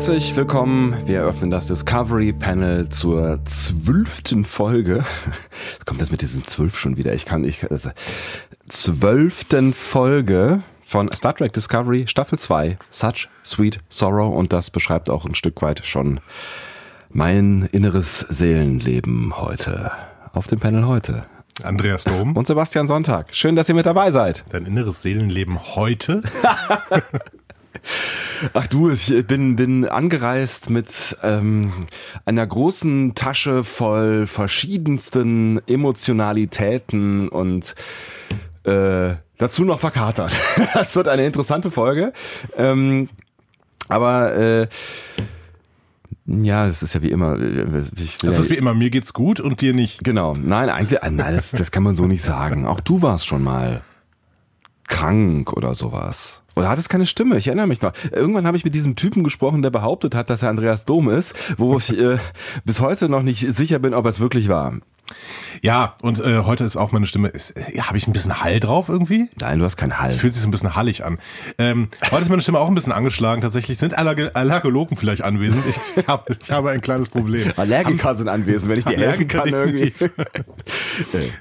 [0.00, 0.96] Herzlich willkommen.
[1.04, 5.04] Wir eröffnen das Discovery Panel zur zwölften Folge.
[5.84, 7.12] Kommt das mit diesem zwölf schon wieder?
[7.12, 7.70] Ich kann nicht.
[7.70, 7.90] Also,
[8.66, 14.34] zwölften Folge von Star Trek Discovery Staffel 2, Such Sweet Sorrow.
[14.34, 16.20] Und das beschreibt auch ein Stück weit schon
[17.10, 19.92] mein inneres Seelenleben heute.
[20.32, 21.26] Auf dem Panel heute.
[21.62, 22.38] Andreas Dom.
[22.38, 23.36] Und Sebastian Sonntag.
[23.36, 24.46] Schön, dass ihr mit dabei seid.
[24.48, 26.22] Dein inneres Seelenleben heute?
[28.54, 31.72] Ach du, ich bin, bin angereist mit ähm,
[32.24, 37.74] einer großen Tasche voll verschiedensten Emotionalitäten und
[38.64, 40.38] äh, dazu noch verkatert.
[40.74, 42.12] Das wird eine interessante Folge.
[42.56, 43.08] Ähm,
[43.88, 44.68] aber äh,
[46.26, 47.36] ja, es ist ja wie immer.
[47.38, 50.04] Es ist wie immer, mir geht's gut und dir nicht.
[50.04, 50.34] Genau.
[50.34, 52.66] Nein, eigentlich, äh, nein, das, das kann man so nicht sagen.
[52.66, 53.82] Auch du warst schon mal
[54.90, 56.42] krank oder sowas.
[56.56, 57.38] Oder hat es keine Stimme?
[57.38, 57.92] Ich erinnere mich noch.
[58.12, 61.34] Irgendwann habe ich mit diesem Typen gesprochen, der behauptet hat, dass er Andreas Dom ist,
[61.56, 62.18] wo ich äh,
[62.64, 64.74] bis heute noch nicht sicher bin, ob er es wirklich war.
[65.62, 67.32] Ja, und äh, heute ist auch meine Stimme.
[67.34, 69.28] Äh, Habe ich ein bisschen Hall drauf irgendwie?
[69.40, 70.08] Nein, du hast keinen Hall.
[70.08, 71.18] Es fühlt sich so ein bisschen hallig an.
[71.58, 73.42] Ähm, heute ist meine Stimme auch ein bisschen angeschlagen.
[73.42, 75.64] Tatsächlich sind Allerg Allergologen vielleicht anwesend.
[75.68, 77.52] Ich, hab, ich habe ein kleines Problem.
[77.56, 79.92] Allergiker Haben, sind anwesend, wenn ich dir helfen kann irgendwie.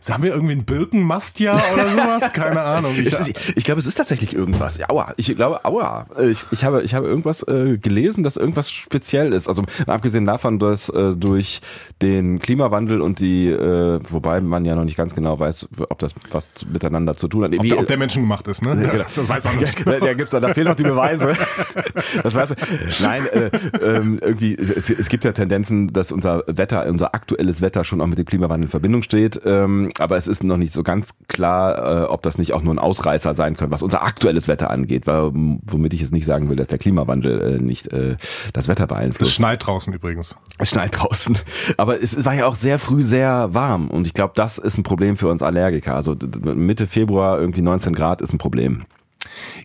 [0.09, 2.33] haben wir irgendwie ein Birkenmastjahr oder sowas?
[2.33, 2.93] Keine Ahnung.
[2.99, 4.77] Ich, ist, ich glaube, es ist tatsächlich irgendwas.
[4.89, 5.13] Aua.
[5.15, 6.07] Ich glaube, aua.
[6.21, 9.47] Ich, ich, habe, ich habe irgendwas äh, gelesen, dass irgendwas speziell ist.
[9.47, 11.61] Also abgesehen davon, dass äh, durch
[12.01, 16.15] den Klimawandel und die äh, wobei man ja noch nicht ganz genau weiß, ob das
[16.31, 17.53] was miteinander zu tun hat.
[17.53, 18.79] Ob, Wie, der, ob der Menschen gemacht ist, ne?
[18.81, 19.69] Ja, das, das, weiß man nicht.
[19.79, 19.99] Genau.
[19.99, 21.35] Da, gibt's, da fehlen noch die Beweise.
[22.23, 22.57] das weiß man.
[23.01, 27.83] Nein, äh, äh, irgendwie, es, es, gibt ja Tendenzen, dass unser Wetter, unser aktuelles Wetter
[27.83, 29.39] schon auch mit dem Klimawandel in Verbindung steht.
[29.45, 32.73] Ähm, aber es ist noch nicht so ganz klar, äh, ob das nicht auch nur
[32.73, 36.49] ein Ausreißer sein könnte, was unser aktuelles Wetter angeht, weil, womit ich jetzt nicht sagen
[36.49, 38.17] will, dass der Klimawandel äh, nicht äh,
[38.53, 39.31] das Wetter beeinflusst.
[39.31, 40.35] Es schneit draußen übrigens.
[40.57, 41.37] Es schneit draußen.
[41.77, 44.83] Aber es war ja auch sehr früh sehr warm und ich glaube, das ist ein
[44.83, 45.95] Problem für uns Allergiker.
[45.95, 48.85] Also Mitte Februar irgendwie 19 Grad ist ein Problem.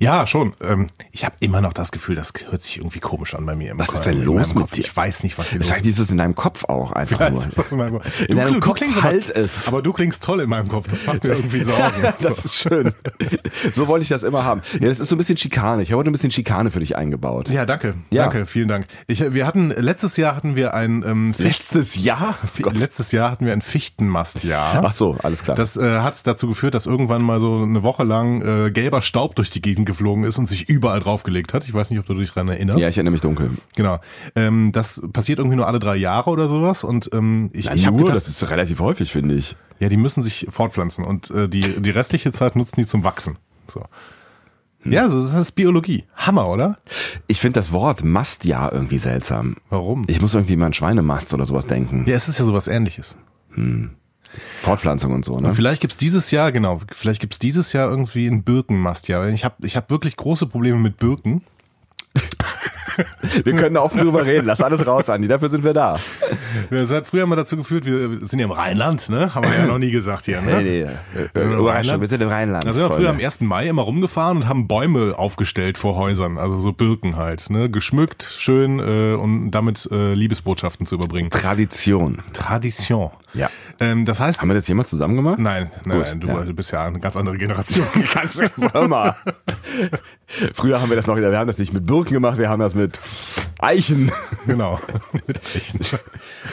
[0.00, 0.54] Ja, schon.
[0.60, 3.72] Ähm, ich habe immer noch das Gefühl, das hört sich irgendwie komisch an bei mir.
[3.76, 4.81] was ist denn los mit dir?
[4.81, 5.72] Ich weiß nicht, was hier los ist.
[5.72, 7.47] Vielleicht ist es in deinem Kopf auch einfach Vielleicht nur.
[7.47, 8.20] Ist das in meinem Kopf.
[8.22, 9.69] In du, deinem Kopf halt aber, es.
[9.69, 10.88] Aber du klingst toll in meinem Kopf.
[10.88, 12.03] Das macht mir irgendwie Sorgen.
[12.20, 12.92] das ist schön.
[13.75, 14.62] So wollte ich das immer haben.
[14.81, 15.82] Ja, das ist so ein bisschen Schikane.
[15.82, 17.48] Ich habe heute ein bisschen Schikane für dich eingebaut.
[17.50, 17.94] Ja, danke.
[18.10, 18.25] Ja.
[18.25, 18.86] Danke, vielen Dank.
[19.06, 23.47] Ich, wir hatten letztes Jahr hatten wir ein ähm, letztes Jahr oh letztes Jahr hatten
[23.47, 24.82] wir ein Fichtenmastjahr.
[24.84, 25.56] Ach so, alles klar.
[25.56, 29.36] Das äh, hat dazu geführt, dass irgendwann mal so eine Woche lang äh, gelber Staub
[29.36, 31.65] durch die Gegend geflogen ist und sich überall draufgelegt hat.
[31.65, 32.78] Ich weiß nicht, ob du dich daran erinnerst.
[32.78, 33.50] Ja, ich erinnere mich dunkel.
[33.77, 34.00] Genau.
[34.34, 36.84] Ähm, das passiert irgendwie nur alle drei Jahre oder sowas.
[36.84, 39.56] Und ähm, ich, Nein, ich habe das ist relativ häufig, finde ich.
[39.78, 43.38] Ja, die müssen sich fortpflanzen und äh, die, die restliche Zeit nutzen die zum Wachsen.
[43.69, 43.84] So.
[44.81, 44.93] Hm.
[44.93, 46.04] Ja, also das ist Biologie.
[46.15, 46.78] Hammer, oder?
[47.27, 49.56] Ich finde das Wort Mast ja irgendwie seltsam.
[49.71, 50.04] Warum?
[50.06, 52.04] Ich muss irgendwie mal an Schweinemast oder sowas denken.
[52.06, 53.19] Ja, es ist ja sowas ähnliches.
[53.54, 53.91] Hm.
[54.61, 55.49] Fortpflanzung und so, ne?
[55.49, 59.28] Und vielleicht gibt's dieses Jahr, genau, vielleicht gibt's dieses Jahr irgendwie ein Birkenmastjahr.
[59.28, 61.43] Ich habe ich hab wirklich große Probleme mit Birken.
[63.45, 64.47] wir können da offen drüber reden.
[64.47, 65.28] Lass alles raus, Andi.
[65.28, 65.97] Dafür sind wir da.
[66.71, 69.34] Das hat früher mal dazu geführt, wir sind ja im Rheinland, ne?
[69.34, 70.62] Haben wir ja noch nie gesagt hier, ne?
[70.62, 70.89] Nee, nee.
[71.33, 72.01] Wir sind, im Rheinland.
[72.01, 72.66] wir sind im Rheinland.
[72.66, 73.41] Also wir früher am 1.
[73.41, 76.39] Mai immer rumgefahren und haben Bäume aufgestellt vor Häusern.
[76.39, 77.71] Also so Birken halt, ne?
[77.71, 81.31] Geschmückt, schön äh, und damit äh, Liebesbotschaften zu überbringen.
[81.31, 82.22] Tradition.
[82.33, 83.11] Tradition.
[83.34, 83.50] Ja.
[83.81, 84.41] Ähm, das heißt.
[84.41, 85.39] Haben wir das jemals zusammen gemacht?
[85.39, 86.45] Nein, nein, Gut, nein du, ja.
[86.45, 87.87] du, bist ja eine ganz andere Generation.
[88.15, 88.41] ganz
[88.72, 89.17] Firma.
[90.55, 92.75] Früher haben wir das noch, wir haben das nicht mit Birken gemacht, wir haben das
[92.75, 92.99] mit
[93.59, 94.12] Eichen.
[94.47, 94.81] Genau,
[95.27, 95.81] mit Eichen.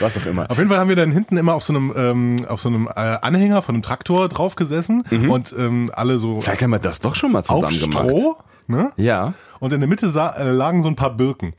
[0.00, 0.50] Was auch immer.
[0.50, 2.86] Auf jeden Fall haben wir dann hinten immer auf so einem, ähm, auf so einem
[2.88, 5.30] äh, Anhänger von einem Traktor drauf gesessen mhm.
[5.30, 6.40] und ähm, alle so.
[6.40, 8.10] Vielleicht haben wir das doch schon mal zusammen auf gemacht.
[8.10, 8.36] Stroh,
[8.66, 8.92] ne?
[8.96, 9.34] Ja.
[9.60, 11.54] Und in der Mitte äh, lagen so ein paar Birken.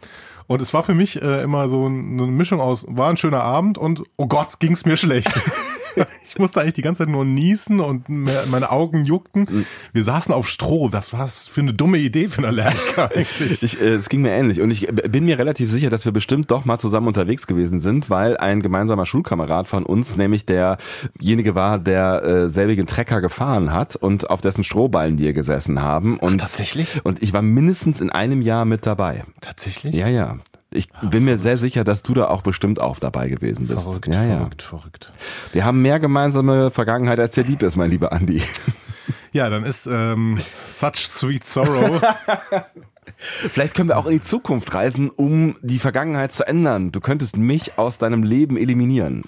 [0.47, 3.77] Und es war für mich äh, immer so eine Mischung aus, war ein schöner Abend
[3.77, 5.31] und oh Gott, ging's mir schlecht.
[6.23, 9.47] ich musste eigentlich die ganze Zeit nur niesen und meine Augen juckten.
[9.49, 9.65] Mhm.
[9.91, 10.91] Wir saßen auf Stroh.
[10.91, 13.63] Was war das für eine dumme Idee für einen Allergiker eigentlich?
[13.63, 14.61] Ich, äh, es ging mir ähnlich.
[14.61, 18.09] Und ich bin mir relativ sicher, dass wir bestimmt doch mal zusammen unterwegs gewesen sind,
[18.09, 23.95] weil ein gemeinsamer Schulkamerad von uns, nämlich derjenige war, der äh, selbigen Trecker gefahren hat
[23.95, 26.17] und auf dessen Strohballen wir gesessen haben.
[26.17, 27.03] Und, Ach, tatsächlich?
[27.03, 29.23] Und ich war mindestens in einem Jahr mit dabei.
[29.41, 29.95] Tatsächlich?
[29.95, 30.37] Ja, ja.
[30.73, 31.25] Ich Ach, bin verrückt.
[31.25, 33.83] mir sehr sicher, dass du da auch bestimmt auch dabei gewesen bist.
[33.83, 34.67] Verrückt, ja, verrückt, ja.
[34.67, 35.11] verrückt.
[35.51, 38.41] Wir haben mehr gemeinsame Vergangenheit, als dir lieb ist, mein lieber Andi.
[39.33, 40.37] Ja, dann ist ähm,
[40.67, 42.01] Such Sweet Sorrow
[43.23, 46.91] Vielleicht können wir auch in die Zukunft reisen, um die Vergangenheit zu ändern.
[46.91, 49.23] Du könntest mich aus deinem Leben eliminieren.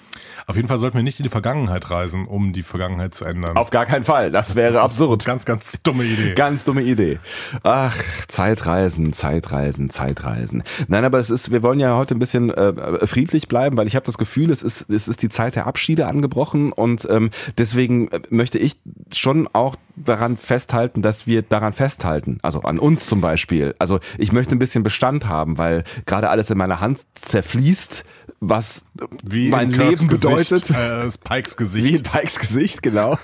[0.46, 3.56] Auf jeden Fall sollten wir nicht in die Vergangenheit reisen, um die Vergangenheit zu ändern.
[3.56, 4.30] Auf gar keinen Fall.
[4.30, 5.24] Das wäre Das absurd.
[5.24, 6.34] Ganz, ganz dumme Idee.
[6.34, 7.18] Ganz dumme Idee.
[7.62, 7.96] Ach,
[8.28, 10.62] Zeitreisen, Zeitreisen, Zeitreisen.
[10.88, 13.96] Nein, aber es ist, wir wollen ja heute ein bisschen äh, friedlich bleiben, weil ich
[13.96, 18.08] habe das Gefühl, es ist, es ist die Zeit der Abschiede angebrochen und ähm, deswegen
[18.08, 18.76] äh, möchte ich
[19.12, 22.38] schon auch daran festhalten, dass wir daran festhalten.
[22.42, 23.74] Also an uns zum Beispiel.
[23.78, 28.04] Also ich möchte ein bisschen Bestand haben, weil gerade alles in meiner Hand zerfließt,
[28.40, 28.84] was
[29.24, 30.66] Wie mein Leben bedeutet.
[30.66, 31.86] Gesicht, äh, Pikes Gesicht.
[31.86, 33.18] Wie in Pikes Gesicht, genau.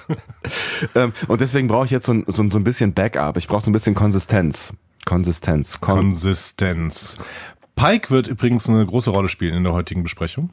[0.95, 3.37] ähm, und deswegen brauche ich jetzt so ein, so, so ein bisschen Backup.
[3.37, 4.73] Ich brauche so ein bisschen Konsistenz.
[5.05, 5.81] Konsistenz.
[5.81, 7.19] Kon Konsistenz.
[7.75, 10.51] Pike wird übrigens eine große Rolle spielen in der heutigen Besprechung.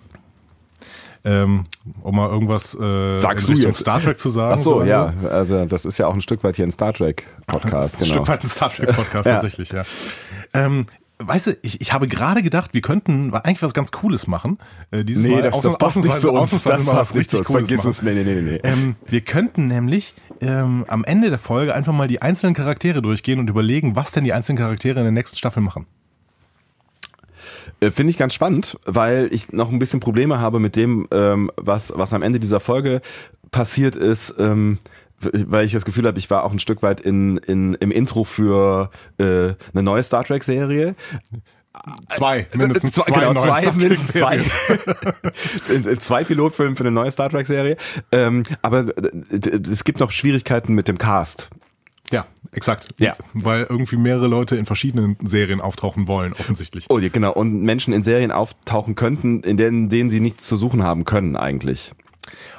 [1.26, 1.64] Ähm,
[2.02, 3.76] um mal irgendwas äh, Sagst in Richtung?
[3.76, 4.56] Star Trek zu sagen.
[4.58, 5.14] Ach so, am ja.
[5.30, 7.96] Also das ist ja auch ein Stück weit hier ein Star Trek Podcast.
[8.02, 8.14] ist ein Genau.
[8.16, 9.34] Stück weit ein Star Trek Podcast Ja.
[9.34, 9.82] tatsächlich, ja.
[10.54, 10.86] Ähm,
[11.22, 14.58] weißt du, ich, ich habe gerade gedacht, wir könnten eigentlich was ganz Cooles machen.
[14.92, 16.64] Äh, dieses Nee, Mal das, das passt nicht zu uns.
[16.64, 17.48] Das passt nicht zu uns.
[17.48, 17.92] Cooles Vergiss machen.
[17.92, 18.02] es.
[18.02, 18.60] Nee, nee, nee, nee.
[18.64, 23.40] Ähm, wir könnten nämlich ähm, am Ende der Folge einfach mal die einzelnen Charaktere durchgehen
[23.40, 25.86] und überlegen, was denn die einzelnen Charaktere in der nächsten Staffel machen.
[27.80, 31.52] Äh, Finde ich ganz spannend, weil ich noch ein bisschen Probleme habe mit dem, ähm,
[31.56, 33.02] was, was am Ende dieser Folge
[33.52, 34.36] passiert ist.
[34.38, 34.80] Ähm,
[35.22, 38.24] weil ich das Gefühl habe, ich war auch ein Stück weit in, in, im Intro
[38.24, 39.24] für äh,
[39.74, 40.96] eine neue Star Trek Serie.
[42.10, 44.38] Zwei, mindestens zwei, zwei, genau, zwei, mindestens zwei.
[45.70, 47.78] In, in zwei Pilotfilmen für eine neue Star Trek Serie.
[48.12, 49.12] Ähm, aber äh,
[49.72, 51.50] es gibt noch Schwierigkeiten mit dem Cast.
[52.12, 52.90] Ja, exakt.
[52.98, 53.16] Ja.
[53.34, 56.86] Weil irgendwie mehrere Leute in verschiedenen Serien auftauchen wollen, offensichtlich.
[56.90, 57.34] Oh, ja, genau.
[57.34, 61.36] Und Menschen in Serien auftauchen könnten, in denen, denen sie nichts zu suchen haben können
[61.36, 61.92] eigentlich.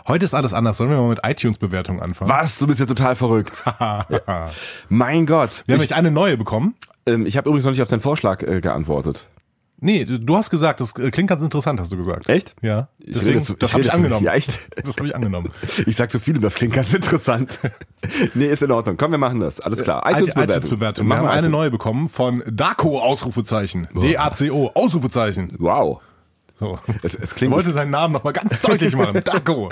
[0.07, 0.79] Heute ist alles anders.
[0.79, 2.31] Sollen wir mal mit iTunes-Bewertungen anfangen?
[2.31, 2.59] Was?
[2.59, 3.65] Du bist ja total verrückt.
[3.79, 4.51] wir
[4.89, 5.65] mein Gott.
[5.69, 6.75] haben Ich, eine neue bekommen.
[7.07, 9.27] ähm, ich habe übrigens noch nicht auf deinen Vorschlag äh, geantwortet.
[9.81, 12.29] Nee, du hast gesagt, das äh, klingt ganz interessant, hast du gesagt.
[12.29, 12.55] Echt?
[12.61, 12.89] Ja.
[12.99, 14.25] Ich Deswegen, das ich habe ich angenommen.
[14.25, 14.53] Ja, echt?
[14.85, 15.51] Das habe ich angenommen.
[15.87, 17.59] Ich sag zu viel und das klingt ganz interessant.
[18.35, 18.97] nee, ist in Ordnung.
[18.97, 19.61] Komm, wir machen das.
[19.61, 20.03] Alles klar.
[20.07, 20.57] iTunes-Bewertung.
[20.57, 21.07] iTunes-Bewertung.
[21.07, 23.89] Wir haben wir eine neue bekommen von Daco, Ausrufezeichen.
[23.95, 25.55] D-A-C-O, Ausrufezeichen.
[25.59, 26.01] Wow.
[26.61, 26.79] So.
[27.03, 29.21] Es, es Ich klingt, wollte seinen Namen nochmal ganz deutlich machen.
[29.25, 29.71] Daco.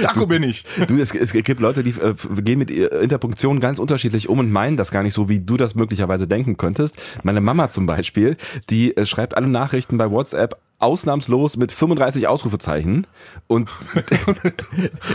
[0.00, 0.64] Daco bin ich.
[0.86, 4.50] Du, es, es gibt Leute, die äh, gehen mit ihr Interpunktionen ganz unterschiedlich um und
[4.50, 6.96] meinen das gar nicht so, wie du das möglicherweise denken könntest.
[7.24, 8.38] Meine Mama zum Beispiel,
[8.70, 13.06] die äh, schreibt alle Nachrichten bei WhatsApp ausnahmslos mit 35 Ausrufezeichen
[13.46, 13.70] und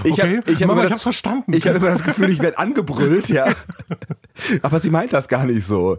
[0.03, 1.53] ich Okay, hab, ich hab Mama, immer ich hab's verstanden.
[1.53, 3.47] Ich habe immer das Gefühl, ich werde angebrüllt, ja.
[4.61, 5.97] Aber sie meint das gar nicht so.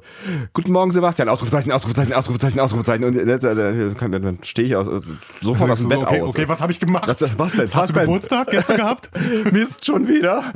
[0.53, 1.29] Guten Morgen, Sebastian.
[1.29, 3.05] Ausrufezeichen, Ausrufezeichen, Ausrufezeichen, Ausrufezeichen.
[3.05, 4.87] Und äh, äh, dann, dann stehe ich aus,
[5.41, 6.29] sofort aus dem So, Bett okay, aus.
[6.31, 7.09] okay, was habe ich gemacht?
[7.09, 7.61] Was- was denn?
[7.63, 8.05] Hast Was du denn?
[8.05, 9.11] Geburtstag gestern gehabt?
[9.53, 10.53] Mist, schon wieder.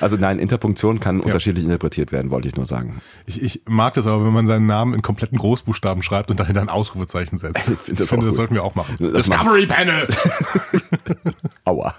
[0.00, 3.02] Also nein, Interpunktion kann unterschiedlich interpretiert werden, wollte ich nur sagen.
[3.26, 6.62] Ich, ich mag das aber, wenn man seinen Namen in kompletten Großbuchstaben schreibt und dahinter
[6.62, 7.68] ein Ausrufezeichen setzt.
[7.70, 8.36] Ich find das finde, auch das gut.
[8.36, 8.96] sollten wir auch machen.
[8.98, 10.06] Das Discovery Panel!
[11.64, 11.94] Aua.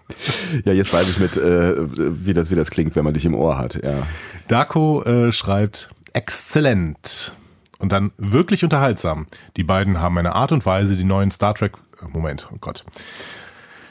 [0.64, 3.34] Ja, jetzt weiß ich mit, äh, wie, das, wie das klingt, wenn man dich im
[3.34, 3.82] Ohr hat.
[3.82, 4.06] Ja.
[4.48, 7.34] Daco äh, schreibt exzellent
[7.78, 9.26] und dann wirklich unterhaltsam.
[9.56, 11.72] Die beiden haben eine Art und Weise, die neuen Star Trek
[12.02, 12.84] äh, Moment, oh Gott.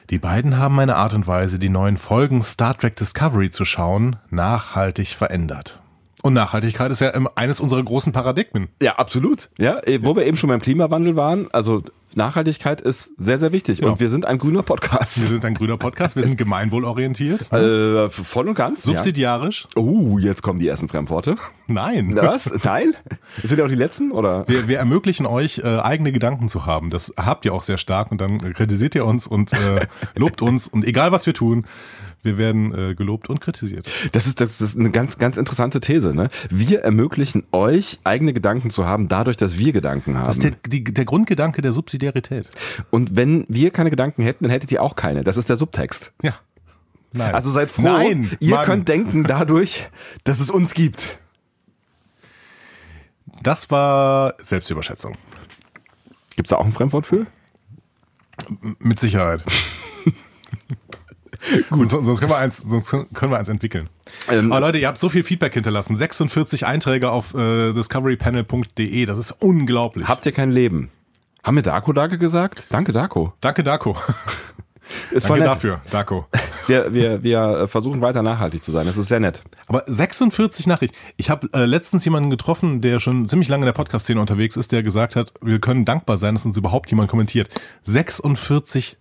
[0.09, 4.18] Die beiden haben eine Art und Weise, die neuen Folgen Star Trek Discovery zu schauen,
[4.30, 5.81] nachhaltig verändert.
[6.21, 8.70] Und Nachhaltigkeit ist ja eines unserer großen Paradigmen.
[8.81, 9.50] ja, absolut.
[9.58, 11.81] Ja, wo wir eben schon beim Klimawandel waren, also
[12.15, 13.80] Nachhaltigkeit ist sehr, sehr wichtig.
[13.80, 13.88] Ja.
[13.88, 15.15] Und wir sind ein grüner Wir Podcast.
[15.15, 18.86] sind ein grüner Podcast, wir sind gemeinwohlorientiert, Äh, voll und ganz.
[18.86, 18.94] Ja.
[18.94, 19.68] subsidiarisch.
[19.77, 21.36] Uh, jetzt kommen die ersten Fremdworte.
[21.68, 22.15] Nein.
[22.15, 22.51] Was?
[22.63, 22.94] Nein?
[23.44, 24.48] Sind ja auch die letzten, oder?
[24.48, 26.89] Wir, wir ermöglichen euch, äh, eigene Gedanken zu haben.
[26.89, 30.68] Das habt ihr auch sehr stark und dann kritisiert ihr uns und äh, lobt uns.
[30.68, 31.65] Und egal was wir tun,
[32.23, 33.87] wir werden äh, gelobt und kritisiert.
[34.11, 36.13] Das ist, das ist eine ganz, ganz interessante These.
[36.13, 36.29] Ne?
[36.49, 40.27] Wir ermöglichen euch, eigene Gedanken zu haben, dadurch, dass wir Gedanken haben.
[40.27, 42.49] Das ist der, die, der Grundgedanke der Subsidiarität.
[42.89, 45.23] Und wenn wir keine Gedanken hätten, dann hättet ihr auch keine.
[45.23, 46.13] Das ist der Subtext.
[46.21, 46.35] Ja.
[47.13, 47.33] Nein.
[47.33, 48.65] Also seid froh, Nein, ihr Mann.
[48.65, 49.89] könnt denken dadurch,
[50.23, 51.19] dass es uns gibt.
[53.43, 55.17] Das war Selbstüberschätzung.
[56.35, 57.25] Gibt es da auch ein Fremdwort für?
[58.79, 59.43] Mit Sicherheit.
[61.69, 63.89] Gut, sonst sonst können wir eins, sonst können wir eins entwickeln.
[64.29, 65.95] Ähm, Aber Leute, ihr habt so viel Feedback hinterlassen.
[65.95, 69.05] 46 Einträge auf äh, discoverypanel.de.
[69.05, 70.07] Das ist unglaublich.
[70.07, 70.89] Habt ihr kein Leben?
[71.43, 72.67] Haben wir Darko Dake gesagt?
[72.69, 73.33] Danke, Darko.
[73.41, 73.98] Danke, Daco.
[75.12, 76.27] Ist Danke dafür, Daco.
[76.67, 78.86] Wir, wir, wir versuchen weiter nachhaltig zu sein.
[78.86, 79.41] Das ist sehr nett.
[79.65, 80.95] Aber 46 Nachrichten.
[81.17, 84.71] Ich habe äh, letztens jemanden getroffen, der schon ziemlich lange in der Podcast-Szene unterwegs ist,
[84.71, 87.50] der gesagt hat, wir können dankbar sein, dass uns überhaupt jemand kommentiert.
[87.86, 88.95] 46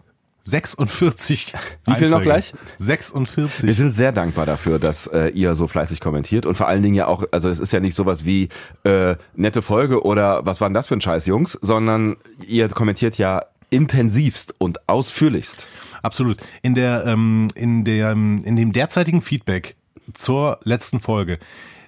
[0.44, 1.54] 46.
[1.87, 2.52] Wie viel noch gleich?
[2.78, 3.64] 46.
[3.64, 6.94] Wir sind sehr dankbar dafür, dass äh, ihr so fleißig kommentiert und vor allen Dingen
[6.94, 8.49] ja auch, also es ist ja nicht sowas wie
[8.85, 12.16] äh, nette Folge oder was war denn das für ein Scheiß, Jungs, sondern
[12.47, 15.68] ihr kommentiert ja intensivst und ausführlichst.
[16.02, 16.38] Absolut.
[16.62, 19.76] In der, ähm, in der, in dem derzeitigen Feedback
[20.14, 21.38] zur letzten Folge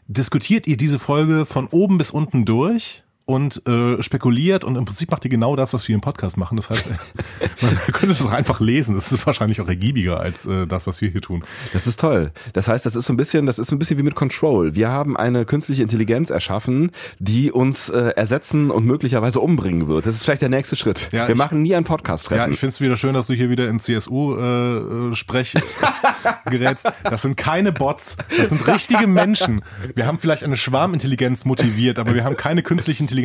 [0.06, 5.10] diskutiert ihr diese Folge von oben bis unten durch und äh, spekuliert und im Prinzip
[5.10, 6.56] macht ihr genau das, was wir im Podcast machen.
[6.56, 6.88] Das heißt,
[7.62, 8.94] man könnte das auch einfach lesen.
[8.94, 11.42] Das ist wahrscheinlich auch ergiebiger als äh, das, was wir hier tun.
[11.72, 12.32] Das ist toll.
[12.52, 14.74] Das heißt, das ist so ein bisschen, das ist so ein bisschen wie mit Control.
[14.74, 20.04] Wir haben eine künstliche Intelligenz erschaffen, die uns äh, ersetzen und möglicherweise umbringen wird.
[20.06, 21.08] Das ist vielleicht der nächste Schritt.
[21.12, 22.52] Ja, Wir ich- machen nie ein Ja, Podcast-Treffen.
[22.52, 25.54] ich finde es wieder schön, dass du hier wieder in CSU-Sprech
[26.50, 26.92] gerätst.
[27.04, 29.62] Das sind keine Bots, das sind richtige Menschen.
[29.94, 33.21] Wir haben vielleicht eine Schwarmintelligenz motiviert, aber wir haben keine künstliche Intelligenz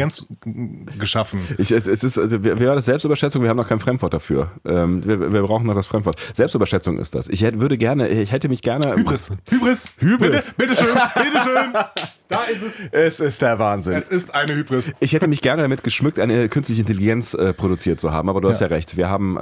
[0.98, 1.40] geschaffen.
[1.58, 3.42] Ich, es es ist, also, wer war das Selbstüberschätzung?
[3.42, 4.52] Wir haben noch kein Fremdwort dafür.
[4.66, 6.20] Ähm, wir, wir brauchen noch das Fremdwort.
[6.34, 7.28] Selbstüberschätzung ist das.
[7.28, 8.96] Ich hätte, würde gerne, ich hätte mich gerne.
[8.96, 9.32] Hybris.
[9.50, 9.94] Hybris.
[10.00, 10.54] Hybris.
[10.58, 11.74] Bitte, bitteschön, bitteschön.
[12.30, 12.74] Da ist es.
[12.92, 13.94] Es ist der Wahnsinn.
[13.94, 14.92] Es ist eine Hybris.
[15.00, 18.50] Ich hätte mich gerne damit geschmückt, eine künstliche Intelligenz äh, produziert zu haben, aber du
[18.50, 18.76] hast ja Ja.
[18.76, 18.98] recht.
[18.98, 19.38] Wir haben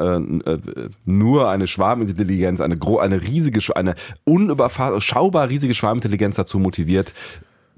[0.46, 7.14] äh, äh, nur eine Schwarmintelligenz, eine, gro eine riesige, eine unüberschaubar riesige Schwarmintelligenz dazu motiviert,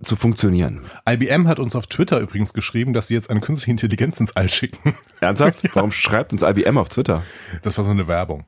[0.02, 0.82] zu funktionieren.
[1.10, 4.50] IBM hat uns auf Twitter übrigens geschrieben, dass sie jetzt eine künstliche Intelligenz ins All
[4.50, 4.96] schicken.
[5.22, 5.64] Ernsthaft?
[5.74, 7.24] Warum schreibt uns IBM auf Twitter?
[7.64, 8.46] Das war so eine Werbung.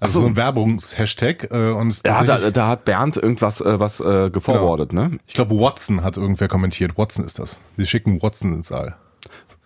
[0.00, 0.20] Also so.
[0.24, 4.92] so ein Werbungshashtag äh, und Ja, da, da hat Bernd irgendwas äh, was äh, geforwardet,
[4.92, 5.18] ne?
[5.26, 6.98] Ich glaube, Watson hat irgendwer kommentiert.
[6.98, 7.60] Watson ist das.
[7.76, 8.96] Sie schicken Watson ins All.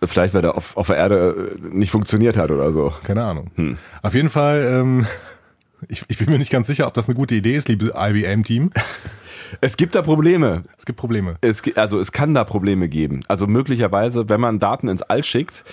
[0.03, 2.93] Vielleicht, weil der auf, auf der Erde äh, nicht funktioniert hat oder so.
[3.03, 3.77] Keine Ahnung.
[4.03, 5.07] Auf jeden Fall, ähm,
[5.87, 8.71] ich, ich bin mir nicht ganz sicher, ob das eine gute Idee ist, liebe IBM-Team.
[9.61, 10.63] Es gibt da Probleme.
[10.77, 11.37] Es gibt Probleme.
[11.41, 13.21] Es, also es kann da Probleme geben.
[13.27, 15.63] Also möglicherweise, wenn man Daten ins All schickt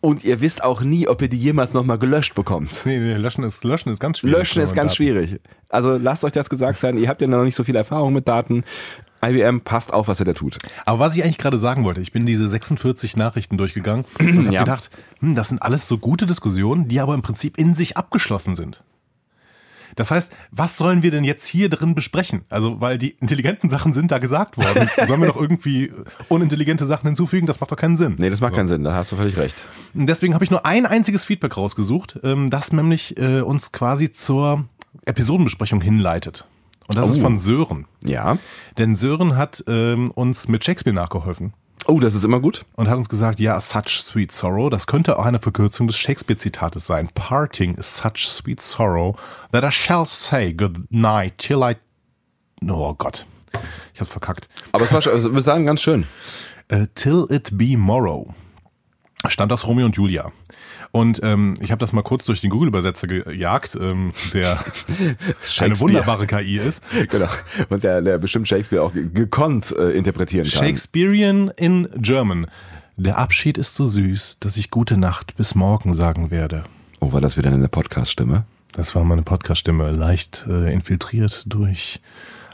[0.00, 2.82] und ihr wisst auch nie, ob ihr die jemals nochmal gelöscht bekommt.
[2.84, 4.36] Nee, nee, löschen ist, löschen ist ganz schwierig.
[4.38, 5.40] Löschen ist ganz schwierig.
[5.68, 6.96] Also lasst euch das gesagt sein.
[6.98, 8.64] Ihr habt ja noch nicht so viel Erfahrung mit Daten.
[9.24, 10.58] IBM passt auf, was ihr da tut.
[10.84, 14.52] Aber was ich eigentlich gerade sagen wollte, ich bin diese 46 Nachrichten durchgegangen und habe
[14.52, 14.60] Ja.
[14.64, 18.54] gedacht, hm, das sind alles so gute Diskussionen, die aber im Prinzip in sich abgeschlossen
[18.54, 18.84] sind.
[19.96, 22.42] Das heißt, was sollen wir denn jetzt hier drin besprechen?
[22.50, 24.88] Also, weil die intelligenten Sachen sind da gesagt worden.
[25.06, 25.92] Sollen wir noch irgendwie
[26.28, 27.46] unintelligente Sachen hinzufügen?
[27.46, 28.14] Das macht doch keinen Sinn.
[28.18, 28.84] Nee, das macht keinen Sinn.
[28.84, 29.64] Da hast du völlig recht.
[29.94, 34.64] Deswegen habe ich nur ein einziges Feedback rausgesucht, ähm, das nämlich äh, uns quasi zur
[35.06, 36.46] Episodenbesprechung hinleitet.
[36.88, 37.22] Und das ist Oh.
[37.22, 37.86] von Sören.
[38.04, 38.38] Ja.
[38.78, 41.54] Denn Sören hat ähm, uns mit Shakespeare nachgeholfen
[41.86, 42.64] Oh, das ist immer gut.
[42.76, 46.86] und hat uns gesagt, ja, such sweet sorrow, das könnte auch eine Verkürzung des Shakespeare-Zitates
[46.86, 47.08] sein.
[47.14, 49.16] Parting is such sweet sorrow
[49.52, 51.76] that I shall say good night till I...
[52.66, 53.26] Oh Gott,
[53.92, 54.48] ich hab's verkackt.
[54.72, 56.06] Aber es war schon, also, wir sagen ganz schön.
[56.68, 58.32] Äh, till it be morrow.
[59.28, 60.32] Stammt aus Romeo und Julia.
[60.94, 64.64] Und ähm, ich habe das mal kurz durch den Google-Übersetzer gejagt, ähm, der
[65.58, 66.84] eine wunderbare KI ist.
[67.10, 67.26] Genau.
[67.68, 70.64] Und der, der bestimmt Shakespeare auch ge- gekonnt äh, interpretieren kann.
[70.64, 72.46] Shakespearean in German.
[72.96, 76.62] Der Abschied ist so süß, dass ich gute Nacht bis morgen sagen werde.
[77.00, 78.44] Oh, war das wieder eine Podcast-Stimme?
[78.70, 82.00] Das war meine Podcast-Stimme, leicht äh, infiltriert durch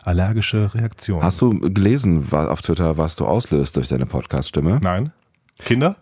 [0.03, 1.23] allergische Reaktionen.
[1.23, 4.81] Hast du gelesen auf Twitter, was du auslöst durch deine Podcast-Stimme?
[4.83, 5.13] Nein?
[5.63, 5.97] Kinder?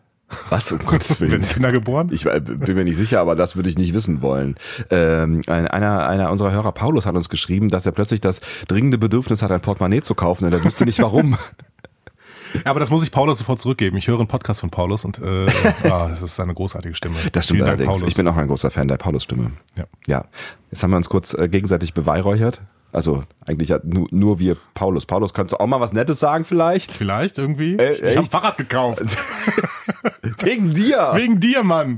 [0.50, 0.72] Was?
[0.72, 1.32] Um Gottes Willen.
[1.32, 2.10] Werden Kinder geboren?
[2.12, 4.56] Ich bin mir nicht sicher, aber das würde ich nicht wissen wollen.
[4.90, 8.98] Ähm, ein- einer, einer unserer Hörer, Paulus, hat uns geschrieben, dass er plötzlich das dringende
[8.98, 11.36] Bedürfnis hat, ein Portemonnaie zu kaufen und er wüsste nicht warum.
[12.64, 13.98] Aber das muss ich Paulus sofort zurückgeben.
[13.98, 15.46] Ich höre einen Podcast von Paulus und äh,
[15.84, 17.16] ah, das ist eine großartige Stimme.
[17.32, 17.98] Das stimmt Vielen Dank, allerdings.
[17.98, 18.10] Paulus.
[18.10, 19.50] Ich bin auch ein großer Fan der Paulus-Stimme.
[19.76, 19.84] Ja.
[20.06, 20.24] Ja.
[20.70, 22.62] Jetzt haben wir uns kurz äh, gegenseitig beweihräuchert.
[22.92, 25.04] Also eigentlich ja nur, nur wir Paulus.
[25.04, 26.92] Paulus, kannst du auch mal was Nettes sagen vielleicht?
[26.92, 27.76] Vielleicht irgendwie?
[27.76, 28.26] Äh, ich habe?
[28.26, 29.02] Fahrrad gekauft.
[30.38, 31.10] Wegen dir!
[31.14, 31.96] Wegen dir, Mann.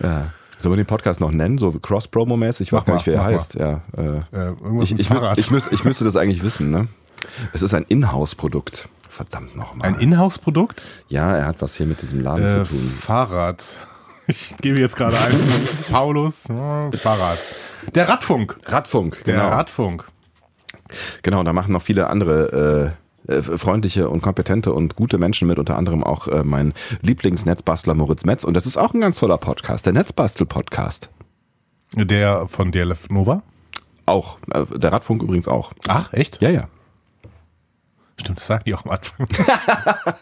[0.00, 0.32] Ja.
[0.58, 2.68] Sollen wir den Podcast noch nennen, so Cross-Promo-mäßig?
[2.68, 3.54] Ich weiß gar nicht, wie er heißt.
[3.54, 6.88] Ja, äh, Äh, irgendwas ich, ich, müß, ich, müß, ich müsste das eigentlich wissen, ne?
[7.52, 8.88] Es ist ein Inhouse-Produkt.
[9.08, 9.88] Verdammt nochmal.
[9.88, 10.82] Ein Inhouse-Produkt?
[11.08, 12.78] Ja, er hat was hier mit diesem Laden Äh, zu tun.
[12.80, 13.64] Fahrrad.
[14.32, 15.34] Ich gebe jetzt gerade ein.
[15.90, 17.38] Paulus, äh, Fahrrad.
[17.94, 18.56] Der Radfunk.
[18.64, 19.48] Radfunk, Der genau.
[19.48, 20.06] Radfunk.
[21.22, 22.96] Genau, da machen noch viele andere
[23.28, 26.72] äh, äh, freundliche und kompetente und gute Menschen mit, unter anderem auch äh, mein
[27.02, 28.44] Lieblingsnetzbastler Moritz Metz.
[28.44, 31.10] Und das ist auch ein ganz toller Podcast, der Netzbastel-Podcast.
[31.94, 33.42] Der von DLF Nova.
[34.06, 35.72] Auch, äh, der Radfunk übrigens auch.
[35.88, 36.40] Ach, echt?
[36.40, 36.68] Ja, ja.
[38.22, 39.26] Stimmt, das sagen die auch am Anfang.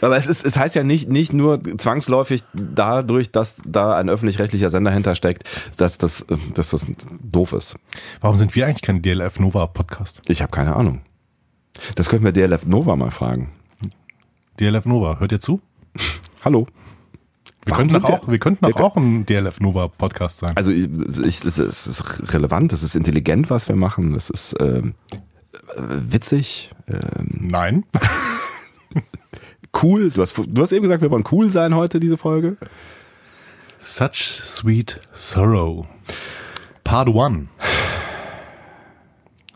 [0.00, 4.70] Aber es, ist, es heißt ja nicht, nicht nur zwangsläufig dadurch, dass da ein öffentlich-rechtlicher
[4.70, 5.44] Sender hintersteckt,
[5.76, 6.86] dass das, dass das
[7.22, 7.76] doof ist.
[8.22, 10.22] Warum sind wir eigentlich kein DLF Nova Podcast?
[10.26, 11.02] Ich habe keine Ahnung.
[11.96, 13.52] Das könnten wir DLF Nova mal fragen.
[14.58, 15.60] DLF Nova, hört ihr zu?
[16.44, 16.66] Hallo.
[17.64, 20.56] Wir Warum könnten auch, wir könnten wir- auch ein DLF Nova Podcast sein.
[20.56, 20.88] Also ich,
[21.24, 24.82] ich, es ist- relevant, es ist intelligent, was wir machen, es ist äh,
[25.76, 27.84] witzig, ähm, Nein.
[29.82, 30.10] cool.
[30.10, 32.56] Du hast, du hast eben gesagt, wir wollen cool sein heute, diese Folge.
[33.78, 35.86] Such sweet sorrow.
[36.84, 37.48] Part 1.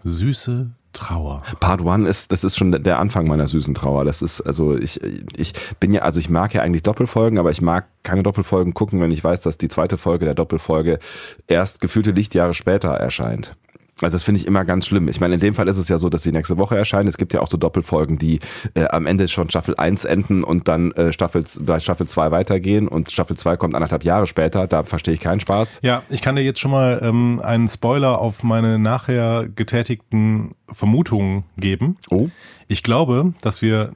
[0.04, 1.42] Süße Trauer.
[1.60, 4.04] Part One ist, das ist schon der Anfang meiner süßen Trauer.
[4.04, 5.00] Das ist, also ich,
[5.36, 9.00] ich bin ja, also ich mag ja eigentlich Doppelfolgen, aber ich mag keine Doppelfolgen gucken,
[9.00, 10.98] wenn ich weiß, dass die zweite Folge der Doppelfolge
[11.46, 13.56] erst gefühlte Lichtjahre später erscheint.
[14.02, 15.08] Also das finde ich immer ganz schlimm.
[15.08, 17.08] Ich meine, in dem Fall ist es ja so, dass sie nächste Woche erscheinen.
[17.08, 18.40] Es gibt ja auch so Doppelfolgen, die
[18.74, 22.88] äh, am Ende schon Staffel 1 enden und dann äh, Staffel, bei Staffel 2 weitergehen
[22.88, 24.66] und Staffel 2 kommt anderthalb Jahre später.
[24.66, 25.80] Da verstehe ich keinen Spaß.
[25.82, 31.44] Ja, ich kann dir jetzt schon mal ähm, einen Spoiler auf meine nachher getätigten Vermutungen
[31.56, 31.96] geben.
[32.10, 32.28] Oh.
[32.68, 33.92] Ich glaube, dass wir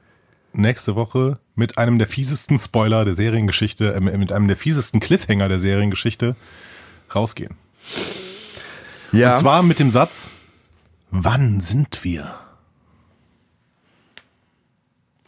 [0.53, 5.49] nächste Woche mit einem der fiesesten Spoiler der Seriengeschichte, äh, mit einem der fiesesten Cliffhanger
[5.49, 6.35] der Seriengeschichte
[7.13, 7.55] rausgehen.
[9.11, 9.33] Ja.
[9.33, 10.29] Und zwar mit dem Satz,
[11.11, 12.35] wann sind wir?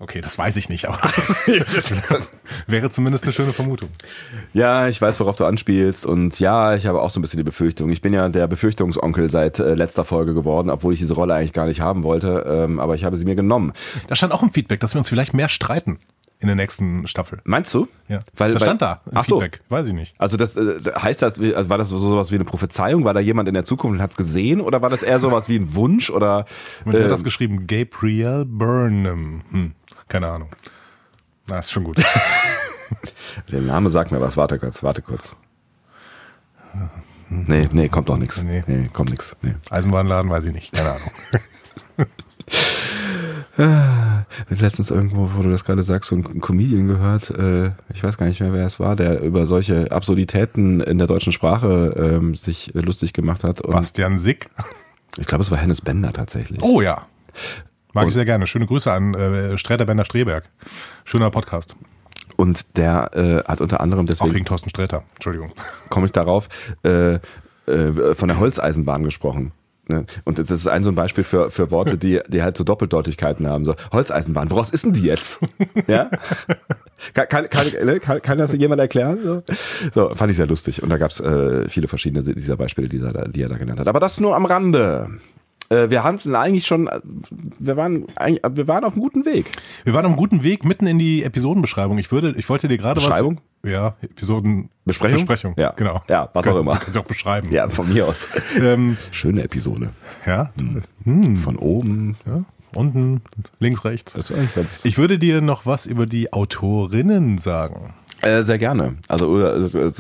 [0.02, 0.98] Okay, das weiß ich nicht, aber
[1.74, 1.94] das
[2.68, 3.90] wäre zumindest eine schöne Vermutung.
[4.54, 7.44] Ja, ich weiß, worauf du anspielst und ja, ich habe auch so ein bisschen die
[7.44, 7.90] Befürchtung.
[7.90, 11.52] Ich bin ja der Befürchtungsonkel seit äh, letzter Folge geworden, obwohl ich diese Rolle eigentlich
[11.52, 13.74] gar nicht haben wollte, ähm, aber ich habe sie mir genommen.
[14.08, 16.00] Da stand auch im Feedback, dass wir uns vielleicht mehr streiten
[16.42, 17.42] in der nächsten Staffel.
[17.44, 17.90] Meinst du?
[18.08, 19.40] Ja, Weil, das stand da im Ach so.
[19.40, 20.16] Feedback, weiß ich nicht.
[20.18, 23.04] Also das äh, heißt das, also war das so sowas wie eine Prophezeiung?
[23.04, 24.62] War da jemand in der Zukunft und hat es gesehen?
[24.62, 26.10] Oder war das eher sowas wie ein Wunsch?
[26.10, 26.46] Oder
[26.86, 27.68] wer hat das geschrieben?
[27.68, 29.42] Gabriel Burnham.
[29.52, 29.74] Hm,
[30.08, 30.50] keine Ahnung.
[31.48, 31.98] Na, ist schon gut.
[33.52, 34.38] der Name sagt mir was.
[34.38, 35.36] Warte kurz, warte kurz.
[37.30, 38.42] Nee, nee, kommt doch nichts.
[38.42, 38.64] Nee.
[38.66, 38.86] Nee.
[38.94, 39.36] kommt nichts.
[39.42, 39.56] Nee.
[39.70, 40.72] Eisenbahnladen, weiß ich nicht.
[40.72, 41.12] Keine Ahnung.
[44.50, 48.28] Letztens irgendwo, wo du das gerade sagst, so ein Comedian gehört, äh, ich weiß gar
[48.28, 52.72] nicht mehr, wer es war, der über solche Absurditäten in der deutschen Sprache ähm, sich
[52.74, 53.62] lustig gemacht hat.
[53.62, 54.50] Und Bastian Sick.
[55.18, 56.62] Ich glaube, es war Hennes Bender tatsächlich.
[56.62, 57.06] Oh ja.
[57.94, 58.48] Mag Und- ich sehr gerne.
[58.48, 60.50] Schöne Grüße an äh, Sträter Bender Streberg.
[61.04, 61.76] Schöner Podcast.
[62.38, 65.04] Und der äh, hat unter anderem, Auch deswegen wegen Thorsten Sträter.
[65.16, 65.52] Entschuldigung.
[65.90, 66.48] komme ich darauf,
[66.84, 69.52] äh, äh, von der Holzeisenbahn gesprochen.
[69.90, 70.06] Ne?
[70.24, 73.48] Und das ist ein so ein Beispiel für, für Worte, die, die halt so Doppeldeutigkeiten
[73.48, 73.66] haben.
[73.66, 75.40] So, Holzeisenbahn, woraus ist denn die jetzt?
[75.88, 76.10] Ja?
[77.14, 78.00] Kann, kann, kann, ne?
[78.00, 79.20] kann, kann das jemand erklären?
[79.24, 79.44] So,
[79.94, 80.84] so fand ich sehr lustig.
[80.84, 83.58] Und da gab es äh, viele verschiedene dieser Beispiele, die er, da, die er da
[83.58, 83.88] genannt hat.
[83.88, 85.10] Aber das nur am Rande.
[85.70, 87.00] Äh, wir haben eigentlich schon, äh,
[87.60, 89.52] wir waren, eigentlich, wir waren auf einem guten Weg.
[89.84, 91.98] Wir waren auf einem guten Weg mitten in die Episodenbeschreibung.
[92.00, 93.08] Ich würde, ich wollte dir gerade was.
[93.08, 93.42] Beschreibung?
[93.64, 94.70] Ja, Episoden.
[94.86, 95.18] Besprechung?
[95.20, 95.54] Besprechung.
[95.58, 95.72] Ja.
[95.76, 96.02] Genau.
[96.08, 96.78] Ja, was auch immer.
[96.78, 97.52] Kannst du auch beschreiben.
[97.52, 98.30] Ja, von mir aus.
[98.60, 99.92] Ähm, Schöne Episode.
[100.26, 100.52] ja.
[101.06, 102.18] Von oben.
[102.26, 102.44] ja.
[102.76, 103.22] Unten,
[103.60, 104.14] links, rechts.
[104.14, 107.96] Das ist eigentlich ganz Ich würde dir noch was über die Autorinnen sagen.
[108.22, 108.96] Äh, sehr gerne.
[109.08, 109.92] Also äh, äh,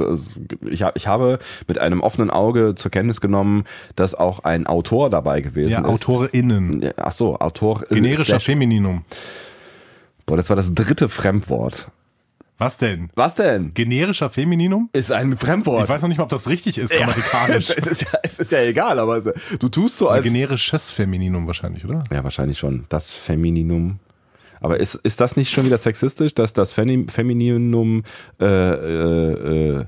[0.69, 3.63] ich, ha- ich habe mit einem offenen Auge zur Kenntnis genommen,
[3.95, 5.85] dass auch ein Autor dabei gewesen Ja, ist.
[5.85, 6.91] AutorInnen.
[6.97, 7.83] Ach so, Autor.
[7.89, 9.05] Generischer Femininum.
[10.25, 11.89] Boah, das war das dritte Fremdwort.
[12.57, 13.09] Was denn?
[13.15, 13.73] Was denn?
[13.73, 14.89] Generischer Femininum?
[14.91, 15.83] Ist ein Fremdwort.
[15.85, 17.69] Ich weiß noch nicht mal, ob das richtig ist, ja, grammatikalisch.
[17.77, 20.25] es, ist ja, es ist ja egal, aber du tust so Ein als.
[20.25, 22.03] generisches Femininum wahrscheinlich, oder?
[22.11, 22.83] Ja, wahrscheinlich schon.
[22.89, 23.99] Das Femininum.
[24.61, 28.03] Aber ist, ist das nicht schon wieder sexistisch, dass das Femi Femininum
[28.39, 29.85] äh, äh, äh,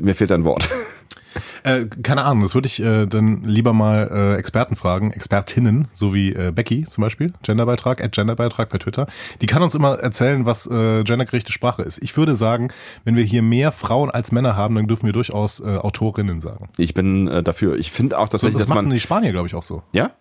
[0.00, 0.68] mir fehlt ein Wort.
[1.64, 6.14] Äh, keine Ahnung, das würde ich äh, dann lieber mal äh, Experten fragen, Expertinnen, so
[6.14, 9.06] wie äh, Becky zum Beispiel, Genderbeitrag, at Genderbeitrag bei Twitter.
[9.40, 12.02] Die kann uns immer erzählen, was äh, gendergerechte Sprache ist.
[12.02, 12.68] Ich würde sagen,
[13.04, 16.68] wenn wir hier mehr Frauen als Männer haben, dann dürfen wir durchaus äh, Autorinnen sagen.
[16.76, 17.76] Ich bin äh, dafür.
[17.78, 19.82] Ich finde auch So, tatsächlich, das dass machen man die Spanier, glaube ich, auch so.
[19.92, 20.12] Ja?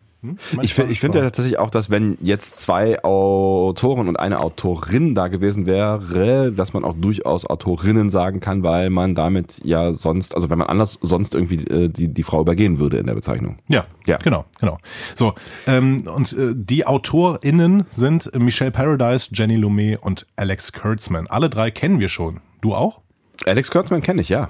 [0.61, 5.15] Ich, find- ich finde ja tatsächlich auch, dass wenn jetzt zwei Autoren und eine Autorin
[5.15, 10.35] da gewesen wäre, dass man auch durchaus Autorinnen sagen kann, weil man damit ja sonst,
[10.35, 13.57] also wenn man anders sonst irgendwie äh, die, die Frau übergehen würde in der Bezeichnung.
[13.67, 14.17] Ja, Ja.
[14.17, 14.77] genau, genau.
[15.15, 15.33] So,
[15.67, 21.27] ähm, und äh, die AutorInnen sind Michelle Paradise, Jenny Lumet und Alex Kurtzman.
[21.27, 22.39] Alle drei kennen wir schon.
[22.61, 23.01] Du auch?
[23.45, 24.47] Alex Kurtzman kenne ich, ja.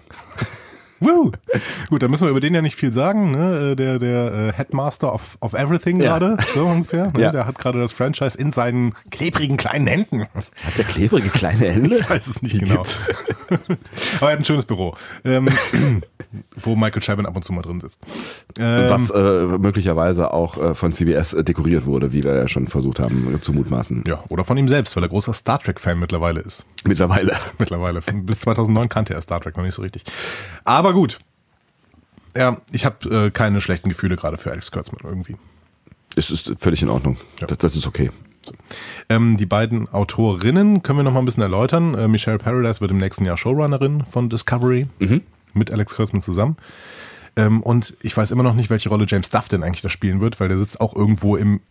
[0.99, 1.31] Woo!
[1.89, 3.31] Gut, dann müssen wir über den ja nicht viel sagen.
[3.31, 3.71] Ne?
[3.71, 6.17] Äh, Der, der äh, Headmaster of, of Everything Ja.
[6.17, 7.11] gerade, so ungefähr.
[7.11, 7.21] Ne?
[7.21, 7.31] Ja.
[7.31, 10.21] Der hat gerade das Franchise in seinen klebrigen kleinen Händen.
[10.33, 11.97] Hat der klebrige kleine Hände?
[11.97, 12.83] Ich weiß es nicht genau.
[14.19, 15.49] Aber er hat ein schönes Büro, ähm,
[16.55, 17.99] wo Michael Chabon ab und zu mal drin sitzt.
[18.59, 22.67] Ähm, Was äh, möglicherweise auch äh, von CBS äh, dekoriert wurde, wie wir ja schon
[22.67, 24.03] versucht haben zu mutmaßen.
[24.07, 26.65] Ja, oder von ihm selbst, weil er großer Star Trek-Fan mittlerweile ist.
[26.85, 27.33] Mittlerweile.
[27.59, 28.01] Mittlerweile.
[28.01, 30.03] Bis 2009 kannte er Star Trek noch nicht so richtig.
[30.63, 31.19] Aber gut.
[32.35, 35.35] Ja, ich habe äh, keine schlechten Gefühle gerade für Alex Kurtzman irgendwie.
[36.15, 37.17] Es ist völlig in Ordnung.
[37.39, 37.47] Ja.
[37.47, 38.11] Das, das ist okay.
[39.09, 41.95] Ähm, die beiden Autorinnen können wir noch mal ein bisschen erläutern.
[41.95, 44.87] Äh, Michelle Paradise wird im nächsten Jahr Showrunnerin von Discovery
[45.53, 46.57] mit Alex Kurtzman zusammen.
[47.35, 50.19] Ähm, und ich weiß immer noch nicht, welche Rolle James Duff denn eigentlich da spielen
[50.19, 51.61] wird, weil der sitzt auch irgendwo im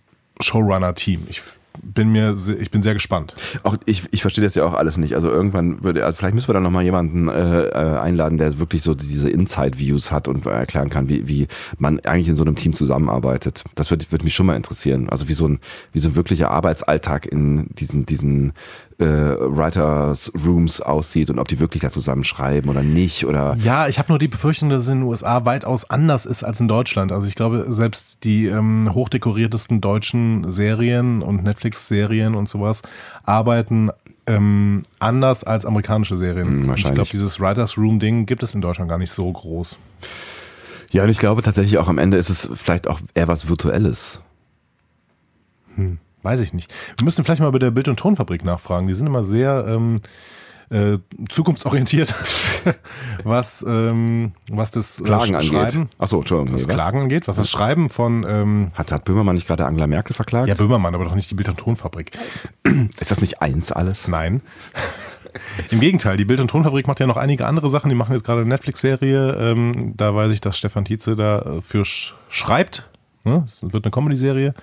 [0.40, 1.26] Showrunner-Team.
[1.28, 1.42] Ich
[1.82, 3.34] bin mir, ich bin sehr gespannt.
[3.62, 5.14] Auch ich, ich verstehe das ja auch alles nicht.
[5.14, 8.82] Also irgendwann würde, also vielleicht müssen wir da nochmal jemanden äh, äh, einladen, der wirklich
[8.82, 12.72] so diese Inside-Views hat und erklären kann, wie, wie man eigentlich in so einem Team
[12.72, 13.64] zusammenarbeitet.
[13.74, 15.08] Das würde würd mich schon mal interessieren.
[15.08, 15.60] Also wie so ein,
[15.92, 18.52] wie so ein wirklicher Arbeitsalltag in diesen, diesen
[18.98, 23.88] äh, Writers Rooms aussieht und ob die wirklich da zusammen schreiben oder nicht oder Ja,
[23.88, 26.68] ich habe nur die Befürchtung, dass es in den USA weitaus anders ist als in
[26.68, 27.12] Deutschland.
[27.12, 32.82] Also ich glaube, selbst die ähm, hochdekoriertesten deutschen Serien und Netflix-Serien und sowas
[33.24, 33.90] arbeiten
[34.26, 36.46] ähm, anders als amerikanische Serien.
[36.46, 36.94] Hm, Und ich wahrscheinlich.
[36.94, 39.78] glaube, dieses Writers Room-Ding gibt es in Deutschland gar nicht so groß.
[40.92, 44.20] Ja, und ich glaube tatsächlich auch am Ende ist es vielleicht auch eher was Virtuelles.
[46.22, 46.72] Weiß ich nicht.
[46.98, 48.86] Wir müssen vielleicht mal bei der Bild- und Tonfabrik nachfragen.
[48.86, 49.96] Die sind immer sehr ähm,
[50.70, 52.14] äh, zukunftsorientiert,
[53.24, 55.50] was, ähm, was das äh, Klagen Sch- angeht.
[55.72, 56.54] Schreiben, Achso, Entschuldigung.
[56.54, 56.74] was was?
[56.74, 60.48] Klagen angeht, was das Schreiben von ähm, Hat, hat Böhmermann nicht gerade Angela Merkel verklagt?
[60.48, 62.12] ja, Böhmermann, aber doch nicht die Bild- und Tonfabrik.
[63.00, 64.08] ist das nicht eins alles?
[64.08, 64.40] Nein.
[65.70, 67.88] Im Gegenteil, die Bild- und Tonfabrik macht ja noch einige andere Sachen.
[67.88, 69.34] Die machen jetzt gerade eine Netflix-Serie.
[69.38, 72.88] Ähm, da weiß ich, dass Stefan Tietze dafür sch schreibt.
[73.24, 73.42] Ne?
[73.46, 74.54] Es wird eine Comedy-Serie.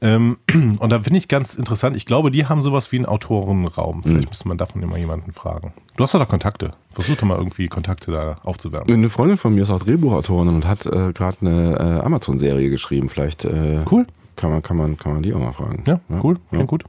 [0.00, 0.36] Ähm,
[0.78, 1.96] und da finde ich ganz interessant.
[1.96, 4.02] Ich glaube, die haben sowas wie einen Autorenraum.
[4.02, 5.72] Vielleicht müsste man davon immer jemanden fragen.
[5.96, 6.72] Du hast doch da Kontakte.
[6.92, 8.92] Versuch doch mal irgendwie Kontakte da aufzuwärmen.
[8.92, 13.08] Eine Freundin von mir ist auch Drehbuchautorin und hat äh, gerade eine äh, Amazon-Serie geschrieben.
[13.08, 14.06] Vielleicht äh, Cool.
[14.36, 15.82] kann man, kann man, kann man die auch mal fragen.
[15.86, 16.38] Ja, cool.
[16.52, 16.62] Ja.
[16.64, 16.84] gut.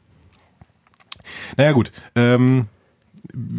[1.57, 1.91] Naja, gut.
[2.15, 2.67] Ähm,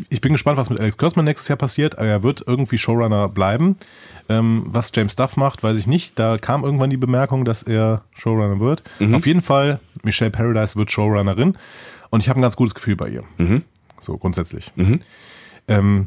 [0.08, 1.94] ich bin gespannt, was mit Alex Kurtzman nächstes Jahr passiert.
[1.94, 3.76] Er wird irgendwie Showrunner bleiben.
[4.28, 6.18] Ähm, was James Duff macht, weiß ich nicht.
[6.18, 8.82] Da kam irgendwann die Bemerkung, dass er Showrunner wird.
[9.14, 11.56] Auf jeden Fall, Michelle Paradise wird Showrunnerin.
[12.10, 13.24] Und ich habe ein ganz gutes Gefühl bei ihr.
[14.00, 14.72] So grundsätzlich.
[15.68, 16.06] Ähm,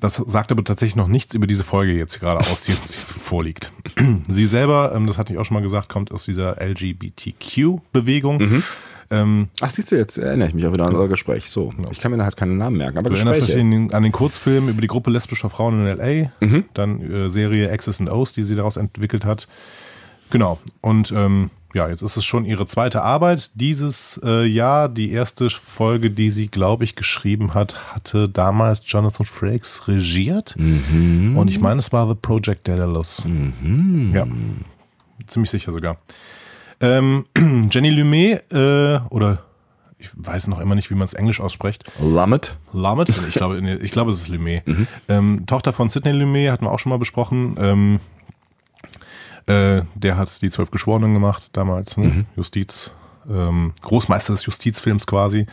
[0.00, 3.70] das sagt aber tatsächlich noch nichts über diese Folge jetzt gerade aus, die jetzt vorliegt.
[4.28, 8.62] Sie selber, ähm, das hatte ich auch schon mal gesagt, kommt aus dieser LGBTQ-Bewegung.
[9.12, 11.50] Ähm, Ach, siehst du, jetzt erinnere ich mich auch wieder an unser Gespräch.
[11.50, 13.68] So, ich kann mir da halt keine Namen merken, aber du erinnerst dich Gespräche.
[13.68, 16.30] den, an den Kurzfilm über die Gruppe lesbischer Frauen in L.A.,
[16.74, 19.48] dann äh, Serie X's and O's, die sie daraus entwickelt hat.
[20.30, 20.60] Genau.
[20.80, 23.50] Und ähm, ja, jetzt ist es schon ihre zweite Arbeit.
[23.54, 29.26] Dieses äh, Jahr, die erste Folge, die sie, glaube ich, geschrieben hat, hatte damals Jonathan
[29.26, 30.56] Frakes regiert.
[30.56, 33.24] Und ich meine, es war The Project Daedalus.
[34.12, 34.26] Ja,
[35.26, 35.98] ziemlich sicher sogar.
[36.80, 37.26] Ähm,
[37.70, 39.44] Jenny Lumet, äh, oder
[39.98, 41.84] ich weiß noch immer nicht, wie man es Englisch ausspricht.
[42.00, 42.56] Lamet.
[42.72, 44.64] Lamet, ich glaube, ich glaube, es ist Lumet.
[45.08, 47.56] Ähm, Tochter von Sidney Lumet hatten wir auch schon mal besprochen.
[47.58, 48.00] Ähm,
[49.46, 52.24] äh, der hat die Zwölf Geschworenen gemacht damals, ne?
[52.36, 52.92] Justiz,
[53.28, 55.46] ähm, Großmeister des Justizfilms quasi.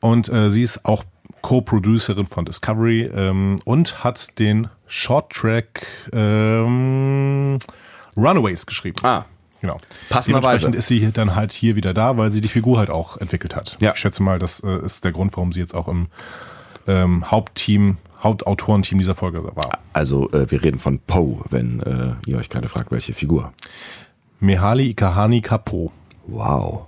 [0.00, 1.04] Und äh, sie ist auch
[1.40, 7.58] Co-Producerin von Discovery ähm, und hat den Shorttrack ähm,
[8.16, 8.96] Runaways geschrieben.
[9.04, 9.24] Ah,
[9.60, 9.78] Genau.
[10.08, 10.70] Passenderweise.
[10.70, 13.56] Dementsprechend ist sie dann halt hier wieder da, weil sie die Figur halt auch entwickelt
[13.56, 13.76] hat.
[13.80, 13.92] Ja.
[13.92, 16.08] Ich schätze mal, das äh, ist der Grund, warum sie jetzt auch im
[16.86, 19.78] ähm, Hauptteam, Hauptautorenteam dieser Folge war.
[19.92, 23.52] also äh, wir reden von Poe, wenn äh, ihr euch gerade fragt, welche Figur.
[24.40, 25.92] Mehali Ikahani Kapo.
[26.26, 26.86] Wow.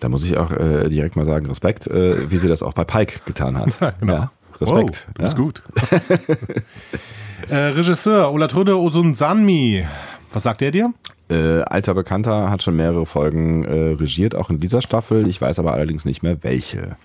[0.00, 2.84] Da muss ich auch äh, direkt mal sagen, Respekt, äh, wie sie das auch bei
[2.84, 3.78] Pike getan hat.
[4.00, 4.28] genau.
[4.60, 5.06] Respekt.
[5.16, 5.34] Wow, ja.
[5.34, 5.62] gut.
[7.48, 9.86] äh, Regisseur Olatrode Osunsanmi.
[10.34, 10.92] Was sagt er dir?
[11.30, 15.28] Äh, alter Bekannter hat schon mehrere Folgen äh, regiert, auch in dieser Staffel.
[15.28, 16.96] Ich weiß aber allerdings nicht mehr welche.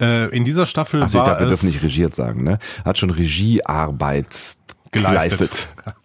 [0.00, 2.58] Äh, in dieser Staffel ich war glaube, wir es dürfen nicht regiert sagen, ne?
[2.84, 4.28] Hat schon Regiearbeit
[4.90, 5.38] Geleistet.
[5.38, 5.68] geleistet.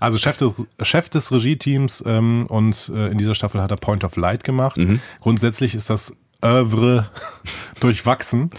[0.00, 4.04] Also Chef des, Chef des Regie-Teams ähm, und äh, in dieser Staffel hat er Point
[4.04, 4.76] of Light gemacht.
[4.76, 5.00] Mhm.
[5.20, 7.10] Grundsätzlich ist das Oeuvre
[7.80, 8.50] durchwachsen.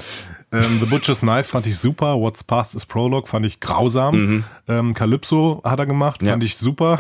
[0.52, 2.16] Ähm, The Butcher's Knife fand ich super.
[2.20, 4.44] What's Past is Prologue fand ich grausam.
[4.68, 6.28] Ähm, Calypso hat er gemacht, Mhm.
[6.28, 6.32] Ja.
[6.32, 6.34] Mhm.
[6.36, 6.98] fand ich super.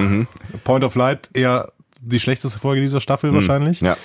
[0.63, 3.81] Point of Light eher die schlechteste Folge dieser Staffel wahrscheinlich.
[3.81, 3.87] Mhm.
[3.87, 3.97] Ja.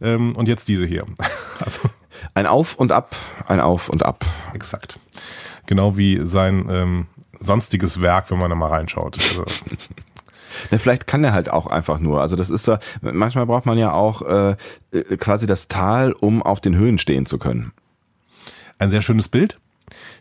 [0.00, 1.04] Ähm, und jetzt diese hier.
[1.60, 1.80] Also
[2.34, 3.14] Ein Auf und Ab,
[3.46, 4.24] ein Auf und Ab.
[4.54, 4.98] exakt.
[5.66, 7.06] Genau wie sein ähm,
[7.40, 9.18] sonstiges Werk, wenn man da mal reinschaut.
[9.18, 9.44] Also,
[10.70, 12.20] Ne, vielleicht kann er halt auch einfach nur.
[12.20, 14.56] Also das ist so, manchmal braucht man ja auch äh,
[14.92, 17.72] äh, quasi das Tal, um auf den Höhen stehen zu können.
[18.82, 19.58] Ein sehr schönes Bild.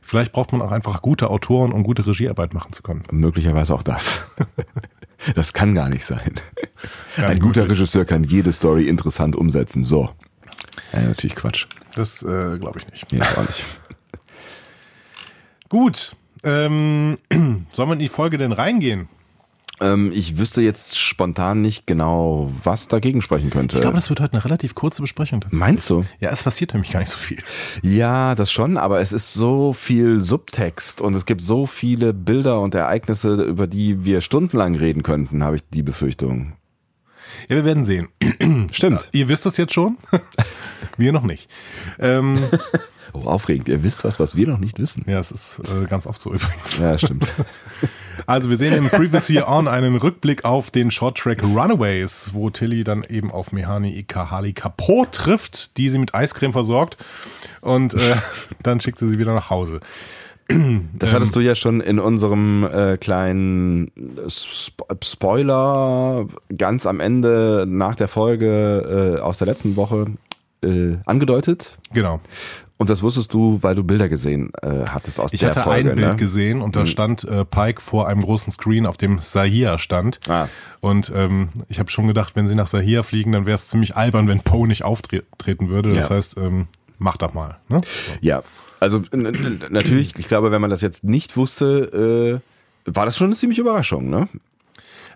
[0.01, 3.03] Vielleicht braucht man auch einfach gute Autoren, um gute Regiearbeit machen zu können.
[3.11, 4.21] Möglicherweise auch das.
[5.35, 6.33] Das kann gar nicht sein.
[7.15, 9.83] Ja, Ein gut, guter Regisseur kann jede Story interessant umsetzen.
[9.83, 10.09] So.
[10.93, 11.67] Ja, natürlich Quatsch.
[11.93, 13.13] Das äh, glaube ich nicht.
[13.13, 13.63] Nee, auch nicht.
[15.69, 16.15] Gut.
[16.43, 17.19] Ähm,
[17.71, 19.09] sollen wir in die Folge denn reingehen?
[19.81, 23.77] Ähm, ich wüsste jetzt spontan nicht genau, was dagegen sprechen könnte.
[23.77, 25.43] Ich glaube, das wird heute eine relativ kurze Besprechung.
[25.49, 26.05] Meinst du?
[26.19, 27.39] Ja, es passiert nämlich gar nicht so viel.
[27.81, 32.61] Ja, das schon, aber es ist so viel Subtext und es gibt so viele Bilder
[32.61, 36.53] und Ereignisse, über die wir stundenlang reden könnten, habe ich die Befürchtung.
[37.49, 38.09] Ja, wir werden sehen.
[38.71, 39.09] Stimmt.
[39.13, 39.97] Ihr wisst das jetzt schon?
[40.97, 41.49] wir noch nicht.
[41.99, 42.37] Ähm,
[43.13, 43.67] Oh, aufregend.
[43.69, 45.03] Ihr wisst was, was wir noch nicht wissen.
[45.07, 46.79] ja, es ist äh, ganz oft so übrigens.
[46.79, 47.27] Ja, stimmt.
[48.27, 52.83] Also wir sehen im Previous Year On einen Rückblick auf den Shorttrack Runaways, wo Tilly
[52.83, 56.97] dann eben auf Mehani Ikahali Kapo trifft, die sie mit Eiscreme versorgt
[57.61, 58.15] und äh,
[58.63, 59.79] dann schickt sie sie wieder nach Hause.
[60.93, 63.91] Das hattest du ja schon in unserem äh, kleinen
[64.27, 70.07] Sp Spoiler ganz am Ende nach der Folge äh, aus der letzten Woche
[70.63, 71.77] äh, angedeutet.
[71.93, 72.19] Genau.
[72.81, 75.91] Und das wusstest du, weil du Bilder gesehen äh, hattest aus Ich der hatte Folge.
[75.91, 76.15] ein Bild ne?
[76.15, 80.19] gesehen und da stand äh, Pike vor einem großen Screen, auf dem Sahia stand.
[80.27, 80.47] Ah.
[80.79, 83.95] Und ähm, ich habe schon gedacht, wenn sie nach Sahia fliegen, dann wäre es ziemlich
[83.95, 85.89] albern, wenn Poe nicht auftreten würde.
[85.89, 86.15] Das Ja.
[86.15, 87.57] heißt, ähm, mach doch mal.
[87.69, 87.77] Ne?
[87.83, 88.13] So.
[88.21, 88.41] Ja,
[88.79, 89.03] also
[89.69, 92.41] natürlich, ich glaube, wenn man das jetzt nicht wusste,
[92.87, 94.27] äh, war das schon eine ziemliche Überraschung, ne?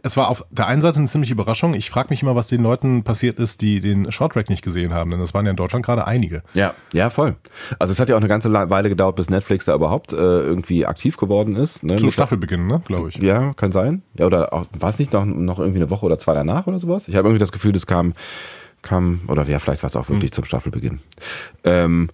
[0.06, 1.74] Es war auf der einen Seite eine ziemliche Überraschung.
[1.74, 5.10] Ich frage mich immer, was den Leuten passiert ist, die den Shorttrack nicht gesehen haben,
[5.10, 6.44] denn das waren ja in Deutschland gerade einige.
[6.54, 7.38] Ja, ja, voll.
[7.80, 10.86] Also es hat ja auch eine ganze Weile gedauert, bis Netflix da überhaupt äh, irgendwie
[10.86, 11.84] aktiv geworden ist.
[11.84, 11.96] Ne?
[11.96, 13.16] Zu Staffelbeginn, ne, glaube ich.
[13.16, 14.04] Ja, kann sein.
[14.14, 16.78] Ja, oder auch, war es nicht noch, noch irgendwie eine Woche oder zwei danach oder
[16.78, 17.08] sowas?
[17.08, 18.14] Ich habe irgendwie das Gefühl, das kam,
[18.84, 21.00] kam, oder ja, vielleicht war es auch wirklich zum Staffelbeginn.
[21.64, 22.10] Ähm,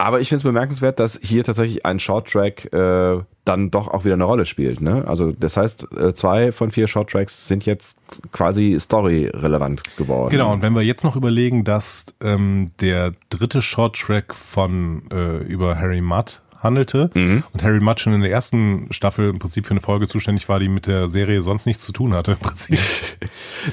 [0.00, 4.14] aber ich finde es bemerkenswert, dass hier tatsächlich ein Shorttrack äh, dann doch auch wieder
[4.14, 4.80] eine Rolle spielt.
[4.80, 5.04] Ne?
[5.06, 7.98] Also das heißt, äh, zwei von vier Shorttracks sind jetzt
[8.32, 10.30] quasi story-relevant geworden.
[10.30, 15.78] Genau, und wenn wir jetzt noch überlegen, dass ähm, der dritte Shorttrack von äh, über
[15.78, 17.10] Harry Mudd handelte
[17.52, 20.60] und Harry Mudd schon in der ersten Staffel im Prinzip für eine Folge zuständig war,
[20.60, 22.32] die mit der Serie sonst nichts zu tun hatte.
[22.32, 22.78] Im Prinzip.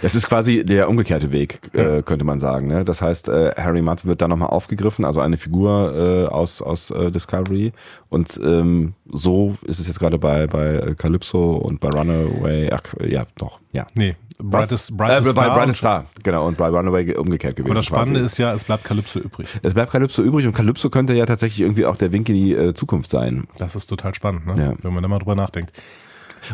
[0.02, 2.67] Das ist quasi der umgekehrte Weg, äh, könnte man sagen.
[2.67, 2.84] Ne?
[2.84, 6.91] Das heißt, äh, Harry Mudd wird da nochmal aufgegriffen, also eine Figur äh, aus, aus
[6.91, 7.71] äh, Discovery.
[8.10, 12.70] Und ähm, so ist es jetzt gerade bei, bei Calypso und bei Runaway.
[12.72, 13.88] Ach, ja, doch, ja.
[13.93, 15.56] Nee, Brightest, Brightest äh, bei Star.
[15.56, 16.48] Brightest Star, genau.
[16.48, 17.72] Und bei Runaway umgekehrt gewesen.
[17.72, 18.26] Aber das Spannende quasi.
[18.26, 19.48] ist ja, es bleibt Calypso übrig.
[19.63, 22.54] Es bleibt Calypso übrig und Calypso könnte ja tatsächlich irgendwie auch der Wink in die
[22.54, 23.48] äh, Zukunft sein.
[23.58, 24.56] Das ist total spannend, ne?
[24.58, 24.74] Ja.
[24.84, 25.74] wenn man da mal drüber nachdenkt.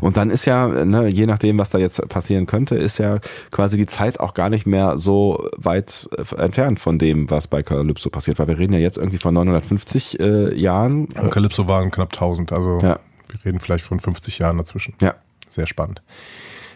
[0.01, 3.19] Und dann ist ja, ne, je nachdem, was da jetzt passieren könnte, ist ja
[3.51, 7.63] quasi die Zeit auch gar nicht mehr so weit äh, entfernt von dem, was bei
[7.63, 8.39] Calypso passiert.
[8.39, 11.07] Weil wir reden ja jetzt irgendwie von 950 äh, Jahren.
[11.19, 12.99] Und Calypso waren knapp 1000, also Ja.
[13.29, 14.93] wir reden vielleicht von 50 Jahren dazwischen.
[15.01, 15.15] Ja.
[15.49, 16.01] Sehr spannend.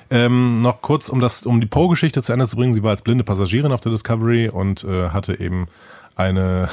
[0.10, 2.74] Ähm, noch kurz, um das, um die Poe-Geschichte zu Ende zu bringen.
[2.74, 5.68] Sie war als blinde Passagierin auf der Discovery und äh, hatte eben
[6.16, 6.70] eine,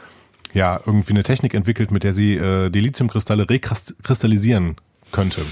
[0.52, 4.76] ja, irgendwie eine Technik entwickelt, mit der sie äh, die Lithiumkristalle rekristallisieren
[5.12, 5.42] könnte.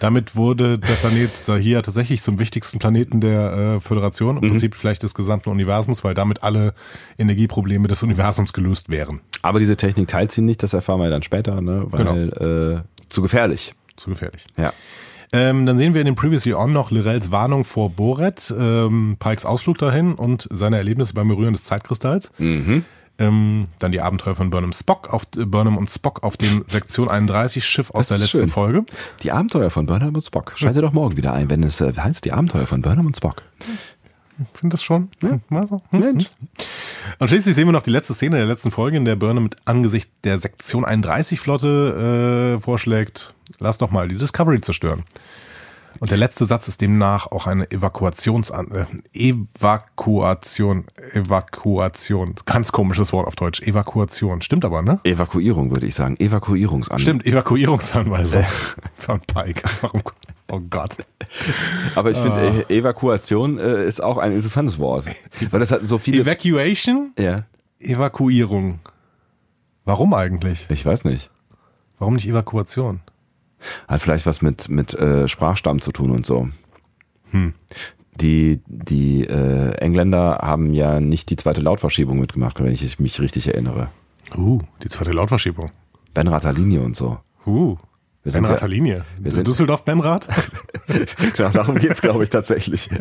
[0.00, 5.02] Damit wurde der Planet Sahia tatsächlich zum wichtigsten Planeten der äh, Föderation, im Prinzip vielleicht
[5.02, 6.74] des gesamten Universums, weil damit alle
[7.18, 9.20] Energieprobleme des Universums gelöst wären.
[9.42, 11.84] Aber diese Technik teilt sie nicht, das erfahren wir dann später, ne?
[11.90, 13.74] weil äh, zu gefährlich.
[13.96, 14.46] Zu gefährlich.
[14.56, 14.72] Ja.
[15.32, 19.44] Ähm, dann sehen wir in dem Previously On noch Lirels Warnung vor Boret, ähm, Pikes
[19.46, 22.32] Ausflug dahin und seine Erlebnisse beim Berühren des Zeitkristalls.
[22.38, 22.84] Mhm.
[23.20, 27.08] Ähm, dann die Abenteuer von Burnham Spock auf äh, Burnham und Spock auf dem Sektion
[27.08, 28.48] 31 Schiff aus Das der letzten schön.
[28.48, 28.84] Folge.
[29.22, 30.52] Die Abenteuer von Burnham und Spock.
[30.56, 33.42] Schalte doch morgen wieder ein, wenn es äh, heißt die Abenteuer von Burnham und Spock.
[34.54, 35.10] Find das schon?
[35.20, 35.82] Hm, mal so.
[35.90, 36.24] Hm, Mensch.
[36.24, 36.48] hm.
[37.18, 39.56] Und schließlich sehen wir noch die letzte Szene der letzten Folge, in der Burnham mit
[39.66, 45.04] Angesicht der Sektion 31 Flotte äh, vorschlägt, lass doch mal die Discovery zerstören.
[46.00, 53.26] Und der letzte Satz ist demnach auch eine Evakuations äh, Evakuation, Evakuation, ganz komisches Wort
[53.26, 54.98] auf Deutsch, Evakuation, stimmt aber, ne?
[55.04, 56.16] Evakuierung würde ich sagen.
[56.18, 57.02] Evakuierungsanweisung.
[57.02, 58.44] Stimmt, Evakuierungsanweisung
[58.96, 59.62] von Pike.
[59.82, 60.02] Warum?
[60.50, 60.96] Oh Gott.
[61.94, 62.22] Aber ich Ah.
[62.22, 65.04] finde, äh, Evakuation äh, ist auch ein interessantes Wort.
[65.50, 66.22] Weil das hat so viele.
[66.22, 67.44] Evacuation, ja,
[67.78, 68.80] Evakuierung.
[69.84, 70.66] Warum eigentlich?
[70.70, 71.30] ich weiß nicht.
[71.98, 73.00] Warum nicht Evakuation?
[73.88, 76.48] Hat vielleicht was mit, mit äh, Sprachstamm zu tun und so.
[77.30, 77.54] Hm.
[78.20, 83.48] Die, die äh, Engländer haben ja nicht die zweite Lautverschiebung mitgemacht, wenn ich mich richtig
[83.48, 83.88] erinnere.
[84.36, 85.70] Uh, die zweite Lautverschiebung.
[86.12, 87.18] Benrather Linie und so.
[87.46, 87.76] Uh,
[88.22, 89.04] Wir Benrather ja- Linie.
[89.18, 90.28] wir sind- Düsseldorf Benrath?
[91.36, 92.88] Genau, darum geht's, glaube ich, tatsächlich.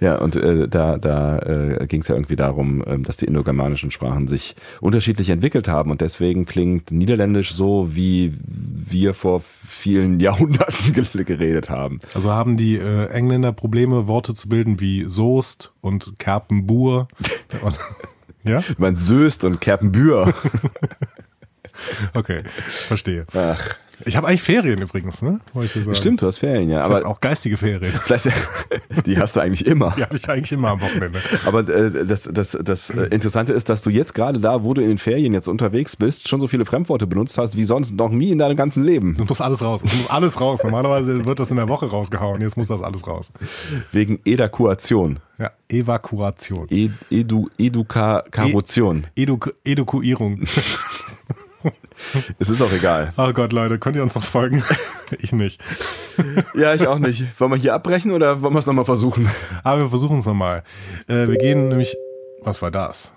[0.00, 3.90] Ja, und äh, da, da äh, ging es ja irgendwie darum, ähm, dass die indogermanischen
[3.90, 10.94] Sprachen sich unterschiedlich entwickelt haben und deswegen klingt Niederländisch so, wie wir vor vielen Jahrhunderten
[10.94, 12.00] ge- geredet haben.
[12.14, 17.08] Also haben die äh, Engländer Probleme, Worte zu bilden wie Soest und Kerpenbur.
[17.62, 17.78] Und,
[18.44, 18.62] ja?
[18.78, 20.32] Man Söst und Kerpenbühr.
[22.14, 22.42] Okay,
[22.88, 23.26] verstehe.
[23.34, 23.76] Ach.
[24.04, 25.40] Ich habe eigentlich Ferien übrigens, ne?
[25.62, 25.94] Ich sagen.
[25.94, 26.80] Stimmt, du hast Ferien, ja.
[26.80, 27.92] Ich Aber auch geistige Ferien.
[28.04, 28.28] vielleicht,
[29.06, 29.94] die hast du eigentlich immer.
[29.96, 31.20] Die habe ich eigentlich immer am Wochenende.
[31.44, 34.82] Aber äh, das, das, das äh, Interessante ist, dass du jetzt gerade da, wo du
[34.82, 38.10] in den Ferien jetzt unterwegs bist, schon so viele Fremdworte benutzt hast, wie sonst noch
[38.10, 39.16] nie in deinem ganzen Leben.
[39.18, 39.82] Es muss alles raus.
[39.84, 40.62] Es muss alles raus.
[40.62, 42.40] Normalerweise wird das in der Woche rausgehauen.
[42.40, 43.32] Jetzt muss das alles raus.
[43.92, 45.20] Wegen Edakuation.
[45.38, 46.66] Ja, Evakuation.
[46.70, 49.06] E Edu Edukaration.
[49.14, 50.44] Edu Edukuierung.
[52.38, 53.12] Es ist auch egal.
[53.16, 54.62] Oh Gott, Leute, könnt ihr uns noch folgen?
[55.18, 55.60] Ich nicht.
[56.54, 57.24] Ja, ich auch nicht.
[57.40, 59.28] Wollen wir hier abbrechen oder wollen wir es nochmal versuchen?
[59.64, 60.62] Aber wir versuchen es nochmal.
[61.08, 61.96] Äh, wir gehen nämlich.
[62.42, 63.12] Was war das?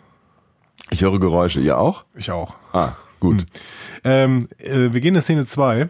[0.90, 1.60] Ich höre Geräusche.
[1.60, 2.04] Ihr auch?
[2.16, 2.56] Ich auch.
[2.74, 3.46] Ah, gut.
[4.04, 5.90] Ähm, äh, wir gehen in Szene 2.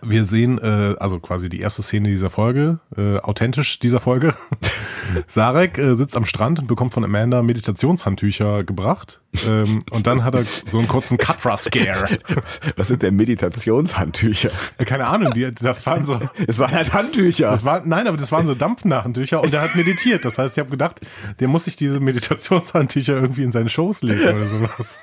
[0.00, 4.34] Wir sehen, äh, also quasi die erste Szene dieser Folge, äh, authentisch dieser Folge.
[5.26, 9.20] Sarek äh, sitzt am Strand und bekommt von Amanda Meditationshandtücher gebracht.
[9.46, 12.08] Ähm, und dann hat er so einen kurzen Katra-Scare.
[12.76, 14.50] Was sind denn Meditationshandtücher?
[14.78, 16.20] Keine Ahnung, die, das waren so.
[16.46, 17.50] Es waren halt Handtücher.
[17.50, 20.24] Das war, nein, aber das waren so dampfende Handtücher und der hat meditiert.
[20.24, 21.00] Das heißt, ich habe gedacht,
[21.40, 25.00] der muss sich diese Meditationshandtücher irgendwie in seine Schoß legen oder sowas.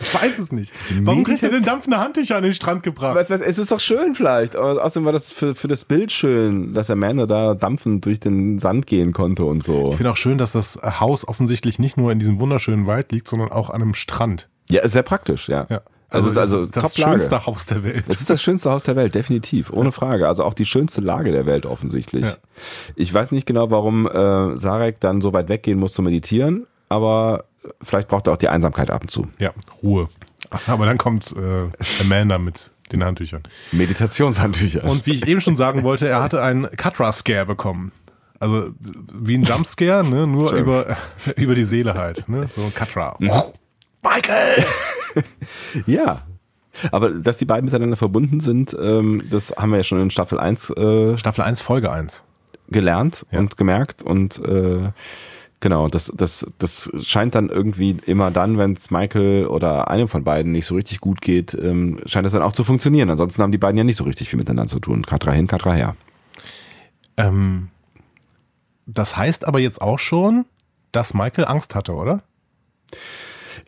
[0.00, 0.72] Ich weiß es nicht.
[1.02, 3.16] Warum kriegt er denn dampfende Handtücher an den Strand gebracht?
[3.28, 4.56] Du was, es ist doch schön vielleicht.
[4.56, 8.86] Außerdem war das für, für das Bild schön, dass Amanda da dampfend durch den Sand
[8.86, 9.88] gehen konnte und so.
[9.90, 13.28] Ich finde auch schön, dass das Haus offensichtlich nicht nur in diesem wunderschönen Wald liegt,
[13.28, 14.48] sondern auch an einem Strand.
[14.68, 15.66] Ja, ist sehr praktisch, ja.
[15.68, 15.82] Ja.
[16.08, 18.04] Also, es ist also das schönste Haus der Welt.
[18.06, 20.28] Es ist das schönste Haus der Welt, definitiv, ohne Frage.
[20.28, 22.24] Also auch die schönste Lage der Welt offensichtlich.
[22.24, 22.36] Ja.
[22.94, 27.44] Ich weiß nicht genau, warum äh, Sarek dann so weit weggehen muss zu meditieren, aber
[27.82, 29.28] vielleicht braucht er auch die Einsamkeit ab und zu.
[29.38, 29.52] Ja,
[29.82, 30.08] Ruhe.
[30.66, 31.68] Aber dann kommt äh,
[32.02, 33.42] Amanda mit den Handtüchern.
[33.72, 34.84] Meditationshandtücher.
[34.84, 37.92] Und wie ich eben schon sagen wollte, er hatte einen Katra-Scare bekommen.
[38.38, 38.68] Also
[39.12, 40.26] wie ein Jumpscare, ne?
[40.26, 40.58] nur Schön.
[40.58, 40.96] über,
[41.36, 42.28] über die Seele halt.
[42.28, 42.46] Ne?
[42.48, 43.16] So ein Katra.
[43.18, 44.64] Michael!
[45.86, 46.22] ja.
[46.92, 50.38] Aber dass die beiden miteinander verbunden sind, ähm, das haben wir ja schon in Staffel
[50.38, 52.22] 1 äh, Staffel 1, Folge 1.
[52.68, 53.38] gelernt Ja.
[53.38, 54.90] und gemerkt und äh,
[55.66, 60.22] genau, das, das, das scheint dann irgendwie immer dann, wenn es Michael oder einem von
[60.22, 63.10] beiden nicht so richtig gut geht, ähm, scheint es dann auch zu funktionieren.
[63.10, 65.04] Ansonsten haben die beiden ja nicht so richtig viel miteinander zu tun.
[65.04, 65.96] Katra hin, Katra her.
[67.16, 67.70] Ähm,
[68.86, 70.44] das heißt aber jetzt auch schon,
[70.92, 72.22] dass Michael Angst hatte, oder?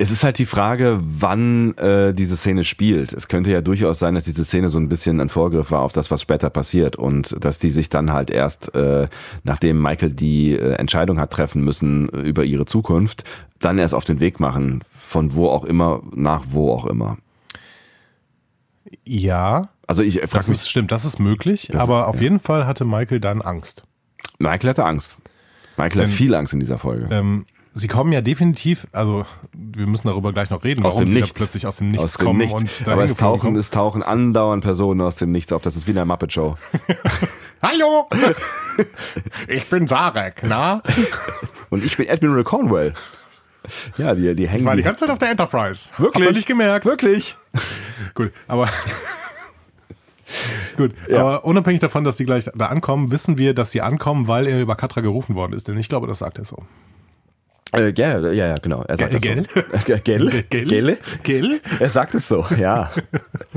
[0.00, 3.12] Es ist halt die Frage, wann äh, diese Szene spielt.
[3.12, 5.92] Es könnte ja durchaus sein, dass diese Szene so ein bisschen ein Vorgriff war auf
[5.92, 9.08] das, was später passiert und dass die sich dann halt erst, äh,
[9.42, 13.24] nachdem Michael die äh, Entscheidung hat treffen müssen über ihre Zukunft,
[13.58, 17.18] dann erst auf den Weg machen, von wo auch immer nach wo auch immer.
[19.04, 21.68] Ja, Also ich frage das mich, ist, stimmt, das ist möglich.
[21.72, 22.22] Das- aber auf ja.
[22.22, 23.82] jeden Fall hatte Michael dann Angst.
[24.38, 25.16] Michael hatte Angst.
[25.76, 27.08] Michael hat Ähm, viel Angst in dieser Folge.
[27.10, 31.08] Ähm, sie kommen ja definitiv, also wir müssen darüber gleich noch reden, Aus warum dem
[31.08, 31.32] sie Nichts.
[31.34, 32.54] da plötzlich aus dem Nichts aus dem kommen Nichts.
[32.80, 33.56] und Aber es tauchen, kommen.
[33.56, 35.62] es tauchen andauernd Personen aus dem Nichts auf.
[35.62, 36.56] Das ist wie in der Muppet Show.
[37.62, 38.08] Hallo!
[39.48, 40.82] ich bin Sarek, na?
[41.70, 42.94] Und ich bin Admiral Cornwell.
[43.98, 45.90] Ja, die, die hängen Ich war die ganze Zeit auf der Enterprise.
[45.98, 46.24] Wirklich?
[46.26, 46.84] Habt ihr nicht gemerkt?
[46.86, 47.36] Wirklich?
[48.14, 48.68] Gut, aber.
[50.76, 51.20] Gut, Ja.
[51.20, 54.60] aber unabhängig davon, dass die gleich da ankommen, wissen wir, dass sie ankommen, weil er
[54.60, 55.66] über Katra gerufen worden ist.
[55.68, 56.62] Denn ich glaube, das sagt er so.
[57.74, 58.82] Äh, ja, ja, ja, genau.
[58.84, 59.46] Er sagt Gell?
[59.52, 59.60] so.
[59.60, 60.30] Äh, Gell?
[60.30, 60.42] Gell?
[60.64, 60.98] Gell?
[61.22, 61.60] Gell?
[61.78, 62.90] Er sagt es so, ja.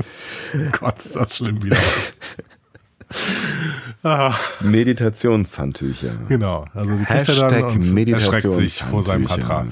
[0.80, 1.78] Gott, ist das schlimm wieder.
[4.60, 6.14] Meditationshandtücher.
[6.28, 6.66] Genau.
[6.74, 7.52] Also Hashtag
[8.08, 9.38] erschreckt sich vor seinem Meditationshandtücher.
[9.38, 9.66] Katra.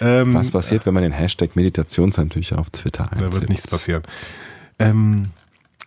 [0.00, 3.34] Ähm, Was passiert, wenn man den Hashtag Meditationshandtücher auf Twitter einsetzt?
[3.34, 4.02] Da wird nichts passieren.
[4.78, 5.24] Ähm,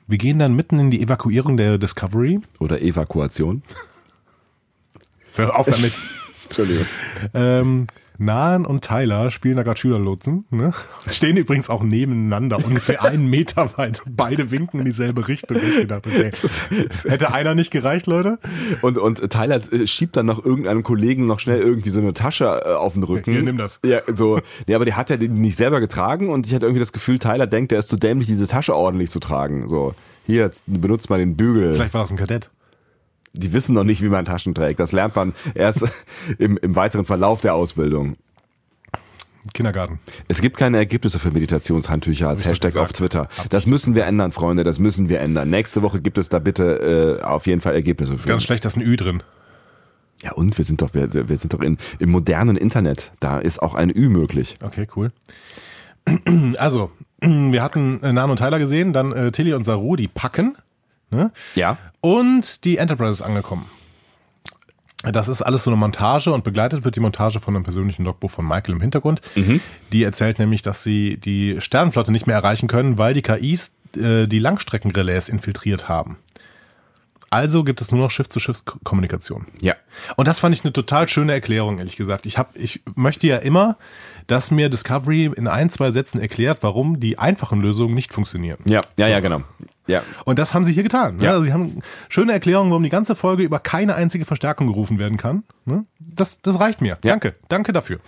[0.08, 2.40] wir gehen dann mitten in die Evakuierung der Discovery.
[2.60, 3.62] Oder Evakuation.
[5.26, 5.94] Jetzt hör auf damit.
[6.50, 6.86] Entschuldigung.
[7.34, 7.88] ähm,
[8.20, 10.46] Nahen und Tyler spielen da gerade Schülerlotsen.
[10.52, 10.72] Ne?
[11.10, 14.02] Stehen übrigens auch nebeneinander, ungefähr einen Meter weit.
[14.06, 15.58] Beide winken in dieselbe Richtung.
[15.58, 16.30] Ich gedacht, okay.
[17.08, 18.38] Hätte einer nicht gereicht, Leute?
[18.82, 22.46] Und, und Tyler äh, schiebt dann noch irgendeinem Kollegen noch schnell irgendwie so eine Tasche
[22.66, 23.32] äh, auf den Rücken.
[23.32, 23.80] Hier, nimm das.
[23.86, 24.42] Ja, so.
[24.68, 27.20] Nee, aber der hat ja den nicht selber getragen und ich hatte irgendwie das Gefühl,
[27.20, 29.70] Tyler denkt, der ist zu dämlich, diese Tasche ordentlich zu tragen.
[29.70, 29.96] So.
[30.26, 31.74] Hier, benutzt mal den Bügel.
[31.74, 32.50] Vielleicht war das ein Kadett.
[33.40, 34.80] Die wissen noch nicht, wie man Taschen trägt.
[34.80, 35.86] Das lernt man erst
[36.38, 38.18] im, im weiteren Verlauf der Ausbildung.
[39.54, 40.00] Kindergarten.
[40.28, 43.30] Es gibt keine Ergebnisse für Meditationshandtücher als Hashtag auf Twitter.
[43.50, 44.64] Das müssen wir ändern, Freunde.
[44.64, 45.50] Das müssen wir ändern.
[45.50, 48.28] Nächste Woche gibt es da bitte äh, auf jeden Fall Ergebnisse für.
[48.28, 49.24] Ganz schlecht, da ist ein Ü drin.
[50.22, 53.12] Ja, und wir sind doch, wir, wir sind doch in, im modernen Internet.
[53.20, 54.56] Da ist auch ein Ü möglich.
[54.62, 55.12] Okay, cool.
[56.58, 56.92] Also,
[57.22, 60.58] wir hatten äh, Nan und Tyler gesehen, dann äh, Tilly und Saru, die packen.
[61.12, 61.32] Ne?
[61.56, 61.78] Ja.
[62.02, 63.70] Und die Enterprise ist angekommen.
[65.04, 68.32] Das ist alles so eine Montage und begleitet wird die Montage von einem persönlichen Logbuch
[68.32, 69.22] von Michael im Hintergrund.
[69.94, 74.28] Die erzählt nämlich, dass sie die Sternenflotte nicht mehr erreichen können, weil die KIs äh,
[74.28, 76.18] die Langstreckenrelais infiltriert haben.
[77.30, 79.46] Also gibt es nur noch Schiff-zu-Schiff-Kommunikation.
[79.62, 79.76] Ja.
[80.16, 82.26] Und das fand ich eine total schöne Erklärung, ehrlich gesagt.
[82.26, 83.78] Ich, hab, ich möchte ja immer,
[84.28, 88.60] dass mir Discovery in ein, zwei Sätzen erklärt, warum die einfachen Lösungen nicht funktionieren.
[88.66, 89.44] Ja, ja, ja, genau.
[89.90, 90.04] Ja.
[90.26, 91.18] Und das haben sie hier getan.
[91.18, 91.26] Ne?
[91.26, 91.32] Ja.
[91.32, 95.18] Also sie haben schöne Erklärungen, warum die ganze Folge über keine einzige Verstärkung gerufen werden
[95.18, 95.44] kann.
[95.66, 95.86] Ne?
[96.00, 96.98] Das, das reicht mir.
[97.04, 97.12] Ja.
[97.12, 97.36] Danke.
[97.48, 98.00] Danke dafür.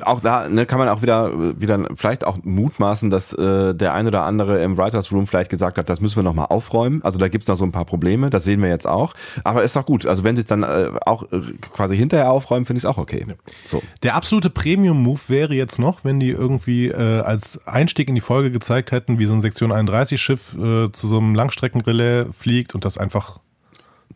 [0.00, 4.06] Auch da ne, kann man auch wieder, wieder vielleicht auch mutmaßen, dass äh, der ein
[4.06, 7.02] oder andere im Writers Room vielleicht gesagt hat, das müssen wir nochmal aufräumen.
[7.02, 9.14] Also da gibt's noch so ein paar Probleme, das sehen wir jetzt auch.
[9.44, 10.06] Aber ist doch gut.
[10.06, 11.40] Also wenn sie es dann äh, auch äh,
[11.72, 13.26] quasi hinterher aufräumen, finde ich es auch okay.
[13.64, 13.82] So.
[14.02, 18.50] Der absolute Premium-Move wäre jetzt noch, wenn die irgendwie äh, als Einstieg in die Folge
[18.50, 22.98] gezeigt hätten, wie so ein Sektion 31-Schiff äh, zu so einem Langstreckenrelais fliegt und das
[22.98, 23.38] einfach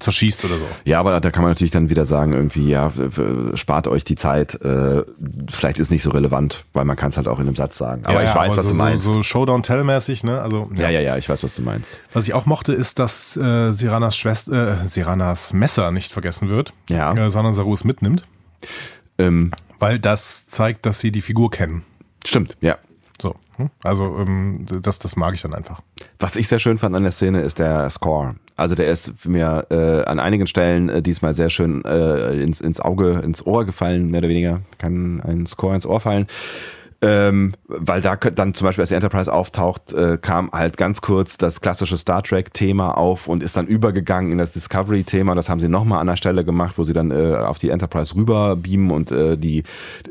[0.00, 0.66] zerschießt oder so.
[0.84, 2.92] Ja, aber da kann man natürlich dann wieder sagen, irgendwie, ja,
[3.54, 4.54] spart euch die Zeit.
[4.62, 5.02] Äh,
[5.50, 8.02] vielleicht ist nicht so relevant, weil man kann es halt auch in einem Satz sagen.
[8.04, 9.04] Aber Ja, ich ja, weiß, was so, du meinst.
[9.04, 10.40] So, so Showdown-Tell-mäßig, ne?
[10.40, 11.98] Also, ja, ja, ja, ich weiß, was du meinst.
[12.12, 16.72] Was ich auch mochte, ist, dass äh, Siranas Schwester, äh, Siranas Messer nicht vergessen wird,
[16.88, 17.12] Ja.
[17.14, 18.22] äh, sondern Saru es mitnimmt,
[19.18, 21.82] Ähm, weil das zeigt, dass sie die Figur kennen.
[22.24, 22.76] stimmt, ja.
[23.58, 23.70] Hm?
[23.82, 25.82] also ähm, das, das mag ich dann einfach.
[26.18, 28.36] Was ich sehr schön fand an der Szene ist der Score.
[28.56, 32.80] Also der ist mir äh, an einigen Stellen äh, diesmal sehr schön äh, ins, ins
[32.80, 34.62] Auge, ins Ohr gefallen, mehr oder weniger.
[34.78, 36.26] Kann ein Score ins Ohr fallen.
[37.00, 41.38] Ähm, weil da dann zum Beispiel, als die Enterprise auftaucht, äh, kam halt ganz kurz
[41.38, 45.36] das klassische Star Trek-Thema auf und ist dann übergegangen in das Discovery-Thema.
[45.36, 48.16] Das haben sie nochmal an der Stelle gemacht, wo sie dann äh, auf die Enterprise
[48.16, 49.62] rüber beamen und äh, die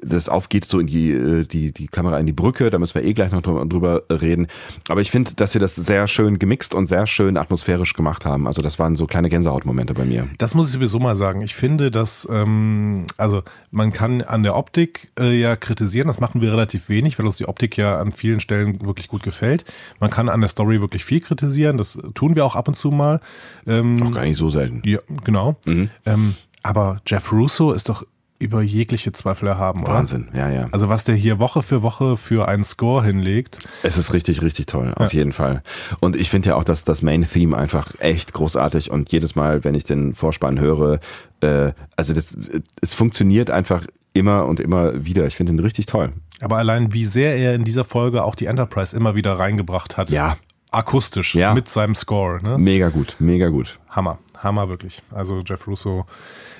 [0.01, 2.69] das aufgeht so in die, äh, die, die Kamera in die Brücke.
[2.69, 4.47] Da müssen wir eh gleich noch drüber reden.
[4.88, 8.47] Aber ich finde, dass sie das sehr schön gemixt und sehr schön atmosphärisch gemacht haben.
[8.47, 10.27] Also das waren so kleine Gänsehautmomente bei mir.
[10.38, 11.41] Das muss ich sowieso mal sagen.
[11.41, 16.39] Ich finde, dass, ähm, also man kann an der Optik äh, ja kritisieren, das machen
[16.39, 19.65] wir relativ wenig, weil uns die Optik ja an vielen Stellen wirklich gut gefällt.
[19.99, 22.91] Man kann an der Story wirklich viel kritisieren, das tun wir auch ab und zu
[22.91, 23.19] mal.
[23.65, 24.82] Ähm, Auch gar nicht so selten.
[24.86, 25.55] ja, genau.
[25.65, 25.89] Mhm.
[26.05, 28.05] Ähm, aber Jeff Russo ist doch
[28.39, 29.93] über jegliche Zweifel erhaben, oder?
[29.93, 30.67] Wahnsinn, ja, ja.
[30.71, 34.67] Also was der hier Woche für Woche für einen Score hinlegt, Es ist richtig, richtig
[34.67, 35.63] toll, auf jeden Fall.
[36.01, 39.73] Und ich finde ja auch, dass das Main-Theme einfach echt großartig und jedes Mal, wenn
[39.73, 40.99] ich den Vorspann höre,
[41.41, 42.38] äh, also das,
[42.80, 43.88] es funktioniert einfach
[44.18, 45.26] immer und immer wieder.
[45.28, 46.11] Ich finde ihn richtig toll.
[46.41, 50.09] aber allein wie sehr er in dieser Folge auch die Enterprise immer wieder reingebracht hat.
[50.09, 50.38] Ja.
[50.72, 51.53] Akustisch Ja.
[51.53, 52.41] mit seinem Score.
[52.43, 52.57] Ne?
[52.57, 53.80] Mega gut, mega gut.
[53.89, 55.01] Hammer, Hammer wirklich.
[55.11, 56.05] Also Jeff Russo,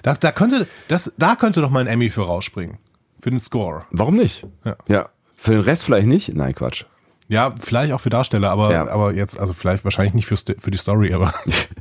[0.02, 2.78] das, da könnte, das, da könnte doch mal ein Emmy für rausspringen.
[3.22, 3.84] Für den Score.
[3.92, 4.46] Warum nicht?
[4.88, 5.10] Ja.
[5.36, 6.34] Für den Rest vielleicht nicht?
[6.36, 6.86] Nein, Quatsch.
[7.28, 8.88] Ja, vielleicht auch für Darsteller, aber, Ja.
[8.88, 11.34] aber jetzt, also vielleicht wahrscheinlich nicht für, für die Story, aber,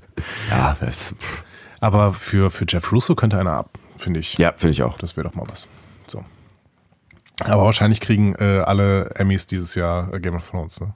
[0.50, 1.14] Ja, das,
[1.80, 4.38] aber für, für Jeff Russo könnte einer ab, finde ich.
[4.38, 4.98] ja finde ich auch.
[4.98, 5.66] Das wäre doch mal was.
[6.06, 6.24] So.
[7.40, 10.80] Aber wahrscheinlich kriegen äh, alle Emmys dieses Jahr äh, Game of Thrones.
[10.80, 10.94] Ne?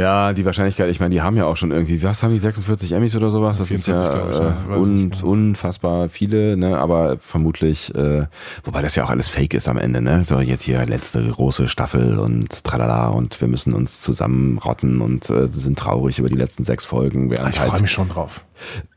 [0.00, 2.92] Ja, die Wahrscheinlichkeit, ich meine, die haben ja auch schon irgendwie, was haben die, 46
[2.92, 3.58] Emmys oder sowas?
[3.58, 4.56] Das ist 44, ja glaub ich, ja.
[4.68, 5.22] Ich äh, un, nicht.
[5.22, 6.78] unfassbar viele, ne?
[6.78, 8.26] aber vermutlich, äh,
[8.64, 10.24] wobei das ja auch alles fake ist am Ende, ne?
[10.24, 15.48] So jetzt hier letzte große Staffel und tralala und wir müssen uns zusammenrotten und äh,
[15.52, 17.30] sind traurig über die letzten sechs Folgen.
[17.38, 18.44] Ah, Ich freue halt, mich schon drauf.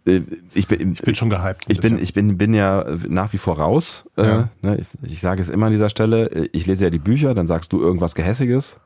[0.05, 0.21] äh,
[0.53, 1.65] ich bin, Ich bin schon gehypt.
[1.67, 4.05] ich bin, ich bin, bin ja nach wie vor raus.
[4.17, 4.49] Äh, Ja.
[4.61, 4.77] ne?
[5.03, 6.47] ich, ich sage es immer an dieser Stelle.
[6.53, 8.79] Ich lese ja die Bücher, dann sagst du irgendwas Gehässiges.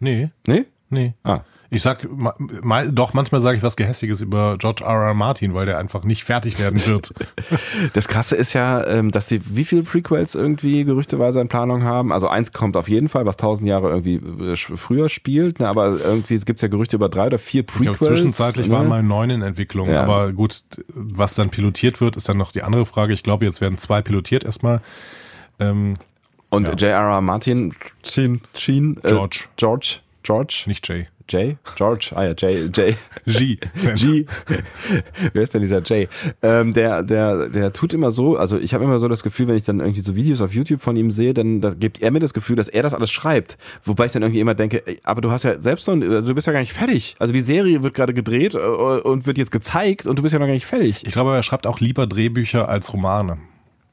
[0.00, 0.64] Nee, Nee?
[0.90, 1.14] nee.
[1.22, 1.40] Ah.
[1.74, 4.90] Ich sag, ma, ma, doch, manchmal sage ich was Gehässiges über George R.
[5.08, 5.14] R.
[5.14, 7.12] Martin, weil der einfach nicht fertig werden wird.
[7.94, 12.12] Das Krasse ist ja, ähm, dass sie wie viele Prequels irgendwie gerüchteweise in Planung haben.
[12.12, 15.60] Also eins kommt auf jeden Fall, was tausend Jahre irgendwie äh, früher spielt.
[15.60, 15.68] Ne?
[15.68, 17.98] Aber irgendwie gibt's ja Gerüchte über drei oder vier Ich Prequels.
[17.98, 18.72] glaube, zwischenzeitlich ne?
[18.74, 19.90] waren mal neun in Entwicklung.
[19.90, 20.02] Ja.
[20.02, 20.62] Aber gut,
[20.94, 23.12] was dann pilotiert wird, ist dann noch die andere Frage.
[23.14, 24.80] Ich glaube, jetzt werden zwei pilotiert erstmal.
[25.58, 25.94] Ähm,
[26.50, 26.74] Und Ja.
[26.74, 27.20] J.R.R.
[27.20, 29.44] Martin, Sheen, Sheen, äh, George.
[29.56, 31.08] George, George, nicht Jay.
[31.28, 32.96] Jay, George, ah ja, Jay, Jay,
[33.26, 33.58] G.
[33.94, 34.26] G.
[35.32, 36.08] Wer ist denn dieser Jay?
[36.42, 39.56] Ähm, der, der, der tut immer so, also ich habe immer so das Gefühl, wenn
[39.56, 42.20] ich dann irgendwie so Videos auf YouTube von ihm sehe, dann da gibt er mir
[42.20, 43.58] das Gefühl, dass er das alles schreibt.
[43.84, 46.52] Wobei ich dann irgendwie immer denke, aber du hast ja selbst noch, du bist ja
[46.52, 47.14] gar nicht fertig.
[47.18, 50.38] Also die Serie wird gerade gedreht äh, und wird jetzt gezeigt und du bist ja
[50.38, 51.04] noch gar nicht fertig.
[51.06, 53.38] Ich glaube, er schreibt auch lieber Drehbücher als Romane.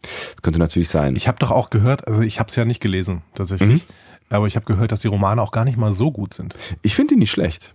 [0.01, 1.15] Das könnte natürlich sein.
[1.15, 3.85] Ich habe doch auch gehört, also ich habe es ja nicht gelesen, tatsächlich.
[3.85, 3.93] Mhm.
[4.29, 6.55] Aber ich habe gehört, dass die Romane auch gar nicht mal so gut sind.
[6.81, 7.73] Ich finde ihn nicht schlecht.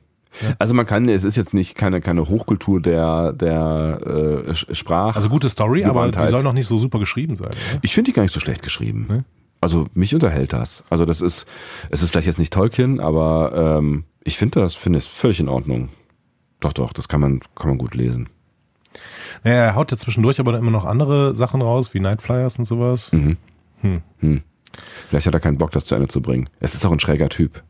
[0.59, 5.15] Also man kann, es ist jetzt nicht keine, keine Hochkultur der, der äh, Sch- Sprach.
[5.15, 6.31] Also gute Story, aber die Gewandtheit.
[6.31, 7.51] soll noch nicht so super geschrieben sein.
[7.51, 7.79] Ne?
[7.83, 9.07] Ich finde die gar nicht so schlecht geschrieben.
[9.09, 9.25] Ne?
[9.61, 10.83] Also mich unterhält das.
[10.91, 11.47] Also das ist,
[11.91, 15.49] es ist vielleicht jetzt nicht Tolkien, aber ähm, ich finde das, finde es völlig in
[15.49, 15.89] Ordnung.
[16.61, 18.29] Doch, doch, das kann man, kann man gut lesen.
[19.45, 22.59] Naja, er haut ja zwischendurch aber dann immer noch andere Sachen raus, wie Night Flyers
[22.59, 23.13] und sowas.
[23.13, 23.37] Mhm.
[23.83, 24.43] Hm.
[25.09, 26.49] Vielleicht hat er keinen Bock, das zu Ende zu bringen.
[26.61, 27.63] Es ist auch ein schräger Typ.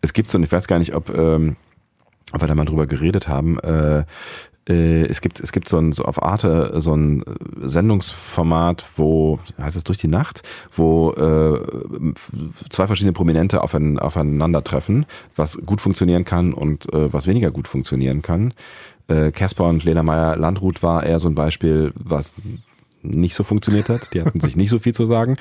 [0.00, 1.56] Es gibt so, und ich weiß gar nicht, ob, ähm,
[2.32, 3.58] ob wir da mal drüber geredet haben.
[3.60, 4.04] Äh,
[4.68, 7.24] äh, es gibt, es gibt so ein, so auf Arte so ein
[7.60, 10.42] Sendungsformat, wo, heißt es durch die Nacht,
[10.72, 12.12] wo äh,
[12.68, 15.06] zwei verschiedene Prominente aufein, aufeinandertreffen,
[15.36, 18.54] was gut funktionieren kann und äh, was weniger gut funktionieren kann.
[19.08, 22.34] Äh, Casper und Lena Meyer Landrut war eher so ein Beispiel, was
[23.02, 24.12] nicht so funktioniert hat.
[24.14, 25.36] Die hatten sich nicht so viel zu sagen.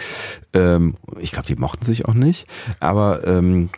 [0.53, 2.47] Ähm, ich glaube, die mochten sich auch nicht.
[2.79, 3.69] Aber ähm,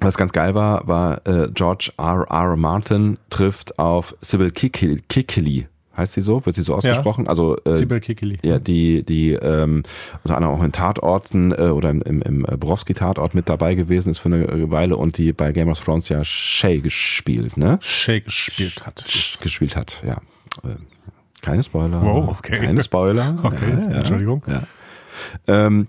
[0.00, 2.26] was ganz geil war, war äh, George R.
[2.28, 2.56] R.
[2.56, 5.68] Martin trifft auf Sybil Kikili.
[5.96, 6.44] Heißt sie so?
[6.46, 7.24] Wird sie so ausgesprochen?
[7.24, 7.28] Ja.
[7.28, 8.38] Also äh, Sybil Kikili.
[8.42, 9.82] Ja, die, die ähm,
[10.24, 14.18] unter anderem auch in Tatorten äh, oder im, im, im Borowski-Tatort mit dabei gewesen ist
[14.18, 17.78] für eine Weile und die bei Game of Thrones ja Shay gespielt, ne?
[17.82, 19.04] Shay gespielt hat.
[19.42, 20.16] Gespielt hat, ja.
[21.42, 22.00] Keine Spoiler.
[22.02, 22.58] Wow, okay.
[22.58, 23.36] Keine Spoiler.
[23.42, 24.42] Okay, ja, Entschuldigung.
[24.46, 24.62] Ja.
[25.46, 25.88] Ähm,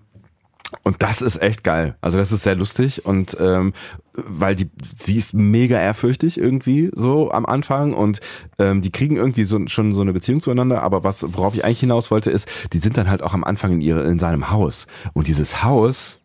[0.84, 1.96] und das ist echt geil.
[2.02, 3.74] Also das ist sehr lustig und ähm,
[4.14, 8.20] weil die sie ist mega ehrfürchtig irgendwie so am Anfang und
[8.58, 10.82] ähm, die kriegen irgendwie so schon so eine Beziehung zueinander.
[10.82, 13.72] Aber was worauf ich eigentlich hinaus wollte ist, die sind dann halt auch am Anfang
[13.74, 16.20] in ihre in seinem Haus und dieses Haus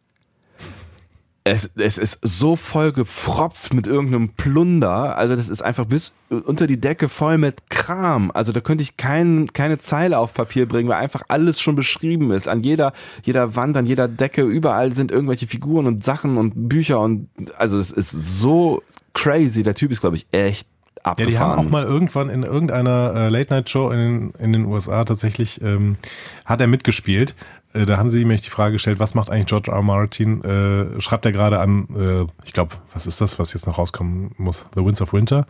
[1.51, 5.17] es, es ist so voll gepfropft mit irgendeinem Plunder.
[5.17, 8.31] Also das ist einfach bis unter die Decke voll mit Kram.
[8.33, 12.31] Also da könnte ich kein, keine Zeile auf Papier bringen, weil einfach alles schon beschrieben
[12.31, 12.49] ist.
[12.49, 12.93] An jeder,
[13.23, 17.79] jeder Wand, an jeder Decke, überall sind irgendwelche Figuren und Sachen und Bücher und also
[17.79, 18.83] es ist so
[19.15, 19.63] crazy.
[19.63, 20.69] Der Typ ist, glaube ich, echt
[21.03, 21.33] abgefahren.
[21.33, 25.61] Ja, die haben auch mal irgendwann in irgendeiner äh, Late-Night-Show in, in den USA tatsächlich,
[25.63, 25.97] ähm,
[26.45, 27.35] hat er mitgespielt.
[27.73, 29.77] Äh, da haben sie nämlich die Frage gestellt, was macht eigentlich George R.
[29.77, 29.83] R.
[29.83, 30.43] Martin?
[30.43, 34.33] Äh, schreibt er gerade an, äh, ich glaube, was ist das, was jetzt noch rauskommen
[34.37, 34.65] muss?
[34.75, 35.47] The Winds of Winter.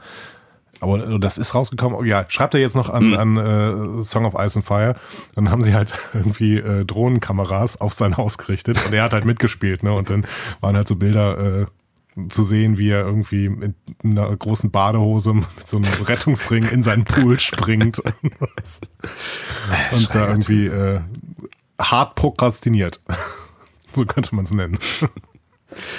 [0.81, 2.05] Aber äh, das ist rausgekommen.
[2.07, 4.95] Ja, schreibt er jetzt noch an, an äh, Song of Ice and Fire.
[5.35, 9.25] Dann haben sie halt irgendwie äh, Drohnenkameras auf sein Haus gerichtet und er hat halt
[9.25, 9.83] mitgespielt.
[9.83, 9.93] Ne?
[9.93, 10.27] Und dann
[10.61, 11.66] waren halt so Bilder äh,
[12.29, 17.05] zu sehen, wie er irgendwie in einer großen Badehose mit so einem Rettungsring in seinen
[17.05, 18.33] Pool springt und,
[19.93, 21.01] und da irgendwie äh,
[21.81, 23.01] hart prokrastiniert.
[23.95, 24.79] so könnte man es nennen.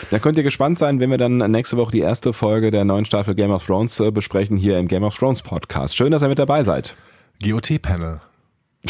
[0.10, 3.06] Da könnt ihr gespannt sein, wenn wir dann nächste Woche die erste Folge der neuen
[3.06, 5.96] Staffel Game of Thrones äh, besprechen hier im Game of Thrones Podcast.
[5.96, 6.96] Schön, dass ihr mit dabei seid.
[7.44, 8.20] GOT-Panel.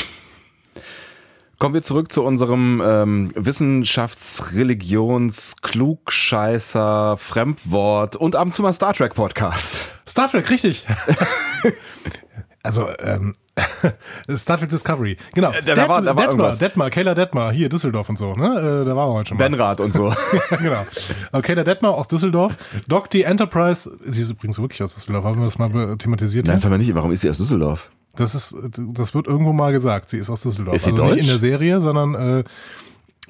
[1.60, 8.72] Kommen wir zurück zu unserem ähm, Wissenschafts-, Religions-, Klugscheißer, Fremdwort und ab und zu mal
[8.72, 9.82] Star Trek Podcast.
[10.08, 10.88] Star Trek, richtig.
[12.64, 13.36] also, ähm,
[14.36, 15.18] Star Trek Discovery.
[15.34, 15.52] Genau.
[15.66, 16.56] da war- da war Detmar.
[16.56, 18.46] Detmar, Kayla Detmar, hier Düsseldorf und so, ne?
[18.82, 19.50] Äh, da waren wir heute schon mal.
[19.50, 20.14] Benrad und so.
[20.50, 20.86] Genau.
[21.32, 22.58] Aber Kayla Detmar aus Düsseldorf.
[22.88, 26.48] Doc die Enterprise, sie ist übrigens wirklich aus Düsseldorf, haben wir das mal thematisiert?
[26.48, 26.94] Nein, das aber nicht.
[26.96, 27.90] Warum ist sie aus Düsseldorf?
[28.16, 30.10] Das ist, das wird irgendwo mal gesagt.
[30.10, 30.76] Sie ist aus Düsseldorf.
[30.76, 31.22] Ist sie also nicht deutsch?
[31.22, 32.44] in der Serie, sondern äh,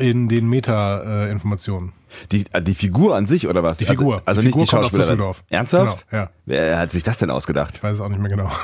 [0.04, 1.94] in den Meta-Informationen.
[2.32, 3.78] Die, äh, die Figur an sich oder was?
[3.78, 4.16] Die Figur.
[4.16, 4.92] Also, also Die nicht Figur die kommt aus.
[4.92, 5.44] Düsseldorf.
[5.50, 6.10] Ernsthaft?
[6.10, 6.30] Genau, ja.
[6.46, 7.76] Wer hat sich das denn ausgedacht?
[7.76, 8.50] Ich weiß es auch nicht mehr genau.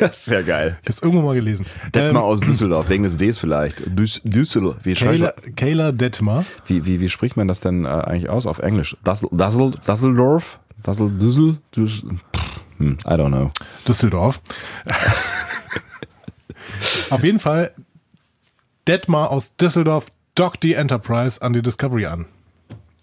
[0.00, 0.78] Das ist ja geil.
[0.82, 1.66] Ich habe es irgendwo mal gelesen.
[1.94, 3.76] Detmar Ähm, aus Düsseldorf, wegen des Ds vielleicht.
[3.98, 4.76] Düs Düsseldorf.
[4.82, 6.44] Wie, Kayla, Kayla Detmar.
[6.66, 8.96] wie, wie, wie spricht man das denn äh, eigentlich aus auf Englisch?
[9.04, 10.58] Dussel, Dussel, Dusseldorf?
[10.82, 11.58] Dussel, Düssel?
[11.76, 12.02] Düs,
[12.34, 13.50] pff, hm, I don't know.
[13.86, 14.40] Düsseldorf.
[17.10, 17.72] Auf jeden Fall
[18.88, 22.26] Detmar aus Düsseldorf dockt die Enterprise an die Discovery an.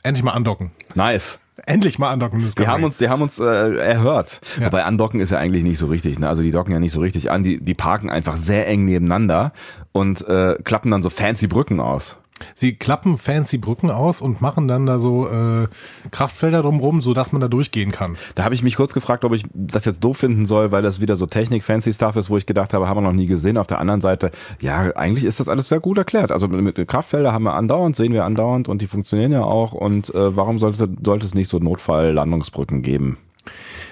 [0.07, 0.71] Endlich mal andocken.
[0.95, 1.39] Nice.
[1.65, 2.39] Endlich mal andocken.
[2.39, 2.65] Discovery.
[2.65, 3.43] Die haben uns, die haben uns äh,
[3.77, 4.39] erhört.
[4.59, 4.67] Ja.
[4.67, 6.19] Wobei andocken ist ja eigentlich nicht so richtig.
[6.19, 6.29] Ne?
[6.29, 7.43] Also die docken ja nicht so richtig an.
[7.43, 9.51] Die, die parken einfach sehr eng nebeneinander
[9.91, 12.15] und äh, klappen dann so fancy Brücken aus.
[12.55, 15.67] Sie klappen fancy Brücken aus und machen dann da so äh,
[16.11, 18.17] Kraftfelder drumrum, sodass man da durchgehen kann.
[18.35, 21.01] Da habe ich mich kurz gefragt, ob ich das jetzt doof finden soll, weil das
[21.01, 23.57] wieder so Technik-Fancy-Stuff ist, wo ich gedacht habe, haben wir noch nie gesehen.
[23.57, 24.31] Auf der anderen Seite,
[24.61, 26.31] ja, eigentlich ist das alles sehr gut erklärt.
[26.31, 29.73] Also mit Kraftfelder haben wir andauernd, sehen wir andauernd und die funktionieren ja auch.
[29.73, 33.17] Und äh, warum sollte, sollte es nicht so Notfall-Landungsbrücken geben?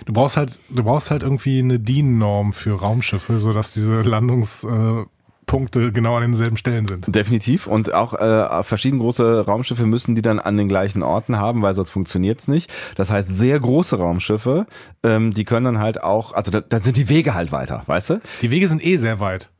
[0.05, 5.14] Du brauchst halt, du brauchst halt irgendwie eine DIN-Norm für Raumschiffe, sodass diese Landungspunkte äh,
[5.45, 7.13] Punkte genau an denselben Stellen sind.
[7.13, 7.67] Definitiv.
[7.67, 11.73] Und auch äh, verschieden große Raumschiffe müssen die dann an den gleichen Orten haben, weil
[11.73, 12.71] sonst funktioniert's nicht.
[12.95, 14.65] Das heißt, sehr große Raumschiffe,
[15.03, 18.09] ähm, die können dann halt auch, also da, dann sind die Wege halt weiter, weißt
[18.11, 18.21] du?
[18.41, 19.51] Die Wege sind eh sehr weit.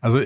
[0.00, 0.20] Also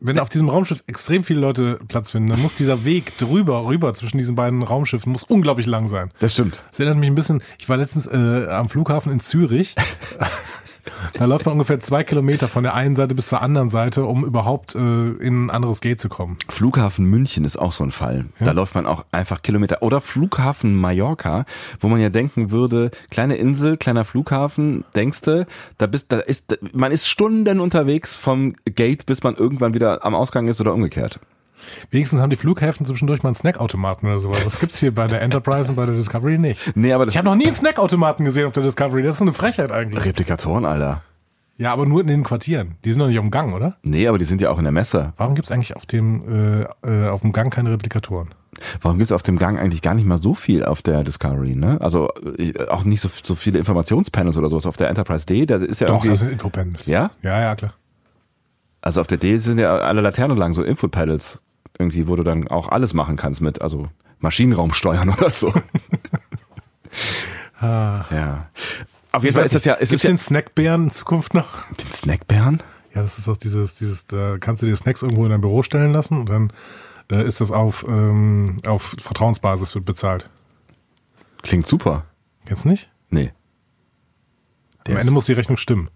[0.00, 3.94] wenn auf diesem Raumschiff extrem viele Leute Platz finden, dann muss dieser Weg drüber, rüber
[3.94, 6.10] zwischen diesen beiden Raumschiffen, muss unglaublich lang sein.
[6.20, 6.62] Das stimmt.
[6.70, 9.74] Das erinnert mich ein bisschen, ich war letztens äh, am Flughafen in Zürich.
[11.14, 14.24] da läuft man ungefähr zwei Kilometer von der einen Seite bis zur anderen Seite, um
[14.24, 16.36] überhaupt äh, in ein anderes Gate zu kommen.
[16.48, 18.26] Flughafen München ist auch so ein Fall.
[18.40, 19.82] Da läuft man auch einfach Kilometer.
[19.82, 21.44] Oder Flughafen Mallorca,
[21.80, 25.46] wo man ja denken würde, kleine Insel, kleiner Flughafen, denkst du,
[25.78, 30.14] da bist, da ist, man ist Stunden unterwegs vom Gate, bis man irgendwann wieder am
[30.14, 31.20] Ausgang ist oder umgekehrt.
[31.90, 34.44] Wenigstens haben die Flughäfen zwischendurch mal einen Snackautomaten oder sowas.
[34.44, 36.76] Das gibt's hier bei der Enterprise und bei der Discovery nicht.
[36.76, 39.02] Nee, aber das Ich habe noch nie einen Snackautomaten gesehen auf der Discovery.
[39.02, 40.04] Das ist eine Frechheit eigentlich.
[40.04, 41.02] Replikatoren, Alter.
[41.58, 42.76] Ja, aber nur in den Quartieren.
[42.84, 43.76] Die sind doch nicht am Gang, oder?
[43.82, 45.12] Nee, aber die sind ja auch in der Messe.
[45.16, 48.28] Warum gibt's eigentlich auf dem, äh, äh, auf dem Gang keine Replikatoren?
[48.80, 51.78] Warum gibt's auf dem Gang eigentlich gar nicht mal so viel auf der Discovery, ne?
[51.80, 55.46] Also äh, auch nicht so, so viele Informationspanels oder sowas auf der Enterprise D.
[55.46, 56.86] Da ist ja Doch, irgendwie, das sind Infopanels.
[56.86, 57.10] Ja?
[57.22, 57.74] Ja, ja, klar.
[58.80, 61.40] Also auf der D sind ja alle Laternen lang so Infopanels
[61.78, 63.88] irgendwie, wo du dann auch alles machen kannst mit, also
[64.20, 65.52] Maschinenraum steuern oder so.
[67.60, 68.04] Ah.
[68.10, 68.50] ja.
[69.12, 71.64] Auf jeden Fall ist das ja, es Gibt's ist ja den Snackbären in Zukunft noch?
[71.72, 72.62] den Snackbären.
[72.94, 75.62] Ja, das ist auch dieses, dieses, da kannst du dir Snacks irgendwo in dein Büro
[75.62, 76.52] stellen lassen und dann
[77.10, 80.28] äh, ist das auf, ähm, auf Vertrauensbasis wird bezahlt.
[81.42, 82.04] Klingt super.
[82.46, 82.90] Kennst du nicht?
[83.10, 83.32] Nee.
[84.78, 85.90] Am Der Ende ist- muss die Rechnung stimmen.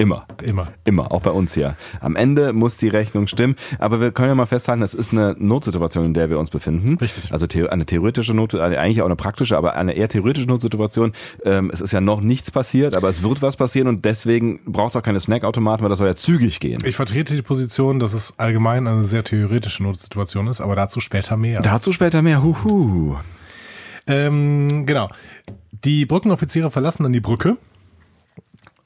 [0.00, 0.28] Immer.
[0.44, 0.68] Immer.
[0.84, 1.74] Immer, auch bei uns hier.
[2.00, 5.34] Am Ende muss die Rechnung stimmen, aber wir können ja mal festhalten, das ist eine
[5.36, 6.98] Notsituation, in der wir uns befinden.
[6.98, 7.32] Richtig.
[7.32, 11.14] Also eine theoretische Not, eigentlich auch eine praktische, aber eine eher theoretische Notsituation.
[11.44, 14.94] Ähm, es ist ja noch nichts passiert, aber es wird was passieren und deswegen brauchst
[14.94, 16.78] du auch keine Snackautomaten, weil das soll ja zügig gehen.
[16.84, 21.36] Ich vertrete die Position, dass es allgemein eine sehr theoretische Notsituation ist, aber dazu später
[21.36, 21.60] mehr.
[21.60, 22.44] Dazu später mehr.
[22.44, 23.16] Huhu.
[24.06, 25.08] Ähm, genau.
[25.84, 27.56] Die Brückenoffiziere verlassen dann die Brücke,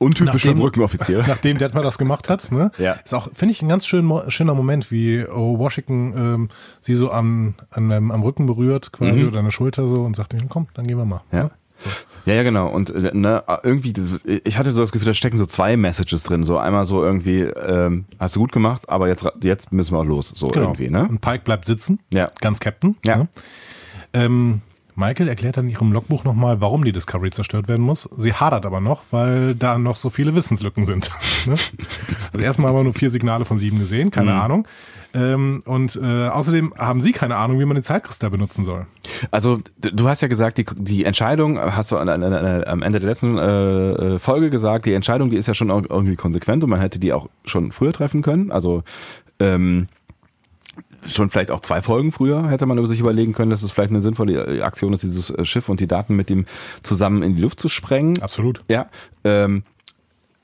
[0.03, 1.25] Untypisch für Nachdem- Brückenoffizier.
[1.29, 2.51] nachdem Detmar das gemacht hat.
[2.53, 2.71] Ne?
[2.79, 2.93] Ja.
[3.05, 6.49] Ist auch, finde ich, ein ganz schön, schöner Moment, wie oh, Washington ähm,
[6.81, 10.35] sie so am, an, am Rücken berührt, quasi, oder an der Schulter so und sagt,
[10.49, 11.23] komm, dann gehen wir mal.
[11.31, 11.39] Mhm.
[11.39, 11.45] Ja.
[11.45, 11.51] Ne?
[12.27, 12.69] Ja, ja, genau.
[12.69, 16.23] Und äh, ne, irgendwie, das, ich hatte so das Gefühl, da stecken so zwei Messages
[16.23, 16.45] drin.
[16.45, 20.05] So einmal so irgendwie, ähm, hast du gut gemacht, aber jetzt, jetzt müssen wir auch
[20.05, 20.29] los.
[20.35, 20.67] So Genau.
[20.67, 21.09] irgendwie, ne?
[21.09, 22.31] Und Pike bleibt sitzen, Ja.
[22.41, 22.95] ganz Captain.
[23.05, 23.17] Ja.
[23.17, 23.29] Ne?
[24.13, 24.61] Ähm,
[24.95, 28.09] Michael erklärt dann in ihrem Logbuch nochmal, warum die Discovery zerstört werden muss.
[28.17, 31.11] Sie hadert aber noch, weil da noch so viele Wissenslücken sind.
[31.47, 31.55] ne?
[32.33, 34.39] Also erstmal haben wir nur vier Signale von sieben gesehen, keine Mhm.
[34.41, 34.69] Ahnung.
[35.15, 38.87] Ähm, und äh, außerdem haben sie keine Ahnung, wie man den Zeitkristall benutzen soll.
[39.31, 42.99] Also du hast ja gesagt, die, die Entscheidung, hast du an, an, an, am Ende
[42.99, 46.71] der letzten äh, äh, Folge gesagt, die Entscheidung, die ist ja schon irgendwie konsequent und
[46.71, 48.51] man hätte die auch schon früher treffen können.
[48.51, 48.85] Also
[49.39, 49.87] ähm,
[51.07, 53.91] schon vielleicht auch zwei Folgen früher hätte man über sich überlegen können, dass es vielleicht
[53.91, 56.47] eine sinnvolle Aktion ist, dieses äh, Schiff und die Daten mit ihm
[56.83, 58.21] zusammen in die Luft zu sprengen.
[58.23, 58.63] Absolut.
[58.69, 58.87] Ja.
[59.25, 59.65] Ähm,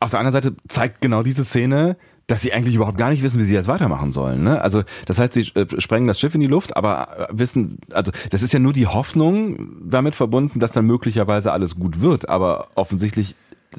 [0.00, 1.96] auf der anderen Seite zeigt genau diese Szene,
[2.28, 4.44] dass sie eigentlich überhaupt gar nicht wissen, wie sie jetzt weitermachen sollen.
[4.44, 4.60] Ne?
[4.60, 8.12] Also das heißt, sie äh, sprengen das Schiff in die Luft, aber äh, wissen, also
[8.30, 12.28] das ist ja nur die Hoffnung damit verbunden, dass dann möglicherweise alles gut wird.
[12.28, 13.34] Aber offensichtlich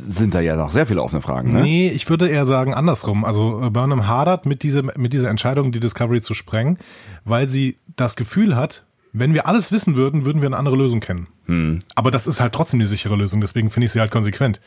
[0.08, 1.52] sind da ja noch sehr viele offene Fragen.
[1.52, 1.62] Ne?
[1.62, 3.26] Nee, ich würde eher sagen andersrum.
[3.26, 6.78] Also äh, Burnham hadert mit, diese, mit dieser Entscheidung, die Discovery zu sprengen,
[7.26, 8.84] weil sie das Gefühl hat,
[9.14, 11.28] wenn wir alles wissen würden, würden wir eine andere Lösung kennen.
[11.46, 11.80] Hm.
[11.96, 14.60] Aber das ist halt trotzdem die sichere Lösung, deswegen finde ich sie halt konsequent.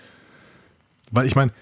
[1.13, 1.53] Weil ich meine,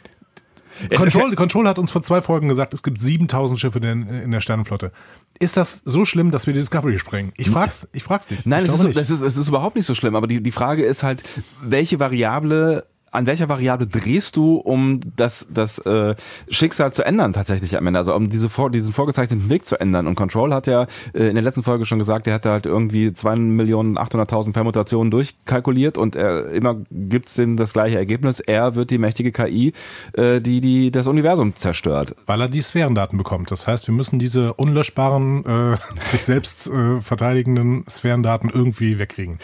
[0.88, 4.08] Es ist Control, Control hat uns vor zwei Folgen gesagt, es gibt 7000 Schiffe in,
[4.08, 4.92] in der Sternenflotte.
[5.38, 7.32] Ist das so schlimm, dass wir die Discovery sprengen?
[7.36, 8.46] Ich frag's, ich frag's dich.
[8.46, 10.84] Nein, es ist, es, ist, es ist überhaupt nicht so schlimm, aber die, die Frage
[10.84, 11.22] ist halt,
[11.62, 16.14] welche Variable, an welcher Variable drehst du, um das, das äh,
[16.48, 20.06] Schicksal zu ändern tatsächlich am Ende, also um diese vor, diesen vorgezeichneten Weg zu ändern.
[20.06, 23.08] Und Control hat ja äh, in der letzten Folge schon gesagt, er hatte halt irgendwie
[23.08, 28.40] 2.800.000 Permutationen durchkalkuliert und er, immer gibt's denen das gleiche Ergebnis.
[28.40, 29.72] Er wird die mächtige KI,
[30.12, 32.14] äh, die, die das Universum zerstört.
[32.26, 33.50] Weil er die Sphärendaten bekommt.
[33.50, 39.38] Das heißt, wir müssen diese unlöschbaren, äh, sich selbst äh, verteidigenden Sphärendaten irgendwie wegkriegen.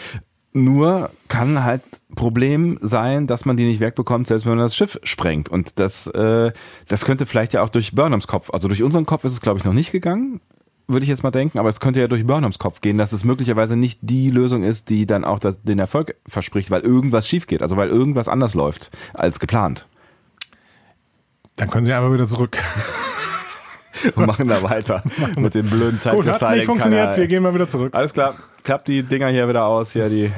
[0.57, 1.83] Nur kann halt
[2.15, 5.49] Problem sein, dass man die nicht wegbekommt, selbst wenn man das Schiff sprengt.
[5.49, 6.51] Und das, äh,
[6.87, 9.59] das könnte vielleicht ja auch durch Burnhams Kopf, also durch unseren Kopf ist es, glaube
[9.59, 10.41] ich, noch nicht gegangen,
[10.87, 13.23] würde ich jetzt mal denken, aber es könnte ja durch Burnhams Kopf gehen, dass es
[13.23, 17.45] möglicherweise nicht die Lösung ist, die dann auch das, den Erfolg verspricht, weil irgendwas schief
[17.45, 19.85] geht, also weil irgendwas anders läuft als geplant.
[21.57, 22.57] Dann können sie einfach wieder zurück.
[24.15, 25.03] Und machen da weiter
[25.37, 26.49] mit dem blöden Gut, Zeitkristall.
[26.49, 27.93] hat nicht funktioniert, keiner- wir gehen mal wieder zurück.
[27.95, 30.25] Alles klar, klappt die Dinger hier wieder aus, hier die.
[30.25, 30.31] Äh,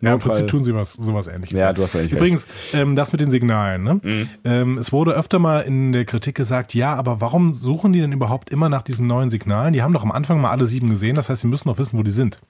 [0.00, 0.18] ja, im.
[0.18, 1.58] Prinzip tun sie was, sowas ähnliches.
[1.58, 3.82] Ja, du hast eigentlich Übrigens, ähm, das mit den Signalen.
[3.84, 4.00] Ne?
[4.02, 4.28] Mhm.
[4.44, 8.12] Ähm, es wurde öfter mal in der Kritik gesagt, ja, aber warum suchen die denn
[8.12, 9.72] überhaupt immer nach diesen neuen Signalen?
[9.72, 11.96] Die haben doch am Anfang mal alle sieben gesehen, das heißt, sie müssen doch wissen,
[11.98, 12.40] wo die sind.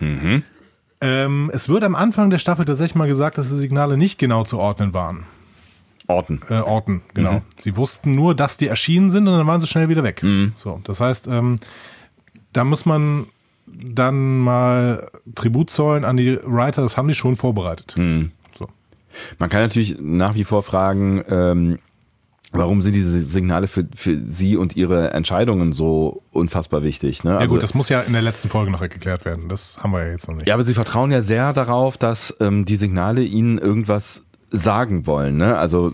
[0.00, 0.42] Mhm.
[1.00, 4.44] Ähm, es wird am Anfang der Staffel tatsächlich mal gesagt, dass die Signale nicht genau
[4.44, 5.24] zu ordnen waren.
[6.06, 6.40] Orten.
[6.50, 7.34] Äh, Orten, genau.
[7.34, 7.42] Mhm.
[7.56, 10.22] Sie wussten nur, dass die erschienen sind und dann waren sie schnell wieder weg.
[10.56, 11.58] So, das heißt, ähm,
[12.52, 13.26] da muss man
[13.66, 17.94] dann mal Tribut zollen an die Writer, das haben die schon vorbereitet.
[17.96, 18.32] Mhm.
[18.58, 18.68] So.
[19.38, 21.78] Man kann natürlich nach wie vor fragen, ähm,
[22.52, 27.24] warum sind diese Signale für, für Sie und Ihre Entscheidungen so unfassbar wichtig?
[27.24, 27.30] Ne?
[27.32, 29.48] Ja Also- gut, das muss ja in der letzten Folge noch geklärt werden.
[29.48, 30.46] Das haben wir ja jetzt noch nicht.
[30.46, 34.22] ja, aber Sie vertrauen ja sehr darauf, dass ähm, die Signale Ihnen irgendwas
[34.54, 35.36] sagen wollen.
[35.36, 35.56] Ne?
[35.56, 35.92] Also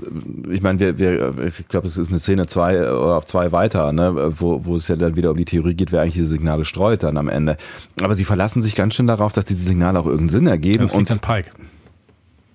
[0.50, 3.92] ich meine, wir, wir, ich glaube, es ist eine Szene zwei oder auf zwei weiter,
[3.92, 4.32] ne?
[4.38, 7.02] wo, wo es ja dann wieder um die Theorie geht, wer eigentlich diese Signale streut
[7.02, 7.56] dann am Ende.
[8.02, 10.82] Aber sie verlassen sich ganz schön darauf, dass diese Signale auch irgendeinen Sinn ergeben.
[10.82, 11.50] Das liegt an Pike.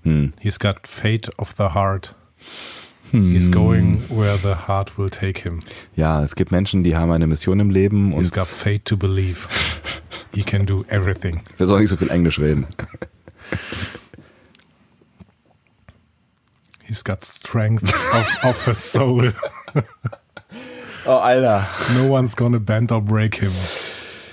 [0.03, 0.33] Hm.
[0.39, 2.15] He's got fate of the heart.
[3.11, 5.59] He's going where the heart will take him.
[5.95, 9.47] ja, es gibt Menschen, die haben eine Mission im Leben He's got fate to believe.
[10.33, 11.41] He can do everything.
[11.57, 12.65] wir sollen nicht so viel Englisch reden.
[16.87, 17.83] He's got strength
[18.13, 19.31] of, of his soul.
[21.07, 21.67] Oh, Alter.
[21.93, 23.51] No one's gonna bend or break him.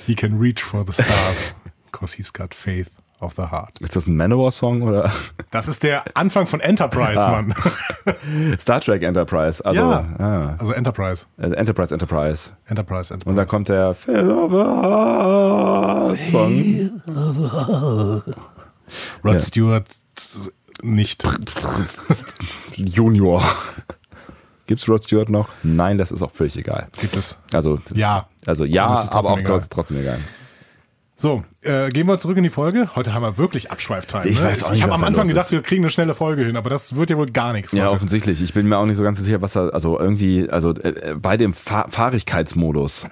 [0.06, 1.52] He can reach for the stars.
[1.90, 2.88] Because he's got faith
[3.20, 3.78] of the heart.
[3.82, 5.12] Ist das ein Manowar-Song oder
[5.50, 7.30] Das ist der Anfang von Enterprise, Ah.
[7.42, 7.54] Mann.
[8.58, 9.62] Star Trek Enterprise?
[9.62, 10.06] Also, Ja.
[10.18, 11.26] ah, Also Enterprise.
[11.36, 12.50] also Enterprise, Enterprise.
[12.66, 13.36] Enterprise, Und Enterprise.
[13.36, 17.02] da kommt der Feel of the Heart Song.
[19.22, 19.40] Rod Ja.
[19.40, 19.86] Stewart
[20.82, 21.24] nicht.
[22.76, 23.42] Junior.
[24.66, 25.48] Gibt's Rod Stewart noch?
[25.62, 26.88] Nein, das ist auch völlig egal.
[27.00, 27.36] Gibt es.
[27.52, 28.28] Also, Ja.
[28.46, 29.66] Also ja, Das ist aber auch trotzdem egal.
[29.70, 30.18] trotzdem, egal.
[31.14, 32.96] So, äh, gehen wir zurück in die Folge.
[32.96, 34.26] Heute haben wir wirklich Abschweiftime.
[34.26, 34.46] Ich ne?
[34.46, 35.52] weiß auch ich nicht, habe was am Anfang gedacht, ist.
[35.52, 37.70] wir kriegen eine schnelle Folge hin, aber das wird ja wohl gar nichts.
[37.72, 37.94] Ja, heute.
[37.94, 38.42] offensichtlich.
[38.42, 41.36] Ich bin mir auch nicht so ganz sicher, was da, also irgendwie, also äh, bei
[41.36, 43.06] dem Fahr Fahrigkeitsmodus.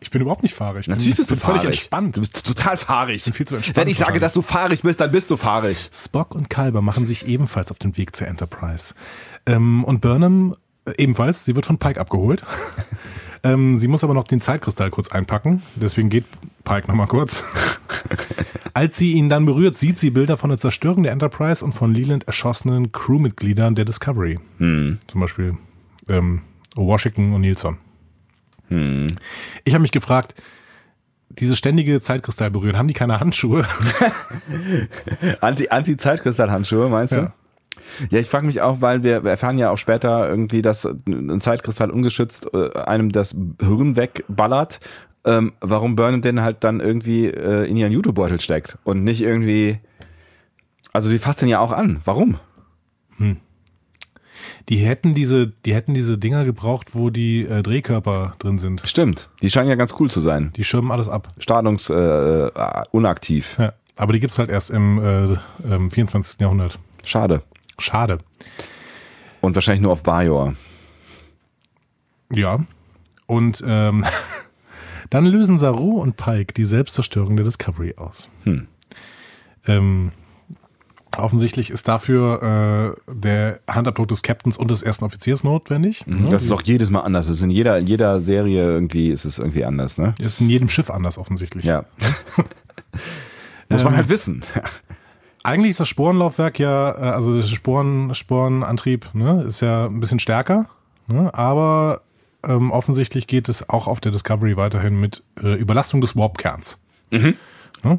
[0.00, 0.82] Ich bin überhaupt nicht fahrig.
[0.82, 1.78] Ich Natürlich bist du bin völlig fahrig.
[1.78, 2.16] entspannt.
[2.16, 3.24] Du bist total fahrig.
[3.24, 5.90] bin viel zu entspannt Wenn ich sage, dass du fahrig bist, dann bist du fahrig.
[5.92, 8.94] Spock und Kalber machen sich ebenfalls auf den Weg zur Enterprise.
[9.46, 11.44] Ähm, und Burnham äh, ebenfalls.
[11.44, 12.44] Sie wird von Pike abgeholt.
[13.42, 15.62] ähm, sie muss aber noch den Zeitkristall kurz einpacken.
[15.76, 16.24] Deswegen geht
[16.64, 17.44] Pike nochmal kurz.
[18.74, 21.92] Als sie ihn dann berührt, sieht sie Bilder von der Zerstörung der Enterprise und von
[21.92, 24.40] Leland erschossenen Crewmitgliedern der Discovery.
[24.58, 25.58] Zum Beispiel
[26.08, 26.40] ähm,
[26.74, 27.44] Washington und
[28.72, 29.18] Nilsson.
[29.64, 30.34] Ich habe mich gefragt,
[31.30, 33.64] diese ständige Zeitkristall berühren, haben die keine Handschuhe?
[35.40, 37.16] Anti- Anti-Zeitkristall-Handschuhe, meinst du?
[37.16, 37.32] Ja.
[38.10, 41.90] Ja, ich frage mich auch, weil wir, erfahren ja auch später irgendwie, dass ein Zeitkristall
[41.90, 44.80] ungeschützt äh, einem das Hirn wegballert.
[45.24, 49.78] Ähm, warum Burnham den halt dann irgendwie äh, in ihren Jutebeutel steckt und nicht irgendwie.
[50.92, 52.00] Also sie fasst den ja auch an.
[52.04, 52.38] Warum?
[54.68, 58.82] Die hätten diese, die hätten diese Dinger gebraucht, wo die äh, Drehkörper drin sind.
[58.84, 59.28] Stimmt.
[59.40, 60.52] Die scheinen ja ganz cool zu sein.
[60.56, 61.28] Die schirmen alles ab.
[61.38, 62.50] Startungs äh, äh,
[62.92, 63.56] unaktiv.
[63.58, 63.72] Ja.
[63.96, 65.36] Aber die gibt's halt erst im äh,
[65.68, 66.40] ähm, 24.
[66.40, 66.78] Jahrhundert.
[67.04, 67.42] Schade.
[67.78, 68.18] Schade.
[69.40, 70.54] Und wahrscheinlich nur auf Bajor.
[72.32, 72.60] Ja.
[73.26, 74.04] Und ähm,
[75.10, 78.28] dann lösen Saru und Pike die Selbstzerstörung der Discovery aus.
[78.44, 78.68] Hm.
[79.66, 80.12] Ähm,
[81.18, 86.06] offensichtlich ist dafür äh, der Handabdruck des Captains und des ersten Offiziers notwendig.
[86.06, 86.28] Ne?
[86.30, 87.26] Das ist auch jedes Mal anders.
[87.26, 90.14] Das ist in jeder, in jeder Serie irgendwie ist es irgendwie anders, ne?
[90.18, 91.64] ist in jedem Schiff anders offensichtlich.
[91.64, 91.84] Ja.
[93.68, 94.44] Muss man Ähm, halt wissen.
[95.44, 100.18] Eigentlich ist das Sporenlaufwerk ja, äh, also der Sporen, Sporenantrieb, ne, ist ja ein bisschen
[100.20, 100.66] stärker,
[101.08, 102.02] ne, aber
[102.46, 106.78] ähm, offensichtlich geht es auch auf der Discovery weiterhin mit äh, Überlastung des Warpkerns.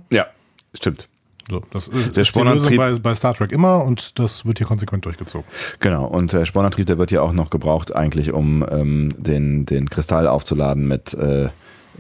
[0.09, 0.28] Ja,
[0.74, 1.09] stimmt.
[1.49, 4.45] So, das ist Der ist die Lösung Sporenantrieb- bei, bei Star Trek immer und das
[4.45, 5.45] wird hier konsequent durchgezogen.
[5.79, 9.89] Genau, und der Spornantrieb, der wird ja auch noch gebraucht eigentlich, um ähm, den, den
[9.89, 11.49] Kristall aufzuladen mit äh,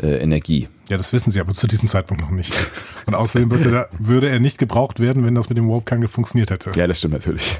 [0.01, 0.69] äh, Energie.
[0.89, 2.53] Ja, das wissen sie aber zu diesem Zeitpunkt noch nicht.
[3.05, 6.51] Und außerdem würde, da, würde er nicht gebraucht werden, wenn das mit dem Warpkern funktioniert
[6.51, 6.71] hätte.
[6.75, 7.59] Ja, das stimmt natürlich.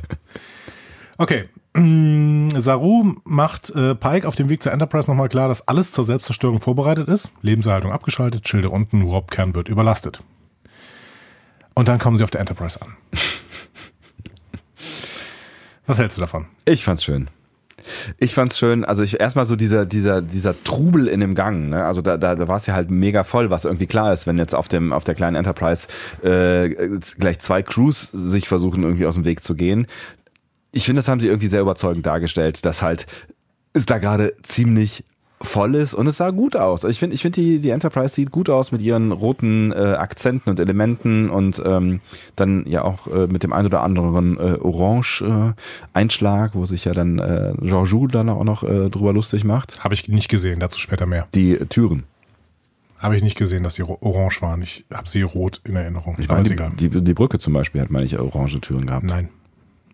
[1.17, 1.45] Okay.
[1.75, 6.03] Mm, Saru macht äh, Pike auf dem Weg zur Enterprise nochmal klar, dass alles zur
[6.03, 7.31] Selbstzerstörung vorbereitet ist.
[7.41, 10.21] Lebenserhaltung abgeschaltet, Schilde unten, Warpkern wird überlastet.
[11.76, 12.95] Und dann kommen sie auf der Enterprise an.
[15.86, 16.45] Was hältst du davon?
[16.65, 17.30] Ich fand's schön.
[18.17, 21.84] Ich fand's schön, also ich erstmal so dieser, dieser, dieser Trubel in dem Gang, ne?
[21.84, 24.38] Also da, da, da war es ja halt mega voll, was irgendwie klar ist, wenn
[24.38, 25.88] jetzt auf dem, auf der kleinen Enterprise
[26.24, 26.69] äh,
[27.19, 29.88] gleich zwei Crews sich versuchen, irgendwie aus dem Weg zu gehen.
[30.71, 33.05] Ich finde, das haben sie irgendwie sehr überzeugend dargestellt, dass halt
[33.74, 35.03] es da gerade ziemlich
[35.43, 36.83] voll ist und es sah gut aus.
[36.85, 40.49] Ich finde, ich finde die, die Enterprise sieht gut aus mit ihren roten äh, Akzenten
[40.49, 41.99] und Elementen und ähm,
[42.35, 47.19] dann ja auch äh, mit dem ein oder anderen äh, Orange-Einschlag, wo sich ja dann
[47.19, 49.83] äh, Georgiou dann auch noch äh, drüber lustig macht.
[49.83, 51.27] Habe ich nicht gesehen, dazu später mehr.
[51.33, 52.03] Die Türen.
[52.97, 54.61] Habe ich nicht gesehen, dass die ro- orange waren.
[54.61, 56.15] Ich habe sie rot in Erinnerung.
[56.19, 56.71] Ich meine, die, egal.
[56.79, 59.05] die, die Brücke zum Beispiel hat, meine ich, orange Türen gehabt.
[59.05, 59.27] Nein,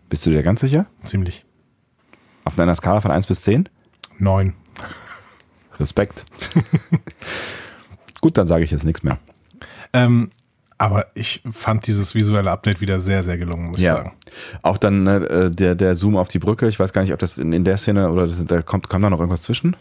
[0.08, 0.86] Bist du dir ganz sicher?
[1.02, 1.44] ziemlich.
[2.44, 3.68] Auf einer Skala von 1 bis 10?
[4.18, 4.54] Neun.
[5.80, 6.24] Respekt.
[8.20, 9.18] Gut, dann sage ich jetzt nichts mehr.
[9.92, 10.30] Ähm,
[10.78, 14.12] aber ich fand dieses visuelle Update wieder sehr, sehr gelungen, muss ich sagen.
[14.62, 16.68] Auch dann ne, äh, der, der Zoom auf die Brücke.
[16.68, 19.04] Ich weiß gar nicht, ob das in, in der Szene oder das, da kommt, kommt
[19.04, 19.76] da noch irgendwas zwischen?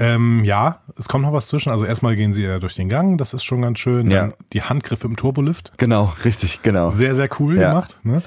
[0.00, 1.70] Ähm, ja, es kommt noch was zwischen.
[1.70, 4.08] Also erstmal gehen sie ja durch den Gang, das ist schon ganz schön.
[4.10, 4.20] Ja.
[4.20, 5.72] Dann die Handgriffe im Turbolift.
[5.78, 6.90] Genau, richtig, genau.
[6.90, 7.70] Sehr, sehr cool Ja.
[7.70, 7.98] gemacht.
[8.04, 8.22] Ne?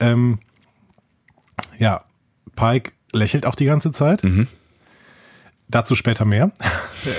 [0.00, 0.38] Ähm,
[1.76, 2.04] Ja,
[2.56, 4.24] Pike lächelt auch die ganze Zeit.
[4.24, 4.48] Mhm.
[5.68, 6.50] Dazu später mehr.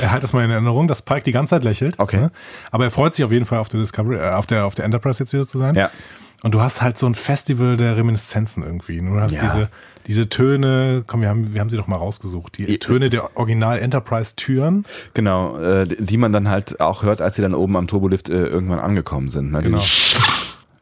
[0.01, 1.99] er hat es mal in Erinnerung, dass Pike die ganze Zeit lächelt.
[1.99, 2.17] Okay.
[2.17, 2.31] Ne?
[2.71, 4.85] Aber er freut sich auf jeden Fall auf der Discovery, äh, auf der, auf der
[4.85, 5.75] Enterprise jetzt wieder zu sein.
[5.75, 5.89] Ja.
[6.43, 8.99] Und du hast halt so ein Festival der Reminiszenzen irgendwie.
[8.99, 9.41] Du hast Ja.
[9.41, 9.69] diese,
[10.05, 12.59] diese Töne, komm, wir haben, wir haben sie doch mal rausgesucht.
[12.59, 14.85] Die Töne der Original Enterprise Türen.
[15.15, 18.43] Genau, äh, die man dann halt auch hört, als sie dann oben am Turbolift äh,
[18.45, 19.51] irgendwann angekommen sind.
[19.51, 19.63] Ne?
[19.63, 19.79] Genau.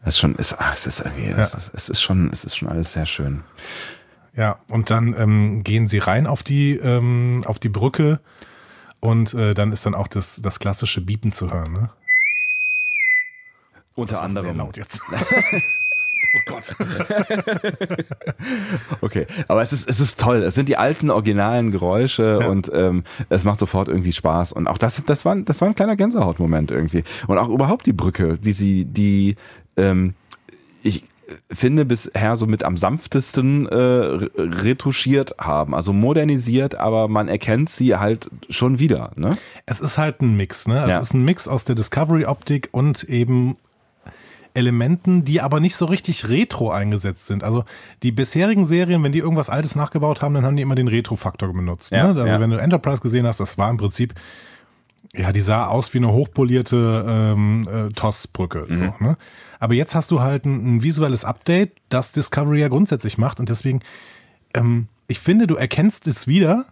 [0.05, 2.57] Es ist schon, ist, ah, es ist irgendwie, es, ist, es ist schon, es ist
[2.57, 3.43] schon alles sehr schön.
[4.35, 8.19] Ja, und dann ähm, gehen sie rein auf die, ähm, auf die Brücke
[8.99, 11.71] und äh, dann ist dann auch das, das klassische Biepen zu hören.
[11.73, 11.89] Ne?
[13.95, 15.01] Unter Das war Sehr laut jetzt.
[16.33, 16.75] oh Gott.
[19.01, 20.37] Okay, aber es ist, es ist toll.
[20.43, 22.47] Es sind die alten, originalen Geräusche Ja.
[22.47, 24.53] und ähm, es macht sofort irgendwie Spaß.
[24.53, 27.03] Und auch das, das, war, das war ein kleiner Gänsehautmoment irgendwie.
[27.27, 29.35] Und auch überhaupt die Brücke, wie sie die,
[29.77, 30.13] ähm,
[30.81, 31.03] ich
[31.51, 35.73] finde, bisher so mit am sanftesten äh, re- retuschiert haben.
[35.73, 39.11] Also modernisiert, aber man erkennt sie halt schon wieder.
[39.15, 39.37] Ne?
[39.65, 40.83] Es ist halt ein Mix, ne?
[40.83, 40.99] Es Ja.
[40.99, 43.57] ist ein Mix aus der Discovery-Optik und eben
[44.55, 47.43] Elementen, die aber nicht so richtig retro eingesetzt sind.
[47.43, 47.65] Also
[48.03, 51.51] die bisherigen Serien, wenn die irgendwas Altes nachgebaut haben, dann haben die immer den Retro-Faktor
[51.53, 51.91] benutzt.
[51.91, 52.21] Ja, ne?
[52.21, 52.39] Also ja.
[52.39, 54.13] wenn du Enterprise gesehen hast, das war im Prinzip,
[55.15, 58.65] ja, die sah aus wie eine hochpolierte ähm, äh, TOS-Brücke.
[58.69, 58.93] Mhm.
[58.99, 59.17] So, ne?
[59.63, 63.47] Aber jetzt hast du halt ein, ein visuelles Update, das Discovery ja grundsätzlich macht und
[63.47, 63.79] deswegen,
[64.53, 66.65] ähm, ich finde, du erkennst es wieder,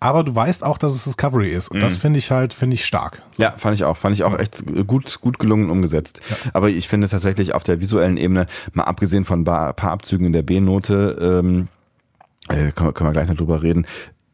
[0.00, 1.68] aber du weißt auch, dass es Discovery ist.
[1.68, 1.80] Und Mhm.
[1.82, 3.20] das finde ich halt, finde ich stark.
[3.36, 3.98] Ja, fand ich auch.
[3.98, 6.22] Fand ich auch echt gut, gut gelungen umgesetzt.
[6.54, 10.32] Aber ich finde tatsächlich auf der visuellen Ebene, mal abgesehen von ein paar Abzügen in
[10.32, 11.68] der B-Note, ähm,
[12.48, 13.86] äh, können, wir- können wir gleich noch drüber reden,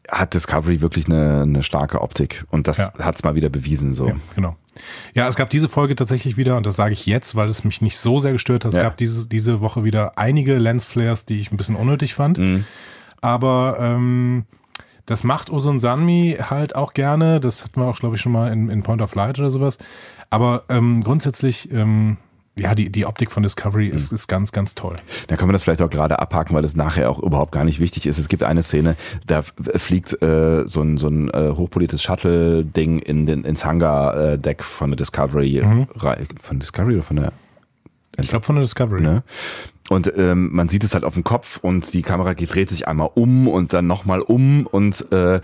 [0.09, 2.45] hat Discovery wirklich eine, eine starke Optik.
[2.51, 2.93] Und das Ja.
[3.01, 3.93] hat's mal wieder bewiesen.
[3.93, 4.07] So.
[4.07, 4.57] Ja, genau.
[5.15, 7.81] Ja, es gab diese Folge tatsächlich wieder, und das sage ich jetzt, weil es mich
[7.83, 8.73] nicht so sehr gestört hat.
[8.73, 8.85] Es Ja.
[8.85, 12.39] gab diese, diese Woche wieder einige Lensflares, die ich ein bisschen unnötig fand.
[12.39, 12.65] Mhm.
[13.21, 14.45] Aber ähm,
[15.07, 17.41] das macht Ozon Sanmi halt auch gerne.
[17.41, 19.79] Das hatten wir auch, glaube ich, schon mal in, in Point of Light oder sowas.
[20.31, 22.19] Aber ähm, grundsätzlich, ähm,
[22.59, 23.95] ja, die, die Optik von Discovery Mhm.
[23.95, 24.97] ist, ist ganz, ganz toll.
[25.29, 27.81] Da können wir das vielleicht auch gerade abhaken, weil es nachher auch überhaupt gar nicht
[27.81, 28.19] wichtig ist.
[28.19, 28.97] Es gibt eine Szene,
[29.27, 34.91] da fliegt äh, so ein, so ein äh, hochpoliertes Shuttle-Ding in den, ins Hangar-Deck von
[34.91, 35.63] der Discovery.
[35.97, 37.33] rei- Von Discovery oder von der
[38.21, 39.01] Ich glaube von der Discovery.
[39.01, 39.23] Ne?
[39.89, 43.11] Und ähm, man sieht es halt auf dem Kopf und die Kamera dreht sich einmal
[43.15, 44.67] um und dann nochmal um.
[44.67, 45.41] Und äh,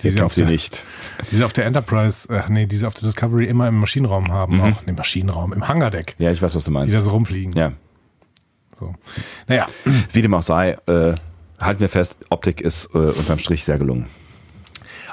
[0.00, 0.84] Die sie, kennt auf der, nicht.
[1.30, 4.32] die sie auf der Enterprise, ach nee, die sie auf der Discovery immer im Maschinenraum
[4.32, 4.56] haben.
[4.56, 4.60] Mhm.
[4.62, 6.16] Auch im Maschinenraum, im Hangardeck.
[6.18, 6.94] Ja, ich weiß, was du Die meinst.
[6.94, 7.52] da so rumfliegen.
[7.56, 7.72] Ja.
[8.78, 8.94] So.
[9.46, 9.66] Naja,
[10.12, 11.14] Wie dem auch sei, äh,
[11.60, 14.06] halten wir fest, Optik ist äh, unterm Strich sehr gelungen.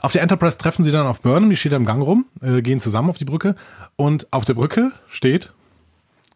[0.02, 2.80] Auf der Enterprise treffen sie dann auf Burnham, die steht am Gang rum, äh, gehen
[2.80, 3.56] zusammen auf die Brücke
[3.98, 5.52] und auf der Brücke steht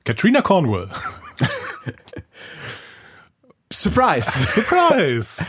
[0.03, 0.89] Katrina Cornwall.
[3.71, 4.29] Surprise!
[4.49, 5.45] Surprise!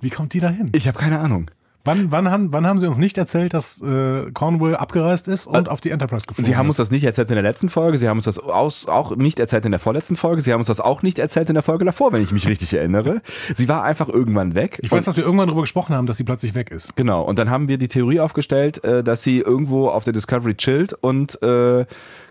[0.00, 0.70] Wie kommt die da hin?
[0.74, 1.50] Ich habe keine Ahnung.
[1.86, 5.68] Wann, wann, haben, wann haben sie uns nicht erzählt, dass äh, Cornwall abgereist ist und
[5.68, 6.78] auf die Enterprise geflogen Sie haben uns ist?
[6.80, 9.64] das nicht erzählt in der letzten Folge, Sie haben uns das aus, auch nicht erzählt
[9.64, 12.12] in der vorletzten Folge, Sie haben uns das auch nicht erzählt in der Folge davor,
[12.12, 13.22] wenn ich mich richtig erinnere.
[13.54, 14.80] Sie war einfach irgendwann weg.
[14.82, 16.96] Ich weiß, dass wir irgendwann darüber gesprochen haben, dass sie plötzlich weg ist.
[16.96, 20.56] Genau, und dann haben wir die Theorie aufgestellt, äh, dass sie irgendwo auf der Discovery
[20.56, 21.86] chillt und, äh,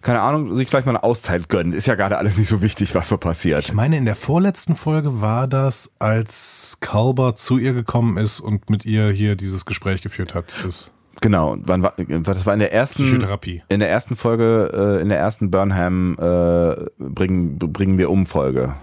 [0.05, 1.73] keine Ahnung, sich vielleicht mal eine Auszeit gönnt.
[1.73, 3.63] Ist ja gerade alles nicht so wichtig, was so passiert.
[3.63, 8.69] Ich meine, in der vorletzten Folge war das, als Kalber zu ihr gekommen ist und
[8.69, 10.53] mit ihr hier dieses Gespräch geführt hat.
[10.63, 10.91] Das
[11.21, 13.63] Genau, und wann war, das war in der ersten, Psychotherapie.
[13.67, 18.75] in der ersten Folge, äh, in der ersten Burnham äh, bringen, bringen wir um Folge,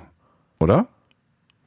[0.59, 0.89] oder?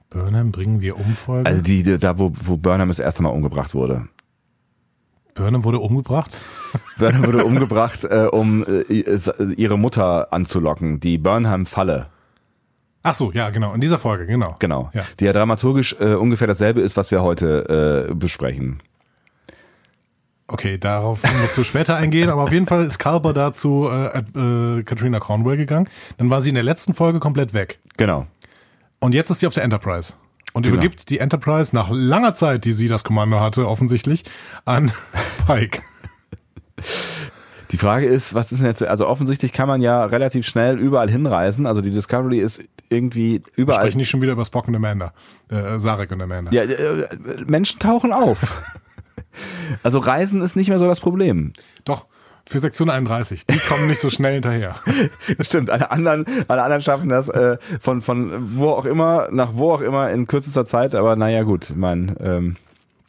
[0.10, 1.47] Burnham bringen wir um Folge.
[1.47, 4.10] Also die, die da, wo, wo Burnham das erste Mal umgebracht wurde.
[5.34, 6.36] Burnham wurde umgebracht.
[6.97, 8.82] Burnham wurde umgebracht, äh, um äh,
[9.55, 12.07] ihre Mutter anzulocken, die Burnham-Falle.
[13.03, 13.73] Ach so, ja, genau.
[13.73, 14.55] In dieser Folge, genau.
[14.59, 14.89] Genau.
[14.93, 15.03] Ja.
[15.19, 18.82] Die ja dramaturgisch äh, ungefähr dasselbe ist, was wir heute äh, besprechen.
[20.47, 24.19] Okay, darauf musst du später eingehen, aber auf jeden Fall ist Carver da zu äh,
[24.19, 25.89] äh, Katrina Cornwell gegangen.
[26.17, 27.80] Dann war sie in der letzten Folge komplett weg.
[27.97, 28.28] Genau.
[28.99, 30.13] Und jetzt ist sie auf der Enterprise.
[30.53, 30.76] Und Genau.
[30.76, 34.23] übergibt die Enterprise nach langer Zeit, die sie das Kommando hatte, offensichtlich,
[34.65, 34.91] an
[35.47, 35.82] Pike.
[37.71, 41.09] Die Frage ist, was ist denn jetzt, also offensichtlich kann man ja relativ schnell überall
[41.09, 41.65] hinreisen.
[41.65, 43.82] Also die Discovery ist irgendwie Wir überall.
[43.82, 45.13] sprechen nicht schon wieder über Spock und Amanda.
[45.49, 46.51] Äh, Sarek und Amanda.
[46.51, 47.07] Ja, äh,
[47.45, 48.61] Menschen tauchen auf.
[49.84, 51.53] also Reisen ist nicht mehr so das Problem.
[51.86, 52.05] Doch,
[52.47, 53.45] für Sektion 31.
[53.47, 54.76] Die kommen nicht so schnell hinterher.
[55.41, 59.71] Stimmt, alle anderen, alle anderen schaffen das äh, von, von wo auch immer, nach wo
[59.71, 62.55] auch immer in kürzester Zeit, aber naja gut, ich meine, ähm,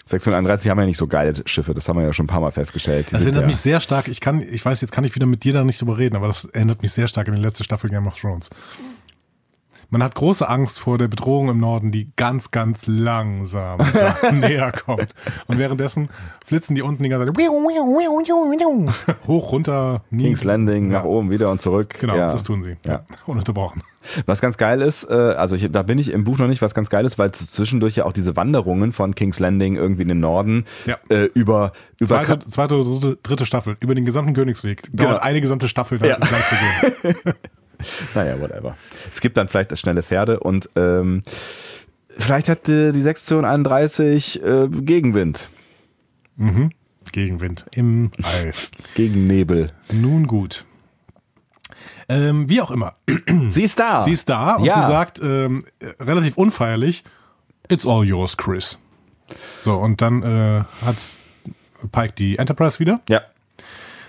[0.08, 2.40] Sektion 31 haben ja nicht so geile Schiffe, das haben wir ja schon ein paar
[2.40, 3.08] Mal festgestellt.
[3.10, 5.26] Die Das erinnert ja, mich sehr stark, ich kann, ich weiß, jetzt kann ich wieder
[5.26, 7.64] mit dir da nicht drüber reden, aber das erinnert mich sehr stark an die letzte
[7.64, 8.48] Staffel Game of Thrones.
[9.88, 13.80] Man hat große Angst vor der Bedrohung im Norden, die ganz, ganz langsam
[14.32, 15.14] näher kommt.
[15.46, 16.08] Und währenddessen
[16.44, 17.38] flitzen die unten die ganze Zeit
[19.28, 20.24] hoch, runter, nie.
[20.24, 20.98] King's Landing, Ja.
[20.98, 21.96] nach oben, wieder und zurück.
[22.00, 22.26] Genau, ja.
[22.28, 22.76] das tun sie.
[22.84, 23.04] Ja.
[23.26, 23.82] Ununterbrochen.
[24.26, 26.74] Was ganz geil ist, äh, also ich, da bin ich im Buch noch nicht, was
[26.74, 30.20] ganz geil ist, weil zwischendurch ja auch diese Wanderungen von King's Landing irgendwie in den
[30.20, 30.96] Norden Ja.
[31.08, 34.82] äh, über, über Zweite, zweite oder dritte, Staffel, über den gesamten Königsweg.
[34.92, 35.22] Dauert Genau.
[35.22, 36.18] eine gesamte Staffel da Ja.
[36.20, 37.16] zu gehen.
[38.14, 38.74] Naja, whatever.
[39.12, 41.22] Es gibt dann vielleicht das schnelle Pferde und ähm,
[42.16, 45.50] vielleicht hat äh, die Sektion 31 äh, Gegenwind,
[47.12, 48.52] Gegenwind im All.
[48.94, 49.72] gegen Nebel.
[49.92, 50.64] Nun gut.
[52.08, 52.94] Ähm, wie auch immer.
[53.50, 54.02] Sie ist da.
[54.02, 54.80] Sie ist da und Ja.
[54.82, 57.02] sie sagt ähm, äh, relativ unfeierlich,
[57.68, 58.78] It's all yours, Chris.
[59.62, 60.96] So, und dann äh, hat
[61.90, 63.00] Pike die Enterprise wieder.
[63.08, 63.22] Ja.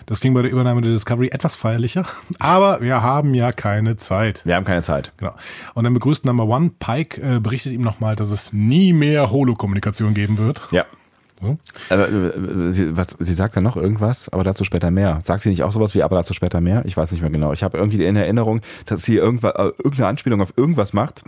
[0.06, 2.06] Das ging bei der Übernahme der Discovery etwas feierlicher.
[2.40, 4.46] Aber wir haben ja keine Zeit.
[4.46, 5.12] Wir haben keine Zeit.
[5.18, 5.34] Genau.
[5.74, 6.72] Und dann begrüßt Number One.
[6.80, 10.62] Pike äh, berichtet ihm nochmal, dass es nie mehr Holo-Kommunikation geben wird.
[10.72, 10.86] Ja.
[11.42, 11.58] So.
[11.90, 15.20] Aber, äh, sie, was, sie sagt ja noch irgendwas, aber dazu später mehr.
[15.24, 16.84] Sagt sie nicht auch sowas wie, aber dazu später mehr?
[16.86, 17.54] Ich weiß nicht mehr genau.
[17.54, 21.24] Ich habe irgendwie in Erinnerung, dass sie irgendwas, äh, irgendeine Anspielung auf irgendwas macht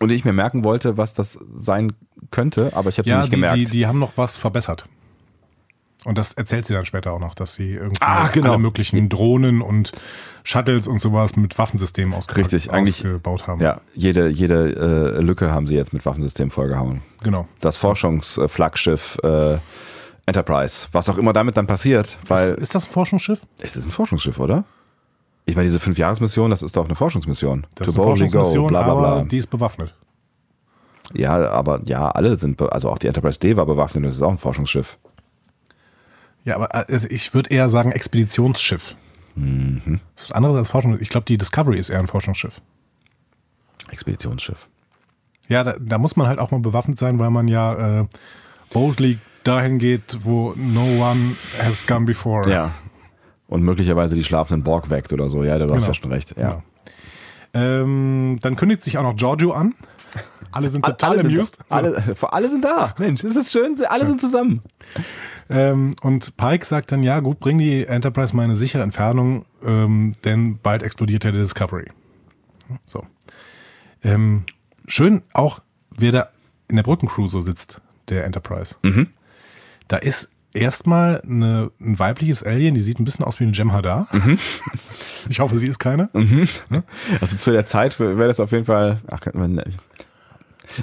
[0.00, 1.92] und ich mir merken wollte, was das sein
[2.30, 3.56] könnte, aber ich habe Ja, nicht die, gemerkt.
[3.56, 4.88] die, die haben noch was verbessert.
[6.04, 8.50] Und das erzählt sie dann später auch noch, dass sie irgendwie Ah, genau.
[8.50, 9.90] alle möglichen Drohnen und
[10.44, 13.60] Shuttles und sowas mit Waffensystemen ausge Richtig, eigentlich- ausgebaut haben.
[13.60, 17.02] ja, jede, jede äh, Lücke haben sie jetzt mit Waffensystem vollgehauen.
[17.24, 17.48] Genau.
[17.60, 19.56] Das Forschungsflaggschiff äh,
[20.26, 23.40] Enterprise, was auch immer damit dann passiert, weil ist, ist das ein Forschungsschiff?
[23.58, 24.64] es ist ein Forschungsschiff, oder?
[25.44, 27.66] Ich meine, diese Fünfjahresmission, das ist doch eine Forschungsmission.
[27.76, 29.12] Das ist To eine boldly Forschungsmission, bla bla bla.
[29.18, 29.94] aber die ist bewaffnet.
[31.14, 34.30] Ja, aber ja, alle sind, also auch die Enterprise D war bewaffnet, das ist auch
[34.30, 34.98] ein Forschungsschiff.
[36.46, 38.94] Ja, aber äh, ich würde eher sagen Expeditionsschiff.
[39.34, 40.00] Mhm.
[40.14, 41.02] Das ist was anderes als Forschungsschiff.
[41.02, 42.62] Ich glaube, die Discovery ist eher ein Forschungsschiff.
[43.90, 44.68] Expeditionsschiff.
[45.48, 48.06] Ja, da, da muss man halt auch mal bewaffnet sein, weil man ja äh,
[48.72, 52.48] boldly dahin geht, wo no one has gone before.
[52.50, 52.70] Ja.
[53.48, 55.44] Und möglicherweise die schlafenden Borg weckt oder so.
[55.44, 55.86] Ja, du hast Genau.
[55.86, 56.34] ja schon recht.
[56.36, 56.48] Ja.
[56.48, 56.62] Genau.
[57.54, 59.74] Ähm, dann kündigt sich auch noch Giorgio an.
[60.52, 61.56] Alle sind total alle, amused.
[61.56, 62.94] sind, alle, alle sind da.
[62.98, 64.60] Mensch, es ist schön, alle sind zusammen.
[65.48, 69.44] Ähm, und Pike sagt dann, ja gut, bring die Enterprise mal in eine sichere Entfernung,
[69.64, 71.86] ähm, denn bald explodiert ja die Discovery.
[72.84, 73.04] So.
[74.02, 74.44] Ähm,
[74.86, 75.60] schön auch,
[75.96, 76.28] wer da
[76.68, 78.76] in der Brückencrew so sitzt, der Enterprise.
[79.88, 84.06] Da ist erstmal eine, ein weibliches Alien, die sieht ein bisschen aus wie eine Jem'Hadar.
[85.28, 86.08] Ich hoffe, sie ist keine.
[87.20, 89.00] Also zu der Zeit wäre das auf jeden Fall.
[89.10, 89.60] Ach, man,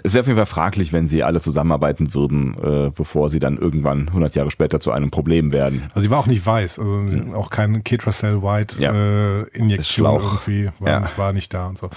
[0.03, 3.57] es wäre auf jeden Fall fraglich, wenn sie alle zusammenarbeiten würden, äh, bevor sie dann
[3.57, 5.83] irgendwann 100 Jahre später zu einem Problem werden.
[5.93, 8.93] Also sie war auch nicht weiß, also sie auch keine Ketracell White Ja.
[8.93, 10.99] äh, Injektion irgendwie war, Ja.
[11.01, 11.89] nicht, war nicht da und so.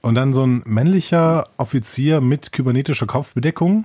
[0.00, 3.84] Und dann so ein männlicher Offizier mit kybernetischer Kopfbedeckung.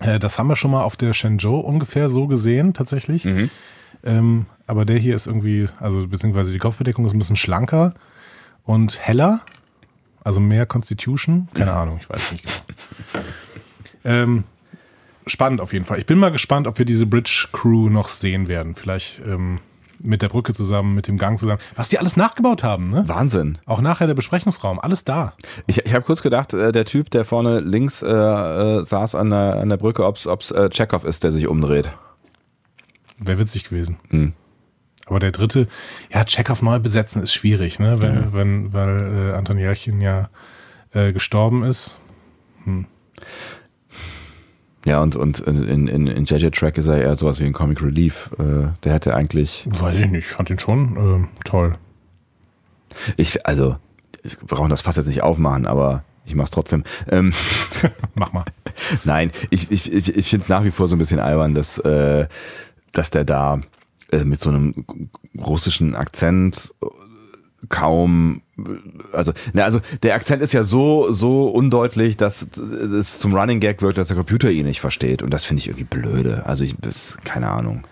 [0.00, 3.24] Äh, das haben wir schon mal auf der Shenzhou ungefähr so gesehen, tatsächlich.
[3.24, 3.50] Mhm.
[4.04, 7.94] Ähm, aber der hier ist irgendwie, also beziehungsweise die Kopfbedeckung ist ein bisschen schlanker
[8.64, 9.40] und heller.
[10.28, 11.48] Also mehr Constitution.
[11.54, 13.24] Keine Ahnung, ich weiß nicht genau.
[14.04, 14.44] Ähm,
[15.26, 15.98] spannend auf jeden Fall.
[15.98, 18.74] Ich bin mal gespannt, ob wir diese Bridge Crew noch sehen werden.
[18.74, 19.58] Vielleicht ähm,
[19.98, 21.60] mit der Brücke zusammen, mit dem Gang zusammen.
[21.76, 23.08] Was die alles nachgebaut haben, ne?
[23.08, 23.56] Wahnsinn.
[23.64, 25.32] Auch nachher der Besprechungsraum, alles da.
[25.66, 29.30] Ich, ich habe kurz gedacht, äh, der Typ, der vorne links äh, äh, saß an
[29.30, 31.90] der, an der Brücke, ob's ob's äh, Chekhov ist, der sich umdreht.
[33.16, 33.96] Wäre witzig gewesen.
[34.10, 34.34] Hm.
[35.08, 35.66] Aber der dritte,
[36.12, 38.00] ja, Chekhov neu besetzen ist schwierig, ne?
[38.00, 40.28] Wenn, wenn, weil äh, Anton Jelchin ja
[40.92, 41.98] äh, gestorben ist.
[44.84, 47.82] Ja, und, und in, in, in JJ Track ist er eher sowas wie ein Comic
[47.82, 48.30] Relief.
[48.38, 51.76] Äh, der hätte eigentlich, Weiß ich nicht, ich fand ihn schon äh, toll.
[53.16, 53.76] ich, also,
[54.22, 56.84] ich brauche das fast jetzt nicht aufmachen, aber ich mach's trotzdem.
[57.10, 57.32] Ähm,
[58.14, 58.44] Mach mal.
[59.04, 61.78] Nein, ich, ich, ich, ich finde es nach wie vor so ein bisschen albern, dass,
[61.78, 62.28] äh,
[62.92, 63.60] dass der da
[64.12, 64.86] äh, mit so einem
[65.38, 66.74] russischen Akzent
[67.68, 68.42] kaum
[69.12, 73.82] also ne, also der Akzent ist ja so so undeutlich, dass es zum Running Gag
[73.82, 76.46] wirkt, dass der Computer ihn nicht versteht und das finde ich irgendwie blöde.
[76.46, 77.84] Also ich das, keine Ahnung.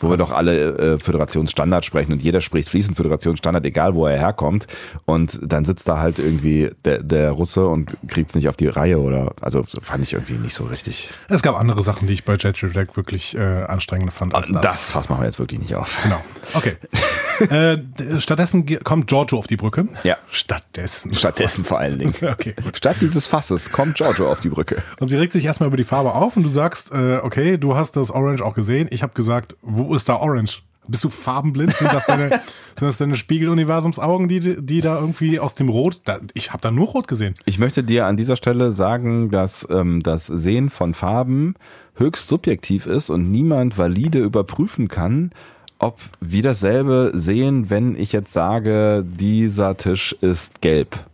[0.00, 4.18] Wo wir doch alle äh, Föderationsstandard sprechen und jeder spricht fließend Föderationsstandard, egal wo er
[4.18, 4.66] herkommt.
[5.04, 8.68] Und dann sitzt da halt irgendwie der, der Russe und kriegt es nicht auf die
[8.68, 11.10] Reihe oder also fand ich irgendwie nicht so richtig.
[11.28, 14.62] Es gab andere Sachen, die ich bei Jet Jack wirklich äh, anstrengender fand als das.
[14.62, 15.98] Das Fass machen wir jetzt wirklich nicht auf.
[16.02, 16.20] Genau.
[16.54, 16.76] Okay.
[17.40, 17.78] äh,
[18.18, 19.88] stattdessen kommt Giorgio auf die Brücke.
[20.02, 20.16] Ja.
[20.30, 21.14] Stattdessen.
[21.14, 22.14] Stattdessen vor allen Dingen.
[22.26, 22.76] Okay, gut.
[22.76, 24.82] Statt dieses Fasses kommt Giorgio auf die Brücke.
[24.98, 27.76] Und sie regt sich erstmal über die Farbe auf und du sagst, äh, okay, du
[27.76, 28.88] hast das Orange auch gesehen.
[28.90, 30.62] Ich habe gesagt, wo ist da Orange?
[30.88, 31.74] Bist du farbenblind?
[31.74, 36.00] Sind das deine, sind das deine Spiegeluniversumsaugen, die, die da irgendwie aus dem Rot?
[36.04, 37.34] Da, ich habe da nur Rot gesehen.
[37.44, 41.54] Ich möchte dir an dieser Stelle sagen, dass ähm, das Sehen von Farben
[41.94, 45.30] höchst subjektiv ist und niemand valide überprüfen kann,
[45.78, 51.04] ob wir dasselbe sehen, wenn ich jetzt sage, dieser Tisch ist gelb.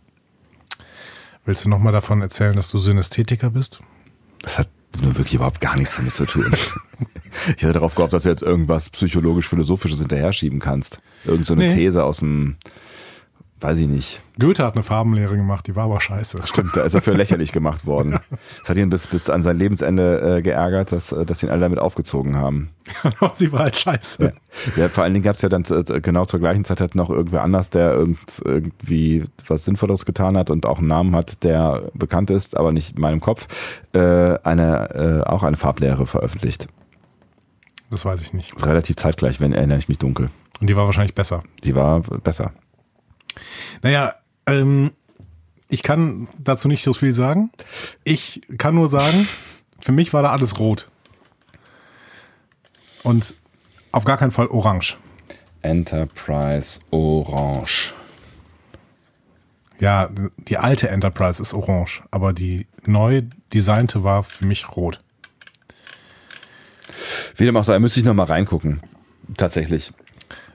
[1.45, 3.81] Willst du nochmal davon erzählen, dass du Synästhetiker bist?
[4.41, 4.69] Das hat
[5.01, 6.53] nur wirklich überhaupt gar nichts damit zu tun.
[7.47, 10.99] ich hätte darauf gehofft, dass du jetzt irgendwas psychologisch-philosophisches hinterher schieben kannst.
[11.25, 11.75] Irgend so eine Nee.
[11.75, 12.57] These aus dem,
[13.63, 14.19] weiß ich nicht.
[14.39, 16.41] Goethe hat eine Farbenlehre gemacht, die war aber scheiße.
[16.45, 18.19] Stimmt, da ist er für lächerlich gemacht worden.
[18.59, 21.61] Das hat ihn bis, bis an sein Lebensende äh, geärgert, dass, äh, dass ihn alle
[21.61, 22.69] damit aufgezogen haben.
[23.33, 24.33] Sie war halt scheiße.
[24.75, 27.09] Ja, vor allen Dingen gab es ja dann äh, genau zur gleichen Zeit halt noch
[27.09, 31.91] irgendwer anders, der irgend, irgendwie was Sinnvolles getan hat und auch einen Namen hat, der
[31.93, 33.47] bekannt ist, aber nicht in meinem Kopf,
[33.93, 36.67] äh, eine, äh, auch eine Farblehre veröffentlicht.
[37.89, 38.65] Das weiß ich nicht.
[38.65, 40.29] Relativ zeitgleich, wenn erinnere ich mich dunkel.
[40.59, 41.43] Und die war wahrscheinlich besser.
[41.63, 42.53] Die war besser.
[43.81, 44.15] Naja,
[44.45, 44.91] ähm,
[45.69, 47.51] ich kann dazu nicht so viel sagen.
[48.03, 49.27] Ich kann nur sagen,
[49.81, 50.89] für mich war da alles rot.
[53.03, 53.35] Und
[53.91, 54.97] auf gar keinen Fall orange.
[55.61, 57.93] Enterprise Orange.
[59.79, 63.23] Ja, die alte Enterprise ist orange, aber die neu
[63.53, 65.01] designte war für mich rot.
[67.35, 68.81] Wie dem auch sei, müsste ich noch mal reingucken.
[69.37, 69.91] Tatsächlich.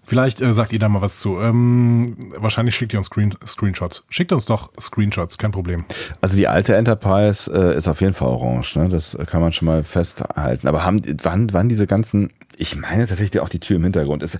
[0.09, 1.39] Vielleicht äh, sagt ihr da mal was zu.
[1.39, 4.05] Ähm, wahrscheinlich schickt ihr uns Screen Screenshots.
[4.09, 5.85] Schickt uns doch Screenshots, kein Problem.
[6.23, 8.89] Also die alte Enterprise äh, ist auf jeden Fall orange, ne?
[8.89, 10.67] Das kann man schon mal festhalten.
[10.67, 14.39] Aber haben wann, wann diese ganzen, ich meine tatsächlich auch die Tür im Hintergrund ist.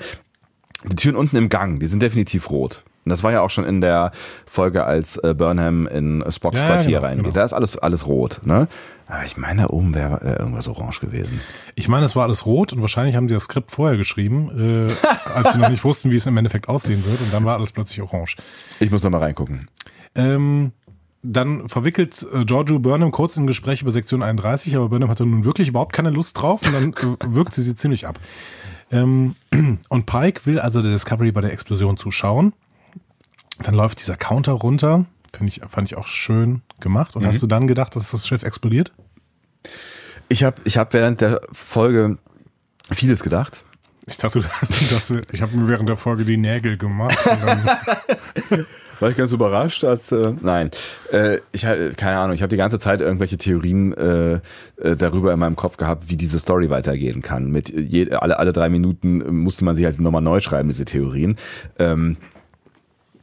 [0.87, 2.83] Die Türen unten im Gang, die sind definitiv rot.
[3.05, 4.13] Und das war ja auch schon in der
[4.47, 7.25] Folge, als äh, Burnham in Spocks Ja, ja, Quartier genau, reingeht.
[7.25, 7.35] genau.
[7.35, 8.69] Da ist alles, alles rot, ne?
[9.09, 11.41] Aber ich meine, da oben wäre äh, irgendwas orange gewesen.
[11.75, 14.93] Ich meine, es war alles rot und wahrscheinlich haben sie das Skript vorher geschrieben, äh,
[15.35, 17.21] als sie noch nicht wussten, wie es im Endeffekt aussehen wird.
[17.21, 18.37] Und dann war alles plötzlich orange.
[18.81, 19.69] Ich muss noch mal reingucken.
[20.15, 20.73] Ähm,
[21.23, 25.45] dann verwickelt äh, Giorgio Burnham kurz ein Gespräch über Sektion 31, aber Burnham hatte nun
[25.47, 28.21] wirklich überhaupt keine Lust drauf und dann äh, wirkt sie sie ziemlich ab.
[28.91, 29.37] Ähm,
[29.89, 32.53] und Pike will also der Discovery bei der Explosion zuschauen.
[33.63, 35.07] Dann läuft dieser Counter runter.
[35.37, 37.17] Finde ich, fand ich auch schön gemacht.
[37.17, 38.93] Und hast du dann gedacht, dass das Schiff explodiert?
[40.29, 42.19] Ich habe ich hab während der Folge
[42.91, 43.65] vieles gedacht.
[44.07, 44.43] Ich dachte,
[44.91, 47.19] dass wir, ich habe mir während der Folge die Nägel gemacht.
[49.01, 50.71] War ich ganz überrascht, als äh, nein,
[51.13, 51.63] äh, ich
[51.97, 52.35] keine Ahnung.
[52.35, 54.41] Ich habe die ganze Zeit irgendwelche Theorien äh,
[54.77, 57.51] äh, darüber in meinem Kopf gehabt, wie diese Story weitergehen kann.
[57.51, 60.85] Mit je, alle alle drei Minuten äh, musste man sie halt nochmal neu schreiben diese
[60.85, 61.37] Theorien.
[61.79, 62.17] Ähm,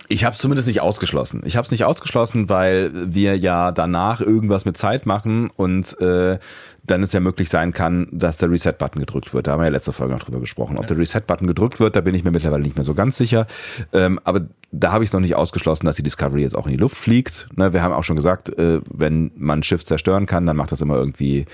[0.07, 1.41] ich habe es zumindest nicht ausgeschlossen.
[1.45, 6.37] Ich habe es nicht ausgeschlossen, weil wir ja danach irgendwas mit Zeit machen und äh,
[6.83, 9.47] dann es ja möglich sein kann, dass der Reset-Button gedrückt wird.
[9.47, 10.77] Da haben wir ja letzte Folge noch drüber gesprochen.
[10.77, 13.47] Ob der Reset-Button gedrückt wird, da bin ich mir mittlerweile nicht mehr so ganz sicher.
[13.93, 14.41] Ähm, aber
[14.71, 16.97] da habe ich es noch nicht ausgeschlossen, dass die Discovery jetzt auch in die Luft
[16.97, 17.47] fliegt.
[17.55, 20.71] Ne, wir haben auch schon gesagt, äh, wenn man ein Schiff zerstören kann, dann macht
[20.71, 21.45] das immer irgendwie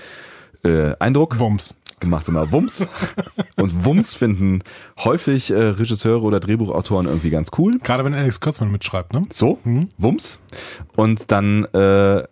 [0.64, 1.74] äh, Eindruck Wumms.
[2.10, 2.86] Macht immer Wumms.
[3.56, 4.60] Und Wumms finden
[4.98, 7.72] häufig äh, Regisseure oder Drehbuchautoren irgendwie ganz cool.
[7.82, 9.26] Gerade wenn Alex Kurtzmann mitschreibt, ne?
[9.30, 9.58] So,
[9.98, 10.38] Wumms.
[10.96, 12.24] Und dann, äh,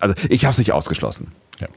[0.00, 1.32] also ich habe es nicht ausgeschlossen.
[1.60, 1.68] Ja.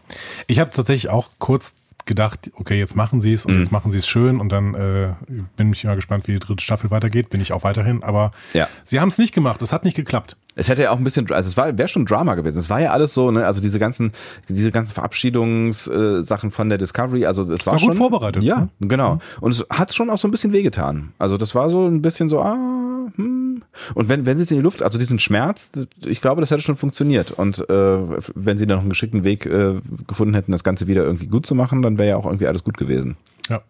[0.47, 1.76] Ich habe tatsächlich auch kurz
[2.06, 5.10] gedacht, okay, jetzt machen sie es und jetzt machen sie es schön und dann äh,
[5.56, 7.30] bin ich mal gespannt, wie die dritte Staffel weitergeht.
[7.30, 8.68] Bin ich auch weiterhin, aber Ja.
[8.84, 9.61] sie haben es nicht gemacht.
[9.61, 10.38] Es hat nicht geklappt.
[10.56, 12.57] Es hätte ja auch ein bisschen, also es war, wäre schon Drama gewesen.
[12.60, 14.11] Es war ja alles so, ne, also diese ganzen,
[14.49, 18.60] diese ganzen Verabschiedungssachen äh, von der Discovery, also es war, War gut schon, vorbereitet, Ja,
[18.61, 18.69] ne?
[18.82, 19.19] genau.
[19.40, 21.14] Und es hat schon auch so ein bisschen wehgetan.
[21.19, 23.64] Also das war so ein bisschen so, ah, hm.
[23.94, 25.69] Und wenn, wenn sie es in die Luft, also diesen Schmerz,
[26.06, 27.32] ich glaube, das hätte schon funktioniert.
[27.32, 27.98] Und äh,
[28.36, 29.76] wenn sie dann noch einen geschickten Weg äh,
[30.07, 32.64] gefunden hätten, das Ganze wieder irgendwie gut zu machen, dann wäre ja auch irgendwie alles
[32.64, 33.18] gut gewesen.
[33.49, 33.61] Ja.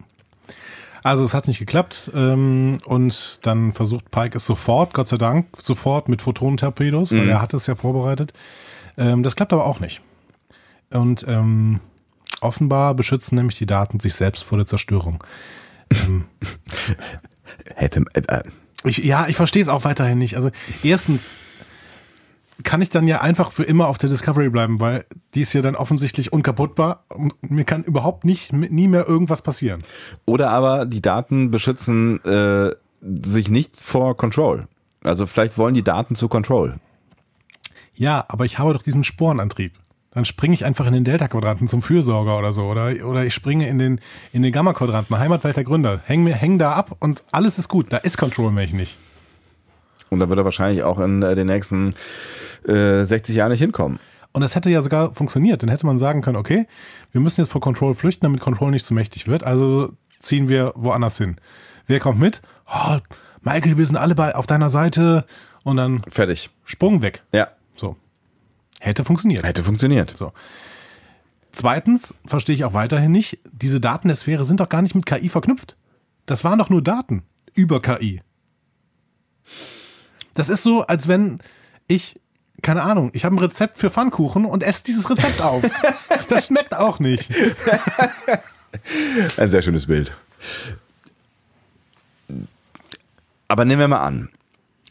[1.04, 5.46] Also es hat nicht geklappt ähm, und dann versucht Pike es sofort, Gott sei Dank,
[5.60, 7.28] sofort mit Photonentorpedos, weil Mhm.
[7.28, 8.32] er hat es ja vorbereitet.
[8.96, 10.00] Ähm, das klappt aber auch nicht.
[10.90, 11.80] Und ähm,
[12.40, 15.24] offenbar beschützen nämlich die Daten sich selbst vor der Zerstörung.
[17.74, 18.42] Hätte, äh, äh,
[18.84, 20.36] Ich, ja, ich verstehe es auch weiterhin nicht.
[20.36, 20.50] Also
[20.82, 21.34] erstens
[22.62, 25.04] kann ich dann ja einfach für immer auf der Discovery bleiben, weil
[25.34, 29.82] die ist ja dann offensichtlich unkaputtbar und mir kann überhaupt nicht nie mehr irgendwas passieren.
[30.26, 34.68] Oder aber die Daten beschützen äh, sich nicht vor Control.
[35.02, 36.76] Also vielleicht wollen die Daten zu Control.
[37.94, 39.74] Ja, aber ich habe doch diesen Sporenantrieb.
[40.14, 42.64] Dann springe ich einfach in den Delta-Quadranten zum Fürsorger oder so.
[42.64, 44.00] Oder, oder ich springe in den,
[44.32, 46.00] in den Gamma-Quadranten, Heimatwelt der Gründer.
[46.04, 47.92] Häng, mir, häng da ab und alles ist gut.
[47.92, 48.98] Da ist Control mich nicht.
[50.10, 51.94] Und da wird er wahrscheinlich auch in äh, den nächsten
[52.68, 53.98] äh, 60 Jahren nicht hinkommen.
[54.32, 55.62] Und das hätte ja sogar funktioniert.
[55.62, 56.66] Dann hätte man sagen können, okay,
[57.12, 59.44] wir müssen jetzt vor Control flüchten, damit Control nicht zu mächtig wird.
[59.44, 61.36] Also ziehen wir woanders hin.
[61.86, 62.42] Wer kommt mit?
[62.66, 62.98] Oh,
[63.40, 65.24] Michael, wir sind alle bei, auf deiner Seite.
[65.64, 66.50] Und dann Fertig.
[66.64, 67.22] Sprung weg.
[67.32, 67.96] Ja, So.
[68.82, 69.44] Hätte funktioniert.
[69.44, 70.16] hätte funktioniert.
[70.16, 70.32] So.
[71.52, 75.06] Zweitens verstehe ich auch weiterhin nicht, diese Daten der Sphäre sind doch gar nicht mit
[75.06, 75.76] KI verknüpft.
[76.26, 77.22] Das waren doch nur Daten
[77.54, 78.22] über KI.
[80.34, 81.38] Das ist so, als wenn
[81.86, 82.18] ich,
[82.60, 85.62] keine Ahnung, ich habe ein Rezept für Pfannkuchen und esse dieses Rezept auf.
[86.28, 87.30] Das schmeckt auch nicht.
[89.36, 90.16] Ein sehr schönes Bild.
[93.48, 94.30] Aber nehmen wir mal an,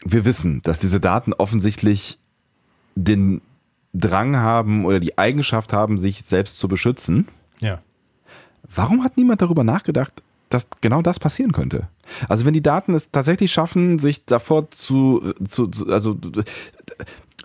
[0.04, 2.18] wir wissen, dass diese Daten offensichtlich
[2.94, 3.40] den
[3.92, 7.28] Drang haben oder die Eigenschaft haben, sich selbst zu beschützen.
[7.60, 7.80] Ja.
[8.74, 11.88] Warum hat niemand darüber nachgedacht, dass genau das passieren könnte?
[12.28, 16.18] Also wenn die Daten es tatsächlich schaffen, sich davor zu, zu, zu also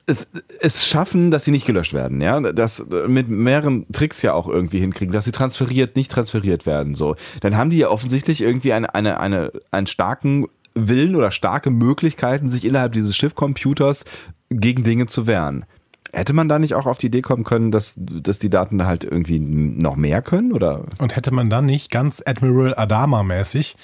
[0.06, 0.26] es,
[0.62, 4.80] es schaffen, dass sie nicht gelöscht werden, ja, das mit mehreren Tricks ja auch irgendwie
[4.80, 8.96] hinkriegen, dass sie transferiert, nicht transferiert werden, so, dann haben die ja offensichtlich irgendwie eine,
[8.96, 14.06] eine, eine, einen starken Willen oder starke Möglichkeiten, sich innerhalb dieses Schiffcomputers
[14.50, 15.66] gegen Dinge zu wehren.
[16.14, 18.86] Hätte man da nicht auch auf die Idee kommen können, dass, dass die Daten da
[18.86, 20.86] halt irgendwie noch mehr können, oder?
[21.00, 23.76] Und hätte man dann nicht ganz Admiral Adama-mäßig,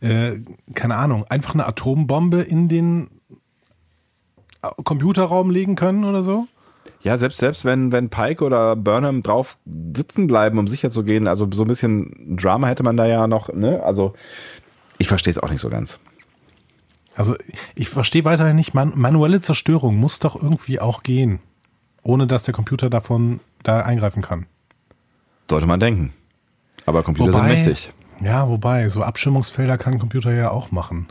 [0.00, 0.36] äh,
[0.74, 3.08] keine Ahnung, einfach eine Atombombe in den
[4.84, 6.46] Computerraum legen können oder so?
[7.02, 11.26] Ja, selbst, selbst wenn, wenn Pike oder Burnham drauf sitzen bleiben, um sicher zu gehen,
[11.26, 13.82] also so ein bisschen Drama hätte man da ja noch, ne?
[13.82, 14.14] Also,
[14.98, 15.98] ich verstehe es auch nicht so ganz.
[17.14, 17.36] Also
[17.74, 21.40] ich verstehe weiterhin nicht, man, manuelle Zerstörung muss doch irgendwie auch gehen,
[22.02, 24.46] ohne dass der Computer davon da eingreifen kann.
[25.48, 26.12] Sollte man denken.
[26.86, 27.92] Aber Computer Wobei- sind mächtig.
[28.20, 31.08] Ja, wobei, so Abschirmungsfelder kann ein Computer ja auch machen.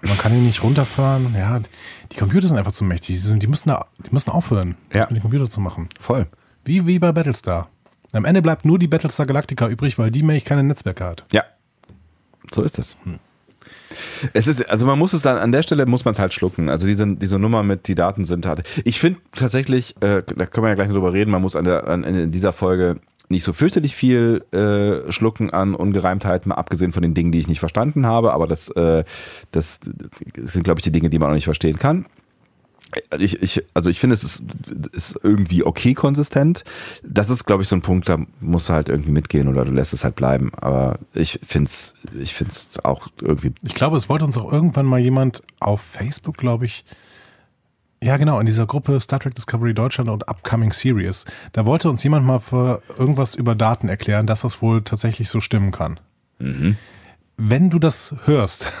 [0.00, 1.34] Man kann ihn nicht runterfahren.
[1.36, 1.60] Ja,
[2.12, 3.20] die Computer sind einfach zu mächtig.
[3.22, 5.00] Die, müssen, da, die müssen aufhören, Ja.
[5.02, 5.88] das mit den Computer zu machen.
[6.00, 6.26] Voll.
[6.64, 7.68] Wie, wie bei Battlestar.
[8.12, 11.24] Am Ende bleibt nur die Battlestar Galactica übrig, weil die nämlich keine Netzwerke hat.
[11.32, 11.42] Ja.
[12.50, 12.96] So ist es.
[14.32, 16.68] Es ist, also man muss es dann, an der Stelle muss man es halt schlucken.
[16.68, 18.62] Also diese, diese Nummer mit, die Daten sind halt.
[18.84, 21.64] Ich finde tatsächlich, äh, da können wir ja gleich noch drüber reden, man muss an
[21.64, 26.92] der, an, in dieser Folge nicht so fürchterlich viel äh, schlucken an Ungereimtheiten, mal abgesehen
[26.92, 29.04] von den Dingen, die ich nicht verstanden habe, aber das, äh,
[29.52, 29.80] das
[30.36, 32.06] sind, glaube ich, die Dinge, die man auch nicht verstehen kann.
[33.18, 34.42] Ich, ich, also ich finde, es ist,
[34.92, 36.64] ist irgendwie okay konsistent.
[37.02, 39.72] Das ist, glaube ich, so ein Punkt, da musst du halt irgendwie mitgehen oder du
[39.72, 40.52] lässt es halt bleiben.
[40.56, 43.52] Aber ich finde es ich find's auch irgendwie.
[43.62, 46.84] Ich glaube, es wollte uns auch irgendwann mal jemand auf Facebook, glaube ich,
[48.02, 52.02] ja genau, in dieser Gruppe Star Trek Discovery Deutschland und Upcoming Series, da wollte uns
[52.02, 55.98] jemand mal für irgendwas über Daten erklären, dass das wohl tatsächlich so stimmen kann.
[57.36, 58.72] Wenn du das hörst,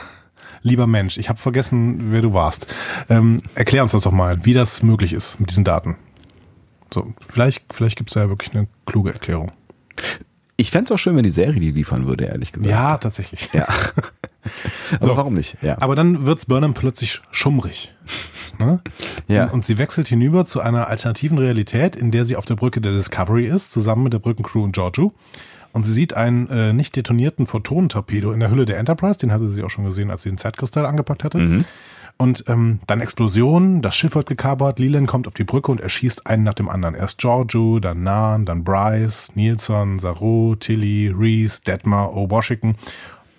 [0.62, 2.66] lieber Mensch, ich habe vergessen, wer du warst,
[3.08, 5.96] ähm, erklär uns das doch mal, wie das möglich ist mit diesen Daten.
[6.92, 9.52] So, vielleicht, vielleicht gibt es ja wirklich eine kluge Erklärung.
[10.56, 12.68] Ich fände es auch schön, wenn die Serie die liefern würde, ehrlich gesagt.
[12.70, 13.48] Ja, tatsächlich.
[13.52, 13.68] Ja.
[15.00, 15.16] Aber So.
[15.16, 15.56] warum nicht?
[15.62, 15.76] Ja.
[15.80, 17.94] Aber dann wird's Burnham plötzlich schummrig.
[18.58, 18.80] Ne?
[19.28, 19.44] Ja.
[19.44, 22.80] Und, und sie wechselt hinüber zu einer alternativen Realität, in der sie auf der Brücke
[22.80, 25.12] der Discovery ist, zusammen mit der Brückencrew und Giorgio.
[25.78, 29.48] Und sie sieht einen äh, nicht detonierten Photonentorpedo in der Hülle der Enterprise, den hatte
[29.48, 31.38] sie auch schon gesehen, als sie den Zeitkristall angepackt hatte.
[32.16, 36.26] Und ähm, dann Explosion, das Schiff wird gekapert, Leland kommt auf die Brücke und erschießt
[36.26, 36.96] einen nach dem anderen.
[36.96, 42.74] Erst Giorgio, dann Nan, dann Bryce, Nielsen, Saru, Tilly, Reese, Detmar, O'Washington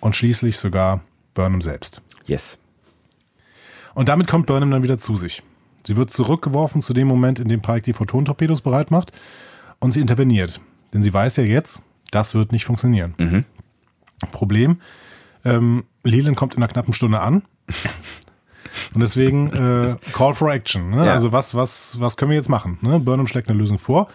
[0.00, 1.02] und schließlich sogar
[1.34, 2.00] Burnham selbst.
[2.24, 2.56] yes.
[3.92, 5.42] Und damit kommt Burnham dann wieder zu sich.
[5.86, 9.12] Sie wird zurückgeworfen zu dem Moment, in dem Pike die Photontorpedos bereit macht
[9.78, 10.58] und sie interveniert.
[10.94, 13.44] Denn sie weiß ja jetzt, das wird nicht funktionieren.
[14.32, 14.80] Problem,
[15.44, 17.42] ähm, Leland kommt in einer knappen Stunde an.
[18.94, 20.90] Und deswegen äh, Call for Action.
[20.90, 21.06] Ne?
[21.06, 21.12] Ja.
[21.12, 22.78] Also was, was, was können wir jetzt machen?
[22.82, 23.00] Ne?
[23.00, 24.08] Burnham schlägt eine Lösung vor.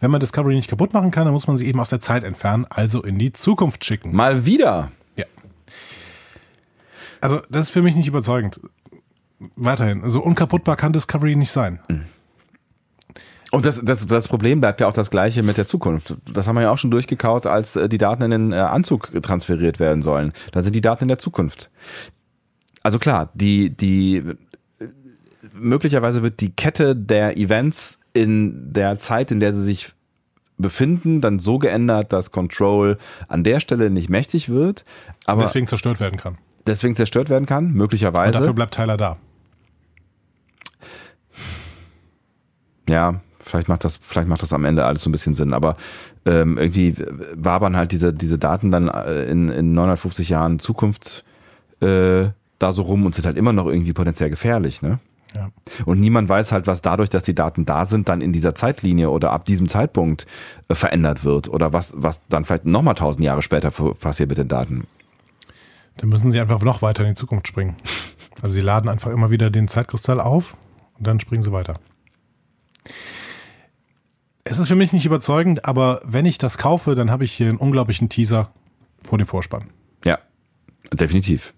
[0.00, 2.24] wenn man Discovery nicht kaputt machen kann, dann muss man sie eben aus der Zeit
[2.24, 4.14] entfernen, also in die Zukunft schicken.
[4.14, 4.92] Mal wieder.
[5.16, 5.26] Ja.
[7.20, 8.60] Also, das ist für mich nicht überzeugend.
[9.56, 11.80] Weiterhin, so unkaputtbar kann Discovery nicht sein.
[13.50, 16.14] Und das, das, das Problem bleibt ja auch das gleiche mit der Zukunft.
[16.32, 19.10] Das haben wir ja auch schon durchgekaut, als äh, die Daten in den äh, Anzug
[19.22, 20.32] transferiert werden sollen.
[20.52, 21.70] Da sind die Daten in der Zukunft.
[22.82, 24.34] Also klar, die, die äh,
[25.54, 29.92] möglicherweise wird die Kette der Events in der Zeit, in der sie sich
[30.58, 32.98] befinden, dann so geändert, dass Control
[33.28, 34.84] an der Stelle nicht mächtig wird,
[35.24, 36.36] aber Und deswegen zerstört werden kann.
[36.66, 38.32] deswegen zerstört werden kann, Und möglicherweise.
[38.32, 39.16] dafür bleibt Tyler da.
[42.88, 45.76] Ja, vielleicht macht das, vielleicht macht das am Ende alles so ein bisschen Sinn, aber
[46.26, 46.94] ähm, irgendwie
[47.34, 51.24] wabern halt diese, diese Daten dann äh, in, in 950 Jahren Zukunft
[51.80, 52.26] äh,
[52.58, 54.98] da so rum und sind halt immer noch irgendwie potenziell gefährlich, ne?
[55.34, 55.50] Ja.
[55.84, 59.10] Und niemand weiß halt, was dadurch, dass die Daten da sind, dann in dieser Zeitlinie
[59.10, 60.26] oder ab diesem Zeitpunkt
[60.68, 64.48] äh, verändert wird oder was, was dann vielleicht nochmal tausend Jahre später passiert mit den
[64.48, 64.86] Daten.
[65.98, 67.76] Dann müssen sie einfach noch weiter in die Zukunft springen.
[68.40, 70.56] Also sie laden einfach immer wieder den Zeitkristall auf
[70.96, 71.74] und dann springen sie weiter.
[74.50, 77.48] Es ist für mich nicht überzeugend, aber wenn ich das kaufe, dann habe ich hier
[77.48, 78.52] einen unglaublichen Teaser
[79.02, 79.70] vor dem Vorspann.
[80.04, 80.18] Ja,
[80.92, 81.54] definitiv.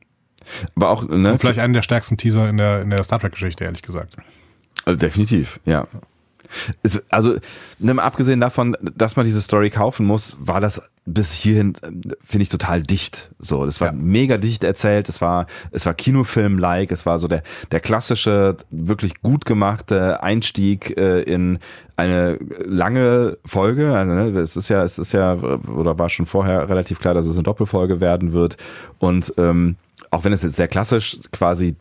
[0.75, 1.33] Aber auch, ne?
[1.33, 4.17] Und vielleicht einen der stärksten Teaser in der, in der Star Trek-Geschichte, ehrlich gesagt.
[4.85, 5.87] Also definitiv, ja.
[7.11, 7.37] Also,
[7.99, 11.91] abgesehen davon, dass man diese Story kaufen muss, war das bis hierhin, äh,
[12.23, 13.31] finde ich, total dicht.
[13.39, 13.93] So, das war Ja.
[13.93, 15.09] mega dicht erzählt.
[15.09, 16.93] Es war, es war Kinofilm-like.
[16.93, 21.59] Es war so der, der klassische, wirklich gut gemachte Einstieg äh, in
[21.97, 23.95] eine lange Folge.
[23.95, 27.27] Also, ne, es ist ja, es ist ja, oder war schon vorher relativ klar, dass
[27.27, 28.57] es eine Doppelfolge werden wird.
[28.99, 29.77] Und ähm,
[30.11, 31.77] auch wenn es jetzt sehr klassisch quasi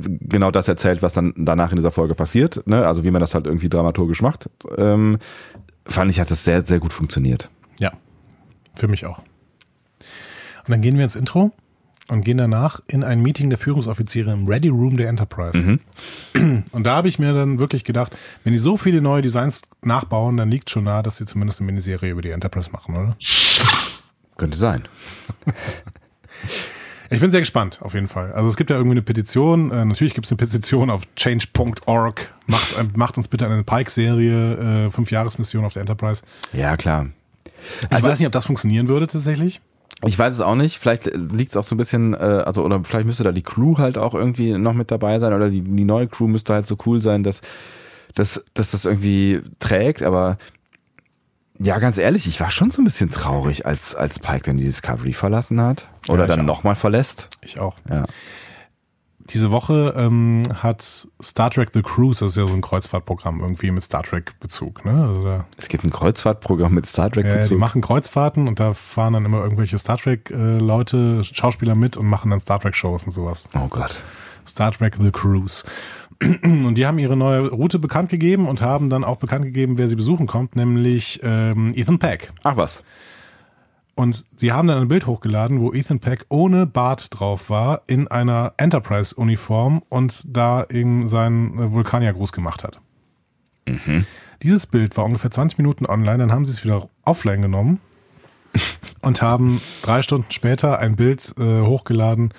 [0.00, 2.86] genau das erzählt, was dann danach in dieser Folge passiert, ne?
[2.86, 5.18] also wie man das halt irgendwie dramaturgisch macht, ähm,
[5.84, 7.48] fand ich, hat das sehr, sehr gut funktioniert.
[7.78, 7.92] Ja,
[8.74, 9.18] für mich auch.
[9.18, 11.52] Und dann gehen wir ins Intro
[12.08, 15.78] und gehen danach in ein Meeting der Führungsoffiziere im Ready Room der Enterprise.
[16.72, 20.36] Und da habe ich mir dann wirklich gedacht, wenn die so viele neue Designs nachbauen,
[20.36, 23.16] dann liegt schon nahe, dass sie zumindest eine Miniserie über die Enterprise machen, oder?
[24.36, 24.82] Könnte sein.
[27.10, 28.32] Ich bin sehr gespannt, auf jeden Fall.
[28.32, 29.70] Also es gibt ja irgendwie eine Petition.
[29.70, 32.34] Äh, natürlich gibt es eine Petition auf change.org.
[32.46, 36.22] Macht, äh, macht uns bitte eine Pike-Serie, äh, Fünf-Jahres-Mission auf der Enterprise.
[36.52, 37.06] Ja, klar.
[37.90, 39.60] Ich weiß nicht, ob das funktionieren würde tatsächlich.
[40.04, 40.78] Ich weiß es auch nicht.
[40.78, 43.78] Vielleicht liegt es auch so ein bisschen, äh, also oder vielleicht müsste da die Crew
[43.78, 46.76] halt auch irgendwie noch mit dabei sein oder die, die neue Crew müsste halt so
[46.86, 47.40] cool sein, dass,
[48.14, 50.02] dass, dass das irgendwie trägt.
[50.02, 50.38] Aber
[51.58, 54.64] ja, ganz ehrlich, ich war schon so ein bisschen traurig, als, als Pike dann die
[54.64, 57.28] Discovery verlassen hat oder Ja, dann nochmal verlässt.
[57.42, 57.76] Ich auch.
[57.88, 58.04] Ja.
[59.30, 63.72] Diese Woche ähm, hat Star Trek The Cruise, das ist ja so ein Kreuzfahrtprogramm, irgendwie
[63.72, 64.84] mit Star Trek Bezug.
[64.84, 64.92] Ne?
[64.92, 69.14] Also Es gibt ein Kreuzfahrtprogramm mit Star Trek ja, die machen Kreuzfahrten und da fahren
[69.14, 73.04] dann immer irgendwelche Star Trek äh, Leute, Schauspieler mit und machen dann Star Trek Shows
[73.04, 73.48] und sowas.
[73.54, 74.00] Oh Gott.
[74.46, 75.64] Star Trek The Cruise.
[76.42, 79.86] Und die haben ihre neue Route bekannt gegeben und haben dann auch bekannt gegeben, wer
[79.86, 82.32] sie besuchen kommt, nämlich ähm, Ethan Peck.
[82.42, 82.84] Ach was.
[83.96, 88.06] Und sie haben dann ein Bild hochgeladen, wo Ethan Peck ohne Bart drauf war, in
[88.08, 92.78] einer Enterprise-Uniform und da eben seinen äh, Vulkanier groß gemacht hat.
[94.42, 97.80] Dieses Bild war ungefähr 20 Minuten online, dann haben sie es wieder offline genommen
[99.02, 102.34] und haben drei Stunden später ein Bild äh, hochgeladen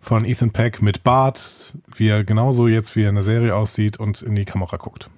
[0.00, 3.98] von Ethan Peck mit Bart, wie er genauso jetzt wie er in der Serie aussieht
[3.98, 5.08] und in die Kamera guckt.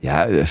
[0.00, 0.44] Ja, äh,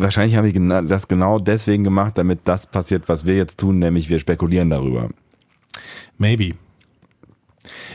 [0.00, 3.78] wahrscheinlich haben die gena- das genau deswegen gemacht, damit das passiert, was wir jetzt tun,
[3.78, 5.10] nämlich wir spekulieren darüber.
[6.18, 6.54] Maybe.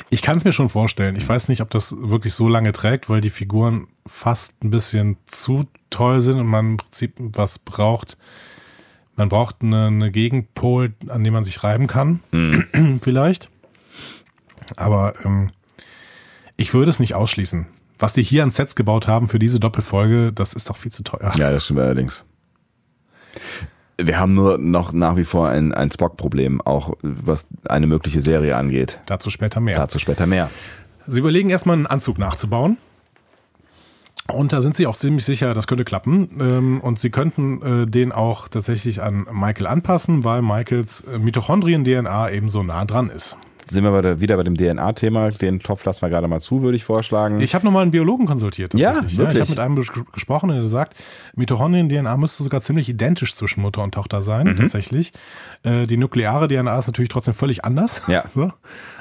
[0.10, 1.16] Ich kann es mir schon vorstellen.
[1.16, 5.18] Ich weiß nicht, ob das wirklich so lange trägt, weil die Figuren fast ein bisschen
[5.26, 8.18] zu toll sind und man im Prinzip was braucht.
[9.16, 12.20] Man braucht eine, eine Gegenpol, an dem man sich reiben kann,
[13.02, 13.50] vielleicht.
[14.76, 15.52] Aber ähm,
[16.58, 17.68] ich würde es nicht ausschließen.
[18.00, 21.04] Was die hier an Sets gebaut haben für diese Doppelfolge, das ist doch viel zu
[21.04, 21.32] teuer.
[21.38, 22.24] Ja, das stimmt allerdings.
[23.98, 28.58] Wir haben nur noch nach wie vor ein, ein Spock-Problem, auch was eine mögliche Serie
[28.58, 29.00] angeht.
[29.06, 29.78] Dazu später mehr.
[29.78, 30.50] Dazu später mehr.
[31.08, 32.78] Sie überlegen erstmal einen Anzug nachzubauen.
[34.28, 36.30] Und da sind sie auch ziemlich sicher, das könnte klappen.
[36.40, 42.32] Ähm, Und sie könnten äh, den auch tatsächlich an Michael anpassen, weil Michaels äh, Mitochondrien-DNA
[42.32, 43.38] eben so nah dran ist.
[43.68, 45.32] Sind wir bei der, wieder bei dem DNA-Thema.
[45.32, 47.42] Den Topf lassen wir gerade mal zu, würde ich vorschlagen.
[47.42, 48.74] Ich habe nochmal einen Biologen konsultiert.
[48.74, 49.18] Ja, tatsächlich.
[49.18, 49.36] wirklich?
[49.36, 50.96] Ich habe mit einem ges- gesprochen, der sagt,
[51.36, 54.56] Mitochondrien-DNA müsste sogar ziemlich identisch zwischen Mutter und Tochter sein, Mhm.
[54.58, 55.14] tatsächlich.
[55.64, 58.02] Äh, Die nukleare DNA ist natürlich trotzdem völlig anders.
[58.08, 58.24] Ja.
[58.34, 58.52] So.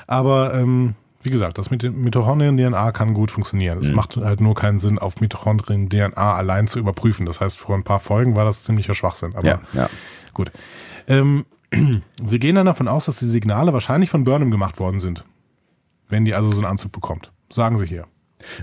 [0.06, 3.78] Aber ähm, wie gesagt, das mit Mitochondrien-DNA kann gut funktionieren.
[3.78, 7.26] Es macht halt nur keinen Sinn, auf Mitochondrien-DNA allein zu überprüfen.
[7.26, 9.34] Das heißt, vor ein paar Folgen war das ziemlicher Schwachsinn.
[9.34, 9.88] Aber Ja, ja.
[10.34, 10.50] gut.
[11.08, 11.44] Ähm,
[12.24, 15.24] Sie gehen dann davon aus, dass die Signale wahrscheinlich von Burnham gemacht worden sind.
[16.08, 17.32] Wenn die also so einen Anzug bekommt.
[17.50, 18.06] Sagen Sie hier.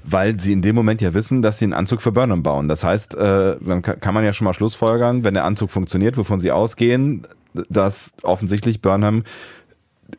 [0.04, 2.68] Weil sie in dem Moment ja wissen, dass sie einen Anzug für Burnham bauen.
[2.68, 6.18] Das heißt, äh, dann ka- kann man ja schon mal schlussfolgern, wenn der Anzug funktioniert,
[6.18, 7.26] wovon sie ausgehen,
[7.68, 9.24] dass offensichtlich Burnham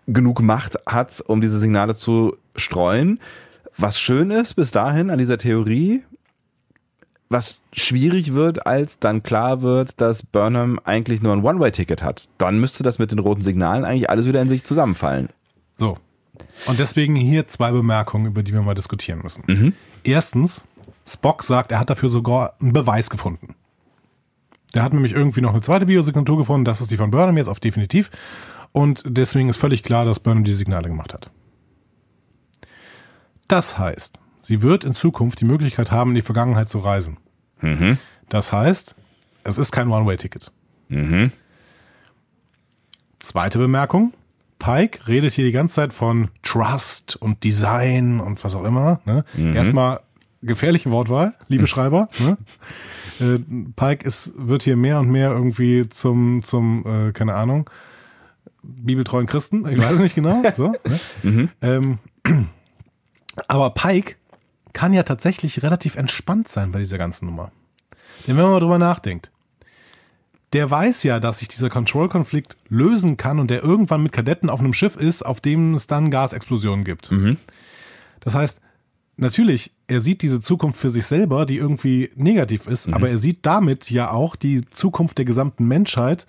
[0.08, 3.20] genug Macht hat, um diese Signale zu streuen.
[3.78, 6.02] Was schön ist bis dahin an dieser Theorie,
[7.32, 12.28] was schwierig wird, als dann klar wird, dass Burnham eigentlich nur ein One-Way-Ticket hat.
[12.38, 15.30] Dann müsste das mit den roten Signalen eigentlich alles wieder in sich zusammenfallen.
[15.76, 15.98] So.
[16.66, 19.74] Und deswegen hier zwei Bemerkungen, über die wir mal diskutieren müssen.
[20.04, 20.64] Erstens,
[21.06, 23.54] Spock sagt, er hat dafür sogar einen Beweis gefunden.
[24.74, 27.48] Der hat nämlich irgendwie noch eine zweite Biosignatur gefunden, das ist die von Burnham jetzt
[27.48, 28.10] auf definitiv.
[28.72, 31.30] Und deswegen ist völlig klar, dass Burnham die Signale gemacht hat.
[33.48, 37.16] Das heißt, sie wird in Zukunft die Möglichkeit haben, in die Vergangenheit zu reisen.
[38.28, 38.94] Das heißt,
[39.44, 40.52] es ist kein One-Way-Ticket.
[43.20, 44.12] Zweite Bemerkung.
[44.58, 49.00] Pike redet hier die ganze Zeit von Trust und Design und was auch immer.
[49.04, 49.24] Ne?
[49.54, 50.00] Erstmal
[50.42, 52.08] gefährliche Wortwahl, liebe Schreiber.
[52.18, 52.36] Ne?
[53.20, 53.38] Äh,
[53.76, 57.68] Pike ist, wird hier mehr und mehr irgendwie zum, zum äh, keine Ahnung,
[58.62, 59.68] bibeltreuen Christen.
[59.68, 60.42] Ich weiß es nicht genau.
[60.56, 60.72] So,
[61.22, 61.50] ne?
[61.60, 61.98] ähm,
[63.48, 64.16] aber Pike
[64.72, 67.52] kann ja tatsächlich relativ entspannt sein bei dieser ganzen Nummer.
[68.26, 69.30] Denn wenn man mal drüber nachdenkt,
[70.52, 74.60] der weiß ja, dass sich dieser Control-Konflikt lösen kann und der irgendwann mit Kadetten auf
[74.60, 77.10] einem Schiff ist, auf dem es dann Gasexplosionen gibt.
[78.20, 78.60] Das heißt,
[79.16, 83.46] natürlich, er sieht diese Zukunft für sich selber, die irgendwie negativ ist, aber er sieht
[83.46, 86.26] damit ja auch die Zukunft der gesamten Menschheit,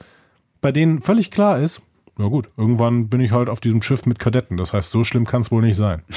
[0.61, 1.81] bei denen völlig klar ist,
[2.17, 4.55] na gut, irgendwann bin ich halt auf diesem Schiff mit Kadetten.
[4.57, 6.03] Das heißt, so schlimm kann es wohl nicht sein.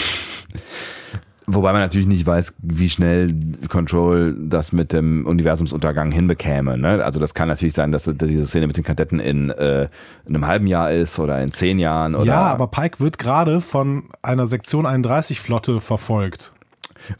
[1.48, 3.32] Wobei man natürlich nicht weiß, wie schnell
[3.68, 6.76] Control das mit dem Universumsuntergang hinbekäme.
[6.76, 7.04] Ne?
[7.04, 9.88] Also das kann natürlich sein, dass diese Szene mit den Kadetten in, äh,
[10.28, 12.16] in einem halben Jahr ist oder in zehn Jahren.
[12.16, 16.52] Oder ja, aber Pike wird gerade von einer Sektion 31 Flotte verfolgt.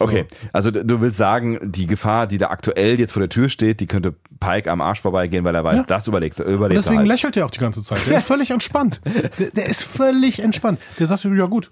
[0.01, 3.79] Okay, also du willst sagen, die Gefahr, die da aktuell jetzt vor der Tür steht,
[3.79, 5.83] die könnte Pike am Arsch vorbeigehen, weil er weiß, Ja.
[5.85, 7.09] das überlegt, Und überlebt er deswegen halt.
[7.09, 8.01] lächelt er auch die ganze Zeit.
[8.09, 9.01] Der ist völlig entspannt.
[9.39, 10.81] Der, der ist völlig entspannt.
[10.99, 11.71] Der sagt, ja gut,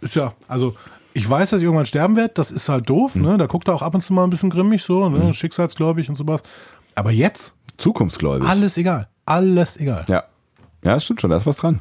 [0.00, 0.76] ist ja, also
[1.18, 3.22] ich weiß, dass ich irgendwann sterben werde, das ist halt doof, Hm.
[3.22, 3.38] ne?
[3.38, 5.34] Da guckt er auch ab und zu mal ein bisschen grimmig so, ne?
[5.34, 6.42] Schicksalsgläubig und sowas.
[6.94, 8.48] Aber jetzt, Zukunftsgläubig.
[8.48, 9.08] alles egal.
[9.26, 10.04] Alles egal.
[10.08, 10.24] Ja.
[10.84, 11.80] Ja, das stimmt schon, da ist was dran.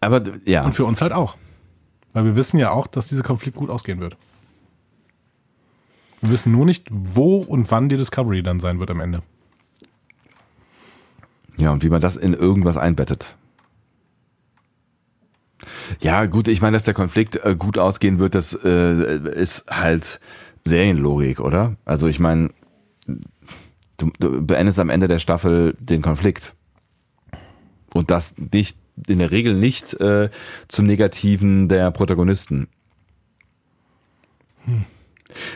[0.00, 0.64] Aber ja.
[0.64, 1.36] Und für uns halt auch.
[2.14, 4.16] Weil wir wissen ja auch, dass dieser Konflikt gut ausgehen wird.
[6.20, 9.22] Wir wissen nur nicht, wo und wann die Discovery dann sein wird am Ende.
[11.58, 13.36] Ja, und wie man das in irgendwas einbettet.
[16.00, 20.20] Ja, gut, ich meine, dass der Konflikt äh, gut ausgehen wird, das äh, ist halt
[20.64, 21.76] Serienlogik, oder?
[21.84, 22.50] Also ich meine,
[23.96, 26.54] du, du beendest am Ende der Staffel den Konflikt.
[27.94, 28.76] Und das nicht,
[29.06, 30.28] in der Regel nicht äh,
[30.68, 32.68] zum Negativen der Protagonisten.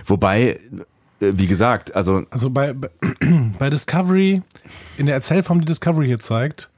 [0.07, 0.59] Wobei, äh,
[1.21, 2.75] wie gesagt, also Also bei-
[3.59, 4.43] bei Discovery,
[4.97, 6.71] in der Erzählform, die Discovery hier zeigt,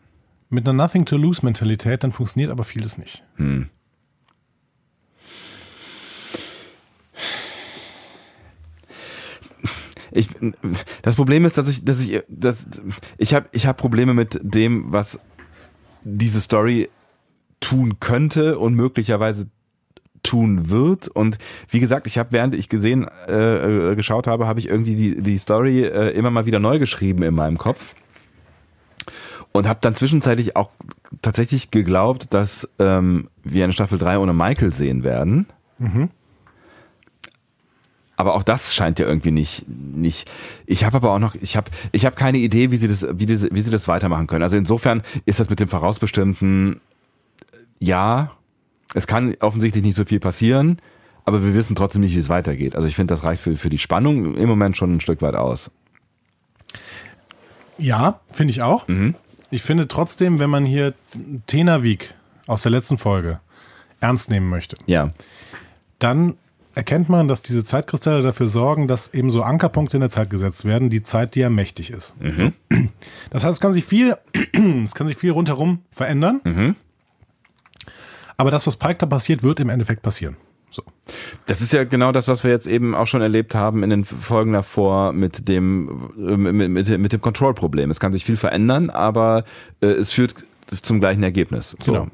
[0.54, 3.24] mit einer Nothing-to-Lose-Mentalität, dann funktioniert aber vieles nicht.
[10.16, 10.28] Ich,
[11.02, 12.64] das Problem ist, dass ich, dass ich, dass
[13.18, 15.18] ich habe, ich habe Probleme mit dem, was
[16.04, 16.88] diese Story
[17.58, 19.48] tun könnte und möglicherweise
[20.22, 21.08] tun wird.
[21.08, 24.94] Und wie gesagt, ich habe, während ich gesehen, äh, äh, geschaut habe, habe ich irgendwie
[24.94, 27.94] die, die Story äh, immer mal wieder neu geschrieben in meinem Kopf.
[29.56, 30.70] Und habe dann zwischenzeitlich auch
[31.22, 35.46] tatsächlich geglaubt, dass ähm, wir eine Staffel 3 ohne Michael sehen werden.
[38.16, 40.28] Aber auch das scheint ja irgendwie nicht, nicht.
[40.66, 43.26] Ich habe aber auch noch, ich habe, ich habe keine Idee, wie sie das, wie,
[43.26, 44.42] diese, wie sie das weitermachen können.
[44.42, 46.80] Also insofern ist das mit dem vorausbestimmten,
[47.78, 48.32] ja,
[48.94, 50.80] es kann offensichtlich nicht so viel passieren,
[51.24, 52.76] aber wir wissen trotzdem nicht, wie es weitergeht.
[52.76, 55.34] Also ich finde, das reicht für, für die Spannung im Moment schon ein Stück weit
[55.34, 55.70] aus.
[57.78, 58.86] Ja, finde ich auch.
[59.54, 60.94] Ich finde trotzdem, wenn man hier
[61.46, 62.12] Tenavik
[62.48, 63.38] aus der letzten Folge
[64.00, 65.10] ernst nehmen möchte, Ja,
[66.00, 66.34] dann
[66.74, 70.64] erkennt man, dass diese Zeitkristalle dafür sorgen, dass eben so Ankerpunkte in der Zeit gesetzt
[70.64, 72.14] werden, die Zeit, die ja mächtig ist.
[73.30, 74.16] Das heißt, es kann sich viel,
[74.84, 76.40] es kann sich viel rundherum verändern.
[78.36, 80.36] Aber das, was Pike da passiert, wird im Endeffekt passieren.
[80.74, 80.82] So.
[81.46, 84.04] Das ist ja genau das, was wir jetzt eben auch schon erlebt haben in den
[84.04, 87.90] Folgen davor mit dem, äh, mit, mit, mit dem Control-Problem.
[87.90, 89.44] Es kann sich viel verändern, aber
[89.80, 90.34] äh, es führt
[90.66, 91.76] zum gleichen Ergebnis.
[91.78, 91.92] So.
[91.92, 92.06] Genau.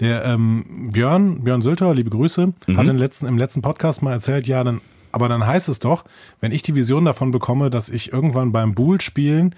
[0.00, 2.76] Der ähm, Björn, Björn Sülter, liebe Grüße, Mhm.
[2.76, 4.80] hat im letzten, im letzten Podcast mal erzählt, ja, dann,
[5.12, 6.04] aber dann heißt es doch,
[6.40, 9.54] wenn ich die Vision davon bekomme, dass ich irgendwann beim Bull-Spielen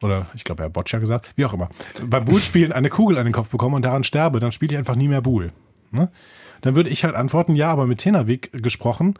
[0.00, 1.68] oder ich glaube, er hat Boccia gesagt, wie auch immer,
[2.06, 4.94] beim Bull-Spielen eine Kugel an den Kopf bekomme und daran sterbe, dann spiele ich einfach
[4.94, 5.50] nie mehr Bull.
[5.90, 6.08] Ne?
[6.60, 9.14] Dann würde ich halt antworten, ja, aber mit Tenavik gesprochen,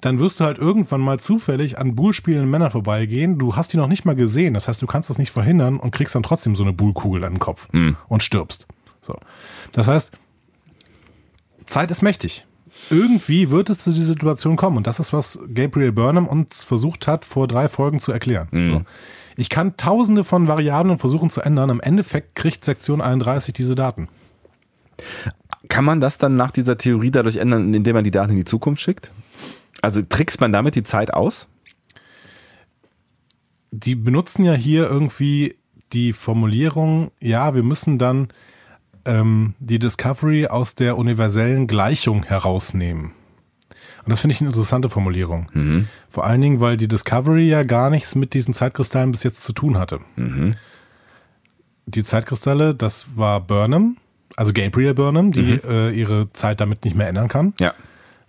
[0.00, 3.38] dann wirst du halt irgendwann mal zufällig an Bull spielenden Männern vorbeigehen.
[3.38, 4.54] Du hast die noch nicht mal gesehen.
[4.54, 7.34] Das heißt, du kannst das nicht verhindern und kriegst dann trotzdem so eine Bullkugel an
[7.34, 7.68] den Kopf
[8.08, 8.68] und stirbst.
[9.00, 9.16] So.
[9.72, 10.12] Das heißt,
[11.66, 12.46] Zeit ist mächtig.
[12.90, 14.76] Irgendwie wird es zu dieser Situation kommen.
[14.76, 18.48] Und das ist, was Gabriel Burnham uns versucht hat, vor drei Folgen zu erklären.
[18.52, 18.82] So.
[19.36, 21.70] Ich kann tausende von Variablen versuchen zu ändern.
[21.70, 24.08] Im Endeffekt kriegt Sektion 31 diese Daten.
[25.68, 28.44] Kann man das dann nach dieser Theorie dadurch ändern, indem man die Daten in die
[28.44, 29.10] Zukunft schickt?
[29.82, 31.46] Also trickst man damit die Zeit aus?
[33.70, 35.56] die benutzen ja hier irgendwie
[35.92, 38.28] die Formulierung, ja, wir müssen dann
[39.04, 43.12] ähm, die Discovery aus der universellen Gleichung herausnehmen.
[44.04, 45.48] Und das finde ich eine interessante Formulierung.
[46.08, 49.52] Vor allen Dingen, weil die Discovery ja gar nichts mit diesen Zeitkristallen bis jetzt zu
[49.52, 50.00] tun hatte.
[51.86, 53.96] Die Zeitkristalle, das war Burnham,
[54.36, 57.54] also Gabriel Burnham, die äh, ihre Zeit damit nicht mehr ändern kann.
[57.60, 57.74] Ja.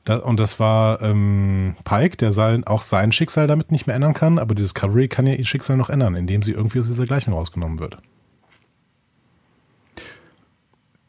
[0.05, 4.13] Da, und das war ähm, Pike, der sein, auch sein Schicksal damit nicht mehr ändern
[4.13, 7.05] kann, aber die Discovery kann ja ihr Schicksal noch ändern, indem sie irgendwie aus dieser
[7.05, 7.97] Gleichung rausgenommen wird.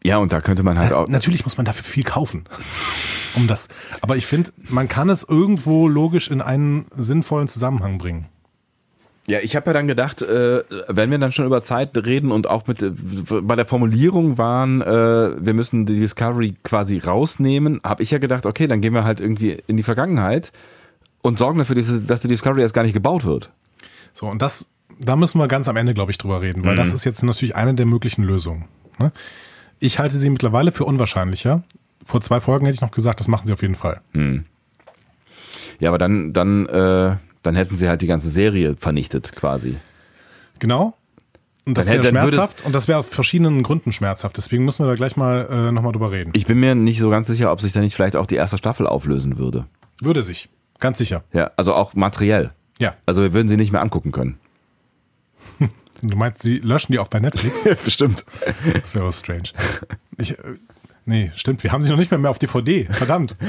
[0.02, 1.08] Ja, und da könnte man halt auch.
[1.08, 2.44] Natürlich muss man dafür viel kaufen.
[3.36, 3.68] Um das.
[4.00, 8.26] Aber ich finde, man kann es irgendwo logisch in einen sinnvollen Zusammenhang bringen.
[9.31, 12.51] Ja, ich habe ja dann gedacht, äh, wenn wir dann schon über Zeit reden und
[12.51, 14.86] auch mit äh, bei der Formulierung waren, äh,
[15.39, 19.20] wir müssen die Discovery quasi rausnehmen, habe ich ja gedacht, okay, dann gehen wir halt
[19.20, 20.51] irgendwie in die Vergangenheit
[21.23, 23.51] und sorgen dafür, dass die Discovery erst gar nicht gebaut wird.
[24.15, 24.66] So, und das,
[24.98, 27.55] da müssen wir ganz am Ende, glaube ich, drüber reden, weil das ist jetzt natürlich
[27.55, 28.65] eine der möglichen Lösungen.
[28.98, 29.12] Ne?
[29.78, 31.62] Ich halte sie mittlerweile für unwahrscheinlicher.
[32.05, 34.01] Vor zwei Folgen hätte ich noch gesagt, das machen sie auf jeden Fall.
[35.78, 39.76] Ja, aber dann dann äh, dann hätten sie halt die ganze Serie vernichtet quasi.
[40.58, 40.94] Genau.
[41.66, 44.36] Und das wäre schmerzhaft und das wäre aus verschiedenen Gründen schmerzhaft.
[44.36, 46.30] Deswegen müssen wir da gleich mal äh, nochmal drüber reden.
[46.34, 48.56] Ich bin mir nicht so ganz sicher, ob sich da nicht vielleicht auch die erste
[48.56, 49.66] Staffel auflösen würde.
[50.00, 50.48] Würde sich.
[50.78, 51.22] Ganz sicher.
[51.32, 52.52] Ja, also auch materiell.
[52.78, 52.94] Ja.
[53.04, 54.38] Also wir würden sie nicht mehr angucken können.
[56.02, 57.62] Du meinst, sie löschen die auch bei Netflix?
[57.84, 58.24] Bestimmt.
[58.72, 59.50] Das wäre strange.
[60.16, 60.54] Ich, äh,
[61.11, 61.62] nee, stimmt.
[61.65, 62.87] Wir haben sie noch nicht mehr, mehr auf DVD.
[62.91, 63.37] Verdammt.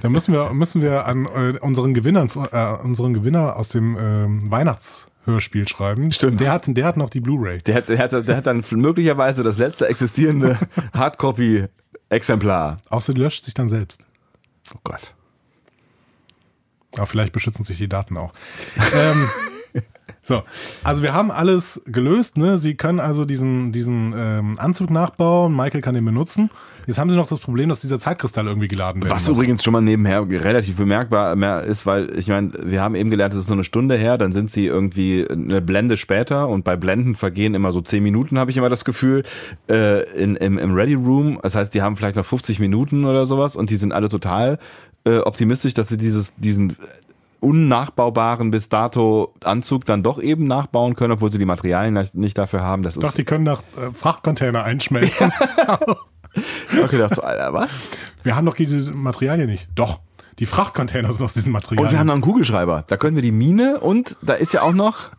[0.00, 4.50] Da müssen wir, müssen wir an äh, unseren Gewinnern, äh, unseren Gewinner aus dem ähm,
[4.50, 6.12] Weihnachtshörspiel schreiben.
[6.12, 6.40] Stimmt.
[6.40, 7.58] Der hat, der hat noch die Blu-ray.
[7.62, 10.56] Der hat, der, hat, der hat dann möglicherweise das letzte existierende
[10.94, 12.78] Hardcopy-Exemplar.
[12.90, 14.04] Außer die löscht sich dann selbst.
[14.72, 15.14] Oh Gott.
[16.96, 18.32] Aber vielleicht beschützen sich die Daten auch.
[18.94, 19.28] ähm,
[20.22, 20.42] so,
[20.84, 22.36] also wir haben alles gelöst.
[22.36, 22.58] Ne?
[22.58, 25.54] Sie können also diesen, diesen ähm, Anzug nachbauen.
[25.54, 26.50] Michael kann den benutzen.
[26.88, 29.36] Jetzt haben sie noch das Problem, dass dieser Zeitkristall irgendwie geladen werden Was muss.
[29.36, 33.34] übrigens schon mal nebenher relativ bemerkbar mehr ist, weil ich meine, wir haben eben gelernt,
[33.34, 36.76] es ist nur eine Stunde her, dann sind sie irgendwie eine Blende später und bei
[36.76, 39.22] Blenden vergehen immer so 10 Minuten, habe ich immer das Gefühl,
[39.68, 41.38] äh, in, im, im Ready Room.
[41.42, 44.58] Das heißt, die haben vielleicht noch 50 Minuten oder sowas und die sind alle total
[45.04, 46.74] äh, optimistisch, dass sie dieses, diesen
[47.40, 52.62] unnachbaubaren bis dato Anzug dann doch eben nachbauen können, obwohl sie die Materialien nicht- dafür
[52.62, 52.82] haben.
[52.82, 55.32] Das Doch, ist die können nach äh, Frachtcontainer einschmelzen.
[55.72, 57.92] hab gedacht, so, Alter, was?
[58.22, 59.68] Wir haben doch diese Materialien nicht.
[59.74, 60.00] Doch,
[60.38, 61.84] die Frachtcontainer sind aus diesem Material.
[61.84, 62.84] Und wir haben noch einen Kugelschreiber.
[62.86, 65.10] Da können wir die Mine und da ist ja auch noch.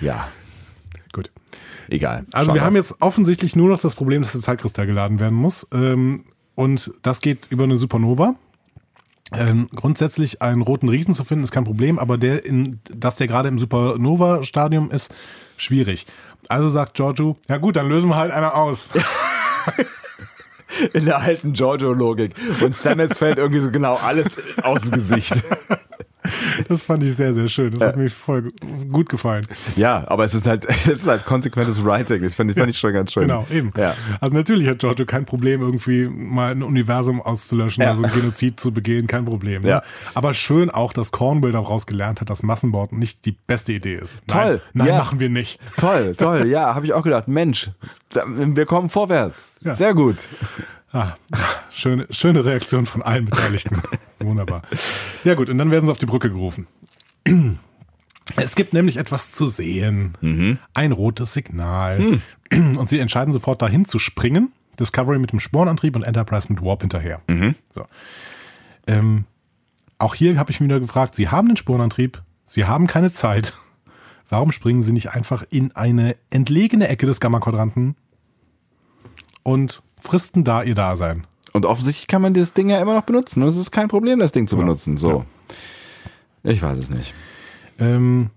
[0.00, 0.28] Ja,
[1.12, 1.30] Gut.
[1.88, 2.26] egal.
[2.32, 5.66] Also wir haben jetzt offensichtlich nur noch das Problem, dass der Zeitkristall geladen werden muss.
[5.72, 6.24] Ähm,
[6.54, 8.34] und das geht über eine Supernova.
[9.34, 13.26] Ähm, grundsätzlich einen roten Riesen zu finden, ist kein Problem, aber der in, dass der
[13.26, 15.14] gerade im Supernova-Stadium ist,
[15.56, 16.06] schwierig.
[16.48, 18.90] Also sagt Giorgio, ja gut, dann lösen wir halt einer aus.
[20.92, 22.34] in der alten Giorgio-Logik.
[22.62, 25.34] Und Stamets fällt irgendwie so genau alles aus dem Gesicht.
[26.68, 27.72] Das fand ich sehr, sehr schön.
[27.72, 28.52] Das hat mir voll
[28.90, 29.46] gut gefallen.
[29.76, 32.22] Ja, aber es ist halt, es ist halt konsequentes Writing.
[32.22, 33.22] Das fand, fand ich schon ganz schön.
[33.22, 33.72] Genau, eben.
[33.76, 33.94] Ja.
[34.20, 37.90] Also natürlich hat Giorgio kein Problem, irgendwie mal ein Universum auszulöschen, Ja.
[37.90, 39.62] also ein Genozid zu begehen, kein Problem.
[39.62, 39.68] Ne?
[39.68, 39.82] Ja.
[40.14, 44.18] Aber schön auch, dass Cornwall daraus gelernt hat, dass Massenmord nicht die beste Idee ist.
[44.26, 44.98] Toll, Nein, nein ja.
[44.98, 45.58] machen wir nicht.
[45.76, 46.46] Toll, toll.
[46.46, 47.28] Ja, habe ich auch gedacht.
[47.28, 47.70] Mensch,
[48.36, 49.54] wir kommen vorwärts.
[49.62, 49.74] Ja.
[49.74, 50.16] Sehr gut.
[50.92, 51.14] Ah,
[51.72, 53.82] schöne, schöne Reaktion von allen Beteiligten.
[54.18, 54.62] Wunderbar.
[55.24, 56.66] Ja gut, und dann werden sie auf die Brücke gerufen.
[58.36, 60.16] Es gibt nämlich etwas zu sehen.
[60.74, 62.20] Ein rotes Signal.
[62.50, 64.52] Und sie entscheiden sofort dahin zu springen.
[64.78, 67.20] Discovery mit dem Spornantrieb und Enterprise mit Warp hinterher.
[67.74, 67.84] So.
[68.86, 69.24] Ähm,
[69.98, 73.52] auch hier habe ich mich wieder gefragt, sie haben den Spornantrieb, sie haben keine Zeit.
[74.28, 77.96] Warum springen sie nicht einfach in eine entlegene Ecke des Gamma-Quadranten
[79.42, 81.26] und fristen da ihr Dasein.
[81.52, 83.42] Und offensichtlich kann man das Ding ja immer noch benutzen.
[83.42, 84.66] Und es ist kein Problem, das Ding zu Genau.
[84.66, 84.96] benutzen.
[84.96, 85.24] So.
[86.42, 87.14] Ich weiß es nicht.
[87.78, 88.30] Ähm,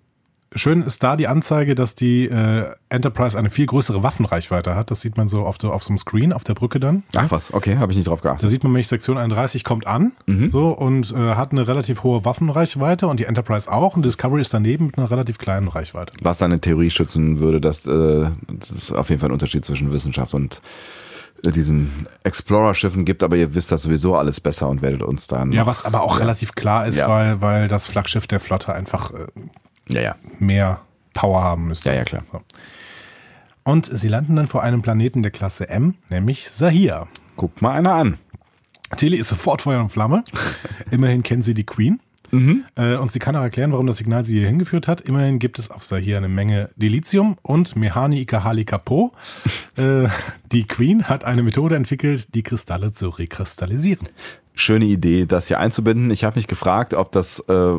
[0.53, 4.91] schön ist da die Anzeige, dass die äh, Enterprise eine viel größere Waffenreichweite hat.
[4.91, 7.03] Das sieht man so auf, der, auf so einem Screen auf der Brücke dann.
[7.15, 8.49] Ach was, okay, habe ich nicht drauf Da geachtet.
[8.49, 10.49] sieht man nämlich, Sektion 31 kommt an Mhm.
[10.51, 13.95] so und äh, hat eine relativ hohe Waffenreichweite und die Enterprise auch.
[13.95, 16.13] Und Discovery ist daneben mit einer relativ kleinen Reichweite.
[16.21, 19.91] Was deine Theorie schützen würde, dass äh, dass es auf jeden Fall einen Unterschied zwischen
[19.91, 20.61] Wissenschaft und
[21.43, 25.51] diesen Explorer-Schiffen gibt, aber ihr wisst das sowieso alles besser und werdet uns dann.
[25.51, 27.07] Ja, was aber auch relativ klar ist, Ja.
[27.09, 29.25] weil, weil das Flaggschiff der Flotte einfach äh,
[29.87, 30.15] Ja, ja.
[30.39, 30.81] mehr
[31.13, 31.89] Power haben müsste.
[31.89, 32.23] Ja, ja, klar.
[32.31, 32.41] So.
[33.63, 37.07] Und sie landen dann vor einem Planeten der Klasse M, nämlich Sahir.
[37.35, 38.17] Guckt mal einer an.
[38.97, 40.23] Tilly ist sofort Feuer und Flamme.
[40.91, 41.99] Immerhin kennt sie die Queen.
[42.75, 45.01] Äh, und sie kann auch erklären, warum das Signal sie hier hingeführt hat.
[45.01, 49.13] Immerhin gibt es auf Sahir eine Menge Dilithium und Mehani Ikahali Kapo.
[49.77, 50.07] äh,
[50.51, 54.07] die Queen hat eine Methode entwickelt, die Kristalle zu rekristallisieren.
[54.53, 56.11] Schöne Idee, das hier einzubinden.
[56.11, 57.73] Ich habe mich gefragt, ob das äh,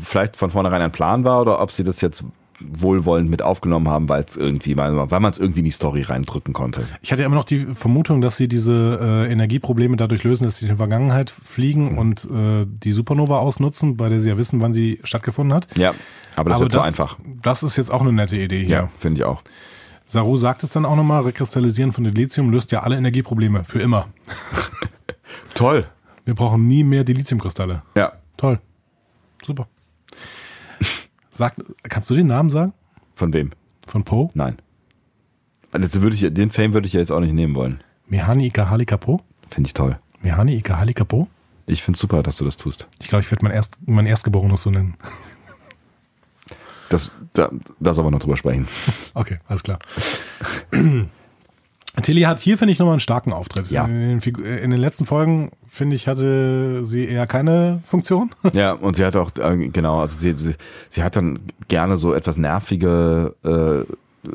[0.00, 2.24] vielleicht von vornherein ein Plan war oder ob sie das jetzt
[2.60, 6.54] wohlwollend mit aufgenommen haben, weil es irgendwie, weil man es irgendwie in die Story reindrücken
[6.54, 6.86] konnte.
[7.02, 10.58] Ich hatte ja immer noch die Vermutung, dass sie diese äh, Energieprobleme dadurch lösen, dass
[10.58, 14.60] sie in die Vergangenheit fliegen und äh, die Supernova ausnutzen, bei der sie ja wissen,
[14.60, 15.68] wann sie stattgefunden hat.
[15.76, 15.94] Ja,
[16.34, 17.18] aber das wird so einfach.
[17.42, 18.76] Das ist jetzt auch eine nette Idee hier.
[18.76, 19.42] Ja, finde ich auch.
[20.06, 23.64] Saru sagt es dann auch nochmal, Rekristallisieren von Dilithium löst ja alle Energieprobleme.
[23.64, 24.06] Für immer.
[25.54, 25.86] Toll.
[26.24, 27.82] Wir brauchen nie mehr Dilithiumkristalle.
[27.96, 28.12] Ja.
[28.36, 28.60] Toll.
[29.42, 29.68] Super.
[31.36, 32.72] Sag, kannst du den Namen sagen?
[33.14, 33.50] Von wem?
[33.86, 34.30] Von Poe?
[34.32, 34.56] Nein.
[35.70, 37.84] Also würde ich, den Fame würde ich ja jetzt auch nicht nehmen wollen.
[38.06, 39.20] Mehani Ikahali Kapo?
[39.50, 39.98] Finde ich toll.
[40.22, 41.28] Mehani Ikahali Kapo?
[41.66, 42.88] Ich finde super, dass du das tust.
[43.00, 44.96] Ich glaube, ich werde mein, Erst, mein Erstgeborenes so nennen.
[46.88, 47.50] Das, da,
[47.80, 48.66] da sollen wir noch drüber sprechen.
[49.12, 49.78] Okay, alles klar.
[52.02, 53.70] Tilly hat hier, finde ich, nochmal einen starken Auftritt.
[53.70, 53.84] Ja.
[53.86, 58.34] In, den Figu- in den letzten Folgen, finde ich, hatte sie eher keine Funktion.
[58.52, 60.54] Ja, und sie hat auch, äh, genau, also sie, sie,
[60.90, 64.28] sie hat dann gerne so etwas nervige, äh,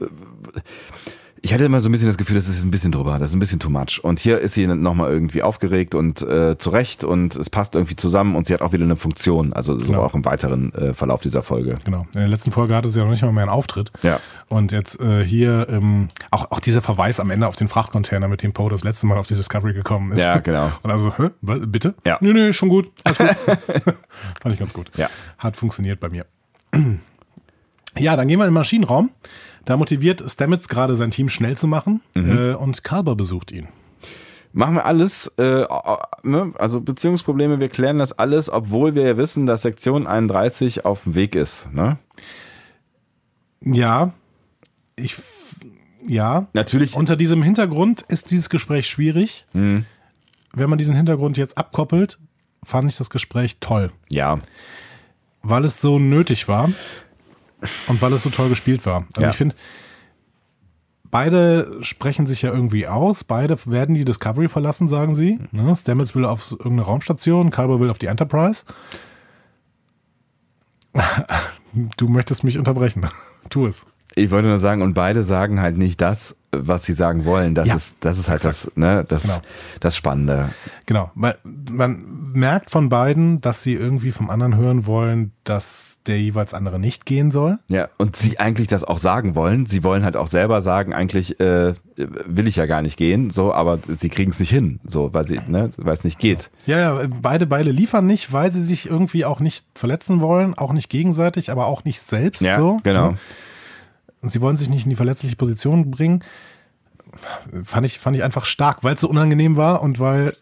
[1.43, 3.35] ich hatte immer so ein bisschen das Gefühl, das ist ein bisschen drüber, das ist
[3.35, 3.99] ein bisschen too much.
[4.03, 8.35] Und hier ist sie nochmal irgendwie aufgeregt und äh, zurecht und es passt irgendwie zusammen
[8.35, 10.03] und sie hat auch wieder eine Funktion, also so Genau.
[10.03, 11.75] auch im weiteren äh, Verlauf dieser Folge.
[11.83, 12.05] Genau.
[12.13, 13.91] In der letzten Folge hatte sie ja noch nicht mal mehr einen Auftritt.
[14.03, 14.19] Ja.
[14.49, 18.43] Und jetzt äh, hier ähm, auch, auch dieser Verweis am Ende auf den Frachtcontainer, mit
[18.43, 20.23] dem Poe das letzte Mal auf die Discovery gekommen ist.
[20.23, 20.71] Ja, genau.
[20.83, 21.29] Und also, hä?
[21.41, 21.95] Was, bitte?
[22.05, 22.19] Ja.
[22.21, 22.91] Nö, nö, schon gut.
[23.03, 23.29] Alles gut.
[24.41, 24.91] Fand ich ganz gut.
[24.95, 25.09] Ja.
[25.39, 26.25] Hat funktioniert bei mir.
[27.99, 29.09] Ja, dann gehen wir in den Maschinenraum.
[29.65, 32.37] Da motiviert Stamets gerade sein Team schnell zu machen Mhm.
[32.37, 33.67] äh, und Kalber besucht ihn.
[34.53, 35.65] Machen wir alles, äh,
[36.23, 36.51] ne?
[36.57, 41.15] also Beziehungsprobleme, wir klären das alles, obwohl wir ja wissen, dass Sektion 31 auf dem
[41.15, 41.69] Weg ist.
[41.71, 41.97] Ne?
[43.61, 44.11] Ja,
[44.97, 45.15] ich,
[46.05, 46.47] ja.
[46.53, 49.45] Natürlich, Unter diesem Hintergrund ist dieses Gespräch schwierig.
[49.53, 49.85] Mhm.
[50.53, 52.19] Wenn man diesen Hintergrund jetzt abkoppelt,
[52.63, 54.39] fand ich das Gespräch toll, ja,
[55.43, 56.69] weil es so nötig war
[57.87, 59.05] und weil es so toll gespielt war.
[59.13, 59.29] Also Ja.
[59.29, 59.55] ich finde,
[61.09, 63.23] beide sprechen sich ja irgendwie aus.
[63.23, 65.39] Beide werden die Discovery verlassen, sagen sie.
[65.51, 65.75] Ne?
[65.75, 68.63] Stamets will auf irgendeine Raumstation, Kalber will auf die Enterprise.
[71.95, 73.07] Du möchtest mich unterbrechen.
[73.49, 73.85] Tu es.
[74.15, 77.55] Ich wollte nur sagen, und beide sagen halt nicht das, was sie sagen wollen.
[77.55, 79.35] Das Ja, ist, das ist halt das, ne, das, Genau.
[79.79, 80.49] das Spannende.
[80.85, 81.35] Genau, weil
[81.71, 86.77] man merkt von beiden, dass sie irgendwie vom anderen hören wollen, dass der jeweils andere
[86.77, 87.57] nicht gehen soll.
[87.69, 89.65] Ja, und sie eigentlich das auch sagen wollen.
[89.65, 93.53] Sie wollen halt auch selber sagen, eigentlich äh, will ich ja gar nicht gehen, so,
[93.53, 96.49] aber sie kriegen es nicht hin, so, weil sie, ne, weil es nicht geht.
[96.65, 100.73] Ja, ja, beide Beile liefern nicht, weil sie sich irgendwie auch nicht verletzen wollen, auch
[100.73, 102.77] nicht gegenseitig, aber auch nicht selbst Ja, so.
[102.83, 103.11] genau.
[103.11, 103.17] ne?
[104.21, 106.23] Und sie wollen sich nicht in die verletzliche Position bringen.
[107.63, 110.33] Fand ich, fand ich einfach stark, weil es so unangenehm war und weil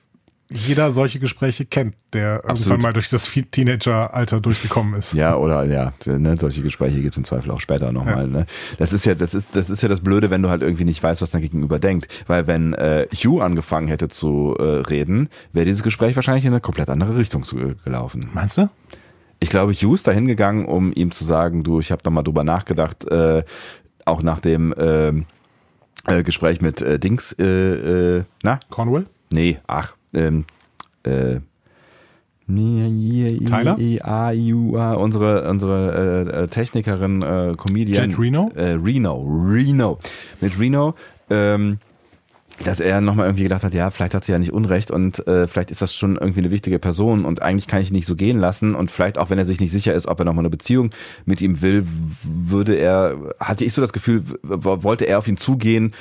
[0.51, 2.81] jeder solche Gespräche kennt, der irgendwann Absolut.
[2.81, 5.13] mal durch das Teenager-Alter durchgekommen ist.
[5.13, 8.27] Ja, oder ja, ne, solche Gespräche gibt es im Zweifel auch später nochmal.
[8.27, 8.47] Ne?
[8.79, 11.03] Das ist ja, das ist, das ist ja das Blöde, wenn du halt irgendwie nicht
[11.03, 12.07] weißt, was dein Gegenüber denkt.
[12.25, 16.61] Weil wenn äh, Hugh angefangen hätte zu äh, reden, wäre dieses Gespräch wahrscheinlich in eine
[16.61, 17.43] komplett andere Richtung
[17.83, 18.29] gelaufen.
[18.33, 18.69] Meinst du?
[19.39, 22.23] Ich glaube, Hugh ist dahin gegangen, um ihm zu sagen, du, ich habe da mal
[22.23, 23.43] drüber nachgedacht, äh,
[24.05, 25.25] auch nach dem ähm,
[26.05, 28.59] äh, Gespräch mit äh, Dings, äh, äh, na?
[28.69, 29.05] Cornwall?
[29.31, 30.45] Nee, ach, ähm,
[31.03, 31.39] äh,
[33.45, 33.77] Tyler?
[34.01, 38.09] A, U, A, unsere, unsere äh, äh, Technikerin, äh, Comedian.
[38.09, 38.51] Jet Reno?
[38.55, 39.99] Äh, Reno, Reno.
[40.41, 40.95] Mit Reno,
[41.29, 41.77] ähm,
[42.63, 45.47] dass er nochmal irgendwie gedacht hat, ja, vielleicht hat sie ja nicht Unrecht und äh,
[45.47, 48.15] vielleicht ist das schon irgendwie eine wichtige Person und eigentlich kann ich ihn nicht so
[48.15, 50.49] gehen lassen und vielleicht auch wenn er sich nicht sicher ist, ob er nochmal eine
[50.49, 50.91] Beziehung
[51.25, 51.85] mit ihm will,
[52.23, 55.93] würde er, hatte ich so das Gefühl, wollte er auf ihn zugehen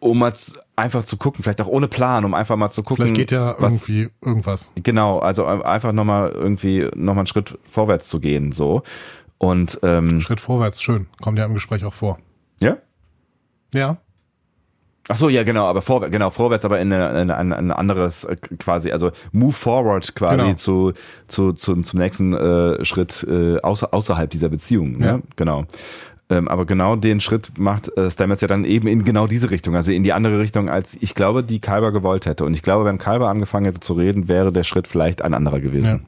[0.00, 0.32] um mal
[0.76, 3.06] einfach zu gucken, vielleicht auch ohne Plan, um einfach mal zu gucken.
[3.06, 4.70] Vielleicht geht ja was, irgendwie irgendwas.
[4.80, 8.82] Genau, also einfach nochmal irgendwie nochmal einen Schritt vorwärts zu gehen, so.
[9.38, 11.06] Und ähm, Schritt vorwärts, schön.
[11.20, 12.18] Kommt ja im Gespräch auch vor.
[12.60, 12.76] ja.
[13.74, 13.98] Ja.
[15.10, 18.24] Ach so, ja, genau, aber vorwärts, genau, vorwärts, aber in eine, in ein, ein anderes
[18.24, 20.52] äh, quasi, also move forward quasi Genau.
[20.54, 20.92] zu,
[21.28, 24.98] zu, zu, zum nächsten äh, Schritt äh, außer, außerhalb dieser Beziehung.
[24.98, 25.06] Ne?
[25.06, 25.20] Ja.
[25.36, 25.64] Genau.
[26.30, 29.74] Ähm, aber genau den Schritt macht äh, Stamets ja dann eben in genau diese Richtung,
[29.74, 32.44] also in die andere Richtung, als ich glaube, die Kalber gewollt hätte.
[32.44, 35.60] Und ich glaube, wenn Kalber angefangen hätte zu reden, wäre der Schritt vielleicht ein anderer
[35.60, 35.86] gewesen.
[35.86, 36.00] Ja.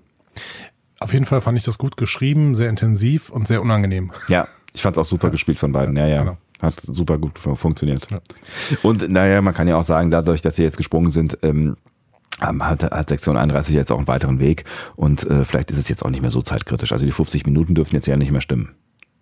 [0.99, 4.13] Auf jeden Fall fand ich das gut geschrieben, sehr intensiv und sehr unangenehm.
[4.29, 5.97] Ja, ich fand es auch super gespielt von beiden.
[5.97, 6.19] Ja, ja.
[6.19, 6.37] genau.
[6.63, 8.07] Hat super gut fu- funktioniert.
[8.11, 8.21] Ja.
[8.83, 11.77] Und naja, man kann ja auch sagen, dadurch, dass sie jetzt gesprungen sind, ähm,
[12.47, 14.65] ähm, hat, hat Sektion 31 jetzt auch einen weiteren Weg
[14.97, 16.93] und äh, vielleicht ist es jetzt auch nicht mehr so zeitkritisch.
[16.93, 18.71] Also die 50 Minuten dürfen jetzt ja nicht mehr stimmen.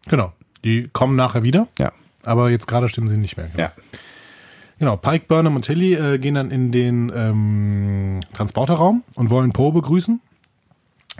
[0.08, 0.32] Genau.
[0.64, 1.92] Die kommen nachher wieder, Ja.
[2.24, 3.46] aber jetzt gerade stimmen sie nicht mehr.
[3.48, 3.62] Genau.
[3.62, 3.72] Ja.
[4.80, 9.72] Genau, Pike, Burnham und Tilly äh, gehen dann in den ähm, Transporterraum und wollen Poe
[9.72, 10.20] begrüßen.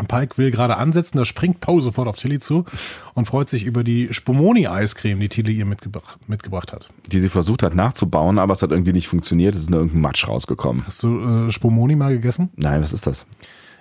[0.07, 2.65] Pike will gerade ansetzen, da springt Poe sofort auf Tilly zu
[3.15, 6.91] und freut sich über die Spumoni-Eiscreme, die Tilly ihr mitgebracht, mitgebracht hat.
[7.11, 9.55] Die sie versucht hat nachzubauen, aber es hat irgendwie nicht funktioniert.
[9.55, 10.85] Es ist nur irgendein Matsch rausgekommen.
[10.87, 12.51] Hast du äh, Spumoni mal gegessen?
[12.57, 13.27] Nein, was ist das?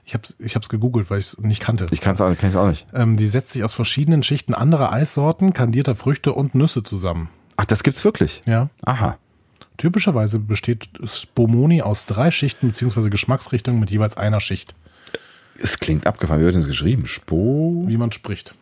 [0.05, 1.85] Ich hab's, ich hab's gegoogelt, weil ich es nicht kannte.
[1.91, 2.85] Ich kann es auch, kann's auch nicht.
[2.93, 7.29] ähm, die setzt sich aus verschiedenen Schichten anderer Eissorten, kandierter Früchte und Nüsse zusammen.
[7.57, 8.41] Ach, das gibt's wirklich?
[8.45, 8.69] Ja.
[8.85, 9.17] Aha.
[9.75, 13.09] Typischerweise besteht Spumoni aus drei Schichten bzw.
[13.09, 14.75] Geschmacksrichtungen mit jeweils einer Schicht,
[15.61, 16.41] Es klingt abgefahren.
[16.41, 17.07] Wie wird das geschrieben?
[17.07, 17.91] Spomoni?
[17.91, 18.55] wie man spricht.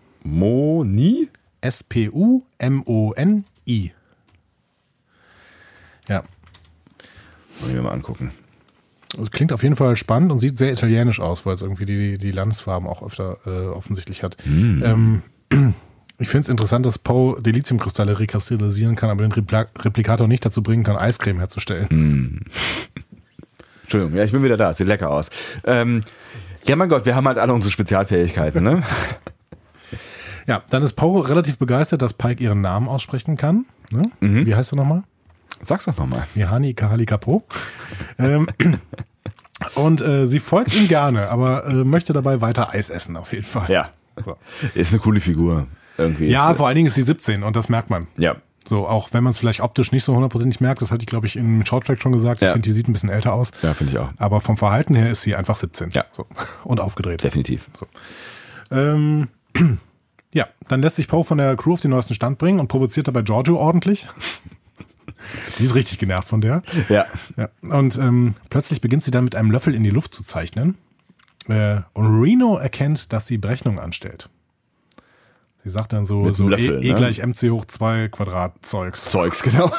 [2.57, 3.91] S-P-U-M-O-N-I.
[6.07, 6.23] Ja,
[7.61, 8.31] Wollen wir mal angucken.
[9.17, 12.17] also klingt auf jeden Fall spannend und sieht sehr italienisch aus, weil es irgendwie die,
[12.17, 14.38] die Landesfarben auch öfter äh, offensichtlich hat.
[14.45, 15.23] Ähm,
[16.19, 20.61] ich finde es interessant, dass Poe Dilithiumkristalle rekristallisieren kann, aber den Repla Replikator nicht dazu
[20.61, 22.45] bringen kann, Eiscreme herzustellen.
[23.84, 24.73] Entschuldigung, ja, ich bin wieder da.
[24.73, 25.30] Sieht lecker aus.
[25.63, 26.01] Ähm,
[26.68, 28.84] ja, mein Gott, wir haben halt alle unsere Spezialfähigkeiten, ne?
[30.48, 33.66] Ja, dann ist Poe relativ begeistert, dass Pike ihren Namen aussprechen kann.
[33.90, 34.12] Ne?
[34.20, 35.02] Wie heißt er nochmal?
[35.60, 36.28] Sag's doch nochmal.
[36.36, 37.44] Mihani Kahali Kapo.
[38.20, 38.48] ähm,
[39.74, 43.44] und äh, sie folgt ihm gerne, aber äh, möchte dabei weiter Eis essen, auf jeden
[43.44, 43.72] Fall.
[43.72, 43.90] Ja.
[44.24, 44.38] So.
[44.76, 45.66] Ist eine coole Figur.
[45.98, 46.28] Irgendwie.
[46.28, 48.06] Ja, ist, vor allen Dingen ist sie 17 und das merkt man.
[48.18, 48.36] ja.
[48.68, 51.28] So, auch wenn man es vielleicht optisch nicht so hundertprozentig merkt, das hatte ich, glaube
[51.28, 52.42] ich, im Shorttrack schon gesagt.
[52.42, 52.54] Ich Ja.
[52.54, 53.52] finde, die sieht ein bisschen älter aus.
[53.62, 54.10] Ja, finde ich auch.
[54.18, 55.92] Aber vom Verhalten her ist sie einfach 17.
[55.92, 56.06] Ja.
[56.12, 56.26] So.
[56.64, 57.24] Und aufgedreht.
[57.24, 57.68] Definitiv.
[58.72, 59.28] Ähm,
[60.34, 63.08] ja, dann lässt sich Poe von der Crew auf den neuesten Stand bringen und provoziert
[63.08, 64.08] dabei Giorgio ordentlich.
[65.60, 66.62] Die ist richtig genervt von der.
[66.90, 67.06] Ja.
[67.38, 67.50] Ja.
[67.62, 70.76] Und ähm, plötzlich beginnt sie dann mit einem Löffel in die Luft zu zeichnen.
[71.48, 74.30] Äh, und Reno erkennt, dass sie Berechnungen anstellt.
[75.66, 79.06] Sie sagt dann so, so Löffel, e, e gleich mc hoch 2 Quadrat Zeugs.
[79.06, 79.72] Zeugs, genau.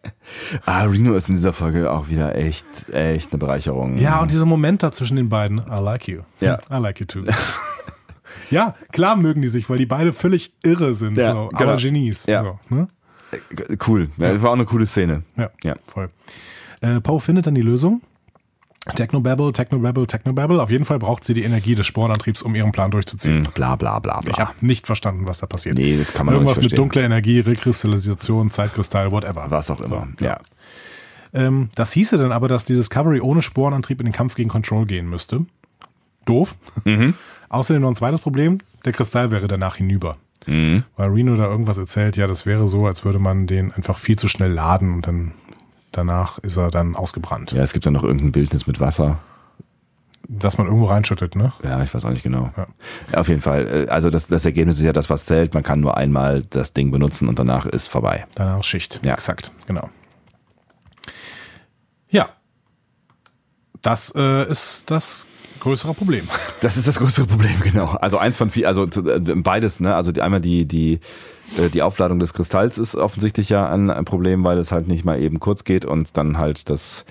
[0.64, 3.98] ah, Reno ist in dieser Folge auch wieder echt, echt eine Bereicherung.
[3.98, 6.20] Ja, und dieser Moment da zwischen den beiden, I like you.
[6.40, 6.60] Ja.
[6.70, 7.24] I like you too.
[8.48, 11.72] ja, klar mögen die sich, weil die beide völlig irre sind, Ja, so, genau.
[11.72, 12.26] aber Genies.
[12.26, 12.44] Ja.
[12.44, 12.86] So, ne?
[13.84, 14.10] Cool.
[14.18, 14.34] Ja.
[14.34, 15.24] Das war auch eine coole Szene.
[15.36, 15.74] Ja, Ja.
[15.84, 16.10] voll.
[16.80, 18.02] Äh, Poe findet dann die Lösung.
[18.84, 20.60] Technobabble, Technobabble, Technobabble.
[20.62, 23.38] Auf jeden Fall braucht sie die Energie des Sporenantriebs, um ihren Plan durchzuziehen.
[23.38, 23.44] Mhm.
[23.54, 24.30] Bla bla bla bla.
[24.30, 25.78] Ich habe nicht verstanden, was da passiert.
[25.78, 26.76] Nee, das kann man Irgendwas nicht mit verstehen.
[26.82, 29.46] dunkler Energie, Rekristallisation, Zeitkristall, whatever.
[29.50, 30.08] Was auch immer.
[30.18, 30.38] So, ja.
[31.32, 34.86] Ähm, das hieße dann aber, dass die Discovery ohne Sporenantrieb in den Kampf gegen Control
[34.86, 35.46] gehen müsste.
[36.26, 36.54] Doof.
[36.84, 37.14] Mhm.
[37.48, 40.16] Außerdem noch ein zweites Problem, der Kristall wäre danach hinüber.
[40.46, 40.84] Mhm.
[40.96, 44.18] Weil Reno da irgendwas erzählt, ja, das wäre so, als würde man den einfach viel
[44.18, 45.32] zu schnell laden und dann
[45.96, 47.52] danach ist er dann ausgebrannt.
[47.52, 49.18] Ja, es gibt dann noch irgendein Bildnis mit Wasser.
[50.26, 51.52] Dass man irgendwo reinschüttet, ne?
[51.62, 52.50] Ja, ich weiß auch nicht genau.
[52.56, 52.66] Ja.
[53.12, 53.18] Ja.
[53.18, 53.86] auf jeden Fall.
[53.86, 55.52] Äh, Also das, das Ergebnis ist ja das, was zählt.
[55.52, 58.26] Man kann nur einmal das Ding benutzen und danach ist vorbei.
[58.34, 59.00] Danach Schicht.
[59.04, 59.12] Ja.
[59.14, 59.90] Exakt, genau.
[62.08, 62.30] Ja.
[63.82, 65.26] Das äh, ist das
[65.64, 66.28] größere Problem.
[66.60, 67.86] Das ist das größere Problem, genau.
[68.00, 69.94] Also eins von vier, also äh, beides, ne?
[69.94, 71.00] Also einmal die, die,
[71.58, 75.04] äh, die Aufladung des Kristalls ist offensichtlich ja ein, ein Problem, weil es halt nicht
[75.04, 77.04] mal eben kurz geht und dann halt das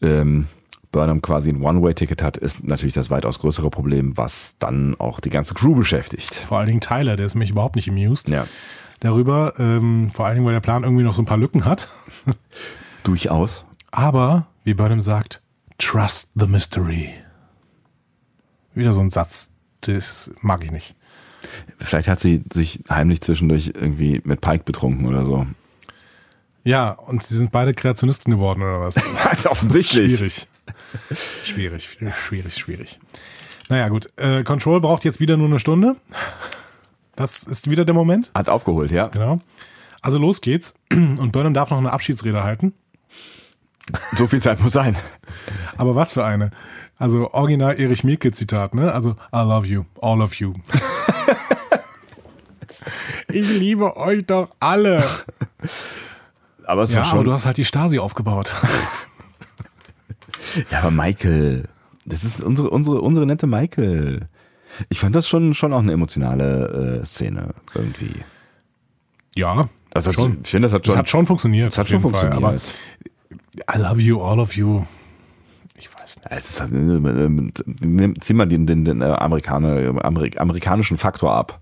[0.00, 0.46] ähm,
[0.90, 5.28] Burnham quasi ein One-Way-Ticket hat, ist natürlich das weitaus größere Problem, was dann auch die
[5.28, 6.34] ganze Crew beschäftigt.
[6.34, 8.46] Vor allen Dingen Tyler, der ist mich überhaupt nicht amused Ja.
[9.00, 9.52] darüber.
[9.58, 11.88] Ähm, vor allen Dingen, weil der Plan irgendwie noch so ein paar Lücken hat.
[13.04, 13.66] Durchaus.
[13.90, 15.42] Aber, wie Burnham sagt,
[15.76, 17.10] trust the mystery.
[18.78, 19.50] Wieder so ein Satz,
[19.80, 20.94] das mag ich nicht.
[21.78, 25.46] Vielleicht hat sie sich heimlich zwischendurch irgendwie mit Pike betrunken oder so.
[26.62, 28.96] Ja, und sie sind beide Kreationisten geworden, oder was?
[29.24, 30.16] Also offensichtlich.
[30.16, 30.48] Schwierig.
[31.44, 33.00] Schwierig, schwierig, schwierig.
[33.68, 34.10] Naja, gut.
[34.16, 35.96] Äh, Control braucht jetzt wieder nur eine Stunde.
[37.16, 38.30] Das ist wieder der Moment.
[38.34, 39.06] Hat aufgeholt, ja.
[39.08, 39.40] Genau.
[40.02, 40.74] Also los geht's.
[40.90, 42.74] Und Burnham darf noch eine Abschiedsrede halten.
[44.14, 44.96] So viel Zeit muss sein.
[45.76, 46.50] Aber was für eine?
[46.98, 48.92] Also original Erich Mielke Zitat, ne?
[48.92, 50.54] Also I love you, all of you.
[53.32, 55.04] ich liebe euch doch alle.
[56.64, 57.24] Aber es Ja, war aber schon.
[57.26, 58.50] du hast halt die Stasi aufgebaut.
[60.70, 61.68] ja, aber Michael,
[62.04, 64.28] das ist unsere, unsere, unsere nette Michael.
[64.88, 68.12] Ich fand das schon, schon auch eine emotionale äh, Szene irgendwie.
[69.34, 70.38] ja, Also schon.
[70.42, 71.72] ich finde, das hat Das schon, hat schon funktioniert.
[71.72, 72.30] das hat schon jeden Fall.
[72.30, 72.62] funktioniert.
[73.66, 74.82] Aber I love you, all of you.
[75.78, 76.26] Ich weiß nicht.
[76.30, 77.28] es ist, halt, äh, äh,
[77.80, 81.60] nimm- zieh mal den, den, den äh, Amerikaner, Amerik amerikanischen Faktor ab.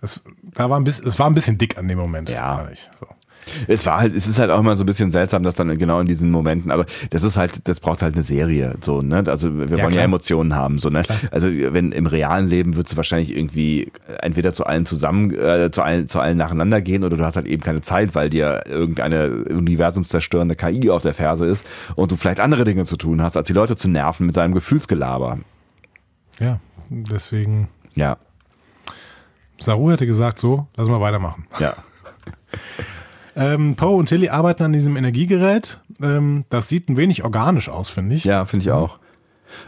[0.00, 0.22] Es,
[0.54, 2.28] da war ein bisschen, es war ein bisschen dick an dem Moment.
[2.28, 2.68] Ja.
[3.00, 3.06] So.
[3.66, 6.00] Es war halt, es ist halt auch immer so ein bisschen seltsam, dass dann genau
[6.00, 9.24] in diesen Momenten, aber das ist halt, das braucht halt eine Serie, so, ne?
[9.26, 10.04] Also wir wollen ja klar.
[10.04, 11.02] Emotionen haben, so, ne?
[11.30, 15.82] Also wenn im realen Leben würdest du wahrscheinlich irgendwie entweder zu allen zusammen, äh, zu
[15.82, 19.44] allen, zu allen nacheinander gehen oder du hast halt eben keine Zeit, weil dir irgendeine
[19.48, 21.64] universumszerstörende KI auf der Ferse ist
[21.96, 24.54] und du vielleicht andere Dinge zu tun hast, als die Leute zu nerven mit deinem
[24.54, 25.38] Gefühlsgelaber.
[26.40, 27.68] Ja, deswegen.
[27.94, 28.18] Ja,
[29.60, 31.46] Saru hätte gesagt, so, lass mal weitermachen.
[31.58, 31.74] ja.
[33.38, 35.80] Ähm, Poe und Tilly arbeiten an diesem Energiegerät.
[36.02, 38.24] Ähm, das sieht ein wenig organisch aus, finde ich.
[38.24, 38.98] Ja, finde ich auch.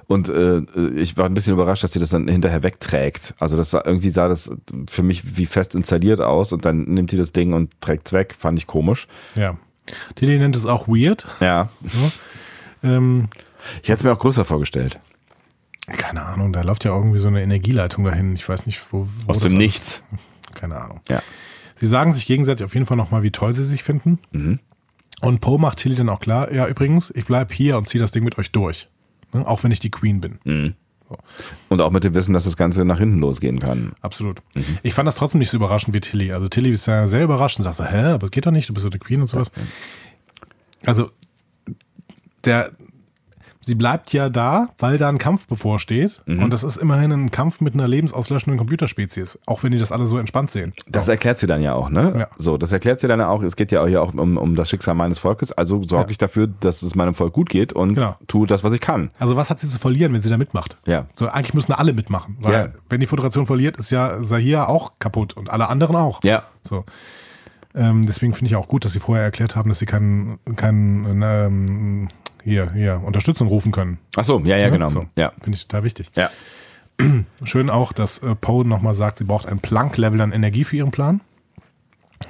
[0.06, 0.58] Und äh,
[0.96, 3.32] ich war ein bisschen überrascht, dass sie das dann hinterher wegträgt.
[3.38, 4.50] Also das sah, irgendwie sah das
[4.88, 8.12] für mich wie fest installiert aus und dann nimmt die das Ding und trägt es
[8.12, 8.34] weg.
[8.38, 9.06] Fand ich komisch.
[9.36, 9.56] Ja.
[10.16, 11.26] Tilly nennt es auch weird.
[11.40, 11.70] Ja.
[12.82, 13.28] Ähm,
[13.82, 14.98] Ich hätte es mir auch größer vorgestellt.
[15.86, 18.34] keine Ahnung, da läuft ja irgendwie so eine Energieleitung dahin.
[18.34, 19.06] Ich weiß nicht, wo.
[19.26, 20.02] wo Aus dem Nichts.
[20.54, 21.00] Keine Ahnung.
[21.08, 21.22] Ja.
[21.80, 24.18] Sie sagen sich gegenseitig auf jeden Fall nochmal, wie toll sie sich finden.
[24.32, 24.58] Mhm.
[25.22, 28.12] Und Poe macht Tilly dann auch klar, ja, übrigens, ich bleib hier und ziehe das
[28.12, 28.88] Ding mit euch durch.
[29.32, 29.46] Ne?
[29.46, 30.38] Auch wenn ich die Queen bin.
[30.44, 30.74] Mhm.
[31.70, 33.92] Und auch mit dem Wissen, dass das Ganze nach hinten losgehen kann.
[34.02, 34.42] Absolut.
[34.54, 34.78] Mhm.
[34.82, 36.32] Ich fand das trotzdem nicht so überraschend wie Tilly.
[36.32, 38.68] Also Tilly ist ja sehr überrascht und sagt so, hä, aber es geht doch nicht,
[38.68, 39.50] du bist so die Queen und sowas.
[40.84, 41.10] Also,
[42.44, 42.72] der,
[43.60, 46.22] sie bleibt ja da, weil da ein Kampf bevorsteht.
[46.26, 46.42] Mhm.
[46.44, 49.38] Und das ist immerhin ein Kampf mit einer lebensauslöschenden Computerspezies.
[49.46, 50.72] Auch wenn die das alle so entspannt sehen.
[50.88, 52.16] Das erklärt sie dann ja auch, ne?
[52.18, 52.28] Ja.
[52.38, 53.42] So, das erklärt sie dann ja auch.
[53.42, 55.52] Es geht ja auch hier auch um, um das Schicksal meines Volkes.
[55.52, 56.10] Also sorge Ja.
[56.10, 58.16] ich dafür, dass es meinem Volk gut geht und Genau.
[58.28, 59.10] tue das, was ich kann.
[59.18, 60.78] Also was hat sie zu verlieren, wenn sie da mitmacht?
[60.86, 61.06] Ja.
[61.14, 62.36] So, eigentlich müssen alle mitmachen.
[62.40, 62.68] Weil Ja.
[62.88, 66.20] wenn die Föderation verliert, ist ja Sahir auch kaputt und alle anderen auch.
[66.24, 66.44] Ja.
[66.64, 66.84] So.
[67.74, 71.22] Ähm, deswegen finde ich auch gut, dass sie vorher erklärt haben, dass sie keinen keinen,
[71.22, 72.08] ähm,
[72.44, 73.98] hier, hier Unterstützung rufen können.
[74.16, 74.88] Ach so, ja, ja, genau.
[74.88, 75.06] So.
[75.16, 75.32] Ja.
[75.42, 76.10] Finde ich total wichtig.
[76.14, 76.30] Ja.
[77.44, 80.90] Schön auch, dass äh, Poe nochmal sagt, sie braucht ein Planck-Level an Energie für ihren
[80.90, 81.20] Plan.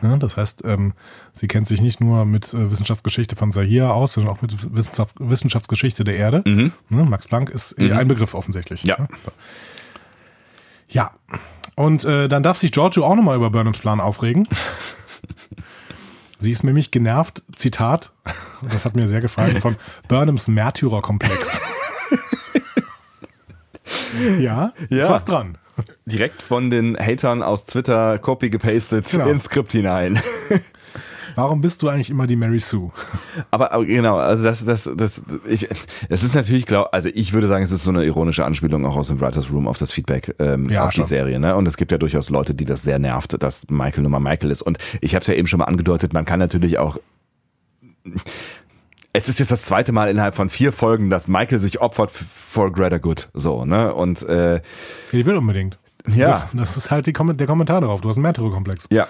[0.02, 0.92] Ja, das heißt, ähm,
[1.32, 5.16] sie kennt sich nicht nur mit äh, Wissenschaftsgeschichte von Sahir aus, sondern auch mit Wissenschaft,
[5.18, 6.42] Wissenschaftsgeschichte der Erde.
[6.46, 8.84] Ne, Max Planck ist eh ein Begriff offensichtlich.
[8.84, 8.98] Ja.
[9.00, 9.08] Ne?
[9.24, 9.32] So.
[10.88, 11.10] Ja.
[11.74, 14.46] Und äh, dann darf sich Giorgio auch nochmal über Burnhams Plan aufregen.
[16.40, 18.12] Sie ist nämlich genervt, Zitat,
[18.62, 19.76] und das hat mir sehr gefallen, von
[20.08, 21.60] Burnhams Märtyrerkomplex.
[24.40, 25.02] ja, Ja.
[25.04, 25.58] ist was dran.
[26.04, 29.28] Direkt von den Hatern aus Twitter copy gepastet Genau.
[29.28, 30.20] ins Skript hinein.
[31.34, 32.90] Warum bist du eigentlich immer die Mary Sue?
[33.50, 35.68] Aber, aber genau, also das, das, das, ich,
[36.08, 38.96] es ist natürlich, glaub, also ich würde sagen, es ist so eine ironische Anspielung auch
[38.96, 41.06] aus dem Writers Room auf das Feedback ähm, Ja, auf die schon.
[41.06, 41.56] Serie, ne?
[41.56, 44.50] Und es gibt ja durchaus Leute, die das sehr nervt, dass Michael nun mal Michael
[44.50, 44.62] ist.
[44.62, 46.98] Und ich habe es ja eben schon mal angedeutet, man kann natürlich auch
[49.12, 52.72] es ist jetzt das zweite Mal innerhalb von vier Folgen, dass Michael sich opfert for
[52.72, 53.28] greater good.
[53.34, 53.92] So, ne?
[53.92, 54.60] Und äh,
[55.12, 55.78] Die will unbedingt.
[56.06, 56.30] Ja.
[56.30, 58.00] Das, das ist halt die, der Kommentar darauf.
[58.00, 58.86] Du hast einen Märtyrerkomplex.
[58.90, 59.08] Ja.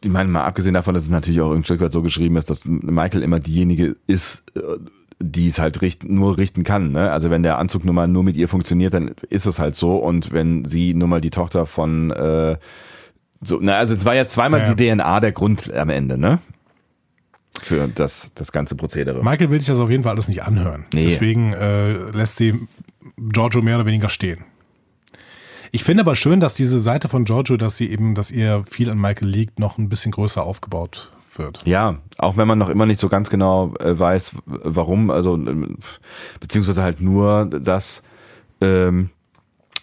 [0.00, 2.48] Ich meine, mal abgesehen davon, dass es natürlich auch ein Stück weit so geschrieben ist,
[2.48, 4.60] dass Michael immer diejenige ist, äh,
[5.18, 6.92] die es halt richt, nur richten kann.
[6.92, 7.10] Ne?
[7.10, 9.96] Also wenn der Anzug nun mal nur mit ihr funktioniert, dann ist es halt so.
[9.96, 12.56] Und wenn sie nun mal die Tochter von äh,
[13.42, 14.74] so, na, also es war ja zweimal ja.
[14.74, 16.38] die DNA der Grund am Ende, ne?
[17.60, 19.22] Für das, das ganze Prozedere.
[19.22, 20.86] Michael will sich das auf jeden Fall alles nicht anhören.
[20.94, 21.06] Nee.
[21.06, 22.58] Deswegen äh, lässt sie
[23.18, 24.44] Giorgio mehr oder weniger stehen.
[25.74, 28.90] Ich finde aber schön, dass diese Seite von Giorgio, dass sie eben, dass ihr viel
[28.90, 31.62] an Michael liegt, noch ein bisschen größer aufgebaut wird.
[31.64, 35.78] Ja, auch wenn man noch immer nicht so ganz genau äh, weiß, warum, also ähm,
[36.40, 38.02] beziehungsweise halt nur, dass
[38.60, 39.08] ähm,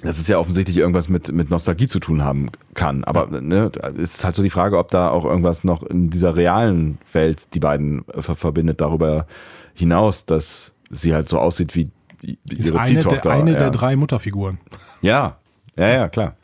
[0.01, 3.03] dass es ja offensichtlich irgendwas mit, mit Nostalgie zu tun haben kann.
[3.03, 6.37] Aber ne, es ist halt so die Frage, ob da auch irgendwas noch in dieser
[6.37, 9.25] realen Welt die beiden äh, ver verbindet, darüber
[9.73, 11.91] hinaus, dass sie halt so aussieht wie
[12.21, 13.21] die, Ist ihre eine, Ziehtochter.
[13.21, 13.57] der, eine ja.
[13.57, 14.59] der drei Mutterfiguren,
[15.01, 15.37] Ja,
[15.79, 16.35] ja, ja, klar.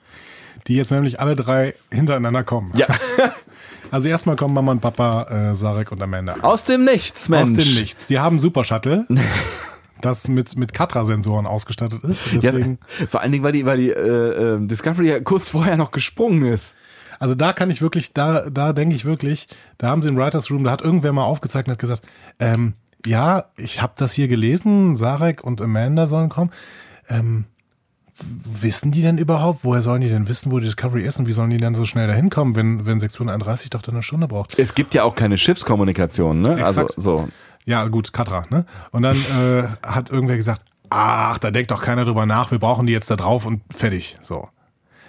[0.68, 2.72] die jetzt nämlich alle drei hintereinander kommen.
[2.76, 2.88] Ja,
[3.91, 6.38] Also erstmal kommen Mama und Papa, äh, Sarek und Amanda.
[6.41, 7.52] aus dem Nichts, Mensch.
[7.52, 8.07] Aus dem Nichts.
[8.07, 9.06] Die haben ein Super Shuttle,
[10.02, 12.26] das mit, mit Katra-Sensoren ausgestattet ist.
[12.34, 15.78] Ja, Deswegen, vor allen Dingen, weil die, weil die äh, äh, Discovery ja kurz vorher
[15.78, 16.76] noch gesprungen ist.
[17.20, 19.48] Also da kann ich wirklich, da, da denke ich wirklich,
[19.78, 22.02] da haben sie im Writers Room, da hat irgendwer mal aufgezeigt und hat gesagt,
[22.40, 22.74] ähm,
[23.06, 26.52] ja, ich habe das hier gelesen, Sarek und Amanda sollen kommen.
[27.07, 27.45] Ähm,
[28.24, 31.34] wissen die denn überhaupt, woher sollen die denn wissen, wo die Discovery ist und wie
[31.34, 34.28] sollen die denn so schnell dahin kommen, wenn, wenn Sektion 31 doch dann eine Stunde
[34.28, 34.58] braucht?
[34.58, 36.60] Es gibt ja auch keine Schiffskommunikation, ne?
[36.60, 36.98] Exakt.
[36.98, 37.30] Also so.
[37.66, 38.66] Ja, gut, Katra, ne?
[38.92, 42.86] Und dann äh, hat irgendwer gesagt, ach, da denkt doch keiner drüber nach, wir brauchen
[42.86, 44.18] die jetzt da drauf und fertig.
[44.22, 44.50] So.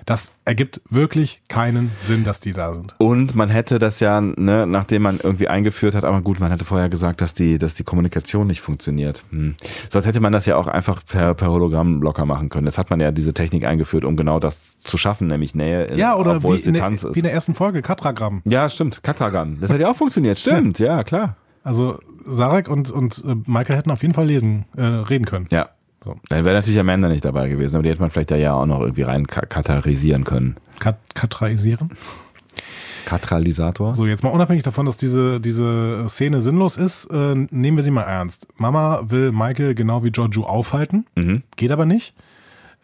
[0.07, 2.95] Das ergibt wirklich keinen Sinn, dass die da sind.
[2.99, 6.65] Und man hätte das ja, ne, nachdem man irgendwie eingeführt hat, aber gut, man hätte
[6.65, 9.25] vorher gesagt, dass die, dass die Kommunikation nicht funktioniert.
[9.31, 9.57] Hm.
[9.91, 12.67] Sonst hätte man das ja auch einfach per, per Hologramm locker machen können.
[12.69, 16.15] Jetzt hat man ja diese Technik eingeführt, um genau das zu schaffen, nämlich Nähe, Ja,
[16.17, 17.17] oder obwohl wie es in, der, Distanz wie ist.
[17.17, 18.43] in der ersten Folge, Katragramm.
[18.45, 19.03] Ja, stimmt.
[19.03, 19.59] Katagan.
[19.61, 20.39] Das hat ja auch funktioniert.
[20.39, 21.35] Stimmt, ja, klar.
[21.65, 25.49] Also Sarek und, und äh, Michael hätten auf jeden Fall lesen, äh, reden können.
[25.51, 25.71] Ja.
[26.07, 26.15] So.
[26.29, 28.65] Dann wäre natürlich Amanda nicht dabei gewesen, aber die hätte man vielleicht da ja auch
[28.67, 30.55] noch irgendwie rein ka- katarisieren können.
[30.79, 31.91] Kat katraisieren.
[33.07, 33.95] Katralisator?
[33.95, 37.91] So, jetzt mal unabhängig davon, dass diese, diese Szene sinnlos ist, äh, nehmen wir sie
[37.91, 38.49] mal ernst.
[38.57, 41.43] Mama will Michael genau wie Giorgio aufhalten, Mhm.
[41.57, 42.15] geht aber nicht.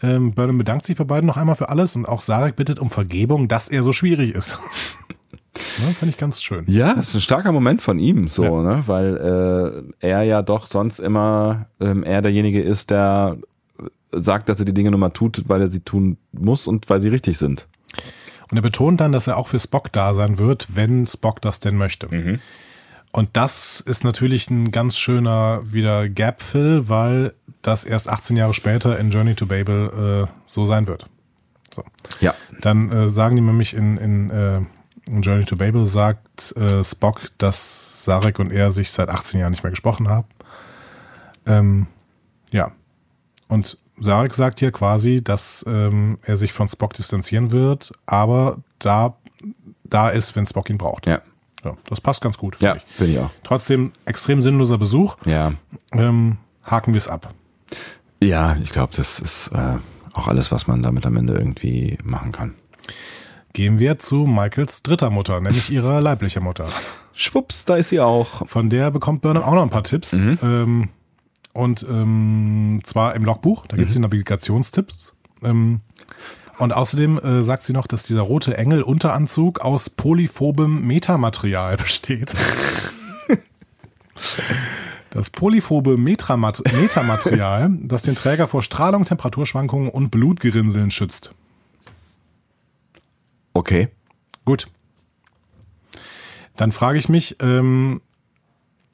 [0.03, 2.91] Ähm, Burnham bedankt sich bei beiden noch einmal für alles und auch Sarek bittet um
[2.91, 4.59] Vergebung, dass er so schwierig ist.
[5.55, 6.65] ne, Finde ich ganz schön.
[6.67, 8.63] Ja, das ist ein starker Moment von ihm, so, Ja.
[8.63, 8.83] ne?
[8.87, 13.37] Weil äh, er ja doch sonst immer ähm, er derjenige ist, der
[14.13, 17.01] sagt, dass er die Dinge nur mal tut, weil er sie tun muss und weil
[17.01, 17.67] sie richtig sind.
[18.51, 21.61] Und er betont dann, dass er auch für Spock da sein wird, wenn Spock das
[21.61, 22.09] denn möchte.
[23.11, 28.99] Und das ist natürlich ein ganz schöner wieder Gap-Fill, weil das erst 18 Jahre später
[28.99, 31.07] in Journey to Babel äh, so sein wird.
[31.75, 31.83] So.
[32.21, 32.35] Ja.
[32.61, 34.67] Dann äh, sagen die nämlich in, in, äh, in
[35.09, 39.63] Journey to Babel sagt äh, Spock, dass Sarek und er sich seit 18 Jahren nicht
[39.63, 40.29] mehr gesprochen haben.
[41.47, 41.87] Ähm,
[42.51, 42.73] ja.
[43.49, 49.17] Und Sarek sagt hier quasi, dass ähm, er sich von Spock distanzieren wird, aber da,
[49.85, 51.07] da ist, wenn Spock ihn braucht.
[51.07, 51.21] Ja.
[51.65, 53.31] Ja, das passt ganz gut, finde Ja, finde ich auch.
[53.45, 55.17] Trotzdem extrem sinnloser Besuch.
[55.25, 55.53] Ja.
[55.93, 57.33] Ähm, haken wir es ab.
[58.21, 59.77] Ja, ich glaube, das ist äh,
[60.13, 62.55] auch alles, was man damit am Ende irgendwie machen kann.
[63.53, 66.67] Gehen wir zu Michaels dritter Mutter, nämlich ihrer leiblicher Mutter.
[67.15, 68.47] Schwupps, da ist sie auch.
[68.49, 70.15] Von der bekommt Burnham auch noch ein paar Tipps.
[70.15, 70.89] Ähm,
[71.53, 75.13] und ähm, zwar im Logbuch, da gibt es die Navigationstipps.
[75.43, 75.81] Ähm,
[76.59, 82.35] und außerdem äh, sagt sie noch, dass dieser rote Engel-Unteranzug aus polyphobem Metamaterial besteht.
[85.11, 91.35] Das polyphobe Metamaterial, das den Träger vor Strahlung, Temperaturschwankungen und Blutgerinnseln schützt.
[93.55, 93.89] Okay.
[94.45, 94.69] Gut.
[96.57, 98.01] Dann frage ich mich, ähm,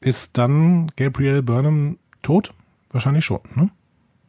[0.01, 2.53] ist dann Gabrielle Burnham tot?
[2.91, 3.71] Wahrscheinlich schon, ne?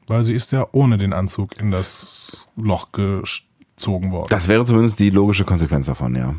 [0.08, 4.28] Weil sie ist ja ohne den Anzug in das Loch gezogen worden.
[4.30, 6.36] Das wäre zumindest die logische Konsequenz davon, ja.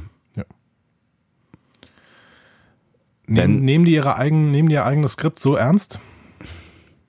[3.26, 6.00] Nehmen, wenn- nehmen die ihre eigen, nehmen die ihr eigenes Skript so ernst?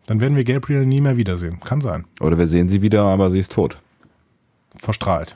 [0.05, 1.59] Dann werden wir Gabriel nie mehr wiedersehen.
[1.61, 2.05] Kann sein.
[2.19, 3.81] Oder wir sehen sie wieder, aber sie ist tot.
[4.77, 5.35] Verstrahlt.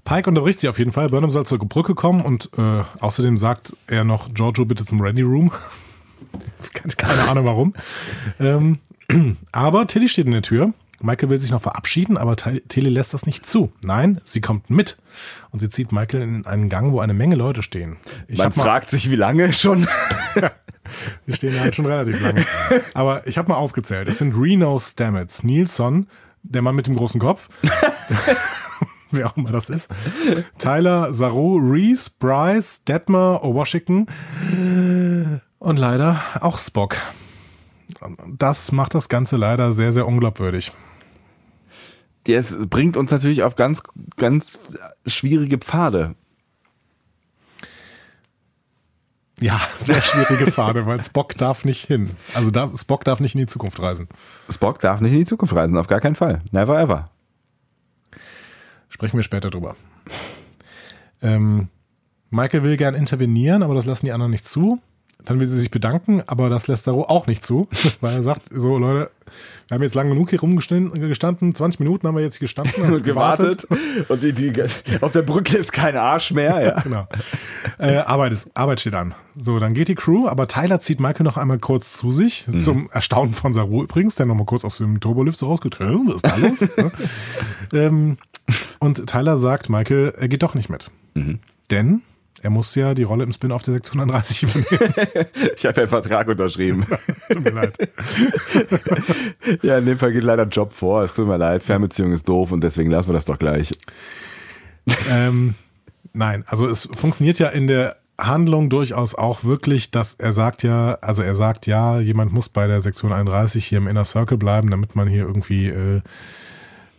[0.05, 1.09] Pike unterbricht sie auf jeden Fall.
[1.09, 5.23] Burnham soll zur Brücke kommen und äh, außerdem sagt er noch, Giorgio bitte zum Ready
[5.23, 5.53] Room.
[6.97, 7.75] Keine Ahnung warum.
[8.41, 8.79] ähm,
[9.53, 10.73] aber Tilly steht in der Tür.
[11.03, 13.71] Michael will sich noch verabschieden, aber Ti- Tilly lässt das nicht zu.
[13.85, 14.97] Nein, sie kommt mit.
[15.51, 17.99] Und sie zieht Michael in einen Gang, wo eine Menge Leute stehen.
[18.29, 19.87] Ich Man fragt sich, wie lange schon.
[21.27, 22.47] die stehen halt schon relativ lange.
[22.95, 24.09] Aber ich habe mal aufgezählt.
[24.09, 26.07] Es sind Reno Stamets, Nilsson,
[26.43, 27.51] der Mann mit dem großen Kopf.
[29.11, 29.91] Wer auch immer das ist.
[30.59, 34.07] Tyler, Saru, Reese, Bryce, Detmer, Washington
[35.59, 36.97] und leider auch Spock.
[38.39, 40.73] Das macht das Ganze leider sehr, sehr unglaubwürdig.
[42.29, 43.83] Es bringt uns natürlich auf ganz,
[44.17, 44.59] ganz
[45.07, 46.17] schwierige Pfade.
[49.41, 52.17] Ja, sehr schwierige Pfade, weil Spock darf nicht hin.
[52.35, 54.09] Also darf, Spock darf nicht in die Zukunft reisen.
[54.51, 56.43] Spock darf nicht in die Zukunft reisen, auf gar keinen Fall.
[56.51, 57.11] Never ever.
[58.89, 59.77] Sprechen wir später drüber.
[61.21, 61.69] Ähm,
[62.31, 64.81] Michael will gern intervenieren, aber das lassen die anderen nicht zu.
[65.25, 67.69] Dann will sie sich bedanken, aber das lässt Saru auch nicht zu,
[68.01, 69.11] weil er sagt, so Leute,
[69.69, 73.67] wir haben jetzt lang genug hier rumgestanden, 20 Minuten haben wir jetzt gestanden und gewartet.
[74.09, 74.53] Und die, die,
[75.01, 76.65] auf der Brücke ist kein Arsch mehr.
[76.65, 76.81] Ja.
[76.83, 77.09] genau.
[77.79, 79.15] Äh, Arbeit, ist, Arbeit steht an.
[79.39, 82.61] So, dann geht die Crew, aber Tyler zieht Michael noch einmal kurz zu sich, mhm.
[82.61, 86.27] zum Erstaunen von Saru übrigens, der nochmal kurz aus dem Turbolift so rausgetreten, was ist
[86.27, 86.65] da los?
[87.73, 88.19] ähm,
[88.79, 90.91] und Tyler sagt, Michael, er geht doch nicht mit.
[91.15, 91.41] Mhm.
[91.71, 92.03] Denn
[92.43, 94.67] er muss ja die Rolle im Spin-off der 630 übernehmen.
[95.57, 96.87] ich habe ja einen Vertrag unterschrieben.
[97.31, 97.77] tut mir leid.
[99.63, 101.03] ja, in dem Fall geht leider Job vor.
[101.03, 103.73] Es tut mir leid, Fernbeziehung ist doof und deswegen lassen wir das doch gleich.
[105.11, 105.55] Ähm,
[106.13, 110.99] nein, also es funktioniert ja in der Handlung durchaus auch wirklich, dass er sagt ja,
[111.01, 114.71] also er sagt ja, jemand muss bei der Sektion 31 hier im Inner Circle bleiben,
[114.71, 116.01] damit man hier irgendwie äh,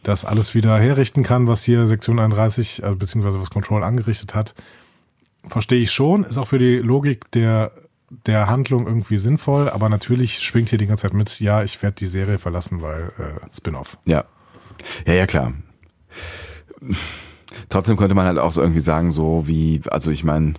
[0.04, 4.56] das alles wieder herrichten kann, was hier Sektion 31, also beziehungsweise was Control angerichtet hat
[5.50, 7.72] verstehe ich schon, ist auch für die Logik der,
[8.26, 11.96] der Handlung irgendwie sinnvoll, aber natürlich schwingt hier die ganze Zeit mit, ja, ich werde
[11.96, 13.98] die Serie verlassen, weil äh, Spin-off.
[14.06, 14.26] Ja.
[15.06, 15.54] Ja, ja, klar.
[17.70, 20.54] Trotzdem könnte man halt auch so irgendwie sagen, so wie, also ich meine,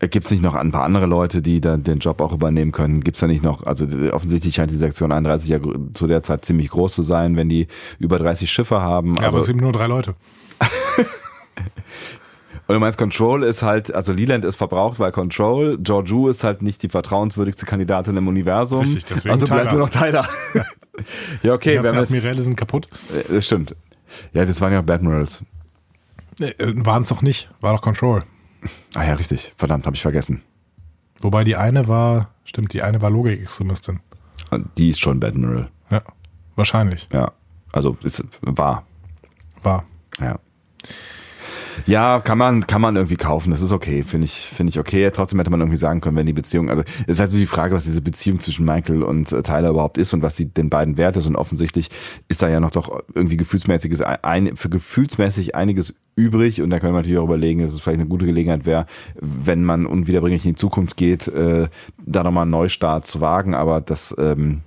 [0.00, 3.02] Gibt es nicht noch ein paar andere Leute, die da den Job auch übernehmen können?
[3.02, 5.58] Gibt es da nicht noch, also offensichtlich scheint die Sektion 31 ja
[5.92, 7.66] zu der Zeit ziemlich groß zu sein, wenn die
[7.98, 9.14] über 30 Schiffe haben.
[9.16, 10.14] Ja, aber es sind nur drei Leute.
[12.70, 16.62] Und du meinst, Control ist halt, also Leland ist verbraucht, weil Control, Georgiou ist halt
[16.62, 18.82] nicht die vertrauenswürdigste Kandidatin im Universum.
[18.82, 20.28] Richtig, deswegen Also bleibt nur noch Tyler.
[20.54, 20.64] Ja,
[21.42, 21.70] ja okay.
[21.70, 22.86] Die ganzen Admiräle sind kaputt.
[23.12, 23.74] Äh, das stimmt.
[24.34, 25.42] Ja, das waren ja auch Admirals.
[26.38, 28.22] Äh, waren es doch nicht, war doch Control.
[28.94, 29.52] Ah ja, richtig.
[29.56, 30.42] Verdammt, habe ich vergessen.
[31.20, 33.98] Wobei die eine war, stimmt, die eine war Logikextremistin.
[34.78, 35.70] Die ist schon Admiral.
[35.90, 36.02] Ja,
[36.54, 37.08] wahrscheinlich.
[37.12, 37.32] Ja,
[37.72, 38.86] also ist war.
[39.60, 39.84] War.
[40.20, 40.38] Ja.
[41.86, 43.50] Ja, kann man, kann man irgendwie kaufen.
[43.50, 45.10] Das ist okay, finde ich, finde ich okay.
[45.10, 47.46] Trotzdem hätte man irgendwie sagen können, wenn die Beziehung, also es ist halt so die
[47.46, 50.70] Frage, was diese Beziehung zwischen Michael und äh, Tyler überhaupt ist und was sie den
[50.70, 51.26] beiden wert ist.
[51.26, 51.90] Und offensichtlich
[52.28, 56.62] ist da ja noch doch irgendwie gefühlsmäßiges, ein, für gefühlsmäßig einiges übrig.
[56.62, 58.86] Und da können wir natürlich auch überlegen, dass es vielleicht eine gute Gelegenheit wäre,
[59.20, 61.68] wenn man unwiederbringlich in die Zukunft geht, äh,
[62.04, 63.54] da nochmal einen Neustart zu wagen.
[63.54, 64.62] Aber das, ähm,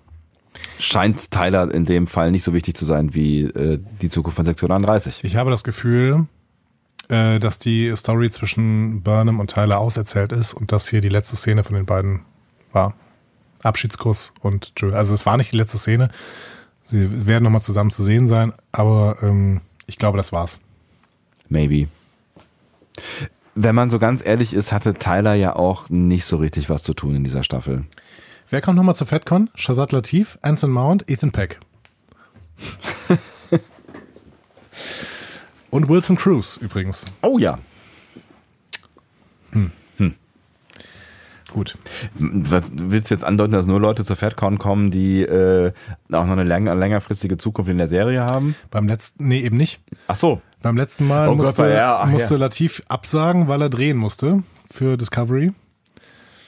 [0.80, 4.46] scheint Tyler in dem Fall nicht so wichtig zu sein wie äh, die Zukunft von
[4.46, 5.24] Sektion 31.
[5.24, 6.26] Ich habe das Gefühl,
[7.10, 11.36] äh, dass die Story zwischen Burnham und Tyler auserzählt ist und dass hier die letzte
[11.36, 12.22] Szene von den beiden
[12.72, 12.94] war.
[13.62, 14.94] Abschiedskuss und Joel.
[14.94, 16.10] Also es war nicht die letzte Szene.
[16.84, 20.60] Sie werden nochmal zusammen zu sehen sein, aber ähm, ich glaube, das war's.
[21.48, 21.88] Maybe.
[23.56, 26.94] Wenn man so ganz ehrlich ist, hatte Tyler ja auch nicht so richtig was zu
[26.94, 27.86] tun in dieser Staffel.
[28.50, 29.50] Wer kommt nochmal zu FedCon?
[29.56, 31.60] Shazad Latif, Anson Mount, Ethan Peck.
[35.74, 37.04] Und Wilson Cruz übrigens.
[37.24, 37.58] Oh ja.
[39.54, 39.72] Hm.
[39.98, 40.14] Hm.
[41.52, 41.80] Gut.
[42.14, 45.72] Was, willst du jetzt andeuten, dass nur Leute zur FedCon kommen, die äh,
[46.12, 48.54] auch noch eine länger, längerfristige Zukunft in der Serie haben?
[48.70, 49.82] Beim letzten, nee, eben nicht.
[50.06, 50.44] Ach so.
[50.62, 52.40] Beim letzten Mal oh musste, Gott, ja, musste ja.
[52.40, 55.54] Latif absagen, weil er drehen musste für Discovery.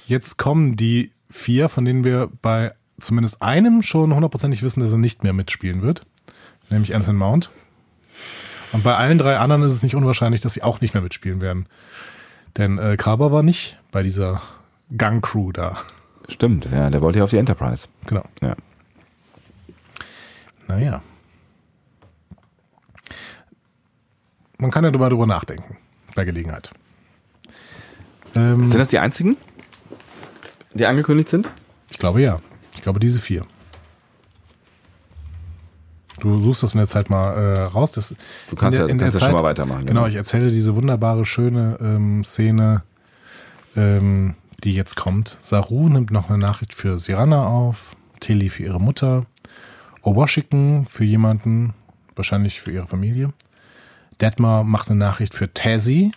[0.06, 5.00] Jetzt kommen die vier, von denen wir bei zumindest einem schon hundertprozentig wissen, dass er
[5.00, 6.06] nicht mehr mitspielen wird.
[6.70, 7.50] Nämlich Anson Mount.
[8.76, 11.40] Und bei allen drei anderen ist es nicht unwahrscheinlich, dass sie auch nicht mehr mitspielen
[11.40, 11.66] werden.
[12.58, 14.42] Denn äh, Carver war nicht bei dieser
[14.98, 15.78] Gang-Crew da.
[16.28, 17.88] Stimmt, ja, der wollte ja auf die Enterprise.
[18.06, 18.26] Genau.
[18.42, 18.58] Ja.
[20.68, 21.02] Naja.
[24.58, 25.78] Man kann ja drüber, drüber nachdenken,
[26.14, 26.72] bei Gelegenheit.
[28.36, 29.38] Ähm, sind das die einzigen,
[30.74, 31.50] die angekündigt sind?
[31.92, 32.42] Ich glaube ja.
[32.76, 33.46] Ich glaube diese vier.
[36.20, 37.92] Du suchst das in der Zeit mal äh, raus.
[37.92, 38.16] Das,
[38.50, 39.86] du kannst, der, ja, kannst ja schon mal weitermachen.
[39.86, 42.84] Genau, genau, ich erzähle diese wunderbare, schöne ähm, Szene,
[43.76, 45.38] ähm, die jetzt kommt.
[45.40, 49.26] Saru nimmt noch eine Nachricht für Sirana auf, Tilly für ihre Mutter,
[50.04, 51.74] Washington für jemanden,
[52.16, 53.34] wahrscheinlich für ihre Familie.
[54.22, 56.12] Detmar macht eine Nachricht für Tazzy,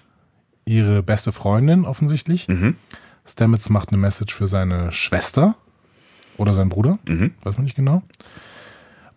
[0.65, 2.49] ihre beste Freundin offensichtlich.
[2.49, 2.77] Mhm.
[3.27, 5.57] Stamets macht eine Message für seine Schwester
[6.37, 7.33] oder seinen Bruder, mhm.
[7.43, 8.03] weiß man nicht genau.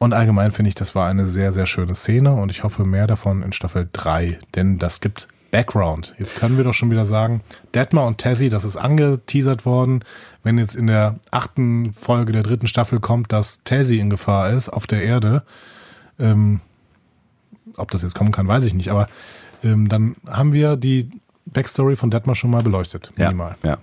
[0.02, 3.06] Und allgemein finde ich, das war eine sehr, sehr schöne Szene und ich hoffe mehr
[3.06, 6.16] davon in Staffel 3, denn das gibt Background.
[6.18, 7.42] Jetzt können wir doch schon wieder sagen,
[7.76, 10.04] Detmar und Tessie, das ist angeteasert worden.
[10.42, 14.70] Wenn jetzt in der achten Folge der dritten Staffel kommt, dass Tessie in Gefahr ist
[14.70, 15.44] auf der Erde,
[16.18, 16.62] ähm,
[17.78, 19.08] ob das jetzt kommen kann, weiß ich nicht, aber
[19.64, 21.12] ähm, dann haben wir die
[21.46, 23.14] Backstory von Detmar schon mal beleuchtet.
[23.18, 23.56] Minimal.
[23.62, 23.70] Ja.
[23.70, 23.78] ja.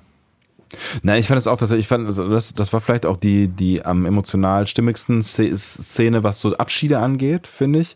[1.03, 3.49] Na, ich fand es auch, dass ich fand, also das, das war vielleicht auch die,
[3.49, 7.95] die am emotional stimmigsten Szene, was so Abschiede angeht, finde ich.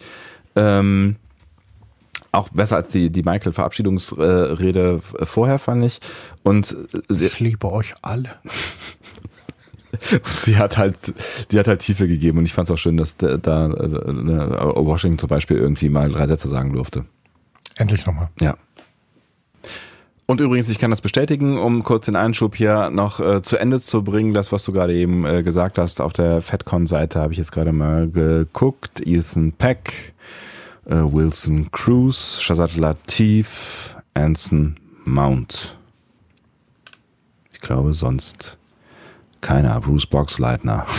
[0.56, 1.16] Ähm,
[2.32, 6.00] auch besser als die, die Michael-Verabschiedungsrede vorher, fand ich.
[6.42, 6.74] Und
[7.08, 8.30] sie, ich liebe euch alle.
[10.12, 10.96] und sie hat halt,
[11.50, 14.76] die hat halt Tiefe gegeben und ich fand es auch schön, dass da, da äh,
[14.76, 17.04] Washington zum Beispiel irgendwie mal drei Sätze sagen durfte.
[17.76, 18.30] Endlich nochmal.
[18.40, 18.56] Ja.
[20.26, 23.80] Und übrigens, ich kann das bestätigen, um kurz den Einschub hier noch äh, zu Ende
[23.80, 27.38] zu bringen, das, was du gerade eben äh, gesagt hast, auf der FedCon-Seite habe ich
[27.38, 29.00] jetzt gerade mal geguckt.
[29.04, 30.14] Ethan Peck,
[30.86, 35.76] äh, Wilson Cruz, Shazad Latif, Anson Mount.
[37.52, 38.56] Ich glaube sonst
[39.40, 39.80] keiner.
[39.80, 40.86] Bruce Boxleitner.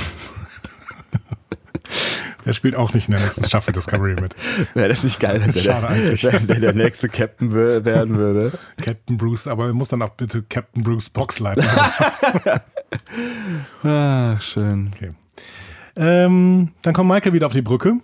[2.46, 4.36] Der spielt auch nicht in der nächsten Staffel Discovery mit.
[4.74, 6.24] Wäre das nicht geil, wenn der, Schade eigentlich.
[6.32, 8.52] Wenn der, der nächste Captain werden würde?
[8.82, 11.64] Captain Bruce, aber er muss dann auch bitte Captain Bruce Boxleitner
[12.44, 12.62] sein.
[13.92, 14.92] ah, schön.
[14.96, 15.12] Okay.
[15.96, 17.98] Ähm, dann kommt Michael wieder auf die Brücke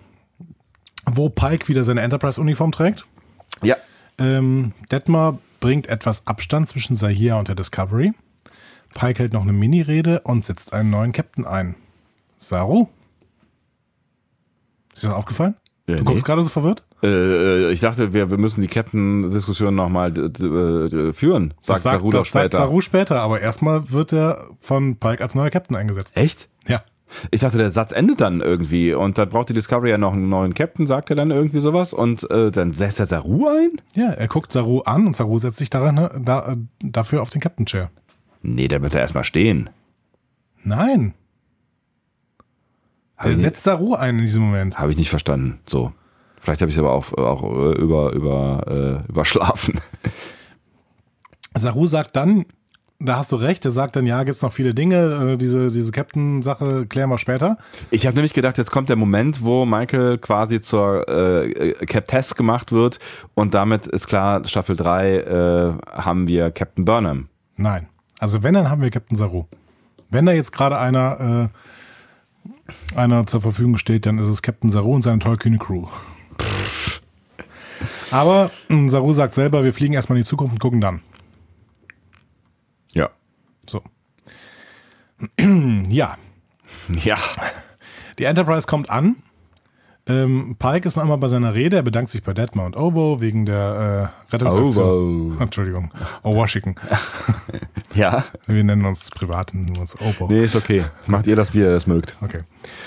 [1.16, 3.06] wo Pike wieder seine Enterprise-Uniform trägt.
[3.62, 3.76] Ja.
[4.18, 8.14] Ähm, Detmar bringt etwas Abstand zwischen Sahia und der Discovery.
[8.94, 11.76] Pike hält noch eine Mini-Rede und setzt einen neuen Captain ein.
[12.38, 12.88] Saru?
[15.00, 15.56] Ist dir das aufgefallen?
[15.88, 16.06] Ja, du nee.
[16.06, 16.84] guckst gerade so verwirrt?
[17.02, 20.14] Äh, ich dachte, wir, wir müssen die Captain-Diskussion nochmal
[21.14, 21.54] führen.
[21.62, 22.58] Sagt, das sagt Saru das, das später.
[22.58, 26.18] Sagt Saru später, aber erstmal wird er von Pike als neuer Captain eingesetzt.
[26.18, 26.50] Echt?
[26.68, 26.84] Ja.
[27.32, 30.30] Ich dachte, der Satz endet dann irgendwie und dann braucht die Discovery ja noch einen
[30.30, 33.72] neuen Captain, sagt er dann irgendwie sowas und äh, dann setzt er Saru ein?
[33.96, 37.32] Ja, er guckt Saru an und Saru setzt sich daran, ne, da, äh, dafür auf
[37.32, 37.90] den Captain Chair.
[38.44, 39.70] Nee, der wird ja erstmal stehen.
[40.64, 41.14] Nein.
[43.20, 44.80] Er setzt Saru ein in diesem Moment.
[44.80, 45.60] Habe ich nicht verstanden.
[45.66, 45.94] So.
[46.42, 49.80] Vielleicht habe ich es aber auch, auch äh, über, über, äh, überschlafen.
[51.56, 52.46] Saru sagt dann,
[53.00, 55.92] da hast du recht, er sagt dann, ja, gibt's noch viele Dinge, äh, diese, diese
[55.92, 57.58] Captain-Sache klären wir später.
[57.92, 62.72] Ich habe nämlich gedacht, jetzt kommt der Moment, wo Michael quasi zur äh, Captess gemacht
[62.72, 63.00] wird
[63.36, 67.30] und damit ist klar, Staffel 3 äh, haben wir Captain Burnham.
[67.56, 67.88] Nein,
[68.20, 69.46] also wenn, dann haben wir Captain Saru.
[70.10, 71.58] Wenn da jetzt gerade einer, äh,
[72.96, 75.88] einer zur Verfügung steht, dann ist es Captain Saru und seine tollkühne Crew.
[78.12, 81.02] Aber äh, Saru sagt selber, wir fliegen erstmal in die Zukunft und gucken dann.
[82.94, 83.10] Ja.
[83.68, 83.82] So.
[85.90, 86.18] ja.
[87.04, 87.18] Ja.
[88.18, 89.18] Die Enterprise kommt an.
[90.10, 91.76] Ähm, Pike ist noch einmal bei seiner Rede.
[91.76, 95.34] Er bedankt sich bei Detmar und Ovo wegen der äh, Rettungsaktion.
[95.34, 95.40] Ovo.
[95.40, 95.92] Entschuldigung.
[96.24, 96.76] Oh, Washington.
[97.94, 98.26] ja.
[98.48, 100.28] Wir nennen uns privat uns Ovo.
[100.28, 100.84] Nee, ist okay.
[101.06, 102.18] Macht ihr das, wie ihr das mögt.
[102.22, 102.40] Okay.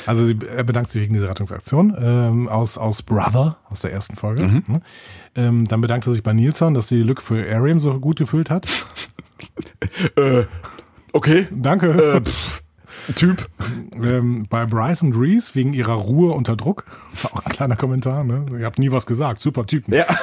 [0.04, 4.16] Also sie, er bedankt sich wegen dieser Rettungsaktion ähm, aus, aus Brother, aus der ersten
[4.16, 4.44] Folge.
[4.44, 4.64] Mhm.
[4.66, 4.80] Ne?
[5.36, 8.18] Ähm, dann bedankt er sich bei Nilsson, dass sie die Lücke für Ariam so gut
[8.18, 8.66] gefüllt hat.
[10.16, 10.42] äh,
[11.12, 11.46] okay.
[11.52, 12.16] Danke.
[12.16, 12.22] Äh,
[13.14, 13.48] typ.
[14.00, 16.84] Ähm, bei Bryson Grease wegen ihrer Ruhe unter Druck.
[17.12, 18.46] Das war auch ein kleiner Kommentar, ne?
[18.58, 19.42] Ihr habt nie was gesagt.
[19.42, 19.92] Super Typen.
[19.92, 20.06] Ja.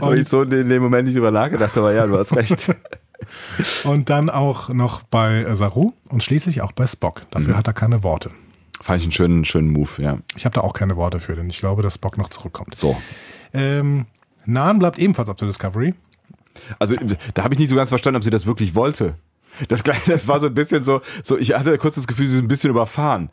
[0.00, 2.74] Habe ich so in dem Moment nicht drüber nachgedacht, aber ja, du hast recht.
[3.84, 7.22] Und dann auch noch bei Saru und schließlich auch bei Spock.
[7.30, 7.58] Dafür mhm.
[7.58, 8.30] hat er keine Worte.
[8.80, 10.18] Fand ich einen schönen, schönen Move, ja.
[10.36, 12.76] Ich habe da auch keine Worte für, denn ich glaube, dass Spock noch zurückkommt.
[12.76, 12.96] So.
[13.52, 14.06] Ähm,
[14.46, 15.94] Nahen bleibt ebenfalls auf der Discovery.
[16.78, 16.96] Also
[17.34, 19.14] da habe ich nicht so ganz verstanden, ob sie das wirklich wollte.
[19.68, 22.44] Das, das war so ein bisschen so, so, ich hatte kurz das Gefühl, sie sind
[22.44, 23.30] ein bisschen überfahren.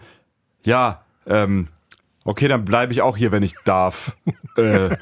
[0.63, 1.67] Ja, ähm,
[2.23, 4.15] okay, dann bleibe ich auch hier, wenn ich darf.
[4.57, 4.95] äh,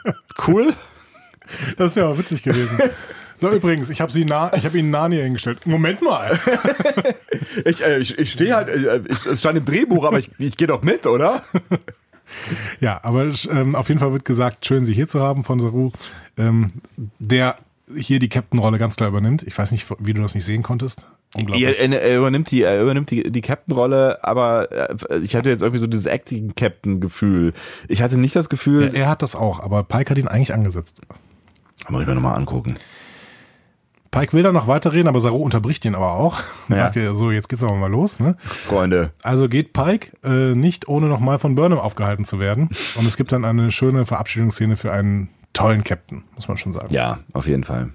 [0.48, 0.74] cool.
[1.78, 2.78] Das wäre aber witzig gewesen.
[3.40, 4.12] So, übrigens, ich habe
[4.66, 5.66] habe ihnen Nani hingestellt.
[5.66, 6.40] Moment mal.
[7.66, 10.56] ich, äh, ich, ich stehe halt, äh, ich, es stand im Drehbuch, aber ich, ich
[10.56, 11.44] gehe doch mit, oder?
[12.80, 15.92] Ja, aber ähm, auf jeden Fall wird gesagt, schön, Sie hier zu haben von Saru,
[16.38, 16.72] ähm,
[17.20, 17.58] der
[17.96, 19.44] hier die Captain-Rolle ganz klar übernimmt.
[19.44, 21.06] Ich weiß nicht, wie du das nicht sehen konntest.
[21.36, 21.80] Unglaublich.
[21.80, 25.80] Er, er übernimmt die, er übernimmt die, die Captain-Rolle, aber äh, ich hatte jetzt irgendwie
[25.80, 27.54] so dieses Acting-Captain-Gefühl.
[27.88, 28.88] Ich hatte nicht das Gefühl.
[28.94, 31.02] Ja, er hat das auch, aber Pike hat ihn eigentlich angesetzt.
[31.90, 32.76] Muss ich mir nochmal angucken.
[34.12, 36.38] Pike will da noch weiterreden, aber Saru unterbricht ihn aber auch
[36.70, 36.84] und ja.
[36.84, 38.20] sagt ihr so, jetzt geht's aber mal los.
[38.20, 38.38] Ne?
[38.40, 39.12] Freunde.
[39.24, 42.70] Also geht Pike äh, nicht ohne nochmal von Burnham aufgehalten zu werden.
[42.96, 46.94] Und es gibt dann eine schöne Verabschiedungsszene für einen tollen Captain, muss man schon sagen.
[46.94, 47.92] Ja, auf jeden Fall.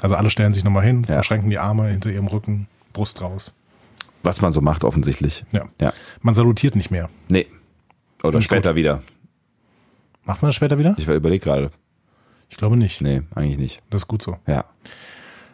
[0.00, 1.14] Also alle stellen sich nochmal hin, ja.
[1.14, 3.54] verschränken die Arme hinter ihrem Rücken, Brust raus.
[4.22, 5.44] Was man so macht, offensichtlich.
[5.52, 5.66] Ja.
[5.80, 5.92] ja.
[6.20, 7.08] Man salutiert nicht mehr.
[7.28, 7.46] Nee.
[8.22, 8.76] Oder später gut.
[8.76, 9.02] wieder.
[10.24, 10.94] Macht man das später wieder?
[10.98, 11.70] Ich überlege gerade.
[12.50, 13.00] Ich glaube nicht.
[13.00, 13.82] Nee, eigentlich nicht.
[13.90, 14.36] Das ist gut so.
[14.46, 14.64] Ja.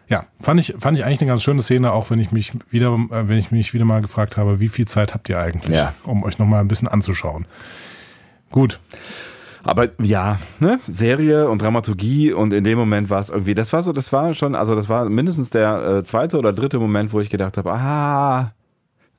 [0.09, 2.93] Ja, fand ich, fand ich eigentlich eine ganz schöne Szene, auch wenn ich mich wieder,
[3.11, 5.95] äh, wenn ich mich wieder mal gefragt habe, wie viel Zeit habt ihr eigentlich, ja.
[6.05, 7.47] um euch nochmal ein bisschen anzuschauen.
[8.51, 8.81] Gut.
[9.65, 13.83] Aber ja, ne, Serie und Dramaturgie und in dem Moment war es irgendwie, das war
[13.83, 17.21] so, das war schon, also das war mindestens der äh, zweite oder dritte Moment, wo
[17.21, 18.53] ich gedacht habe, ah,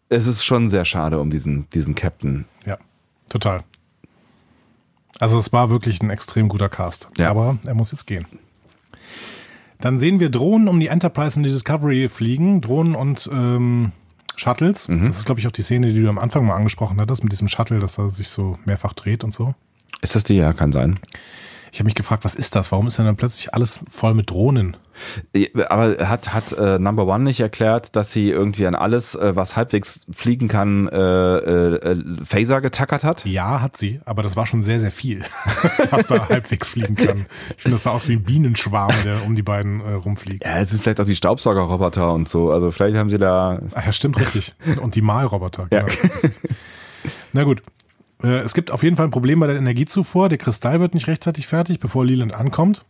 [0.09, 2.45] es ist schon sehr schade um diesen, diesen Captain.
[2.65, 2.77] Ja,
[3.27, 3.61] total.
[5.19, 7.07] Also es war wirklich ein extrem guter Cast.
[7.17, 7.31] Ja.
[7.31, 8.27] Aber er muss jetzt gehen.
[9.79, 12.61] Dann sehen wir Drohnen um die Enterprise und die Discovery fliegen.
[12.61, 13.91] Drohnen und ähm,
[14.35, 14.87] Shuttles.
[14.87, 17.31] Das ist, glaube ich, auch die Szene, die du am Anfang mal angesprochen hattest, mit
[17.31, 19.55] diesem Shuttle, dass er sich so mehrfach dreht und so.
[20.01, 20.35] Ist das die?
[20.35, 20.99] Ja, kann sein.
[21.75, 22.71] Ich habe mich gefragt, was ist das?
[22.71, 24.77] Warum ist denn dann plötzlich alles voll mit Drohnen?
[25.67, 29.57] Aber hat, hat äh, Number One nicht erklärt, dass sie irgendwie an alles, äh, was
[29.57, 33.25] halbwegs fliegen kann, äh, äh, Phaser getackert hat?
[33.25, 35.25] Ja, hat sie, aber das war schon sehr, sehr viel,
[35.89, 37.25] was da halbwegs fliegen kann.
[37.57, 40.45] Ich finde, das sah aus wie ein Bienenschwarm, der um die beiden äh, rumfliegt.
[40.45, 42.51] Ja, es sind vielleicht auch die Staubsaugerroboter und so.
[42.53, 43.59] Also vielleicht haben sie da.
[43.73, 44.55] Ach ja, stimmt, richtig.
[44.81, 45.67] Und die Malroboter.
[45.71, 45.81] Ja.
[45.81, 46.33] Genau.
[47.33, 47.61] Na gut.
[48.23, 50.29] Äh, Es gibt auf jeden Fall ein Problem bei der Energiezufuhr.
[50.29, 52.85] Der Kristall wird nicht rechtzeitig fertig, bevor Leland ankommt.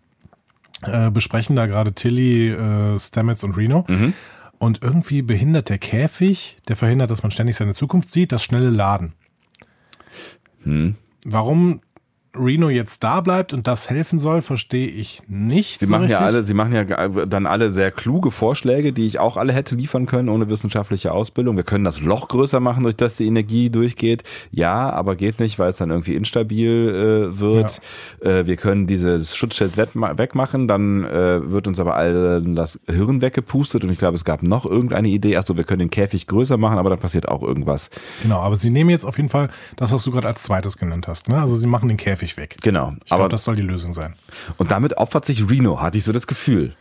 [0.83, 3.85] Äh, besprechen da gerade Tilly, äh, Stamets und Reno.
[4.57, 8.69] Und irgendwie behindert der Käfig, der verhindert, dass man ständig seine Zukunft sieht, das schnelle
[8.69, 9.13] Laden.
[11.25, 11.81] Warum
[12.37, 15.79] Reno jetzt da bleibt und das helfen soll, verstehe ich nicht.
[15.79, 16.35] Sie so machen ja richtig.
[16.35, 16.83] alle, sie machen ja
[17.25, 21.55] dann alle sehr kluge Vorschläge, die ich auch alle hätte liefern können ohne wissenschaftliche Ausbildung.
[21.55, 24.23] Wir können das Loch größer machen, durch das die Energie durchgeht.
[24.51, 27.79] Ja, aber geht nicht, weil es dann irgendwie instabil äh, wird.
[28.21, 33.21] Äh, wir können dieses Schutzschild wegma- wegmachen, dann äh, wird uns aber allen das Hirn
[33.21, 35.37] weggepustet und ich glaube, es gab noch irgendeine Idee.
[35.37, 37.89] Achso, wir können den Käfig größer machen, aber dann passiert auch irgendwas.
[38.23, 41.07] Genau, aber sie nehmen jetzt auf jeden Fall das, was du gerade als zweites genannt
[41.07, 41.29] hast.
[41.29, 41.39] Ne?
[41.39, 42.57] Also sie machen den Käfig weg.
[42.61, 42.93] Genau.
[43.05, 44.15] Ich aber glaube, das soll die Lösung sein.
[44.57, 46.75] und damit opfert sich Reno, hatte ich so das Gefühl.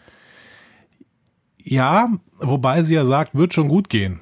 [1.58, 2.08] Ja,
[2.38, 4.20] wobei sie ja sagt, wird schon gut gehen.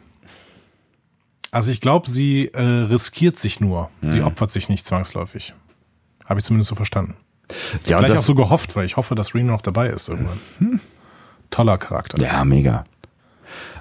[1.51, 3.91] Also ich glaube, sie äh, riskiert sich nur.
[4.03, 4.27] Sie Mhm.
[4.27, 5.53] opfert sich nicht zwangsläufig.
[6.29, 7.17] Habe ich zumindest so verstanden.
[7.87, 10.41] Ja, Vielleicht auch so gehofft, weil ich hoffe, dass Reno noch dabei ist irgendwann.
[11.51, 12.23] Toller Charakter.
[12.23, 12.85] Ja, mega.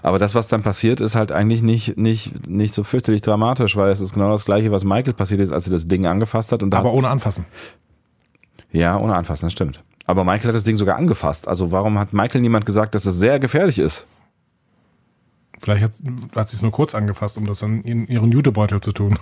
[0.03, 3.91] Aber das, was dann passiert, ist halt eigentlich nicht, nicht, nicht so fürchterlich dramatisch, weil
[3.91, 6.64] es ist genau das Gleiche, was Michael passiert ist, als sie das Ding angefasst hat.
[6.64, 7.45] Und Aber ohne anfassen.
[8.72, 9.84] Ja, ohne anfassen, das stimmt.
[10.06, 11.48] Aber Michael hat das Ding sogar angefasst.
[11.48, 14.07] Also warum hat Michael niemand gesagt, dass es sehr gefährlich ist?
[15.60, 15.91] Vielleicht hat,
[16.36, 19.19] hat sie es nur kurz angefasst, um das dann in ihren Jutebeutel zu tun.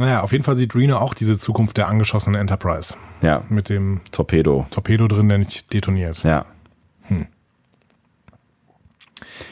[0.00, 2.96] Naja, auf jeden Fall sieht Reno auch diese Zukunft der angeschossenen Enterprise.
[3.22, 4.66] Ja, Mit dem Torpedo.
[4.70, 6.22] Torpedo drin, der nicht detoniert.
[6.24, 6.46] Ja.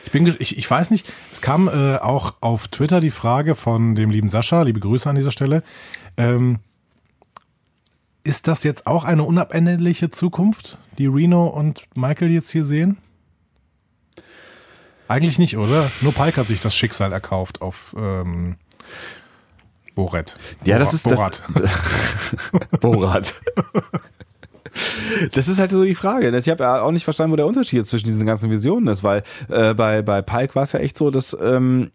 [0.04, 3.94] Ich, bin, ich, ich weiß nicht, es kam äh, auch auf Twitter die Frage von
[3.94, 5.62] dem lieben Sascha, liebe Grüße an dieser Stelle.
[6.16, 6.60] Ähm,
[8.24, 12.96] ist das jetzt auch eine unabänderliche Zukunft, die Reno und Michael jetzt hier sehen?
[15.08, 15.90] Eigentlich nicht, oder?
[16.00, 18.56] Nur Pike hat sich das Schicksal erkauft auf ähm,
[19.98, 20.36] Boret.
[20.64, 21.42] Ja, das ist das- Borat.
[22.80, 23.34] Borat.
[25.32, 26.28] Das ist halt so die Frage.
[26.38, 29.24] Ich habe ja auch nicht verstanden, wo der Unterschied zwischen diesen ganzen Visionen ist, weil
[29.48, 31.90] äh, bei, bei Pike war es ja echt so, dass, ähm,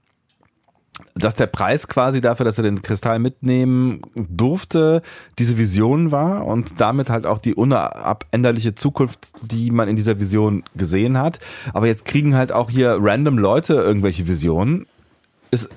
[1.16, 5.02] dass der Preis quasi dafür, dass er den Kristall mitnehmen durfte,
[5.40, 9.20] diese Vision war und damit halt auch die unabänderliche Zukunft,
[9.50, 11.40] die man in dieser Vision gesehen hat.
[11.74, 14.88] Aber jetzt kriegen halt auch hier random Leute irgendwelche Visionen.
[15.52, 15.70] Ist,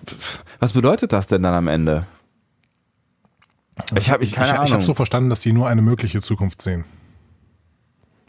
[0.59, 2.07] was bedeutet das denn dann am Ende?
[3.95, 4.67] Ich habe ich keine ich, Ahnung.
[4.67, 6.85] ich habe so verstanden, dass sie nur eine mögliche Zukunft sehen,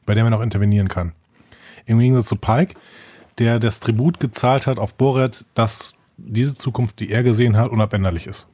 [0.06, 1.14] bei der man auch intervenieren kann.
[1.86, 2.76] Im Gegensatz zu Pike,
[3.38, 8.28] der das Tribut gezahlt hat auf Boret, dass diese Zukunft, die er gesehen hat, unabänderlich
[8.28, 8.48] ist.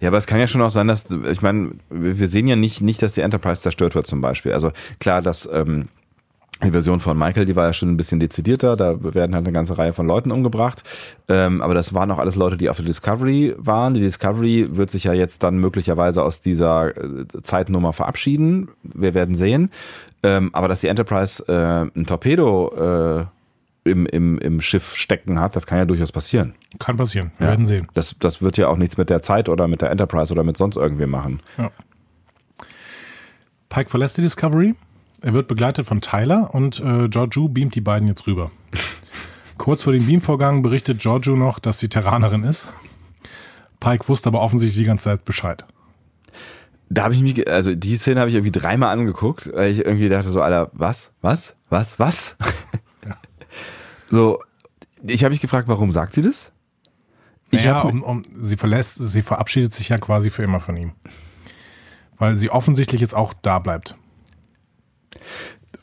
[0.00, 2.82] Ja, aber es kann ja schon auch sein, dass, ich meine, wir sehen ja nicht,
[2.82, 4.52] nicht, dass die Enterprise zerstört wird zum Beispiel.
[4.52, 5.88] Also klar, dass ähm,
[6.64, 9.52] die Version von Michael, die war ja schon ein bisschen dezidierter, da werden halt eine
[9.52, 10.82] ganze Reihe von Leuten umgebracht.
[11.28, 13.92] Ähm, aber das waren auch alles Leute, die auf der Discovery waren.
[13.94, 18.68] Die Discovery wird sich ja jetzt dann möglicherweise aus dieser äh, Zeitnummer verabschieden.
[18.82, 19.70] Wir werden sehen.
[20.22, 23.20] Ähm, aber dass die Enterprise äh, ein Torpedo
[23.84, 26.54] äh, im, im, im Schiff stecken hat, das kann ja durchaus passieren.
[26.78, 27.32] Kann passieren.
[27.38, 27.50] Wir Ja.
[27.52, 27.86] werden sehen.
[27.94, 30.56] Das, das wird ja auch nichts mit der Zeit oder mit der Enterprise oder mit
[30.56, 31.40] sonst irgendwie machen.
[31.58, 31.70] Ja.
[33.68, 34.74] Pike verlässt die Discovery.
[35.22, 38.50] Er wird begleitet von Tyler und äh, Giorgio beamt die beiden jetzt rüber.
[39.58, 42.68] Kurz vor dem Beamvorgang berichtet Giorgio noch, dass sie Terranerin ist.
[43.80, 45.64] Pike wusste aber offensichtlich die ganze Zeit Bescheid.
[46.88, 50.08] Da habe ich mich, also die Szene habe ich irgendwie dreimal angeguckt, weil ich irgendwie
[50.08, 52.36] dachte so, Alter, was, was, was, was?
[54.08, 54.40] So,
[55.02, 56.52] ich habe mich gefragt, warum sagt sie das?
[57.50, 60.76] Ich ja, hab- um, um, sie verlässt, sie verabschiedet sich ja quasi für immer von
[60.76, 60.92] ihm.
[62.16, 63.96] Weil sie offensichtlich jetzt auch da bleibt.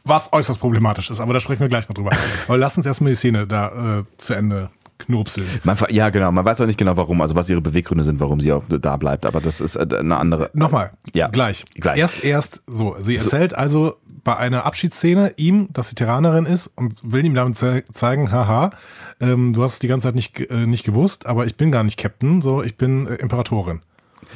[0.05, 2.11] Was äußerst problematisch ist, aber da sprechen wir gleich noch drüber.
[2.47, 4.69] Aber lass uns erstmal die Szene da äh, zu Ende
[4.99, 5.47] Knurpseln.
[5.63, 6.31] Man, ja, genau.
[6.31, 8.97] Man weiß auch nicht genau, warum, also was ihre Beweggründe sind, warum sie auch da
[8.97, 9.25] bleibt.
[9.25, 10.49] Aber das ist äh, eine andere.
[10.53, 11.65] Nochmal, Ja, gleich.
[11.75, 11.99] gleich.
[11.99, 12.95] Erst, erst, so.
[12.99, 17.57] Sie erzählt also bei einer Abschiedsszene ihm, dass sie Terranerin ist und will ihm damit
[17.57, 18.71] ze zeigen, haha,
[19.19, 21.83] ähm, du hast es die ganze Zeit nicht, äh, nicht gewusst, aber ich bin gar
[21.83, 23.81] nicht Captain, so, ich bin äh, Imperatorin.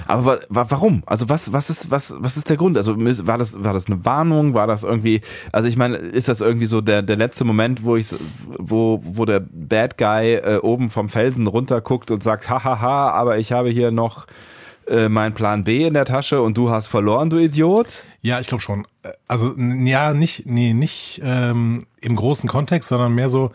[0.05, 1.03] Aber wa wa warum?
[1.05, 2.77] Also was, was ist, was, was ist der Grund?
[2.77, 4.53] Also war das, war das eine Warnung?
[4.53, 5.21] War das irgendwie,
[5.51, 8.07] also ich meine, ist das irgendwie so der, der letzte Moment, wo ich,
[8.57, 13.37] wo, wo der Bad Guy äh, oben vom Felsen runter guckt und sagt, hahaha, aber
[13.37, 14.27] ich habe hier noch
[14.87, 18.05] äh, meinen Plan B in der Tasche und du hast verloren, du Idiot?
[18.21, 18.87] Ja, ich glaube schon.
[19.03, 23.51] Äh, Also, ja, nicht, nee, nicht ähm, im großen Kontext, sondern mehr so,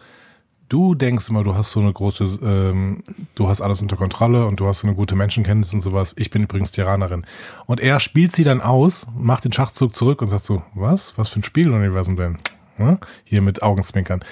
[0.72, 3.02] du denkst immer, du hast so eine große, ähm,
[3.34, 6.14] du hast alles unter Kontrolle und du hast so eine gute Menschenkenntnis und sowas.
[6.18, 7.26] Ich bin übrigens Tyrannerin.
[7.66, 11.18] Und er spielt sie dann aus, macht den Schachzug zurück und sagt so, was?
[11.18, 12.38] Was für ein Spiegeluniversum denn?
[12.76, 12.98] Hm?
[13.24, 14.24] Hier mit Augenzwinkern.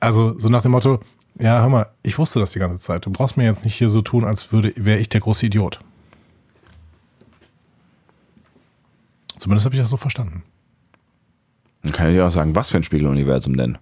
[0.00, 0.98] Also, so nach dem Motto,
[1.38, 3.06] ja, hör mal, ich wusste das die ganze Zeit.
[3.06, 5.80] Du brauchst mir jetzt nicht hier so tun, als würde, wäre ich der große Idiot.
[9.38, 10.42] Zumindest habe ich das so verstanden.
[11.82, 13.78] Dann kann ich dir auch sagen, was für ein Spiegeluniversum denn?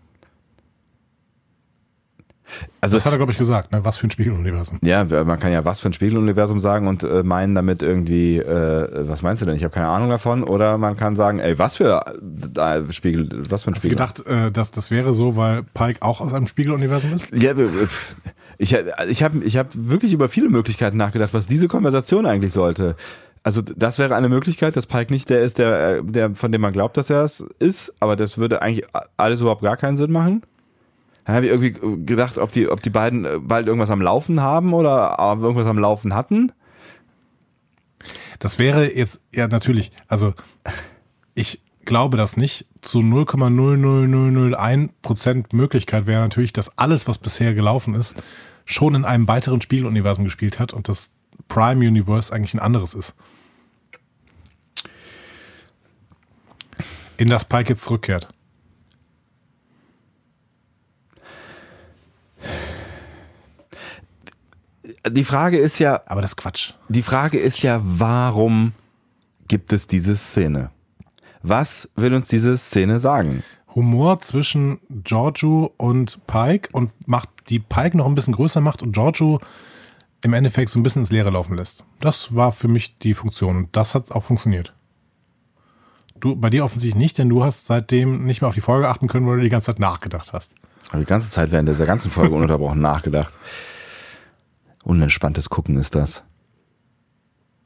[2.81, 3.85] Also Das hat er, glaube ich, gesagt, ne?
[3.85, 4.79] Was für ein Spiegeluniversum.
[4.83, 9.09] Ja, man kann ja was für ein Spiegeluniversum sagen und äh, meinen damit irgendwie, äh,
[9.09, 9.57] was meinst du denn?
[9.57, 10.45] Ich habe keine Ahnung davon.
[10.45, 12.01] Oder man kann sagen, ey, was für
[12.57, 13.97] äh, Spiegel, was für ein Hast du Spiegel.
[14.07, 17.33] gedacht, äh, dass das wäre so, weil Pike auch aus einem Spiegeluniversum ist?
[17.35, 18.17] Ja, äh, pf,
[18.59, 18.77] ich,
[19.09, 22.97] ich habe ich hab wirklich über viele Möglichkeiten nachgedacht, was diese Konversation eigentlich sollte.
[23.45, 26.61] Also das wäre eine Möglichkeit, dass Pike nicht der ist, der, äh, der von dem
[26.61, 28.85] man glaubt, dass er es ist, aber das würde eigentlich
[29.17, 30.43] alles überhaupt gar keinen Sinn machen.
[31.29, 34.41] Dann habe ich irgendwie gedacht, ob die, ob die beiden äh, bald irgendwas am Laufen
[34.41, 36.53] haben oder äh, irgendwas am Laufen hatten.
[38.39, 40.33] Das wäre jetzt, ja, natürlich, also
[41.35, 42.65] ich glaube das nicht.
[42.81, 48.17] Zu 0,00001% Möglichkeit wäre natürlich, dass alles, was bisher gelaufen ist,
[48.65, 51.13] schon in einem weiteren Spiegeluniversum gespielt hat und das
[51.47, 53.15] Prime Universe eigentlich ein anderes ist.
[57.19, 58.31] In das Pike jetzt zurückkehrt.
[65.11, 66.73] Die Frage ist ja, Aber das ist Quatsch.
[66.89, 68.73] die Frage ist ja, warum
[69.49, 70.71] gibt es diese Szene?
[71.43, 73.43] Was will uns diese Szene sagen?
[73.75, 78.93] Humor zwischen Giorgio und Pike und macht die Pike noch ein bisschen größer macht und
[78.93, 79.41] Giorgio
[80.23, 81.85] im Endeffekt so ein bisschen ins Leere laufen lässt.
[82.01, 84.75] Das war für mich die Funktion und das hat auch funktioniert.
[86.19, 89.07] Du, bei dir offensichtlich nicht, denn du hast seitdem nicht mehr auf die Folge achten
[89.07, 90.53] können, weil du die ganze Zeit nachgedacht hast.
[90.89, 93.39] Habe die ganze Zeit während dieser ganzen Folge ununterbrochen nachgedacht.
[94.85, 96.23] Unentspanntes Gucken ist das.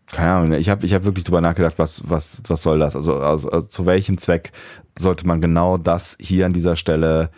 [0.06, 2.94] Keine Ahnung, ich habe ich hab wirklich drüber nachgedacht, was, was, was soll das?
[2.96, 4.52] Also, also, also zu welchem Zweck
[4.98, 7.30] sollte man genau das hier an dieser Stelle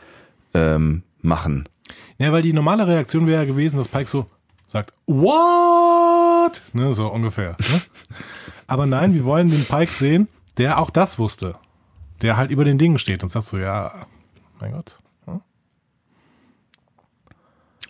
[0.55, 1.69] ähm, machen?
[2.19, 4.27] Ja, weil die normale Reaktion wäre ja gewesen, dass Pike so
[4.67, 6.63] sagt, what?
[6.73, 7.57] Ne, so ungefähr.
[7.61, 7.81] Ne?
[8.67, 10.29] Aber nein, wir wollen den Pike sehen,
[10.59, 11.57] der auch das wusste.
[12.23, 14.07] Der halt über den Dingen steht und sagt so, ja,
[14.61, 14.99] mein Gott.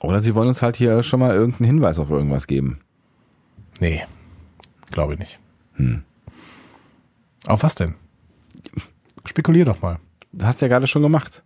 [0.04, 0.10] Hm?
[0.10, 2.78] Oder sie wollen uns halt hier schon mal irgendeinen Hinweis auf irgendwas geben.
[3.80, 4.02] Nee,
[4.90, 5.38] glaube ich nicht.
[7.46, 7.94] Auf was denn?
[9.24, 9.98] Spekulier doch mal.
[10.32, 11.42] Du hast ja gerade schon gemacht.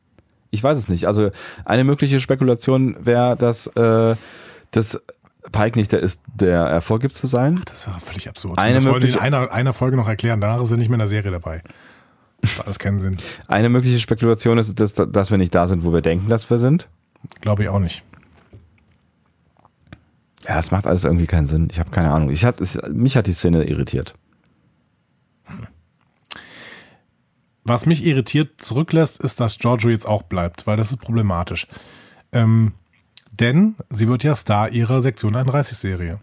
[0.50, 1.06] Ich weiß es nicht.
[1.06, 1.30] Also
[1.64, 4.14] eine mögliche Spekulation wäre, dass, äh,
[4.70, 5.00] dass
[5.52, 7.60] Pike nicht der ist, der er vorgibt zu sein.
[7.66, 8.58] Das ist ja völlig absurd.
[8.58, 10.40] Eine das wollen die in einer, einer Folge noch erklären.
[10.40, 11.62] Danach ist er nicht mehr in der Serie dabei.
[12.64, 13.16] Alles keinen Sinn.
[13.46, 16.58] Eine mögliche Spekulation ist, dass, dass wir nicht da sind, wo wir denken, dass wir
[16.58, 16.88] sind.
[17.40, 18.04] Glaube ich auch nicht.
[20.48, 21.68] Ja, es macht alles irgendwie keinen Sinn.
[21.70, 22.30] Ich habe keine Ahnung.
[22.30, 24.14] Ich hat, es, mich hat die Szene irritiert.
[27.64, 31.66] Was mich irritiert zurücklässt, ist, dass Giorgio jetzt auch bleibt, weil das ist problematisch.
[32.32, 32.72] Ähm,
[33.30, 36.18] denn sie wird ja Star ihrer Sektion 31-Serie.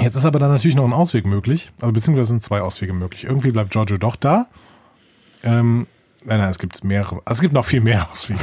[0.00, 3.24] Jetzt ist aber dann natürlich noch ein Ausweg möglich, also beziehungsweise sind zwei Auswege möglich.
[3.24, 4.46] Irgendwie bleibt Giorgio doch da.
[5.42, 5.88] Ähm,
[6.24, 8.40] nein, nein, es gibt mehrere, also es gibt noch viel mehr Auswege.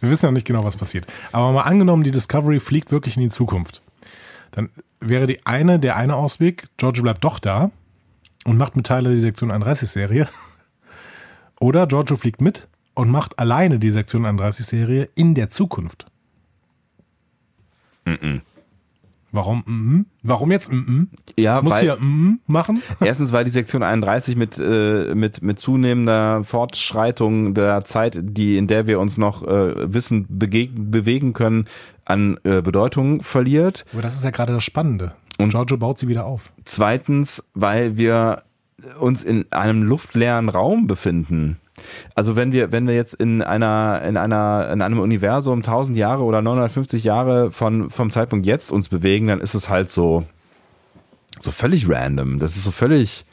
[0.00, 1.06] Wir wissen ja nicht genau, was passiert.
[1.32, 3.82] Aber mal angenommen, die Discovery fliegt wirklich in die Zukunft.
[4.52, 4.70] Dann
[5.00, 7.70] wäre die eine, der eine Ausweg, Giorgio bleibt doch da
[8.44, 10.28] und macht mit Tyler die Sektion 31-Serie.
[11.60, 16.06] Oder Giorgio fliegt mit und macht alleine die Sektion 31-Serie in der Zukunft.
[19.36, 19.62] Warum?
[19.66, 20.06] mhm?
[20.22, 20.72] Warum jetzt?
[20.72, 21.08] mhm?
[21.38, 22.82] Ja, Muss weil, mhm machen?
[23.00, 28.66] erstens, weil die Sektion 31 mit, äh, mit, mit zunehmender Fortschreitung der Zeit, die, in
[28.66, 31.66] der wir uns noch äh, Wissen bewegen können,
[32.04, 33.84] an äh, Bedeutung verliert.
[33.92, 35.12] Aber das ist ja gerade das Spannende.
[35.38, 36.52] Und- Und Giorgio baut sie wieder auf.
[36.64, 38.42] Zweitens, weil wir
[39.00, 41.58] uns in einem luftleeren Raum befinden.
[42.14, 46.22] Also wenn wir, wenn wir jetzt in einer, in einer, in einem Universum 1000 Jahre
[46.22, 50.24] oder 950 Jahre von, vom Zeitpunkt jetzt uns bewegen, dann ist es halt so,
[51.40, 52.38] so völlig random.
[52.38, 53.24] Das ist so völlig,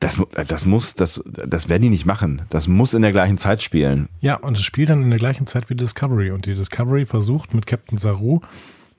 [0.00, 0.18] das,
[0.48, 2.42] das muss, das, das werden die nicht machen.
[2.50, 4.08] Das muss in der gleichen Zeit spielen.
[4.20, 6.30] Ja, und es spielt dann in der gleichen Zeit wie Discovery.
[6.30, 8.40] Und die Discovery versucht mit Captain Saru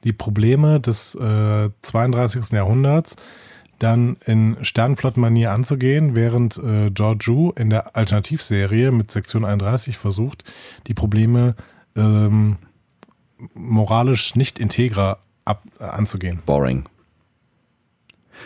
[0.04, 2.52] die Probleme des äh, 32.
[2.52, 3.18] Jahrhunderts
[3.86, 10.44] dann in Sternenflottenmanier anzugehen, während äh, Georgiou in der Alternativserie mit Sektion 31 versucht,
[10.88, 11.56] die Probleme
[11.96, 12.58] ähm,
[13.54, 16.40] moralisch nicht integrer ab, äh, anzugehen.
[16.48, 16.86] Boring.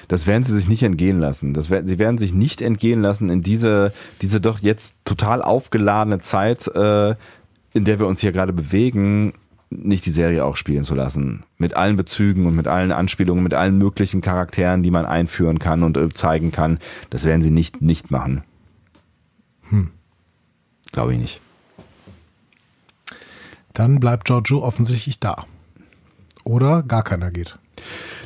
[0.09, 1.53] Das werden sie sich nicht entgehen lassen.
[1.53, 6.19] Das werden, sie werden sich nicht entgehen lassen in diese, diese doch jetzt total aufgeladene
[6.19, 7.15] Zeit, äh,
[7.73, 9.33] in der wir uns hier gerade bewegen,
[9.69, 11.43] nicht die Serie auch spielen zu lassen.
[11.57, 15.83] Mit allen Bezügen und mit allen Anspielungen, mit allen möglichen Charakteren, die man einführen kann
[15.83, 16.79] und äh, zeigen kann.
[17.09, 18.43] Das werden sie nicht, nicht machen.
[19.69, 19.91] Hm.
[20.91, 21.41] Glaube ich nicht.
[23.73, 25.45] Dann bleibt Giorgio offensichtlich da.
[26.43, 27.59] Oder gar keiner geht.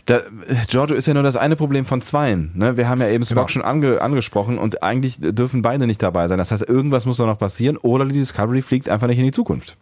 [0.06, 0.22] Da,
[0.68, 2.52] Giorgio ist ja nur das eine Problem von zweien.
[2.56, 2.78] Ne?
[2.78, 3.48] Wir haben ja eben Spock genau.
[3.50, 6.38] schon ange, angesprochen und eigentlich dürfen beide nicht dabei sein.
[6.38, 9.32] Das heißt, irgendwas muss da noch passieren oder die Discovery fliegt einfach nicht in die
[9.32, 9.78] Zukunft.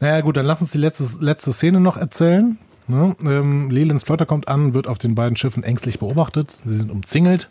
[0.00, 2.58] Naja, gut, dann lass uns die letzte, letzte Szene noch erzählen.
[2.88, 3.16] Ne?
[3.24, 6.62] Ähm, Lelands Flotte kommt an, wird auf den beiden Schiffen ängstlich beobachtet.
[6.64, 7.50] Sie sind umzingelt.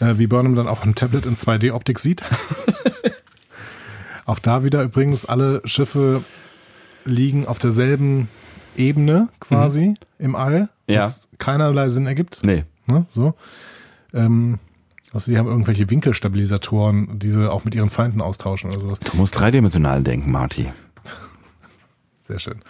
[0.00, 2.22] Äh, wie Burnham dann auf einem Tablet in 2D-Optik sieht.
[4.24, 6.24] auch da wieder übrigens, alle Schiffe
[7.04, 8.28] liegen auf derselben
[8.76, 9.96] Ebene quasi mhm.
[10.18, 11.36] im All, was ja.
[11.38, 12.40] keinerlei Sinn ergibt.
[12.42, 12.64] Nee.
[12.86, 13.06] Ne?
[13.10, 13.34] So.
[14.14, 14.58] Ähm,
[15.12, 18.98] also die haben irgendwelche Winkelstabilisatoren, die sie auch mit ihren Feinden austauschen oder sowas.
[19.00, 20.68] Du musst dreidimensional denken, Marty.
[22.28, 22.60] Sehr schön.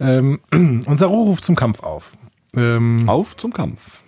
[0.00, 2.14] Ähm, und Saru ruft zum Kampf auf.
[2.56, 4.02] Ähm, auf zum Kampf.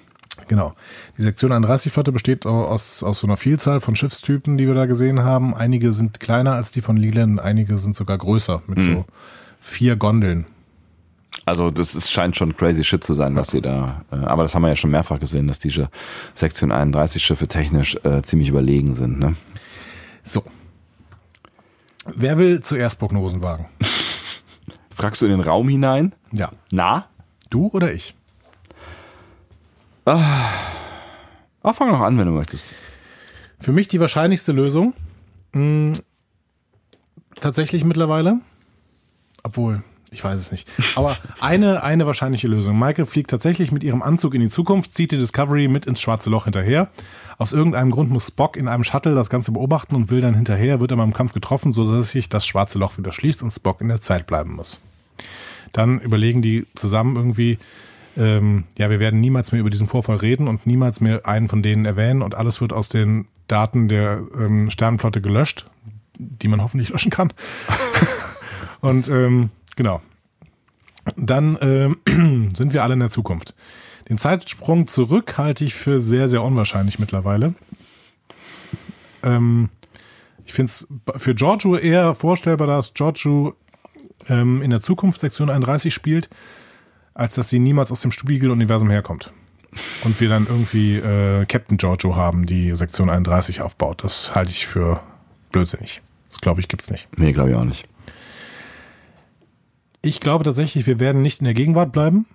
[0.48, 0.74] Genau.
[1.16, 5.20] Die Sektion 31-Flotte besteht aus, aus so einer Vielzahl von Schiffstypen, die wir da gesehen
[5.20, 5.54] haben.
[5.54, 8.82] Einige sind kleiner als die von Leland, einige sind sogar größer, mit mhm.
[8.82, 9.04] so
[9.60, 10.46] vier Gondeln.
[11.46, 14.04] Also das ist, scheint schon crazy shit zu sein, was sie da.
[14.10, 15.88] Äh, aber das haben wir ja schon mehrfach gesehen, dass diese
[16.34, 19.20] Sektion 31 Schiffe technisch äh, ziemlich überlegen sind.
[19.20, 19.36] Ne?
[20.24, 20.42] So.
[22.16, 23.66] Wer will zuerst Prognosen wagen?
[25.00, 26.14] Fragst du in den Raum hinein?
[26.30, 26.52] Ja.
[26.70, 27.06] Na?
[27.48, 28.14] Du oder ich?
[30.04, 30.50] Ah.
[31.62, 32.66] Ach, fang noch an, wenn du möchtest.
[33.58, 34.92] Für mich die wahrscheinlichste Lösung.
[35.52, 35.92] Mh, hm,
[37.40, 38.40] tatsächlich mittlerweile.
[39.42, 40.68] Obwohl, ich weiß es nicht.
[40.96, 42.78] Aber eine, eine wahrscheinliche Lösung.
[42.78, 46.28] Michael fliegt tatsächlich mit ihrem Anzug in die Zukunft, zieht die Discovery mit ins schwarze
[46.28, 46.90] Loch hinterher.
[47.38, 50.78] Aus irgendeinem Grund muss Spock in einem Shuttle das Ganze beobachten und will dann hinterher,
[50.80, 53.88] wird aber im Kampf getroffen, sodass sich das schwarze Loch wieder schließt und Spock in
[53.88, 54.78] der Zeit bleiben muss.
[55.72, 57.58] Dann überlegen die zusammen irgendwie,
[58.16, 61.62] ähm, ja, wir werden niemals mehr über diesen Vorfall reden und niemals mehr einen von
[61.62, 65.66] denen erwähnen und alles wird aus den Daten der ähm, Sternenflotte gelöscht,
[66.18, 67.32] die man hoffentlich löschen kann.
[68.80, 70.00] und ähm, genau.
[71.16, 73.54] Dann ähm, sind wir alle in der Zukunft.
[74.08, 77.54] Den Zeitsprung zurück halte ich für sehr, sehr unwahrscheinlich mittlerweile.
[79.22, 79.68] Ähm,
[80.44, 80.88] ich finde es
[81.18, 83.54] für Giorgio eher vorstellbar, dass Giorgio
[84.28, 86.28] ähm, in der Zukunft Sektion 31 spielt,
[87.14, 89.32] als dass sie niemals aus dem Spiegeluniversum herkommt.
[90.02, 94.02] Und wir dann irgendwie äh, Captain Giorgio haben, die Sektion 31 aufbaut.
[94.02, 95.00] Das halte ich für
[95.52, 96.02] blödsinnig.
[96.30, 97.08] Das glaube ich, gibt es nicht.
[97.18, 97.86] Nee, glaube ich auch nicht.
[100.02, 102.26] Ich glaube tatsächlich, wir werden nicht in der Gegenwart bleiben.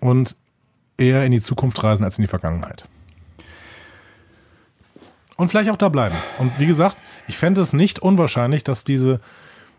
[0.00, 0.36] Und
[0.98, 2.86] eher in die Zukunft reisen als in die Vergangenheit.
[5.36, 6.16] Und vielleicht auch da bleiben.
[6.38, 6.96] Und wie gesagt,
[7.28, 9.20] ich fände es nicht unwahrscheinlich, dass diese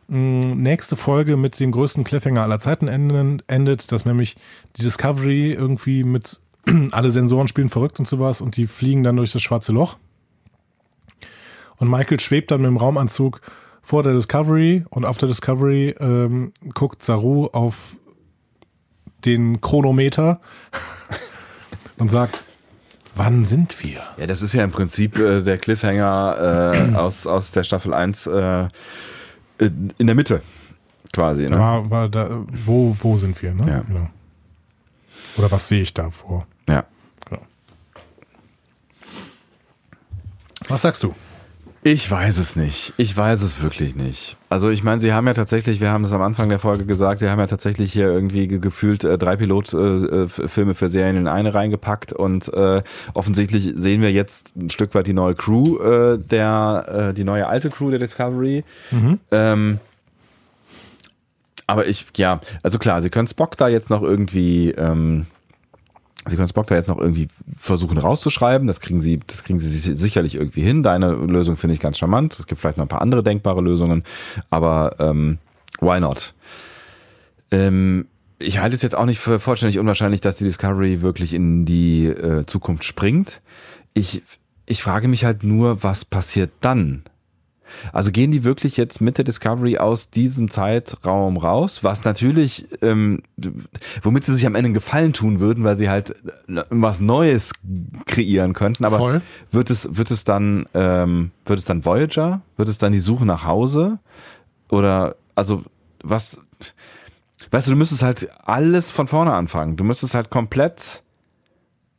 [0.08, 4.36] mh, nächste Folge mit dem größten Cliffhanger aller Zeiten endet, dass nämlich
[4.78, 6.40] die Discovery irgendwie mit
[6.92, 9.98] alle Sensoren spielen verrückt und sowas und die fliegen dann durch das schwarze Loch.
[11.78, 13.42] Und Michael schwebt dann mit dem Raumanzug
[13.82, 17.98] vor der Discovery und auf der Discovery ähm, guckt Saru auf
[19.26, 20.40] den Chronometer
[21.98, 22.46] und sagt,
[23.16, 24.02] Wann sind wir?
[24.18, 28.28] Ja, das ist ja im Prinzip äh, der Cliffhanger äh, aus, aus der Staffel 1
[28.28, 28.70] äh,
[29.60, 30.42] in der Mitte
[31.14, 31.48] quasi.
[31.48, 31.58] Ne?
[31.60, 33.54] War, war da, wo, wo sind wir?
[33.54, 33.70] Ne?
[33.70, 33.82] Ja.
[33.82, 34.10] Genau.
[35.38, 36.48] Oder was sehe ich da vor?
[36.68, 36.86] Ja.
[37.30, 37.42] Genau.
[40.68, 41.16] Was sagst du?
[41.86, 42.94] Ich weiß es nicht.
[42.96, 44.38] Ich weiß es wirklich nicht.
[44.50, 47.20] Also ich meine, sie haben ja tatsächlich, wir haben es am Anfang der Folge gesagt,
[47.20, 51.54] sie haben ja tatsächlich hier irgendwie gefühlt äh, drei Pilotfilme äh, für Serien in eine
[51.54, 52.84] reingepackt und äh,
[53.14, 57.48] offensichtlich sehen wir jetzt ein Stück weit die neue Crew, äh, der äh, die neue
[57.48, 58.64] alte Crew der Discovery.
[58.92, 59.20] Mhm.
[59.32, 59.80] Ähm,
[61.68, 65.26] aber ich, ja, also klar, sie können Spock da jetzt noch irgendwie ähm,
[66.26, 67.28] Sie können Spock da jetzt noch irgendwie
[67.58, 68.68] versuchen rauszuschreiben.
[68.68, 70.84] Das kriegen sie, das kriegen sie sicherlich irgendwie hin.
[70.84, 72.40] Deine Lösung finde ich ganz charmant.
[72.40, 74.04] Es gibt vielleicht noch ein paar andere denkbare Lösungen,
[74.50, 75.40] aber ähm,
[75.82, 76.34] why not?
[77.52, 78.06] Ähm,
[78.40, 82.06] ich halte es jetzt auch nicht für vollständig unwahrscheinlich, dass die Discovery wirklich in die
[82.06, 83.42] äh, Zukunft springt.
[83.94, 84.24] Ich,
[84.66, 87.04] ich frage mich halt nur, was passiert dann?
[87.92, 93.22] Also gehen die wirklich jetzt mit der Discovery aus diesem Zeitraum raus, was natürlich, ähm,
[94.02, 96.12] womit sie sich am Ende einen Gefallen tun würden, weil sie halt
[96.48, 97.52] äh, was Neues
[98.06, 98.86] kreieren könnten.
[98.86, 99.22] Aber Voll.
[99.52, 102.42] wird es, wird es dann, ähm, wird es dann Voyager?
[102.58, 104.00] Wird es dann die Suche nach Hause?
[104.70, 105.64] Oder, also,
[106.04, 106.42] was,
[107.52, 109.78] weißt du, du müsstest halt alles von vorne anfangen.
[109.78, 111.03] Du müsstest halt komplett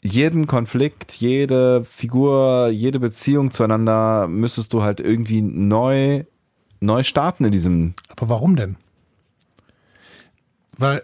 [0.04, 6.24] jeden Konflikt, jede Figur, jede Beziehung zueinander müsstest du halt irgendwie neu,
[6.80, 7.94] neu starten in diesem.
[8.10, 8.76] Aber warum denn?
[10.76, 11.02] Weil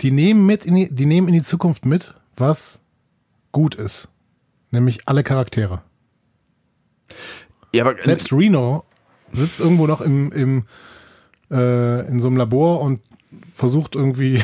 [0.00, 2.80] die nehmen mit in die, die nehmen in die Zukunft mit, was
[3.50, 4.08] gut ist.
[4.70, 5.82] Nämlich alle Charaktere.
[7.74, 8.84] Ja, aber Selbst Reno
[9.32, 10.64] sitzt irgendwo noch im, im
[11.50, 13.00] äh, in so einem Labor und
[13.52, 14.42] versucht irgendwie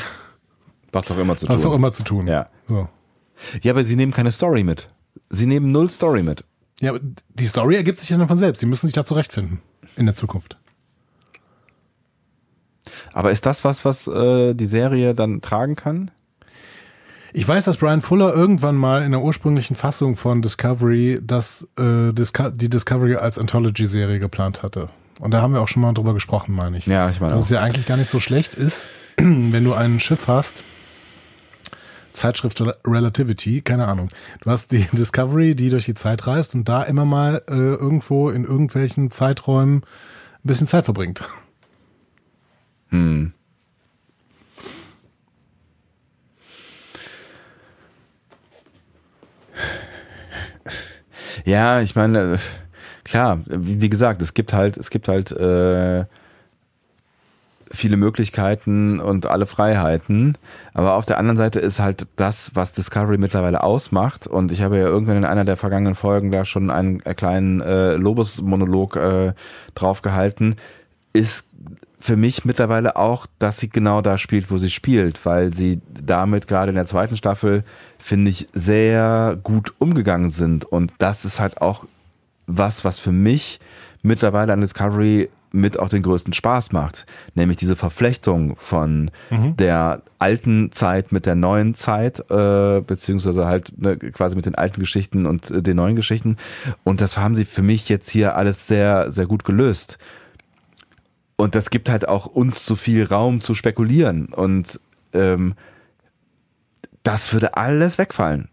[0.93, 1.71] was auch immer zu was tun.
[1.71, 2.27] auch immer zu tun.
[2.27, 2.49] Ja.
[2.67, 2.89] So.
[3.63, 4.89] Ja, aber sie nehmen keine Story mit.
[5.31, 6.45] Sie nehmen null Story mit.
[6.81, 8.63] Ja, aber die Story ergibt sich ja dann von selbst.
[8.63, 9.61] Die müssen sich da zurechtfinden
[9.97, 10.57] in der Zukunft.
[13.13, 16.11] Aber ist das was, was äh, die Serie dann tragen kann?
[17.35, 22.13] Ich weiß, dass Brian Fuller irgendwann mal in der ursprünglichen Fassung von Discovery das, äh,
[22.13, 24.89] Disco die Discovery als Anthology-Serie geplant hatte.
[25.21, 26.87] Und da haben wir auch schon mal drüber gesprochen, meine ich.
[26.87, 27.47] Ja, ich meine Dass auch.
[27.47, 30.63] es ja eigentlich gar nicht so schlecht ist, wenn du ein Schiff hast,
[32.13, 34.11] Zeitschrift Rel- Relativity, keine Ahnung.
[34.43, 38.31] Du hast die Discovery, die durch die Zeit reist und da immer mal äh, irgendwo
[38.31, 41.23] in irgendwelchen Zeiträumen ein bisschen Zeit verbringt.
[42.91, 43.35] Hm.
[51.45, 52.39] Ja, ich meine, äh,
[53.05, 56.05] klar, wie, wie gesagt, es gibt halt, es gibt halt äh,
[57.71, 60.37] viele Möglichkeiten und alle Freiheiten.
[60.75, 64.27] Aber auf der anderen Seite ist halt das, was Discovery mittlerweile ausmacht.
[64.27, 67.61] Und ich habe ja irgendwann in einer der vergangenen Folgen da schon einen äh, kleinen
[67.61, 69.33] äh, Lobesmonolog äh,
[69.75, 70.57] draufgehalten,
[71.13, 71.47] ist
[72.01, 76.47] für mich mittlerweile auch, dass sie genau da spielt, wo sie spielt, weil sie damit
[76.47, 77.65] gerade in der zweiten Staffel,
[77.99, 80.65] finde ich, sehr gut umgegangen sind.
[80.65, 81.87] Und das ist halt auch
[82.47, 83.59] was, was für mich
[84.03, 87.07] mittlerweile an Discovery mit auch den größten Spaß macht.
[87.35, 93.97] Nämlich diese Verflechtung von der alten Zeit mit der neuen Zeit, äh, beziehungsweise halt ne,
[93.97, 96.37] quasi mit den alten Geschichten und äh, den neuen Geschichten.
[96.85, 99.99] Und das haben sie für mich jetzt hier alles sehr, sehr gut gelöst.
[101.37, 104.27] Und das gibt halt auch uns zu viel Raum zu spekulieren.
[104.27, 104.81] Und
[105.13, 105.55] ähm,
[107.05, 108.49] das würde alles wegfallen.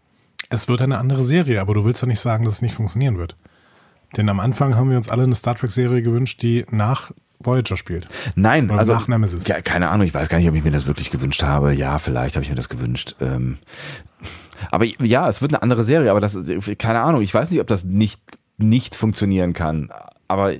[0.48, 3.18] Es wird eine andere Serie, aber du willst ja nicht sagen, dass es nicht funktionieren
[3.18, 3.36] wird.
[4.16, 8.08] Denn am Anfang haben wir uns alle eine Star Trek-Serie gewünscht, die nach Voyager spielt.
[8.34, 9.46] Nein, Oder also nach Nemesis.
[9.46, 11.72] Ja, keine Ahnung, ich weiß gar nicht, ob ich mir das wirklich gewünscht habe.
[11.72, 13.14] Ja, vielleicht habe ich mir das gewünscht.
[13.20, 13.58] Ähm,
[14.70, 16.36] aber ja, es wird eine andere Serie, aber das
[16.78, 18.20] keine Ahnung, ich weiß nicht, ob das nicht
[18.58, 19.90] nicht funktionieren kann,
[20.28, 20.54] aber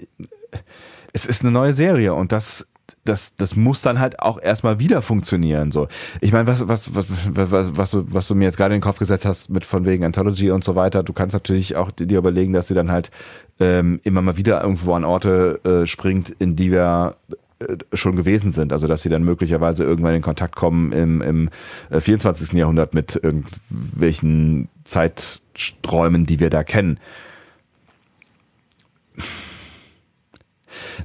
[1.14, 2.66] es ist eine neue Serie und das
[3.08, 5.70] das, das muss dann halt auch erstmal wieder funktionieren.
[5.70, 5.88] So,
[6.20, 8.84] ich meine, was, was, was, was, was, du, was du mir jetzt gerade in den
[8.84, 12.18] Kopf gesetzt hast mit von wegen Anthology und so weiter, du kannst natürlich auch dir
[12.18, 13.10] überlegen, dass sie dann halt
[13.58, 17.16] ähm, immer mal wieder irgendwo an Orte äh, springt, in die wir
[17.58, 18.72] äh, schon gewesen sind.
[18.72, 21.50] Also dass sie dann möglicherweise irgendwann in Kontakt kommen im, im
[21.90, 22.52] äh, 24.
[22.52, 27.00] Jahrhundert mit irgendwelchen Zeiträumen, die wir da kennen.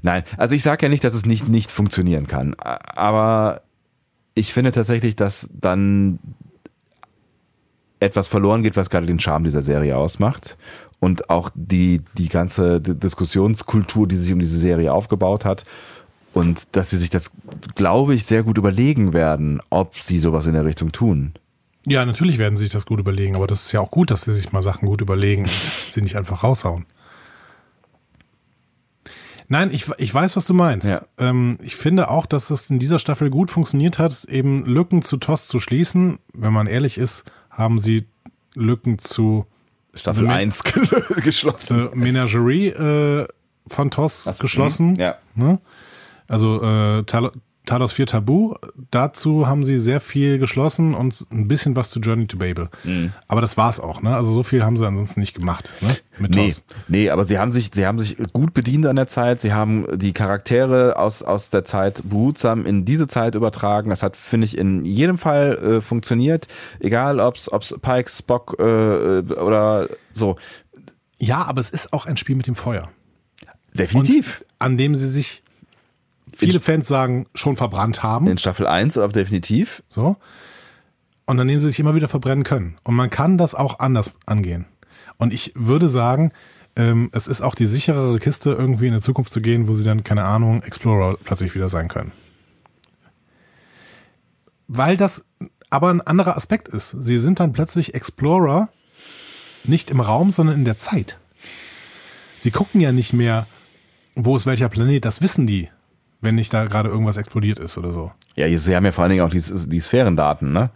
[0.02, 2.56] Nein, also ich sage ja nicht, dass es nicht, nicht funktionieren kann.
[2.56, 3.62] Aber
[4.36, 6.20] ich finde tatsächlich, dass dann
[8.00, 10.58] etwas verloren geht, was gerade den Charme dieser Serie ausmacht.
[11.00, 15.64] Und auch die, die ganze Diskussionskultur, die sich um diese Serie aufgebaut hat.
[16.34, 17.32] Und dass sie sich das,
[17.76, 21.34] glaube ich, sehr gut überlegen werden, ob sie sowas in der Richtung tun.
[21.88, 24.22] Ja, natürlich werden sie sich das gut überlegen, aber das ist ja auch gut, dass
[24.22, 25.52] sie sich mal Sachen gut überlegen und
[25.90, 26.86] sie nicht einfach raushauen.
[29.52, 30.88] Nein, ich, ich weiß, was du meinst.
[30.88, 31.02] Ja.
[31.18, 35.18] Ähm, ich finde auch, dass es in dieser Staffel gut funktioniert hat, eben Lücken zu
[35.18, 36.20] TOS zu schließen.
[36.34, 38.08] Wenn man ehrlich ist, haben sie
[38.56, 39.46] Lücken zu
[39.94, 40.64] Staffel Me- 1
[41.24, 41.90] geschlossen.
[41.92, 43.28] äh, Menagerie äh,
[43.68, 44.92] von TOS so, geschlossen.
[44.92, 45.16] mhm, Ja.
[45.36, 45.60] Ne?
[46.30, 47.32] Also äh, Tal
[47.66, 48.56] Talos 4 Tabu.
[48.90, 52.70] Dazu haben sie sehr viel geschlossen und ein bisschen was zu Journey to Babel.
[52.84, 53.14] Mhm.
[53.28, 54.16] Aber das war's auch, ne?
[54.16, 55.96] Also so viel haben sie ansonsten nicht gemacht, ne?
[56.18, 56.54] Mit Nee,
[56.88, 59.42] nee, aber sie haben sich, sie haben sich gut bedient an der Zeit.
[59.42, 63.90] Sie haben die Charaktere aus, aus der Zeit behutsam in diese Zeit übertragen.
[63.90, 66.48] Das hat, finde ich, in jedem Fall äh, funktioniert.
[66.80, 70.36] Egal, ob's, ob's Pike, Spock äh, oder so.
[71.20, 72.90] Ja, aber es ist auch ein Spiel mit dem Feuer.
[73.74, 74.44] Definitiv.
[74.60, 75.44] An dem sie sich,
[76.42, 78.28] viele In- Fans sagen, schon verbrannt haben.
[78.28, 79.82] in Staffel 1, aber definitiv.
[79.90, 80.18] So.
[81.26, 82.78] Und an dem sie sich immer wieder verbrennen können.
[82.84, 84.66] Und man kann das auch anders angehen.
[85.18, 86.32] Und ich würde sagen,
[86.76, 89.84] ähm, es ist auch die sicherere Kiste, irgendwie in der Zukunft zu gehen, wo sie
[89.84, 92.12] dann, keine Ahnung, Explorer plötzlich wieder sein können.
[94.68, 95.26] Weil das
[95.70, 96.90] aber ein anderer Aspekt ist.
[97.00, 98.70] Sie sind dann plötzlich Explorer
[99.64, 101.18] nicht im Raum, sondern in der Zeit.
[102.38, 103.48] Sie gucken ja nicht mehr,
[104.16, 105.70] wo ist welcher Planet, das wissen die,
[106.22, 108.12] wenn nicht da gerade irgendwas explodiert ist oder so.
[108.36, 110.70] Ja, sie haben ja vor allen Dingen auch die, die Sphärendaten, ne?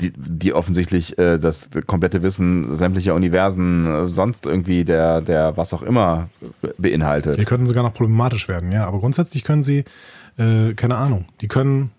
[0.00, 5.72] Die, die offensichtlich äh, das komplette Wissen sämtlicher Universen, äh, sonst irgendwie der, der was
[5.72, 6.28] auch immer
[6.78, 7.38] beinhaltet.
[7.38, 8.86] Die könnten sogar noch problematisch werden, ja.
[8.86, 9.84] Aber grundsätzlich können sie,
[10.36, 11.92] äh, keine Ahnung, die können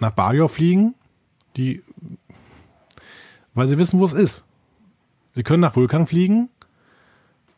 [0.00, 0.94] nach Bajor fliegen,
[1.56, 1.82] die,
[3.54, 4.44] weil sie wissen, wo es ist.
[5.32, 6.48] Sie können nach Vulkan fliegen,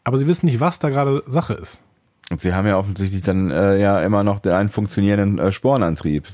[0.02, 1.83] aber sie wissen nicht, was da gerade Sache ist.
[2.31, 6.24] Und sie haben ja offensichtlich dann äh, ja immer noch den einen funktionierenden äh, Sporenantrieb.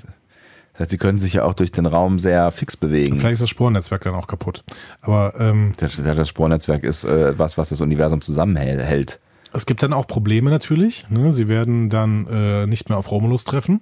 [0.72, 3.20] Das heißt, sie können sich ja auch durch den Raum sehr fix bewegen.
[3.20, 4.64] Vielleicht ist das Sporennetzwerk dann auch kaputt.
[5.02, 9.20] Aber ähm, Das, das Spornetzwerk ist äh, was, was das Universum zusammenhält.
[9.52, 11.08] es gibt dann auch Probleme natürlich.
[11.10, 11.32] Ne?
[11.32, 13.80] Sie werden dann äh, nicht mehr auf Romulus treffen.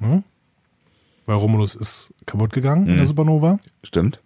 [0.00, 0.22] Ne?
[1.26, 3.58] Weil Romulus ist kaputt gegangen in der Supernova.
[3.84, 4.20] Stimmt?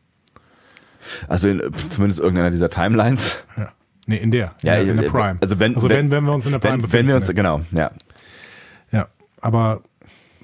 [1.29, 3.45] Also in, zumindest irgendeiner dieser Timelines.
[3.57, 3.73] Ja.
[4.07, 4.55] Nee, in der.
[4.63, 5.39] Ja, in, der, in der äh, Prime.
[5.41, 7.09] also wenn- also wenn- wenn, wenn wir uns in der Prime Wenn, wenn befinden.
[7.09, 7.91] wir uns, genau, ja.
[8.93, 9.09] Ja,
[9.41, 9.83] aber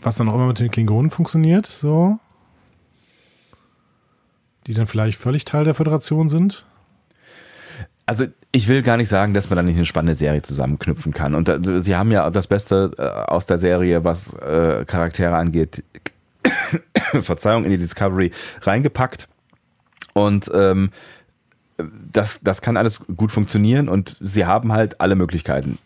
[0.02, 2.18] was dann auch immer mit den Klingonen funktioniert, so,
[4.66, 6.66] die dann vielleicht völlig Teil der Föderation sind.
[8.06, 11.34] Also ich will gar nicht sagen, dass man da nicht eine spannende Serie zusammenknüpfen kann.
[11.34, 15.84] Und da, sie haben ja das Beste äh, aus der Serie, was äh, Charaktere angeht,
[17.22, 18.32] Verzeihung, in die Discovery
[18.62, 19.28] reingepackt.
[20.14, 20.90] Und ähm,
[22.10, 25.78] das, das kann alles gut funktionieren und sie haben halt alle Möglichkeiten.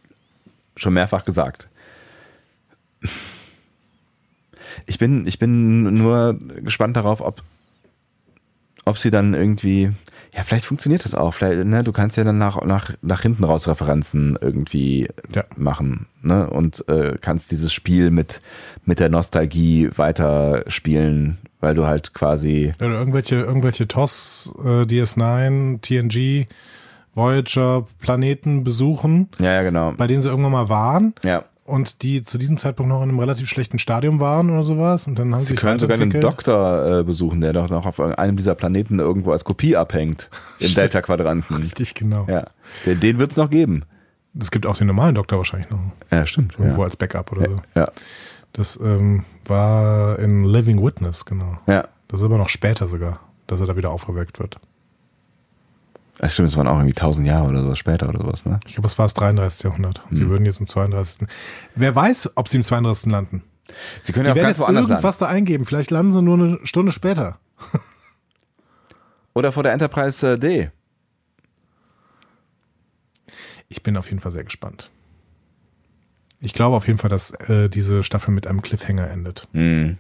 [0.77, 1.69] Schon mehrfach gesagt.
[4.87, 7.43] Ich bin, ich bin nur gespannt darauf, ob,
[8.85, 9.93] ob sie dann irgendwie,
[10.35, 11.33] ja, vielleicht funktioniert das auch.
[11.35, 15.45] Vielleicht, ne, du kannst ja dann nach, nach, nach hinten raus Referenzen irgendwie Ja.
[15.57, 16.49] machen, ne?
[16.51, 18.41] Und äh, kannst dieses Spiel mit,
[18.85, 26.47] mit der Nostalgie weiterspielen, weil du halt quasi, Oder irgendwelche, irgendwelche TOS, äh, DS9, TNG,
[27.15, 29.93] Voyager Planeten besuchen, ja, ja, genau.
[29.97, 31.43] bei denen sie irgendwann mal waren Ja.
[31.65, 35.07] und die zu diesem Zeitpunkt noch in einem relativ schlechten Stadium waren oder sowas.
[35.09, 36.25] Und dann haben sie Sie können sogar den weiterentwickelt.
[36.25, 40.29] Doktor äh, besuchen, der doch noch auf einem dieser Planeten irgendwo als Kopie abhängt.
[40.61, 40.73] Im.
[40.75, 41.57] Delta-Quadranten.
[41.57, 42.27] Richtig, genau.
[42.29, 42.45] Ja.
[42.85, 43.83] Den, den wird es noch geben.
[44.39, 45.81] Es gibt auch den normalen Doktor wahrscheinlich noch.
[46.13, 46.57] Ja, stimmt.
[46.59, 46.85] Irgendwo Ja.
[46.85, 47.61] als Backup oder so.
[47.75, 47.87] Ja.
[48.57, 51.59] Das ähm, war in Living Witness, genau.
[51.67, 51.87] ja.
[52.09, 54.59] Das ist aber noch später sogar, dass er da wieder auferweckt wird.
[56.19, 58.59] Das stimmt, es waren auch irgendwie tausend Jahre oder sowas später oder sowas, ne?
[58.65, 59.65] Ich glaube, es war das 33.
[59.65, 59.99] Jahrhundert.
[60.05, 60.17] Und Hm.
[60.17, 61.29] sie würden jetzt im 32.
[61.75, 63.13] Wer weiß, ob sie im 32.
[63.13, 63.43] landen.
[64.01, 65.67] Sie können ja auch ganz jetzt woanders irgendwas da eingeben.
[65.67, 67.39] Vielleicht landen sie nur eine Stunde später.
[67.61, 67.81] landen.
[69.35, 70.71] Oder vor der Enterprise äh, D.
[73.69, 74.91] Ich bin auf jeden Fall sehr gespannt.
[76.41, 79.49] Ich glaube auf jeden Fall, dass äh, diese Staffel mit einem Cliffhanger endet.
[79.53, 79.99] Hm.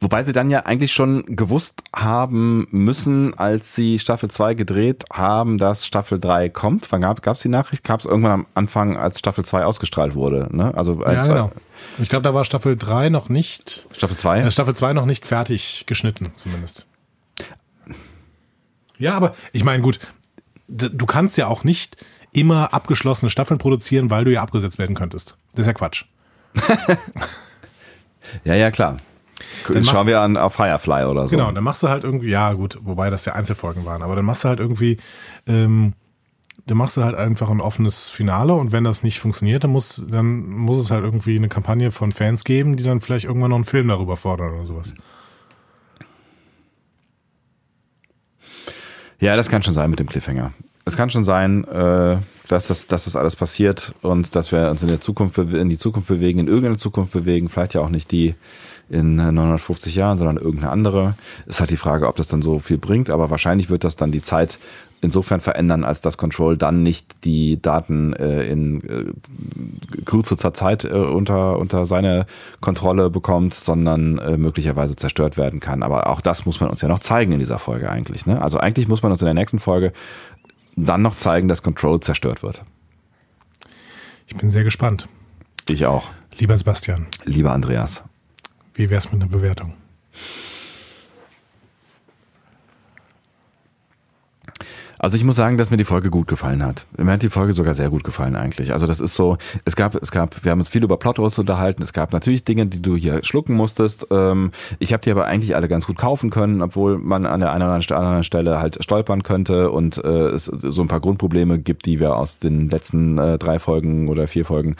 [0.00, 5.58] Wobei sie dann ja eigentlich schon gewusst haben müssen, als sie Staffel 2 gedreht haben,
[5.58, 6.90] dass Staffel 3 kommt.
[6.92, 7.84] Wann gab es die Nachricht?
[7.84, 10.48] Gab es irgendwann am Anfang, als Staffel 2 ausgestrahlt wurde.
[10.52, 10.72] Ne?
[10.74, 11.52] Also äh, Ja, genau.
[11.98, 14.42] Ich glaube, da war Staffel 3 noch nicht, Staffel 2?
[14.42, 16.86] äh, Staffel 2 noch nicht fertig geschnitten, zumindest.
[18.96, 20.00] Ja, aber ich meine, gut,
[20.68, 21.96] du kannst ja auch nicht
[22.32, 25.36] immer abgeschlossene Staffeln produzieren, weil du ja abgesetzt werden könntest.
[25.52, 26.04] Das ist ja Quatsch.
[28.44, 28.98] Ja, ja, klar.
[29.68, 31.36] Dann Schauen wir an auf Firefly oder so.
[31.36, 34.24] Genau, dann machst du halt irgendwie, ja gut, wobei das ja Einzelfolgen waren, aber dann
[34.24, 34.98] machst du halt irgendwie,
[35.46, 35.94] ähm,
[36.66, 40.02] dann machst du halt einfach ein offenes Finale und wenn das nicht funktioniert, dann muss,
[40.10, 43.56] dann muss es halt irgendwie eine Kampagne von Fans geben, die dann vielleicht irgendwann noch
[43.56, 44.94] einen Film darüber fordern oder sowas.
[49.20, 50.52] Ja, das kann schon sein mit dem Cliffhanger.
[50.88, 52.16] Es kann schon sein, äh,
[52.48, 55.76] dass, das, dass das alles passiert und dass wir uns in der Zukunft in die
[55.76, 58.34] Zukunft bewegen, in irgendeine Zukunft bewegen, vielleicht ja auch nicht die,
[58.88, 61.14] in 950 Jahren, sondern irgendeine andere.
[61.46, 64.12] Ist halt die Frage, ob das dann so viel bringt, aber wahrscheinlich wird das dann
[64.12, 64.58] die Zeit
[65.00, 70.88] insofern verändern, als das Control dann nicht die Daten äh, in äh, kürzester Zeit äh,
[70.88, 72.26] unter, unter seine
[72.60, 75.82] Kontrolle bekommt, sondern äh, möglicherweise zerstört werden kann.
[75.82, 78.26] Aber auch das muss man uns ja noch zeigen in dieser Folge eigentlich.
[78.26, 78.42] Ne?
[78.42, 79.92] Also eigentlich muss man uns in der nächsten Folge
[80.84, 82.64] dann noch zeigen, dass Control zerstört wird.
[84.26, 85.08] Ich bin sehr gespannt.
[85.68, 86.10] Ich auch.
[86.38, 87.06] Lieber Sebastian.
[87.24, 88.02] Lieber Andreas.
[88.74, 89.74] Wie wär's mit einer Bewertung?
[94.98, 96.86] Also ich muss sagen, dass mir die Folge gut gefallen hat.
[96.96, 98.72] Mir hat die Folge sogar sehr gut gefallen eigentlich.
[98.72, 101.82] Also das ist so, es gab, es gab, wir haben uns viel über Plotholes unterhalten.
[101.82, 104.06] Es gab natürlich Dinge, die du hier schlucken musstest.
[104.10, 107.52] Ähm, ich habe die aber eigentlich alle ganz gut kaufen können, obwohl man an der
[107.52, 111.86] einen oder anderen Stelle halt stolpern könnte und äh, es so ein paar Grundprobleme gibt,
[111.86, 114.76] die wir aus den letzten äh, drei Folgen oder vier Folgen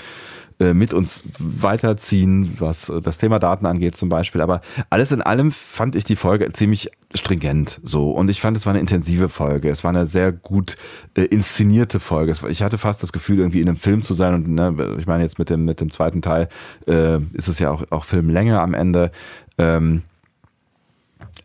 [0.74, 4.40] mit uns weiterziehen, was äh, das Thema Daten angeht zum Beispiel.
[4.40, 8.10] Aber alles in allem fand ich die Folge ziemlich stringent so.
[8.10, 9.68] Und ich fand, es war eine intensive Folge.
[9.68, 10.76] Es war eine sehr gut
[11.14, 12.34] äh, inszenierte Folge.
[12.48, 14.34] Ich hatte fast das Gefühl, irgendwie in einem Film zu sein.
[14.34, 16.48] Und ne, ich meine, jetzt mit dem, mit dem zweiten Teil
[16.86, 19.10] äh, ist es ja auch, auch Filmlänge am Ende.
[19.58, 20.02] Ähm,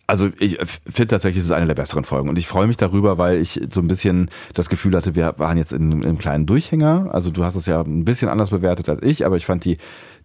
[0.06, 3.18] also ich finde tatsächlich, es ist eine der besseren Folgen und ich freue mich darüber,
[3.18, 6.46] weil ich so ein bisschen das Gefühl hatte, wir waren jetzt in, in einem kleinen
[6.46, 7.10] Durchhänger.
[7.12, 9.78] Also du hast es ja ein bisschen anders bewertet als ich, aber ich fand die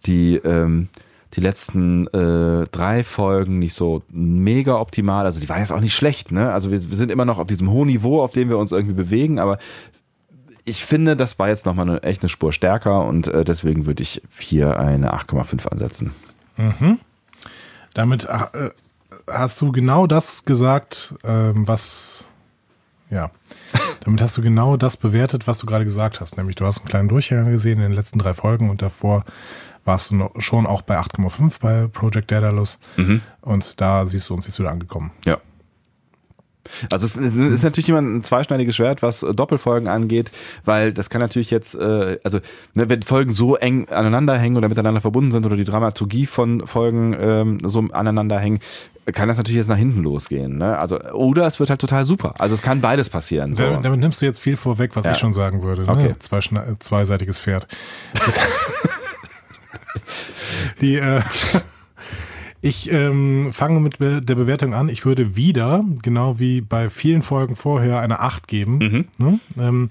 [0.05, 0.89] die ähm,
[1.33, 5.25] die letzten äh, drei Folgen nicht so mega optimal.
[5.25, 6.51] Also die waren jetzt auch nicht schlecht, ne?
[6.51, 8.95] Also wir, wir sind immer noch auf diesem hohen Niveau, auf dem wir uns irgendwie
[8.95, 9.59] bewegen, aber
[10.65, 14.03] ich finde, das war jetzt nochmal eine, echt eine Spur stärker und äh, deswegen würde
[14.03, 16.11] ich hier eine 8,5 ansetzen.
[16.57, 16.99] Mhm.
[17.93, 18.69] Damit äh,
[19.31, 22.25] hast du genau das gesagt, ähm, was,
[23.09, 23.31] ja,
[24.01, 26.37] damit hast du genau das bewertet, was du gerade gesagt hast.
[26.37, 29.23] Nämlich, du hast einen kleinen Durchhänger gesehen in den letzten drei Folgen und davor
[29.85, 32.79] warst du schon auch bei 8,5 bei Project Daedalus.
[32.97, 33.21] Mhm.
[33.41, 35.11] Und da siehst du uns jetzt wieder angekommen.
[35.25, 35.39] Ja.
[36.91, 40.31] Also es ist natürlich immer ein zweischneidiges Schwert, was Doppelfolgen angeht,
[40.65, 42.39] weil das kann natürlich jetzt, äh, also
[42.73, 46.67] ne, wenn Folgen so eng aneinander hängen oder miteinander verbunden sind oder die Dramaturgie von
[46.67, 48.59] Folgen ähm, so aneinander hängen,
[49.11, 50.57] kann das natürlich jetzt nach hinten losgehen.
[50.57, 50.77] Ne?
[50.77, 52.35] Also oder es wird halt total super.
[52.37, 53.53] Also es kann beides passieren.
[53.53, 53.63] So.
[53.63, 55.11] Damit, damit nimmst du jetzt viel vorweg, was ja.
[55.11, 55.83] ich schon sagen würde.
[55.83, 55.91] Ne?
[55.91, 56.15] Okay.
[56.19, 56.39] Zwei,
[56.79, 57.67] zweiseitiges Pferd.
[60.81, 61.21] die äh,
[62.61, 64.89] ich ähm, fange mit der Bewertung an.
[64.89, 68.77] Ich würde wieder, genau wie bei vielen Folgen vorher, eine 8 geben.
[68.77, 69.07] Mhm.
[69.17, 69.39] Ne?
[69.57, 69.89] Ähm,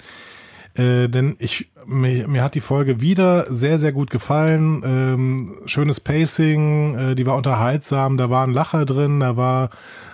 [0.78, 4.82] äh, denn ich mir, mir hat die Folge wieder sehr, sehr gut gefallen.
[4.84, 9.70] Ähm, schönes Pacing, äh, die war unterhaltsam, da war ein Lacher drin, da war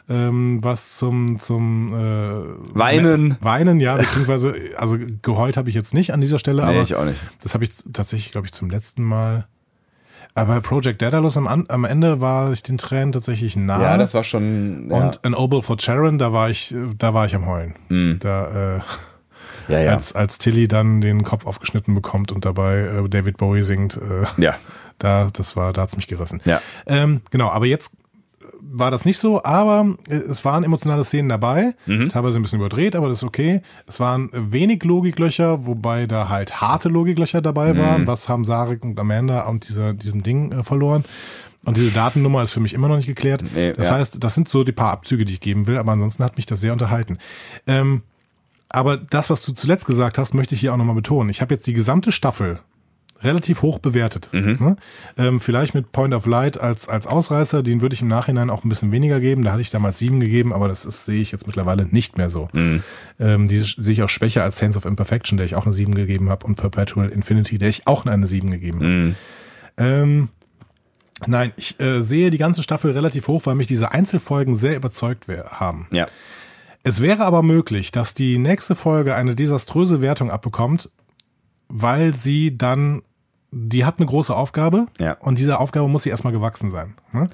[0.09, 3.36] ähm, was zum, zum äh, Weinen.
[3.41, 6.94] Weinen, ja, beziehungsweise, also geheult habe ich jetzt nicht an dieser Stelle, nee, aber ich
[6.94, 7.20] auch nicht.
[7.43, 9.47] das habe ich tatsächlich, glaube ich, zum letzten Mal
[10.36, 13.81] aber bei Project Daedalus am, am Ende war ich den Tränen tatsächlich nah.
[13.81, 14.91] Ja, das war schon.
[14.91, 14.97] Ja.
[14.97, 17.76] Und An Obel for Sharon, da war ich, da war ich am Heulen.
[17.89, 18.18] Mhm.
[18.18, 18.81] Da, äh,
[19.68, 19.93] ja, ja.
[19.93, 23.97] Als, als Tilly dann den Kopf aufgeschnitten bekommt und dabei äh, David Bowie singt.
[23.97, 24.55] Äh, ja.
[25.01, 26.41] Da, das war, da hat's mich gerissen.
[26.44, 26.62] Ja.
[26.86, 27.97] Ähm, genau, aber jetzt
[28.60, 32.09] war das nicht so, aber äh, es waren emotionale Szenen dabei, mhm.
[32.09, 33.60] teilweise ein bisschen überdreht, aber das ist okay.
[33.86, 37.78] Es waren wenig Logiklöcher, wobei da halt harte Logiklöcher dabei mhm.
[37.78, 38.07] waren.
[38.07, 41.05] Was haben Sarek und Amanda und dieser, diesem Ding äh, verloren?
[41.67, 43.43] Und diese Datennummer ist für mich immer noch nicht geklärt.
[43.55, 43.94] Nee, das ja.
[43.94, 46.47] heißt, das sind so die paar Abzüge, die ich geben will, aber ansonsten hat mich
[46.47, 47.18] das sehr unterhalten.
[47.67, 48.02] Ähm,
[48.75, 51.31] aber das, was du zuletzt gesagt hast, möchte ich hier auch nochmal betonen.
[51.31, 52.59] Ich habe jetzt die gesamte Staffel
[53.23, 54.28] relativ hoch bewertet.
[54.33, 54.59] Mhm.
[54.61, 54.77] Ne?
[55.17, 58.65] Ähm, vielleicht mit Point of Light als, als Ausreißer, den würde ich im Nachhinein auch
[58.65, 59.43] ein bisschen weniger geben.
[59.43, 62.31] Da hatte ich damals sieben gegeben, aber das ist, sehe ich jetzt mittlerweile nicht mehr
[62.31, 62.49] so.
[62.53, 62.83] Mhm.
[63.20, 65.94] Ähm, die sehe ich auch schwächer als Sense of Imperfection, der ich auch eine sieben
[65.94, 68.93] gegeben habe, und Perpetual Infinity, der ich auch eine sieben gegeben habe.
[68.93, 69.15] Mhm.
[69.77, 70.28] Ähm,
[71.27, 75.27] nein, ich äh, sehe die ganze Staffel relativ hoch, weil mich diese Einzelfolgen sehr überzeugt
[75.28, 75.86] haben.
[75.93, 76.07] Ja.
[76.85, 80.91] Es wäre aber möglich, dass die nächste Folge eine desaströse Wertung abbekommt,
[81.69, 83.03] weil sie dann
[83.55, 85.13] die hat eine große Aufgabe ja.
[85.21, 86.95] und diese Aufgabe muss sie erstmal gewachsen sein.
[87.13, 87.31] Ne?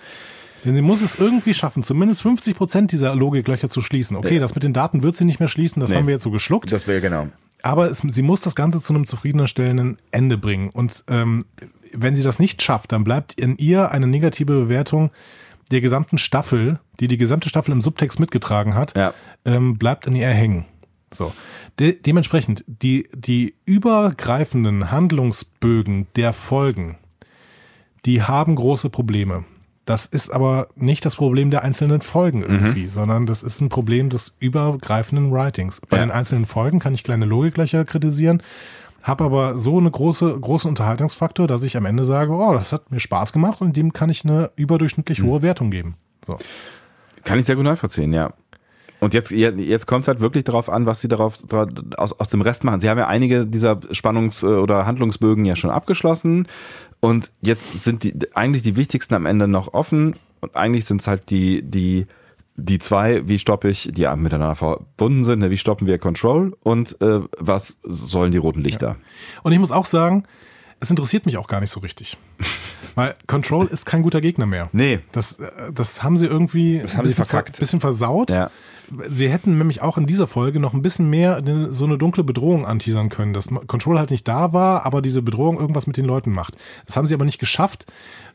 [0.64, 4.16] Denn sie muss es irgendwie schaffen, zumindest 50 Prozent dieser Logiklöcher zu schließen.
[4.16, 4.40] Okay, ja.
[4.40, 5.96] das mit den Daten wird sie nicht mehr schließen, das nee.
[5.96, 6.70] haben wir jetzt so geschluckt.
[6.70, 7.28] Das wäre genau.
[7.62, 10.70] Aber es, sie muss das Ganze zu einem zufriedenstellenden Ende bringen.
[10.70, 11.44] Und ähm,
[11.94, 15.10] wenn sie das nicht schafft, dann bleibt in ihr eine negative Bewertung
[15.70, 19.14] der gesamten Staffel, die die gesamte Staffel im Subtext mitgetragen hat, ja.
[19.44, 20.66] ähm, bleibt in ihr hängen.
[21.12, 21.32] So.
[21.78, 26.98] De dementsprechend, die, die übergreifenden Handlungsbögen der Folgen,
[28.06, 29.44] die haben große Probleme.
[29.86, 32.88] Das ist aber nicht das Problem der einzelnen Folgen irgendwie, mhm.
[32.88, 35.80] sondern das ist ein Problem des übergreifenden Writings.
[35.80, 36.04] Bei ja.
[36.04, 38.42] den einzelnen Folgen kann ich kleine Logiklöcher kritisieren,
[39.02, 42.90] habe aber so eine große, großen Unterhaltungsfaktor, dass ich am Ende sage, oh, das hat
[42.90, 45.96] mir Spaß gemacht und dem kann ich eine überdurchschnittlich hohe Wertung geben.
[46.26, 46.38] So.
[47.24, 48.32] Kann ich sehr gut nachvollziehen, ja.
[49.00, 51.38] Und jetzt, jetzt kommt es halt wirklich darauf an, was sie darauf
[51.96, 52.80] aus, aus dem Rest machen.
[52.80, 56.46] Sie haben ja einige dieser Spannungs- oder Handlungsbögen ja schon abgeschlossen.
[57.00, 60.16] Und jetzt sind die eigentlich die wichtigsten am Ende noch offen.
[60.40, 62.06] Und eigentlich sind es halt die, die,
[62.60, 67.00] die zwei, wie stoppe ich, die miteinander verbunden sind, ne, wie stoppen wir Control und
[67.00, 68.88] äh, was sollen die roten Lichter?
[68.88, 68.96] Ja.
[69.42, 70.24] Und ich muss auch sagen,
[70.80, 72.16] es interessiert mich auch gar nicht so richtig.
[72.94, 74.68] Weil Control ist kein guter Gegner mehr.
[74.72, 75.00] Nee.
[75.12, 77.56] Das, äh, das haben sie irgendwie das haben sie verkackt.
[77.56, 78.30] Ver, bisschen versaut.
[78.30, 78.50] Ja.
[79.08, 82.66] Sie hätten nämlich auch in dieser Folge noch ein bisschen mehr so eine dunkle Bedrohung
[82.66, 86.32] anteasern können, dass Control halt nicht da war, aber diese Bedrohung irgendwas mit den Leuten
[86.32, 86.56] macht.
[86.86, 87.86] Das haben sie aber nicht geschafft,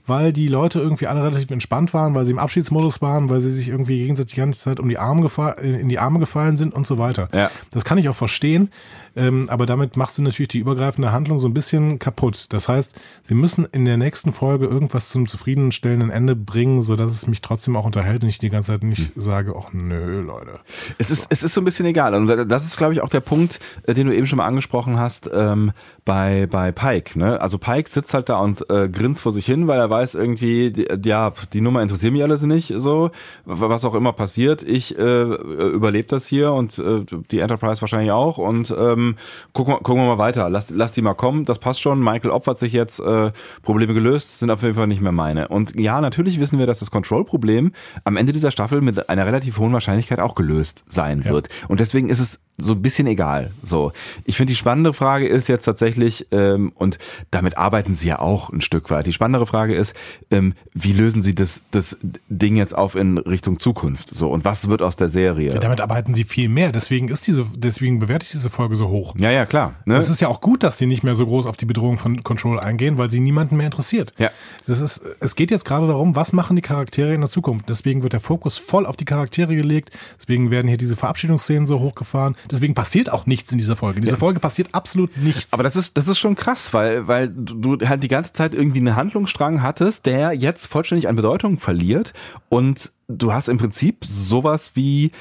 [0.06, 3.52] weil die Leute irgendwie alle relativ entspannt waren, weil sie im Abschiedsmodus waren, weil sie
[3.52, 5.30] sich irgendwie gegenseitig die ganze Zeit um die Arme
[5.62, 7.30] in die Arme gefallen sind und so weiter.
[7.34, 7.50] Ja.
[7.72, 8.70] Das kann ich auch verstehen,
[9.16, 12.48] ähm, aber damit machst du natürlich die übergreifende Handlung so ein bisschen kaputt.
[12.50, 12.94] Das heißt,
[13.24, 17.76] sie müssen in der nächsten Folge irgendwas zum zufriedenstellenden Ende bringen, sodass es mich trotzdem
[17.76, 19.22] auch unterhält und ich die ganze Zeit nicht hm.
[19.22, 20.60] sage, ach nö, Leute.
[20.98, 21.28] Es ist, so.
[21.30, 22.14] es ist so ein bisschen egal.
[22.14, 25.00] Und das ist, glaube ich, auch der Punkt, äh, den du eben schon mal angesprochen
[25.00, 25.72] hast, ähm,
[26.04, 27.18] bei, bei Pike.
[27.18, 27.42] Ne?
[27.42, 30.72] Also Pike sitzt halt da und äh, grinst vor sich hin, weil er weiß irgendwie,
[30.72, 33.12] die, ja, die Nummer interessiert mich alles nicht so.
[33.46, 38.38] Was auch immer passiert, ich äh, überlebe das hier und äh, die Enterprise wahrscheinlich auch
[38.38, 39.16] und ähm,
[39.54, 40.50] gucken, wir, gucken wir mal weiter.
[40.50, 42.00] Lass, lass die mal kommen, das passt schon.
[42.00, 45.48] Michael opfert sich jetzt, äh, Probleme gelöst, sind auf jeden Fall nicht mehr meine.
[45.48, 47.72] Und ja, natürlich wissen wir, dass das Control-Problem
[48.04, 51.32] am Ende dieser Staffel mit einer relativ hohen Wahrscheinlichkeit auch gelöst sein ja.
[51.32, 51.50] wird.
[51.68, 53.52] Und deswegen ist es so ein bisschen egal.
[53.64, 53.92] So,
[54.24, 56.98] ich finde die spannende Frage ist jetzt tatsächlich ähm, und
[57.32, 59.08] damit arbeiten sie ja auch ein Stück weit.
[59.08, 59.96] Die spannendere Frage ist,
[60.32, 61.98] ähm, wie lösen sie das das
[62.30, 64.16] Ding jetzt auf in Richtung Zukunft?
[64.16, 65.54] So und was wird aus der Serie?
[65.54, 66.72] Ja, damit arbeiten sie viel mehr.
[66.72, 69.16] Deswegen ist diese, deswegen bewerte ich diese Folge so hoch.
[69.18, 69.76] Ja, ja, klar.
[69.86, 69.96] Ne?
[69.96, 72.24] Es ist ja auch gut, dass sie nicht mehr so groß auf die Bedrohung von
[72.24, 74.14] Control eingehen, weil sie niemanden mehr interessiert.
[74.18, 74.30] Ja.
[74.68, 77.70] Das ist, es geht jetzt gerade darum, was machen die Charaktere in der Zukunft.
[77.70, 79.92] Deswegen wird der Fokus voll auf die Charaktere gelegt.
[80.18, 82.36] Deswegen werden hier diese Verabschiedungsszenen so hochgefahren.
[82.52, 83.98] Deswegen passiert auch nichts in dieser Folge.
[83.98, 84.20] In dieser ja.
[84.20, 85.52] Folge passiert absolut nichts.
[85.54, 88.80] Aber das ist, das ist schon krass, weil, weil du halt die ganze Zeit irgendwie
[88.80, 92.14] einen Handlungsstrang hattest, der jetzt vollständig an Bedeutung verliert
[92.50, 95.12] und du hast im Prinzip sowas wie,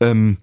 [0.00, 0.38] ähm,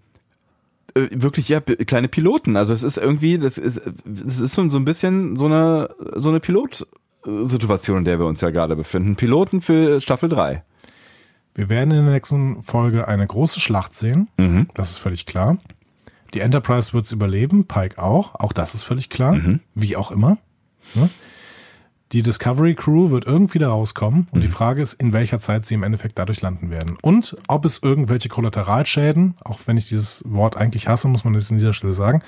[0.93, 2.57] äh, wirklich ja kleine Piloten.
[2.57, 6.29] Also es ist irgendwie, das ist, es ist so, so ein bisschen so eine so
[6.29, 9.15] eine Pilotsituation, in der wir uns ja gerade befinden.
[9.15, 10.63] Piloten für Staffel 3.
[11.53, 14.29] Wir werden in der nächsten Folge eine große Schlacht sehen.
[14.37, 14.67] Mhm.
[14.73, 15.57] Das ist völlig klar.
[16.33, 18.35] Die Enterprise wird es überleben, Pike auch.
[18.35, 19.33] Auch das ist völlig klar.
[19.33, 19.59] Mhm.
[19.75, 20.37] Wie auch immer.
[20.93, 21.09] Ne?
[22.11, 24.41] Die Discovery Crew wird irgendwie da rauskommen und mhm.
[24.41, 26.97] die Frage ist, in welcher Zeit sie im Endeffekt dadurch landen werden.
[27.01, 31.49] Und ob es irgendwelche Kollateralschäden, auch wenn ich dieses Wort eigentlich hasse, muss man das
[31.51, 32.21] an dieser Stelle sagen,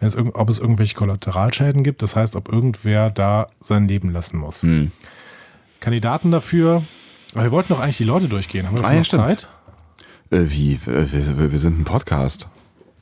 [0.00, 4.38] wenn es, ob es irgendwelche Kollateralschäden gibt, das heißt, ob irgendwer da sein Leben lassen
[4.38, 4.62] muss.
[4.62, 4.92] Mhm.
[5.80, 6.82] Kandidaten dafür,
[7.34, 8.66] aber wir wollten doch eigentlich die Leute durchgehen.
[8.66, 9.50] Haben wir ah, ja, Zeit?
[10.30, 10.74] Äh, wie?
[10.86, 12.48] Äh, wir, wir sind ein Podcast.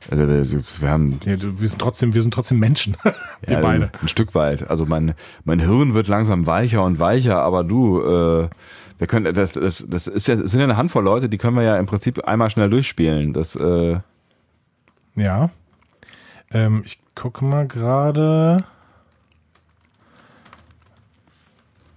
[0.09, 1.19] Also wir haben.
[1.25, 2.95] Ja, wir sind trotzdem, wir sind trotzdem Menschen.
[3.41, 3.91] wir ja, beide.
[4.01, 4.69] Ein Stück weit.
[4.69, 5.13] Also mein,
[5.43, 8.49] mein Hirn wird langsam weicher und weicher, aber du, äh,
[8.97, 11.57] wir können, das, das, das ist ja, das sind ja eine Handvoll Leute, die können
[11.57, 13.33] wir ja im Prinzip einmal schnell durchspielen.
[13.33, 13.99] Das, äh
[15.15, 15.49] ja.
[16.51, 18.63] Ähm, ich gucke mal gerade.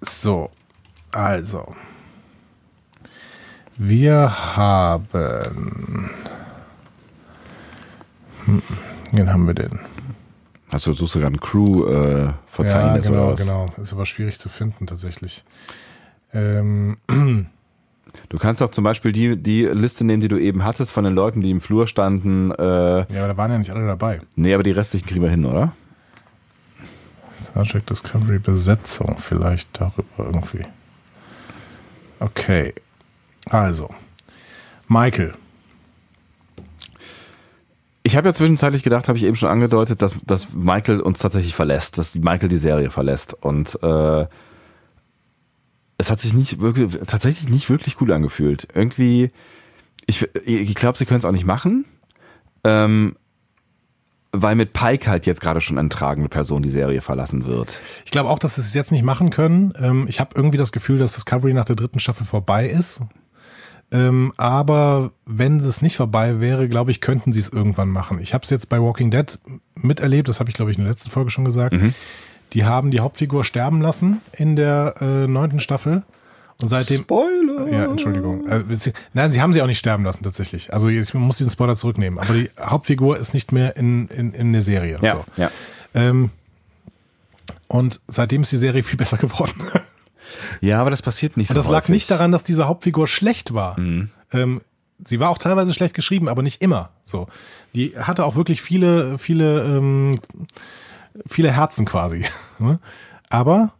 [0.00, 0.50] So,
[1.12, 1.74] also.
[3.76, 6.10] Wir haben
[9.12, 9.78] wen haben wir denn?
[10.70, 13.40] Hast du suchst sogar ein Crew-Verzeichnis äh, ja, genau, oder was?
[13.40, 13.66] genau.
[13.82, 15.44] Ist aber schwierig zu finden tatsächlich.
[16.32, 16.96] Ähm.
[18.28, 21.14] Du kannst auch zum Beispiel die, die Liste nehmen, die du eben hattest, von den
[21.14, 22.50] Leuten, die im Flur standen.
[22.50, 24.20] Äh, ja, aber da waren ja nicht alle dabei.
[24.34, 25.72] Nee, aber die restlichen kriegen wir hin, oder?
[27.50, 30.64] Star Trek Discovery Besetzung vielleicht darüber irgendwie.
[32.20, 32.74] Okay.
[33.48, 33.90] Also.
[34.88, 35.34] Michael.
[38.02, 41.54] Ich habe ja zwischenzeitlich gedacht, habe ich eben schon angedeutet, dass, dass Michael uns tatsächlich
[41.54, 43.34] verlässt, dass Michael die Serie verlässt.
[43.34, 44.26] Und äh,
[45.98, 48.68] es hat sich nicht wirklich, tatsächlich nicht wirklich gut angefühlt.
[48.74, 49.30] Irgendwie,
[50.06, 51.84] ich, ich glaube, sie können es auch nicht machen.
[52.64, 53.16] Ähm,
[54.32, 57.80] weil mit Pike halt jetzt gerade schon eine tragende Person die Serie verlassen wird.
[58.04, 59.72] Ich glaube auch, dass sie es jetzt nicht machen können.
[59.76, 63.02] Ähm, ich habe irgendwie das Gefühl, dass Discovery nach der dritten Staffel vorbei ist.
[63.92, 68.20] Ähm, aber wenn es nicht vorbei wäre, glaube ich, könnten sie es irgendwann machen.
[68.20, 69.38] Ich habe es jetzt bei Walking Dead
[69.74, 71.74] miterlebt, das habe ich, glaube ich, in der letzten Folge schon gesagt.
[71.74, 71.94] Mhm.
[72.52, 76.02] Die haben die Hauptfigur sterben lassen in der äh, neunten Staffel.
[76.62, 77.02] Und seitdem.
[77.02, 77.68] Spoiler!
[77.72, 78.46] Ja, Entschuldigung.
[78.46, 78.62] Äh,
[79.14, 80.72] nein, sie haben sie auch nicht sterben lassen, tatsächlich.
[80.72, 82.18] Also ich muss diesen Spoiler zurücknehmen.
[82.18, 84.98] Aber die Hauptfigur ist nicht mehr in, in, in der Serie.
[85.00, 85.24] Ja, so.
[85.42, 85.50] ja.
[85.94, 86.30] Ähm,
[87.68, 89.54] Und seitdem ist die Serie viel besser geworden.
[90.60, 91.94] Ja, aber das passiert nicht Und so das lag häufig.
[91.94, 93.76] nicht daran, dass diese Hauptfigur schlecht war.
[93.78, 94.60] Ähm,
[95.04, 96.90] sie war auch teilweise schlecht geschrieben, aber nicht immer.
[97.04, 97.26] So,
[97.74, 100.18] die hatte auch wirklich viele, viele, ähm,
[101.26, 102.24] viele Herzen quasi.
[102.58, 102.78] ne?
[103.28, 103.72] aber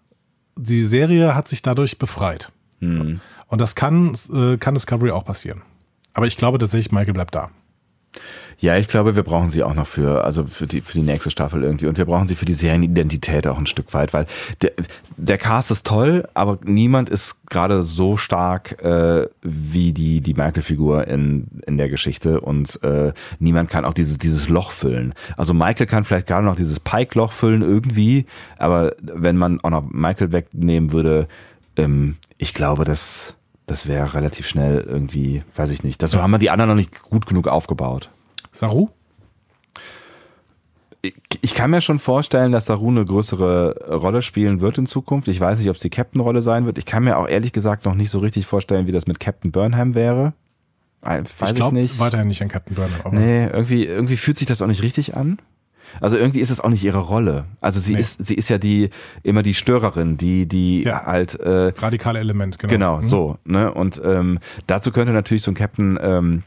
[0.57, 2.51] die Serie hat sich dadurch befreit.
[2.81, 3.20] Und
[3.61, 5.62] das kann, äh, kann Discovery auch passieren.
[6.15, 7.51] Aber ich glaube tatsächlich, Michael bleibt da.
[8.61, 11.31] Ja, ich glaube, wir brauchen sie auch noch für, also für die, für die nächste
[11.31, 11.87] Staffel irgendwie.
[11.87, 14.27] Und wir brauchen sie für die Serienidentität auch ein Stück weit, weil
[14.61, 14.73] der,
[15.17, 21.09] der Cast ist toll, aber niemand ist gerade so stark äh, wie die, die Michael-Figur
[21.09, 25.15] in, in der Geschichte und äh, niemand kann auch dieses, dieses Loch füllen.
[25.39, 28.27] Also Michael kann vielleicht gerade noch dieses Pike-Loch füllen irgendwie,
[28.59, 31.29] aber wenn man auch noch Michael wegnehmen würde,
[31.77, 33.33] ähm, ich glaube, das,
[33.67, 36.03] das wäre relativ schnell irgendwie, weiß ich nicht.
[36.03, 38.11] Dazu haben wir die anderen noch nicht gut genug aufgebaut.
[38.53, 38.89] Saru?
[41.41, 45.29] ich, kann mir schon vorstellen, dass Saru eine größere Rolle spielen wird in Zukunft.
[45.29, 46.77] Ich weiß nicht, ob es die Captain-Rolle sein wird.
[46.77, 49.51] Ich kann mir auch ehrlich gesagt noch nicht so richtig vorstellen, wie das mit Captain
[49.51, 50.35] Burnham wäre.
[51.01, 51.99] Weiß ich ich, glaube nicht.
[51.99, 53.01] weiterhin nicht an Captain Burnham.
[53.03, 55.39] Aber Nee, irgendwie, irgendwie fühlt sich das auch nicht richtig an.
[56.03, 57.47] Also irgendwie ist es auch nicht ihre Rolle.
[57.62, 58.01] Also sie Nee.
[58.01, 58.91] ist, sie ist ja die,
[59.23, 61.07] immer die Störerin, die, die Ja.
[61.07, 62.70] halt, äh, Radikale Element, genau.
[62.73, 63.03] Genau, Mhm.
[63.03, 63.39] so.
[63.45, 63.73] Ne?
[63.73, 66.43] Und ähm, dazu könnte natürlich so ein Captain ähm,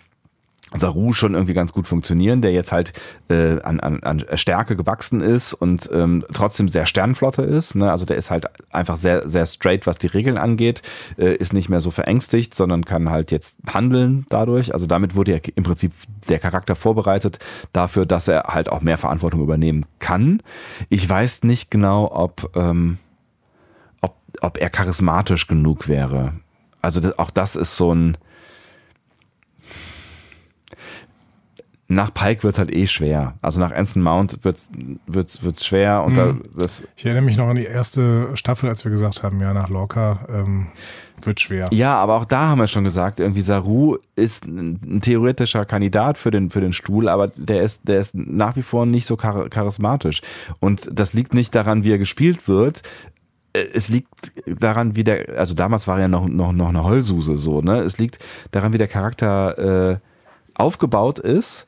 [0.75, 2.93] Saru schon irgendwie ganz gut funktionieren, der jetzt halt
[3.29, 7.75] äh, an, an, an Stärke gewachsen ist und ähm, trotzdem sehr Sternflotte ist.
[7.75, 7.91] Ne?
[7.91, 10.81] Also der ist halt einfach sehr, sehr straight, was die Regeln angeht,
[11.17, 14.73] äh, ist nicht mehr so verängstigt, sondern kann halt jetzt handeln dadurch.
[14.73, 15.93] Also damit wurde ja im Prinzip
[16.29, 17.39] der Charakter vorbereitet
[17.71, 20.41] dafür, dass er halt auch mehr Verantwortung übernehmen kann.
[20.89, 22.97] Ich weiß nicht genau, ob, ähm,
[24.01, 26.33] ob, ob er charismatisch genug wäre.
[26.81, 28.17] Also das, auch das ist so ein
[31.93, 33.35] nach Pike wird halt eh schwer.
[33.41, 34.69] Also nach Anson Mount wird's
[35.07, 38.83] wird's wird's schwer und da, das Ich erinnere mich noch an die erste Staffel, als
[38.83, 40.67] wir gesagt haben, ja, nach Lorca ähm,
[41.21, 41.67] wird schwer.
[41.71, 46.17] ja, aber auch da haben wir schon gesagt, irgendwie Saru ist ein, ein theoretischer Kandidat
[46.17, 49.15] für den für den Stuhl, aber der ist der ist nach wie vor nicht so
[49.15, 50.21] char charismatisch
[50.59, 52.81] und das liegt nicht daran, wie er gespielt wird.
[53.53, 54.09] Äh, Es liegt
[54.45, 57.79] daran, wie der, also damals war er ja noch, noch, noch eine Heulsuse so, ne?
[57.81, 58.19] Es liegt
[58.51, 59.97] daran, wie der Charakter äh,
[60.55, 61.67] aufgebaut ist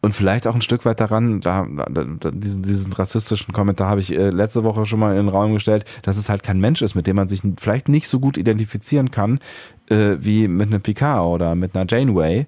[0.00, 4.14] und vielleicht auch ein Stück weit daran, da, da, diesen, diesen rassistischen Kommentar habe ich
[4.14, 6.94] äh, letzte Woche schon mal in den Raum gestellt, dass es halt kein Mensch ist,
[6.94, 9.40] mit dem man sich vielleicht nicht so gut identifizieren kann,
[9.88, 12.46] äh, wie mit einem Picard oder mit einer Janeway.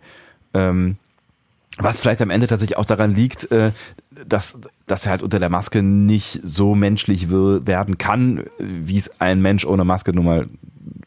[0.54, 0.96] Ähm,
[1.78, 3.72] was vielleicht am Ende tatsächlich auch daran liegt, äh,
[4.26, 9.40] dass, dass er halt unter der Maske nicht so menschlich werden kann, wie es ein
[9.40, 10.46] Mensch ohne Maske nun mal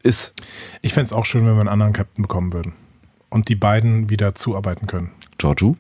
[0.02, 0.34] ist.
[0.82, 2.74] Ich fände es auch schön, wenn wir einen anderen Captain bekommen würden.
[3.30, 5.12] Und die beiden wieder zuarbeiten können.
[5.38, 5.78] Giorgio?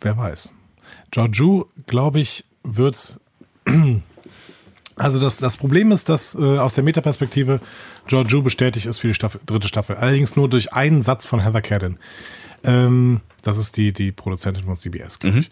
[0.00, 0.52] Wer weiß.
[1.10, 3.20] Georgiou, glaube ich, wird.
[4.94, 7.60] Also das, das Problem ist, dass äh, aus der Metaperspektive
[8.08, 9.96] Georgiou bestätigt ist für die Staffel, dritte Staffel.
[9.96, 11.98] Allerdings nur durch einen Satz von Heather Cadden.
[12.62, 15.50] Ähm, das ist die, die Produzentin von CBS, glaube ich.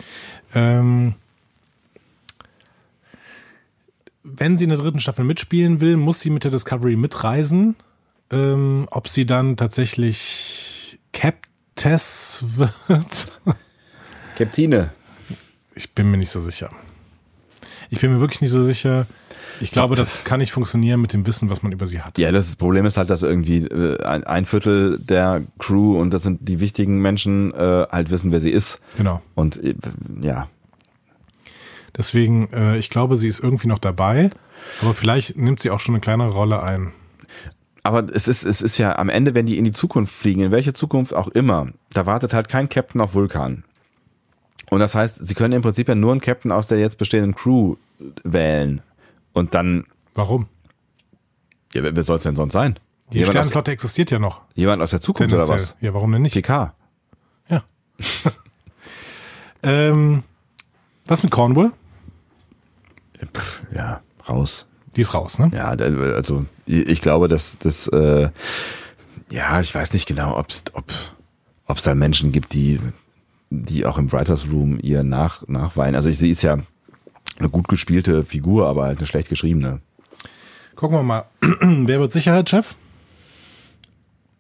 [0.55, 1.15] Ähm,
[4.23, 7.77] wenn sie in der dritten Staffel mitspielen will, muss sie mit der Discovery mitreisen.
[8.31, 12.45] Ähm, ob sie dann tatsächlich Captess
[12.87, 13.29] wird,
[14.41, 14.91] Captine.
[15.75, 16.71] ich bin mir nicht so sicher.
[17.91, 19.07] Ich bin mir wirklich nicht so sicher.
[19.61, 22.19] Ich glaube, das kann nicht funktionieren mit dem Wissen, was man über sie hat.
[22.19, 26.49] Ja, das Problem ist halt, dass irgendwie äh, ein, Viertel der Crew und das sind
[26.49, 28.81] die wichtigen Menschen äh, halt wissen, wer sie ist.
[28.97, 29.21] Genau.
[29.35, 29.75] Und äh,
[30.23, 30.49] ja,
[31.97, 34.31] Deswegen, ich glaube, sie ist irgendwie noch dabei,
[34.81, 36.93] aber vielleicht nimmt sie auch schon eine kleinere Rolle ein.
[37.83, 40.51] aber es ist, es ist ja am Ende, wenn die in die Zukunft fliegen, in
[40.53, 43.65] welche Zukunft auch immer, da wartet halt kein Captain auf Vulkan.
[44.71, 47.35] Und das heißt, sie können im Prinzip ja nur einen Captain aus der jetzt bestehenden
[47.35, 47.77] Crew
[48.23, 48.83] wählen.
[49.33, 49.85] Und dann,
[50.15, 50.47] Warum?
[51.75, 52.79] ja, wer soll es denn sonst sein?
[53.13, 54.43] Die Jemand aus, Sternenflotte existiert ja noch.
[54.55, 55.75] jemand aus der Zukunft oder was?
[55.81, 56.35] Ja, warum denn nicht?
[56.35, 56.75] PK.
[57.49, 57.65] Ja.
[59.65, 60.23] ähm,
[61.07, 61.73] was mit Cornwall?
[63.35, 64.67] Pff, ja, raus.
[64.97, 65.51] Die ist raus, ne?
[65.53, 68.31] Ja, also ich ich glaube, dass das, äh,
[69.31, 72.81] ja, ich weiß nicht genau, ob's, ob es da Menschen gibt, die,
[73.51, 75.97] die auch im Writers Room ihr nach, nachweinen.
[75.97, 76.59] Also ich sehe, ist ja
[77.39, 79.81] eine gut gespielte Figur, aber halt eine schlecht geschriebene.
[80.77, 81.25] Gucken wir mal.
[81.41, 82.77] Wer wird Sicherheitschef?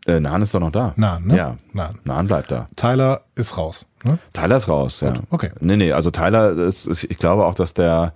[0.06, 0.94] Äh, Nahan ist doch noch da.
[0.96, 1.36] Nein, ne?
[1.36, 1.56] Ja.
[1.72, 1.98] Nein.
[2.04, 2.68] Nahan bleibt da.
[2.76, 3.86] Tyler ist raus.
[4.04, 4.18] Ne?
[4.32, 5.12] Tyler ist raus, ja.
[5.12, 5.50] Gut, okay.
[5.60, 8.14] Nee, nee, also Tyler ist, ist ich glaube auch, dass der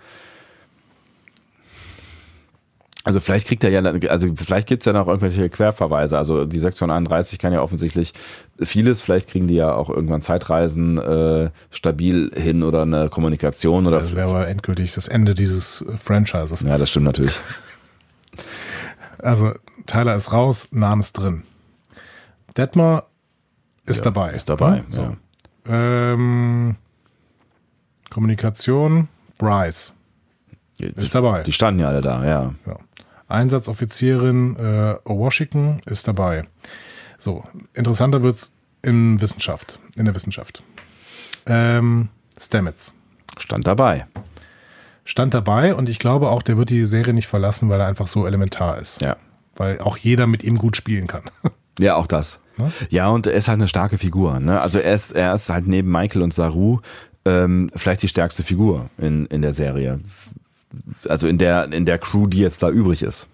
[3.05, 6.17] Also vielleicht kriegt er ja, also vielleicht gibt's ja noch irgendwelche Querverweise.
[6.17, 8.15] Also die Sektion 31 kann ja offensichtlich
[8.61, 9.03] vieles.
[9.03, 14.01] Vielleicht kriegen die ja auch irgendwann Zeitreisen äh, stabil hin oder eine Kommunikation oder.
[14.01, 16.63] Das wäre aber endgültig das Ende dieses Franchises.
[16.63, 17.39] Ja, das stimmt natürlich.
[19.19, 19.53] Also
[19.87, 21.45] Tyler ist raus, Name ist drin.
[22.59, 23.07] Detmar
[23.87, 24.33] ist Ja, dabei.
[24.33, 24.85] ist dabei, ne?
[24.91, 25.01] So.
[25.03, 25.17] ja.
[26.13, 26.77] Ähm,
[28.11, 29.09] Kommunikation,
[29.39, 29.95] Bryce
[30.79, 31.43] ist dabei.
[31.43, 32.55] Die standen ja alle da, ja.
[32.67, 32.77] Ja.
[33.29, 36.45] Einsatzoffizierin äh, Washington ist dabei.
[37.19, 40.63] So, interessanter wird's in Wissenschaft, in der Wissenschaft.
[41.47, 42.93] Ähm, Stamets
[43.39, 44.07] Stand dabei.
[45.05, 48.07] stand dabei und ich glaube auch, der wird die Serie nicht verlassen, weil er einfach
[48.07, 49.03] so elementar ist.
[49.03, 49.17] Ja.
[49.57, 51.23] Weil auch jeder mit ihm gut spielen kann.
[51.81, 52.39] Ja, auch das.
[52.57, 52.71] Ne?
[52.91, 54.39] Ja, und er ist halt eine starke Figur.
[54.39, 54.61] Ne?
[54.61, 56.79] Also er ist, er ist halt neben Michael und Saru
[57.25, 59.99] ähm, vielleicht die stärkste Figur in, in der Serie.
[61.09, 63.27] Also in der, in der Crew, die jetzt da übrig ist.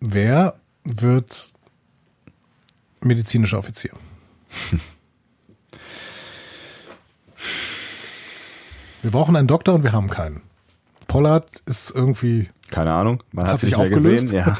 [0.00, 1.52] Wer wird
[3.02, 3.92] medizinischer Offizier?
[9.02, 10.42] Wir brauchen einen Doktor und wir haben keinen.
[11.06, 13.22] Pollard ist irgendwie Keine Ahnung.
[13.32, 14.24] Man hat, Hat sich aufgelöst?
[14.26, 14.44] gesehen.
[14.46, 14.58] Ja.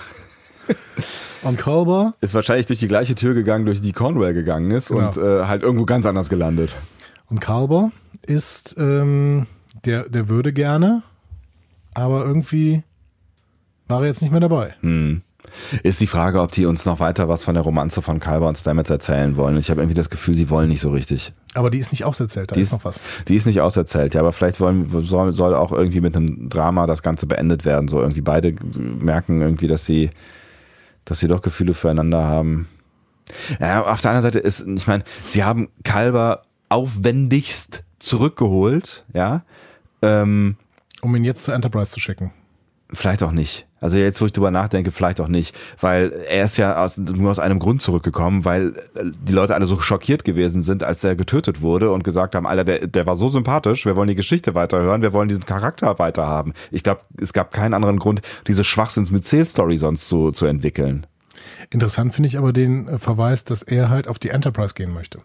[1.42, 5.08] on Culber Ist wahrscheinlich durch die gleiche Tür gegangen, durch die Cornwell gegangen ist Genau.
[5.08, 6.70] und äh, halt irgendwo ganz anders gelandet.
[7.28, 7.92] und Culber
[8.22, 9.46] ist ähm,
[9.84, 11.02] der der würde gerne,
[11.94, 12.82] aber irgendwie
[13.88, 14.74] war er jetzt nicht mehr dabei.
[14.80, 15.22] Hm.
[15.82, 18.56] Ist die Frage, ob die uns noch weiter was von der Romanze von Kalber und
[18.56, 19.56] Stamets erzählen wollen.
[19.56, 21.32] Ich habe irgendwie das Gefühl, sie wollen nicht so richtig.
[21.54, 23.02] Aber die ist nicht auserzählt, da Die ist noch was.
[23.26, 26.86] Die ist nicht auserzählt, ja, aber vielleicht wollen, soll, soll auch irgendwie mit einem Drama
[26.86, 27.88] das Ganze beendet werden.
[27.88, 30.10] So irgendwie beide merken irgendwie, dass sie,
[31.04, 32.68] dass sie doch Gefühle füreinander haben.
[33.60, 39.44] Ja, auf der anderen Seite ist, ich meine, sie haben Kalber aufwendigst zurückgeholt, ja.
[40.02, 40.56] Ähm,
[41.00, 42.32] Um ihn jetzt zur Enterprise zu schicken.
[42.92, 43.66] Vielleicht auch nicht.
[43.80, 47.30] Also jetzt, wo ich drüber nachdenke, vielleicht auch nicht, weil er ist ja aus, nur
[47.30, 51.16] aus einem Grund zurückgekommen, weil äh, die Leute alle so schockiert gewesen sind, als er
[51.16, 54.54] getötet wurde und gesagt haben, Alter, der, der war so sympathisch, wir wollen die Geschichte
[54.54, 56.52] weiterhören, wir wollen diesen Charakter weiterhaben.
[56.70, 61.06] Ich glaube, es gab keinen anderen Grund, diese Schwachsinns mit Story sonst zu, zu entwickeln.
[61.70, 65.20] Interessant finde ich aber den äh, Verweis, dass er halt auf die Enterprise gehen möchte.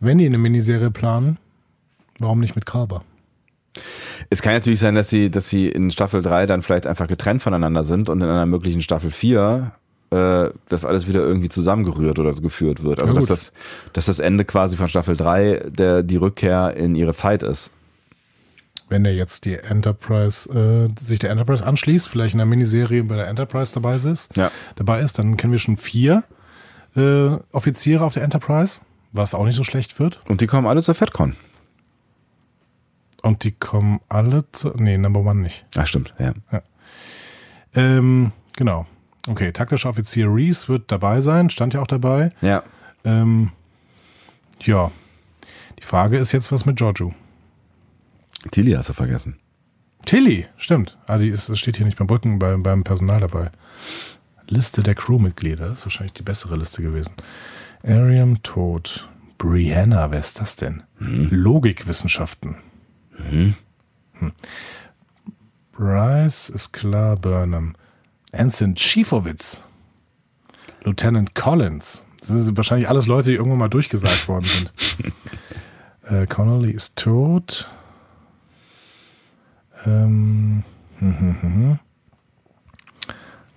[0.00, 1.38] Wenn die eine Miniserie planen,
[2.18, 3.02] warum nicht mit Culber?
[4.30, 7.42] Es kann natürlich sein, dass sie, dass sie in Staffel 3 dann vielleicht einfach getrennt
[7.42, 9.72] voneinander sind und in einer möglichen Staffel 4
[10.10, 13.00] äh, das alles wieder irgendwie zusammengerührt oder geführt wird.
[13.00, 13.52] Also Ja, dass das,
[13.92, 17.70] dass das Ende quasi von Staffel 3 der, die Rückkehr in ihre Zeit ist.
[18.88, 23.16] Wenn der jetzt die Enterprise, äh, sich der Enterprise anschließt, vielleicht in einer Miniserie bei
[23.16, 24.50] der Enterprise dabei ist, Ja.
[24.76, 26.24] dabei ist, dann kennen wir schon vier
[26.96, 28.80] äh, Offiziere auf der Enterprise,
[29.12, 30.20] was auch nicht so schlecht wird.
[30.26, 31.34] Und die kommen alle zur FedCon.
[33.22, 34.70] Und die kommen alle zu.
[34.76, 35.66] Nee, Number One nicht.
[35.76, 36.32] Ach stimmt, ja.
[37.74, 38.86] Ähm, genau.
[39.26, 42.30] Okay, taktischer Offizier Reese wird dabei sein, stand ja auch dabei.
[42.40, 42.62] Ja.
[43.04, 43.50] Ähm,
[44.60, 44.90] ja.
[45.78, 47.14] Die Frage ist jetzt, was mit Giorgio?
[48.50, 49.38] Tilly hast du vergessen.
[50.06, 50.96] Tilly, stimmt.
[51.06, 53.50] Ah, die ist, steht hier nicht beim Brücken, bei, beim Personal dabei.
[54.48, 57.12] Liste der Crewmitglieder, das ist wahrscheinlich die bessere Liste gewesen.
[57.82, 59.08] Ariam tot.
[59.36, 60.82] Brianna, wer ist das denn?
[60.98, 62.56] Logikwissenschaften.
[63.18, 63.54] Hm.
[65.72, 67.74] Bryce ist klar, Burnham.
[68.32, 69.64] Anson Schiefowitz.
[70.84, 72.04] Lieutenant Collins.
[72.20, 74.72] Das sind wahrscheinlich alles Leute, die irgendwann mal durchgesagt worden sind.
[76.02, 77.68] äh, Connolly ist tot.
[79.86, 80.64] Ähm,
[80.98, 81.78] hm, hm, hm, hm.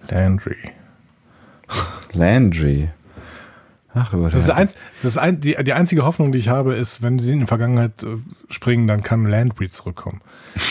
[0.10, 0.72] Landry.
[2.14, 2.90] Landry.
[3.94, 6.76] Ach, über Das ist, eins, das ist ein, die, die einzige Hoffnung, die ich habe,
[6.76, 8.18] ist, wenn sie in die Vergangenheit äh,
[8.50, 10.22] springen, dann kann Landry zurückkommen.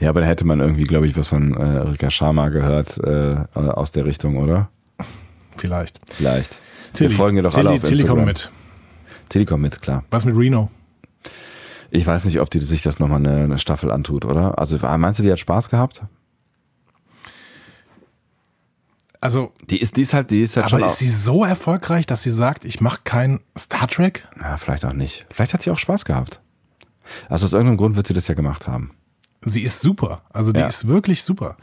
[0.00, 3.36] Ja, aber da hätte man irgendwie, glaube ich, was von äh, Rika Sharma gehört äh,
[3.54, 4.68] aus der Richtung, oder?
[5.56, 6.00] Vielleicht.
[6.12, 6.58] Vielleicht.
[6.96, 8.16] Wir folgen ihr doch alle auf Tilly Instagram.
[8.16, 8.50] kommt mit.
[9.28, 10.04] Tilly kommt mit, klar.
[10.10, 10.70] Was mit Reno?
[11.90, 14.58] Ich weiß nicht, ob die sich das nochmal eine, eine Staffel antut, oder?
[14.58, 16.02] Also meinst du, die hat Spaß gehabt?
[19.24, 22.04] Also, Die ist, die ist halt, die ist halt aber schon ist sie so erfolgreich,
[22.04, 24.28] dass sie sagt, ich mache kein Star Trek?
[24.40, 25.24] ja, vielleicht auch nicht.
[25.32, 26.40] Vielleicht hat sie auch Spaß gehabt.
[27.30, 28.90] Also aus irgendeinem Grund wird sie das ja gemacht haben.
[29.46, 30.22] Sie ist super.
[30.32, 30.66] Also, die Ja.
[30.66, 31.56] ist wirklich super.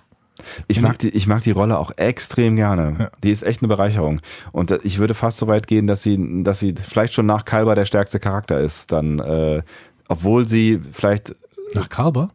[0.67, 2.95] Ich Wenn mag die, ich mag die Rolle auch extrem gerne.
[2.97, 3.11] Ja.
[3.23, 4.21] Die ist echt eine Bereicherung.
[4.51, 7.45] Und äh, ich würde fast so weit gehen, dass sie, dass sie vielleicht schon nach
[7.45, 8.91] Kalber der stärkste Charakter ist.
[8.91, 9.61] Dann, äh,
[10.07, 11.35] obwohl sie vielleicht
[11.75, 12.31] Nach Carver?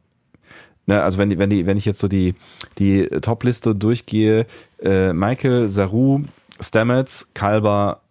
[0.86, 2.34] Ne, also wenn wenn die, wenn ich jetzt so die,
[2.78, 4.46] die Top-Liste durchgehe,
[4.80, 6.22] äh, Michael, Saru,
[6.60, 8.02] Stamets, Kalber,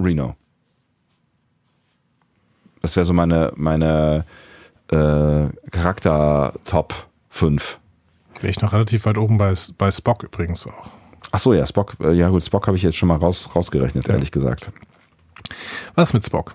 [0.00, 0.34] Reno.
[2.80, 4.24] Das wäre so meine, meine
[4.90, 6.94] äh, Charakter-Top
[7.28, 7.78] fünf.
[8.40, 10.90] Wäre ich noch relativ weit oben bei, bei Spock übrigens auch.
[11.30, 14.06] Ach so, ja, Spock, äh, ja gut, Spock habe ich jetzt schon mal raus, rausgerechnet,
[14.08, 14.14] Ja.
[14.14, 14.70] ehrlich gesagt.
[15.94, 16.54] Was mit Spock?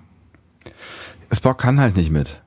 [1.32, 2.41] Spock kann halt nicht mit.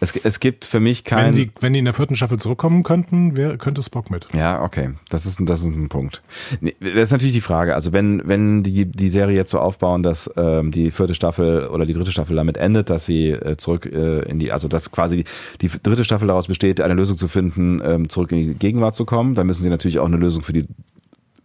[0.00, 1.26] Es, es gibt für mich kein.
[1.26, 4.26] Wenn die, wenn die in der vierten Staffel zurückkommen könnten, wär, könnte Spock mit.
[4.34, 4.90] Ja, okay.
[5.10, 6.22] Das ist, ein- das ist ein Punkt.
[6.60, 7.74] Nee, Das ist natürlich die Frage.
[7.74, 11.84] Also wenn, wenn die, die Serie jetzt so aufbauen, dass ähm, die vierte Staffel oder
[11.84, 15.24] die dritte Staffel damit endet, dass sie äh, zurück äh, in die, also dass quasi
[15.60, 19.04] die dritte Staffel daraus besteht, eine Lösung zu finden, ähm, zurück in die Gegenwart zu
[19.04, 20.64] kommen, dann müssen sie natürlich auch eine Lösung für die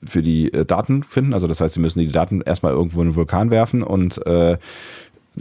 [0.07, 1.33] für die äh, Daten finden.
[1.33, 4.57] Also das heißt, sie müssen die Daten erstmal irgendwo in den Vulkan werfen und äh,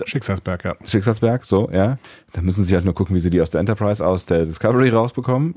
[0.05, 0.75] Schicksalsberg, ja.
[0.85, 1.99] Schicksalsberg, so, ja.
[2.33, 4.91] Dann müssen sie halt nur gucken, wie sie die aus der Enterprise, aus der Discovery
[4.91, 5.55] rausbekommen.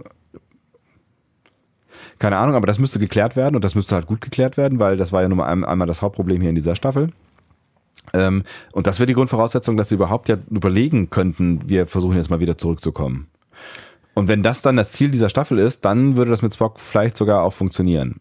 [2.19, 4.97] Keine Ahnung, aber das müsste geklärt werden und das müsste halt gut geklärt werden, weil
[4.97, 7.11] das war ja nun mal ein- einmal das Hauptproblem hier in dieser Staffel.
[8.13, 12.29] Ähm, und das wäre die Grundvoraussetzung, dass sie überhaupt ja überlegen könnten, wir versuchen jetzt
[12.29, 13.27] mal wieder zurückzukommen.
[14.13, 17.17] Und wenn das dann das Ziel dieser Staffel ist, dann würde das mit Spock vielleicht
[17.17, 18.19] sogar auch funktionieren.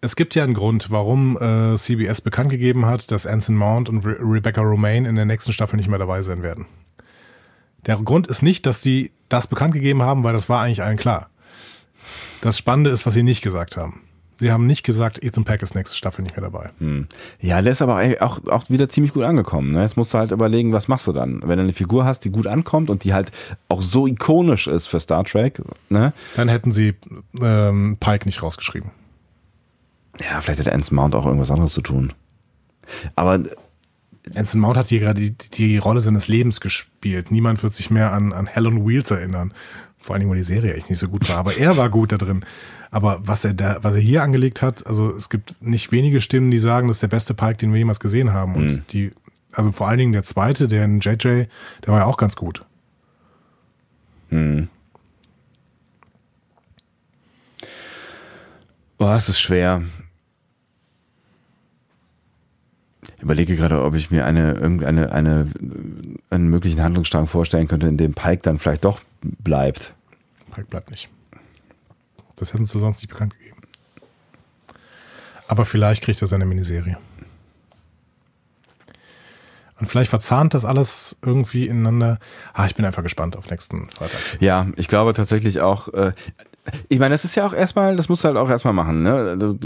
[0.00, 4.04] Es gibt ja einen Grund, warum äh, CBS bekannt gegeben hat, dass Anson Mount und
[4.04, 6.66] Re Rebecca Romaine in der nächsten Staffel nicht mehr dabei sein werden.
[7.86, 10.98] Der Grund ist nicht, dass die das bekannt gegeben haben, weil das war eigentlich allen
[10.98, 11.30] klar.
[12.40, 14.02] Das Spannende ist, was sie nicht gesagt haben.
[14.38, 16.70] Sie haben nicht gesagt, Ethan Peck ist nächste Staffel nicht mehr dabei.
[17.40, 19.72] Ja, der ist aber auch, auch wieder ziemlich gut angekommen.
[19.72, 19.82] Ne?
[19.82, 21.42] Jetzt musst du halt überlegen, was machst du dann?
[21.44, 23.30] Wenn du eine Figur hast, die gut ankommt und die halt
[23.68, 26.14] auch so ikonisch ist für Star Trek, ne?
[26.36, 26.94] Dann hätten sie
[27.42, 28.90] ähm, Pike nicht rausgeschrieben.
[30.20, 32.12] Ja, vielleicht hat Anson Mount auch irgendwas anderes zu tun.
[33.16, 33.40] Aber
[34.34, 37.30] Anson Mount hat hier gerade die, die Rolle seines Lebens gespielt.
[37.30, 39.54] Niemand wird sich mehr an, an Hell on Wheels erinnern.
[39.98, 41.36] Vor allen Dingen, weil die Serie echt nicht so gut war.
[41.36, 42.44] Aber er war gut da drin.
[42.90, 46.50] Aber was er da, was er hier angelegt hat, also es gibt nicht wenige Stimmen,
[46.50, 48.54] die sagen, das ist der beste Pike, den wir jemals gesehen haben.
[48.56, 49.12] Und die,
[49.52, 51.48] also vor allen Dingen der zweite, der in JJ, der
[51.86, 52.64] war ja auch ganz gut.
[58.96, 59.82] boah, es ist schwer.
[63.02, 65.48] Ich überlege gerade, ob ich mir eine, irgendeine, eine,
[66.30, 69.92] einen möglichen Handlungsstrang vorstellen könnte, in dem Pike dann vielleicht doch bleibt.
[70.54, 71.08] Pike bleibt nicht.
[72.36, 73.60] Das hätten sie sonst nicht bekannt gegeben.
[75.46, 76.96] Aber vielleicht kriegt er seine Miniserie.
[79.80, 82.18] Und vielleicht verzahnt das alles irgendwie ineinander.
[82.52, 84.20] Ah, ich bin einfach gespannt auf nächsten Freitag.
[84.40, 86.12] Ja, ich glaube tatsächlich auch, äh,
[86.88, 89.14] ich meine, das ist ja auch erstmal, das musst du halt auch erstmal machen, ne?
[89.14, 89.58] Also,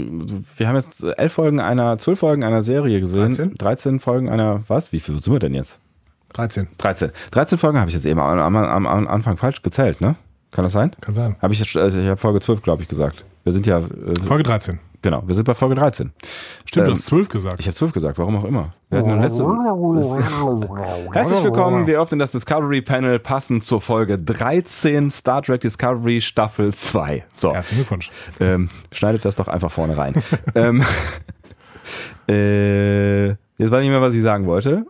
[0.55, 3.27] Wir haben jetzt elf Folgen einer, zwölf Folgen einer Serie gesehen.
[3.27, 3.55] 13?
[3.55, 4.91] 13 Folgen einer, was?
[4.91, 5.77] Wie viel sind wir denn jetzt?
[6.33, 6.67] 13.
[6.77, 7.11] 13.
[7.31, 10.15] 13 Folgen habe ich jetzt eben am, am, am, Anfang falsch gezählt, ne?
[10.51, 10.91] Kann das sein?
[11.01, 11.35] Kann sein.
[11.41, 13.25] Habe ich jetzt, also ich habe Folge 12, glaube ich, gesagt.
[13.43, 14.79] Wir sind ja, äh, Folge 13.
[15.05, 16.11] genau, wir sind bei Folge 13.
[16.65, 17.59] Stimmt, Ähm, du hast 12 gesagt.
[17.59, 18.73] Ich habe 12 gesagt, warum auch immer.
[18.89, 19.43] Wir hatten letzte,
[21.13, 26.73] Herzlich willkommen, wir öffnen das Discovery Panel passend zur Folge 13 Star Trek Discovery Staffel
[26.73, 27.23] 2.
[27.31, 28.09] So, Herzlichen Glückwunsch.
[28.39, 30.15] ähm, schneidet das doch einfach vorne rein.
[30.55, 30.83] ähm,
[32.27, 34.87] äh, jetzt weiß ich nicht mehr, was ich sagen wollte.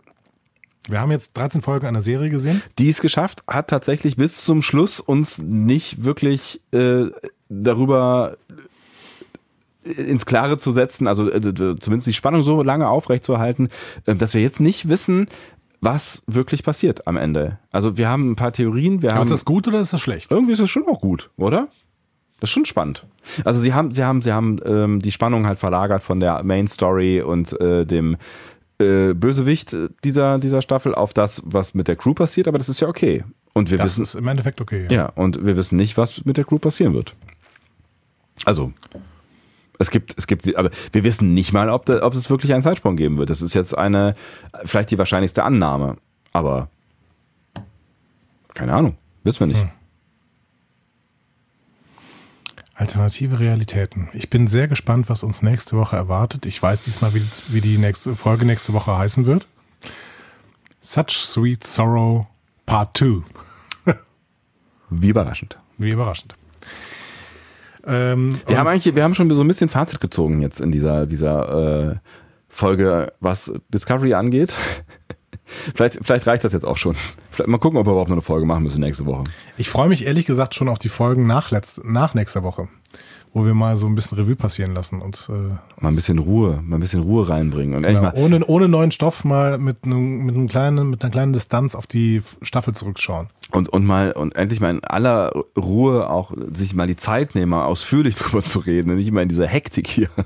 [0.88, 2.62] Wir haben jetzt 13 Folgen einer Serie gesehen.
[2.78, 7.06] Die es geschafft hat, tatsächlich bis zum Schluss uns nicht wirklich äh,
[7.50, 8.36] darüber
[9.96, 11.40] ins Klare zu setzen, also äh,
[11.78, 13.68] zumindest die Spannung so lange aufrechtzuerhalten,
[14.06, 15.28] äh, dass wir jetzt nicht wissen,
[15.80, 17.58] was wirklich passiert am Ende.
[17.70, 20.00] Also wir haben ein paar Theorien, wir Aber haben ist das gut oder ist das
[20.00, 20.30] schlecht?
[20.30, 21.68] irgendwie ist es schon auch gut, oder?
[22.40, 23.06] Das ist schon spannend.
[23.44, 26.66] Also sie haben, sie haben, sie haben ähm, die Spannung halt verlagert von der Main
[26.66, 28.16] Story und äh, dem
[28.78, 29.74] äh, Bösewicht
[30.04, 32.46] dieser dieser Staffel auf das, was mit der Crew passiert.
[32.46, 33.24] Aber das ist ja okay.
[33.54, 34.86] Und wir Das wissen, ist im Endeffekt okay.
[34.90, 37.14] ja, und wir wissen nicht, was mit der Crew passieren wird.
[38.44, 38.72] Also
[39.78, 42.62] es gibt, es gibt, aber wir wissen nicht mal, ob, da, ob es wirklich einen
[42.62, 43.30] Zeitsprung geben wird.
[43.30, 44.14] Das ist jetzt eine,
[44.64, 45.96] vielleicht die wahrscheinlichste Annahme,
[46.32, 46.70] aber
[48.54, 49.60] keine Ahnung, wissen wir nicht.
[49.60, 49.70] Hm.
[52.74, 54.08] Alternative Realitäten.
[54.12, 56.44] Ich bin sehr gespannt, was uns nächste Woche erwartet.
[56.44, 59.46] Ich weiß diesmal, wie, wie die nächste Folge nächste Woche heißen wird.
[60.82, 62.26] Such Sweet Sorrow
[62.66, 63.22] Part 2.
[64.90, 65.58] Wie überraschend.
[65.78, 66.34] Wie überraschend.
[67.86, 71.06] Ähm, Wir haben eigentlich, wir haben schon so ein bisschen Fazit gezogen jetzt in dieser,
[71.06, 71.96] dieser äh,
[72.48, 74.52] Folge, was Discovery angeht.
[75.74, 76.96] vielleicht, vielleicht reicht das jetzt auch schon.
[77.30, 79.24] Vielleicht mal gucken, ob wir überhaupt noch eine Folge machen müssen nächste Woche.
[79.56, 82.68] ich freue mich ehrlich gesagt schon auf die Folgen nach, letzt, nach nächster Woche,
[83.32, 85.32] wo wir mal so ein bisschen Revue passieren lassen und äh,
[85.80, 88.90] Mal ein bisschen Ruhe, mal ein bisschen Ruhe reinbringen und genau, mal ohne, ohne neuen
[88.90, 93.28] Stoff mal mit, einem, mit, einem kleinen, mit einer kleinen Distanz auf die Staffel zurückschauen.
[93.52, 97.50] Und, und mal und endlich mal in aller Ruhe auch sich mal die Zeit nehmen,
[97.50, 100.08] mal ausführlich drüber zu reden und nicht immer in dieser Hektik hier.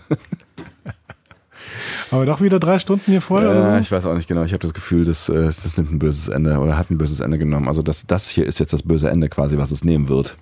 [2.11, 3.79] Aber doch wieder drei Stunden hier voll Äh, oder so?
[3.79, 4.43] ich weiß auch nicht genau.
[4.43, 7.21] Ich habe das Gefühl, das, äh, das nimmt ein böses Ende oder hat ein böses
[7.21, 7.69] Ende genommen.
[7.69, 10.35] Also das, das hier ist jetzt das böse Ende quasi, was es nehmen wird.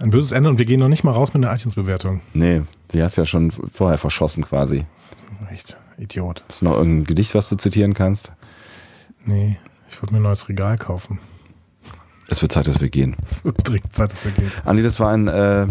[0.00, 2.20] Ein böses Ende und wir gehen noch nicht mal raus mit einer iTunes-Bewertung.
[2.34, 4.84] Nee, die hast ja schon vorher verschossen quasi.
[5.50, 6.44] Echt, Idiot.
[6.48, 8.32] Hast du noch irgendein Gedicht, was du zitieren kannst?
[9.24, 9.58] Nee,
[9.90, 11.18] ich wollte mir ein neues Regal kaufen.
[12.28, 13.16] Es wird Zeit, dass wir gehen.
[13.24, 14.50] Es wird dringend Zeit, dass wir gehen.
[14.64, 15.66] Andi, das war ein äh,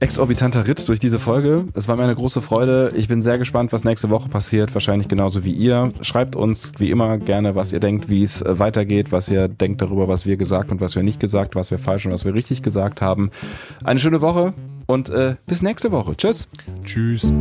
[0.00, 1.64] exorbitanter Ritt durch diese Folge.
[1.74, 2.92] Es war mir eine große Freude.
[2.94, 4.72] Ich bin sehr gespannt, was nächste Woche passiert.
[4.74, 5.92] Wahrscheinlich genauso wie ihr.
[6.02, 9.82] Schreibt uns wie immer gerne, was ihr denkt, wie es äh, weitergeht, was ihr denkt
[9.82, 12.34] darüber, was wir gesagt und was wir nicht gesagt, was wir falsch und was wir
[12.34, 13.30] richtig gesagt haben.
[13.82, 14.54] Eine schöne Woche
[14.86, 16.16] und äh, bis nächste Woche.
[16.16, 16.46] Tschüss.
[16.84, 17.32] Tschüss.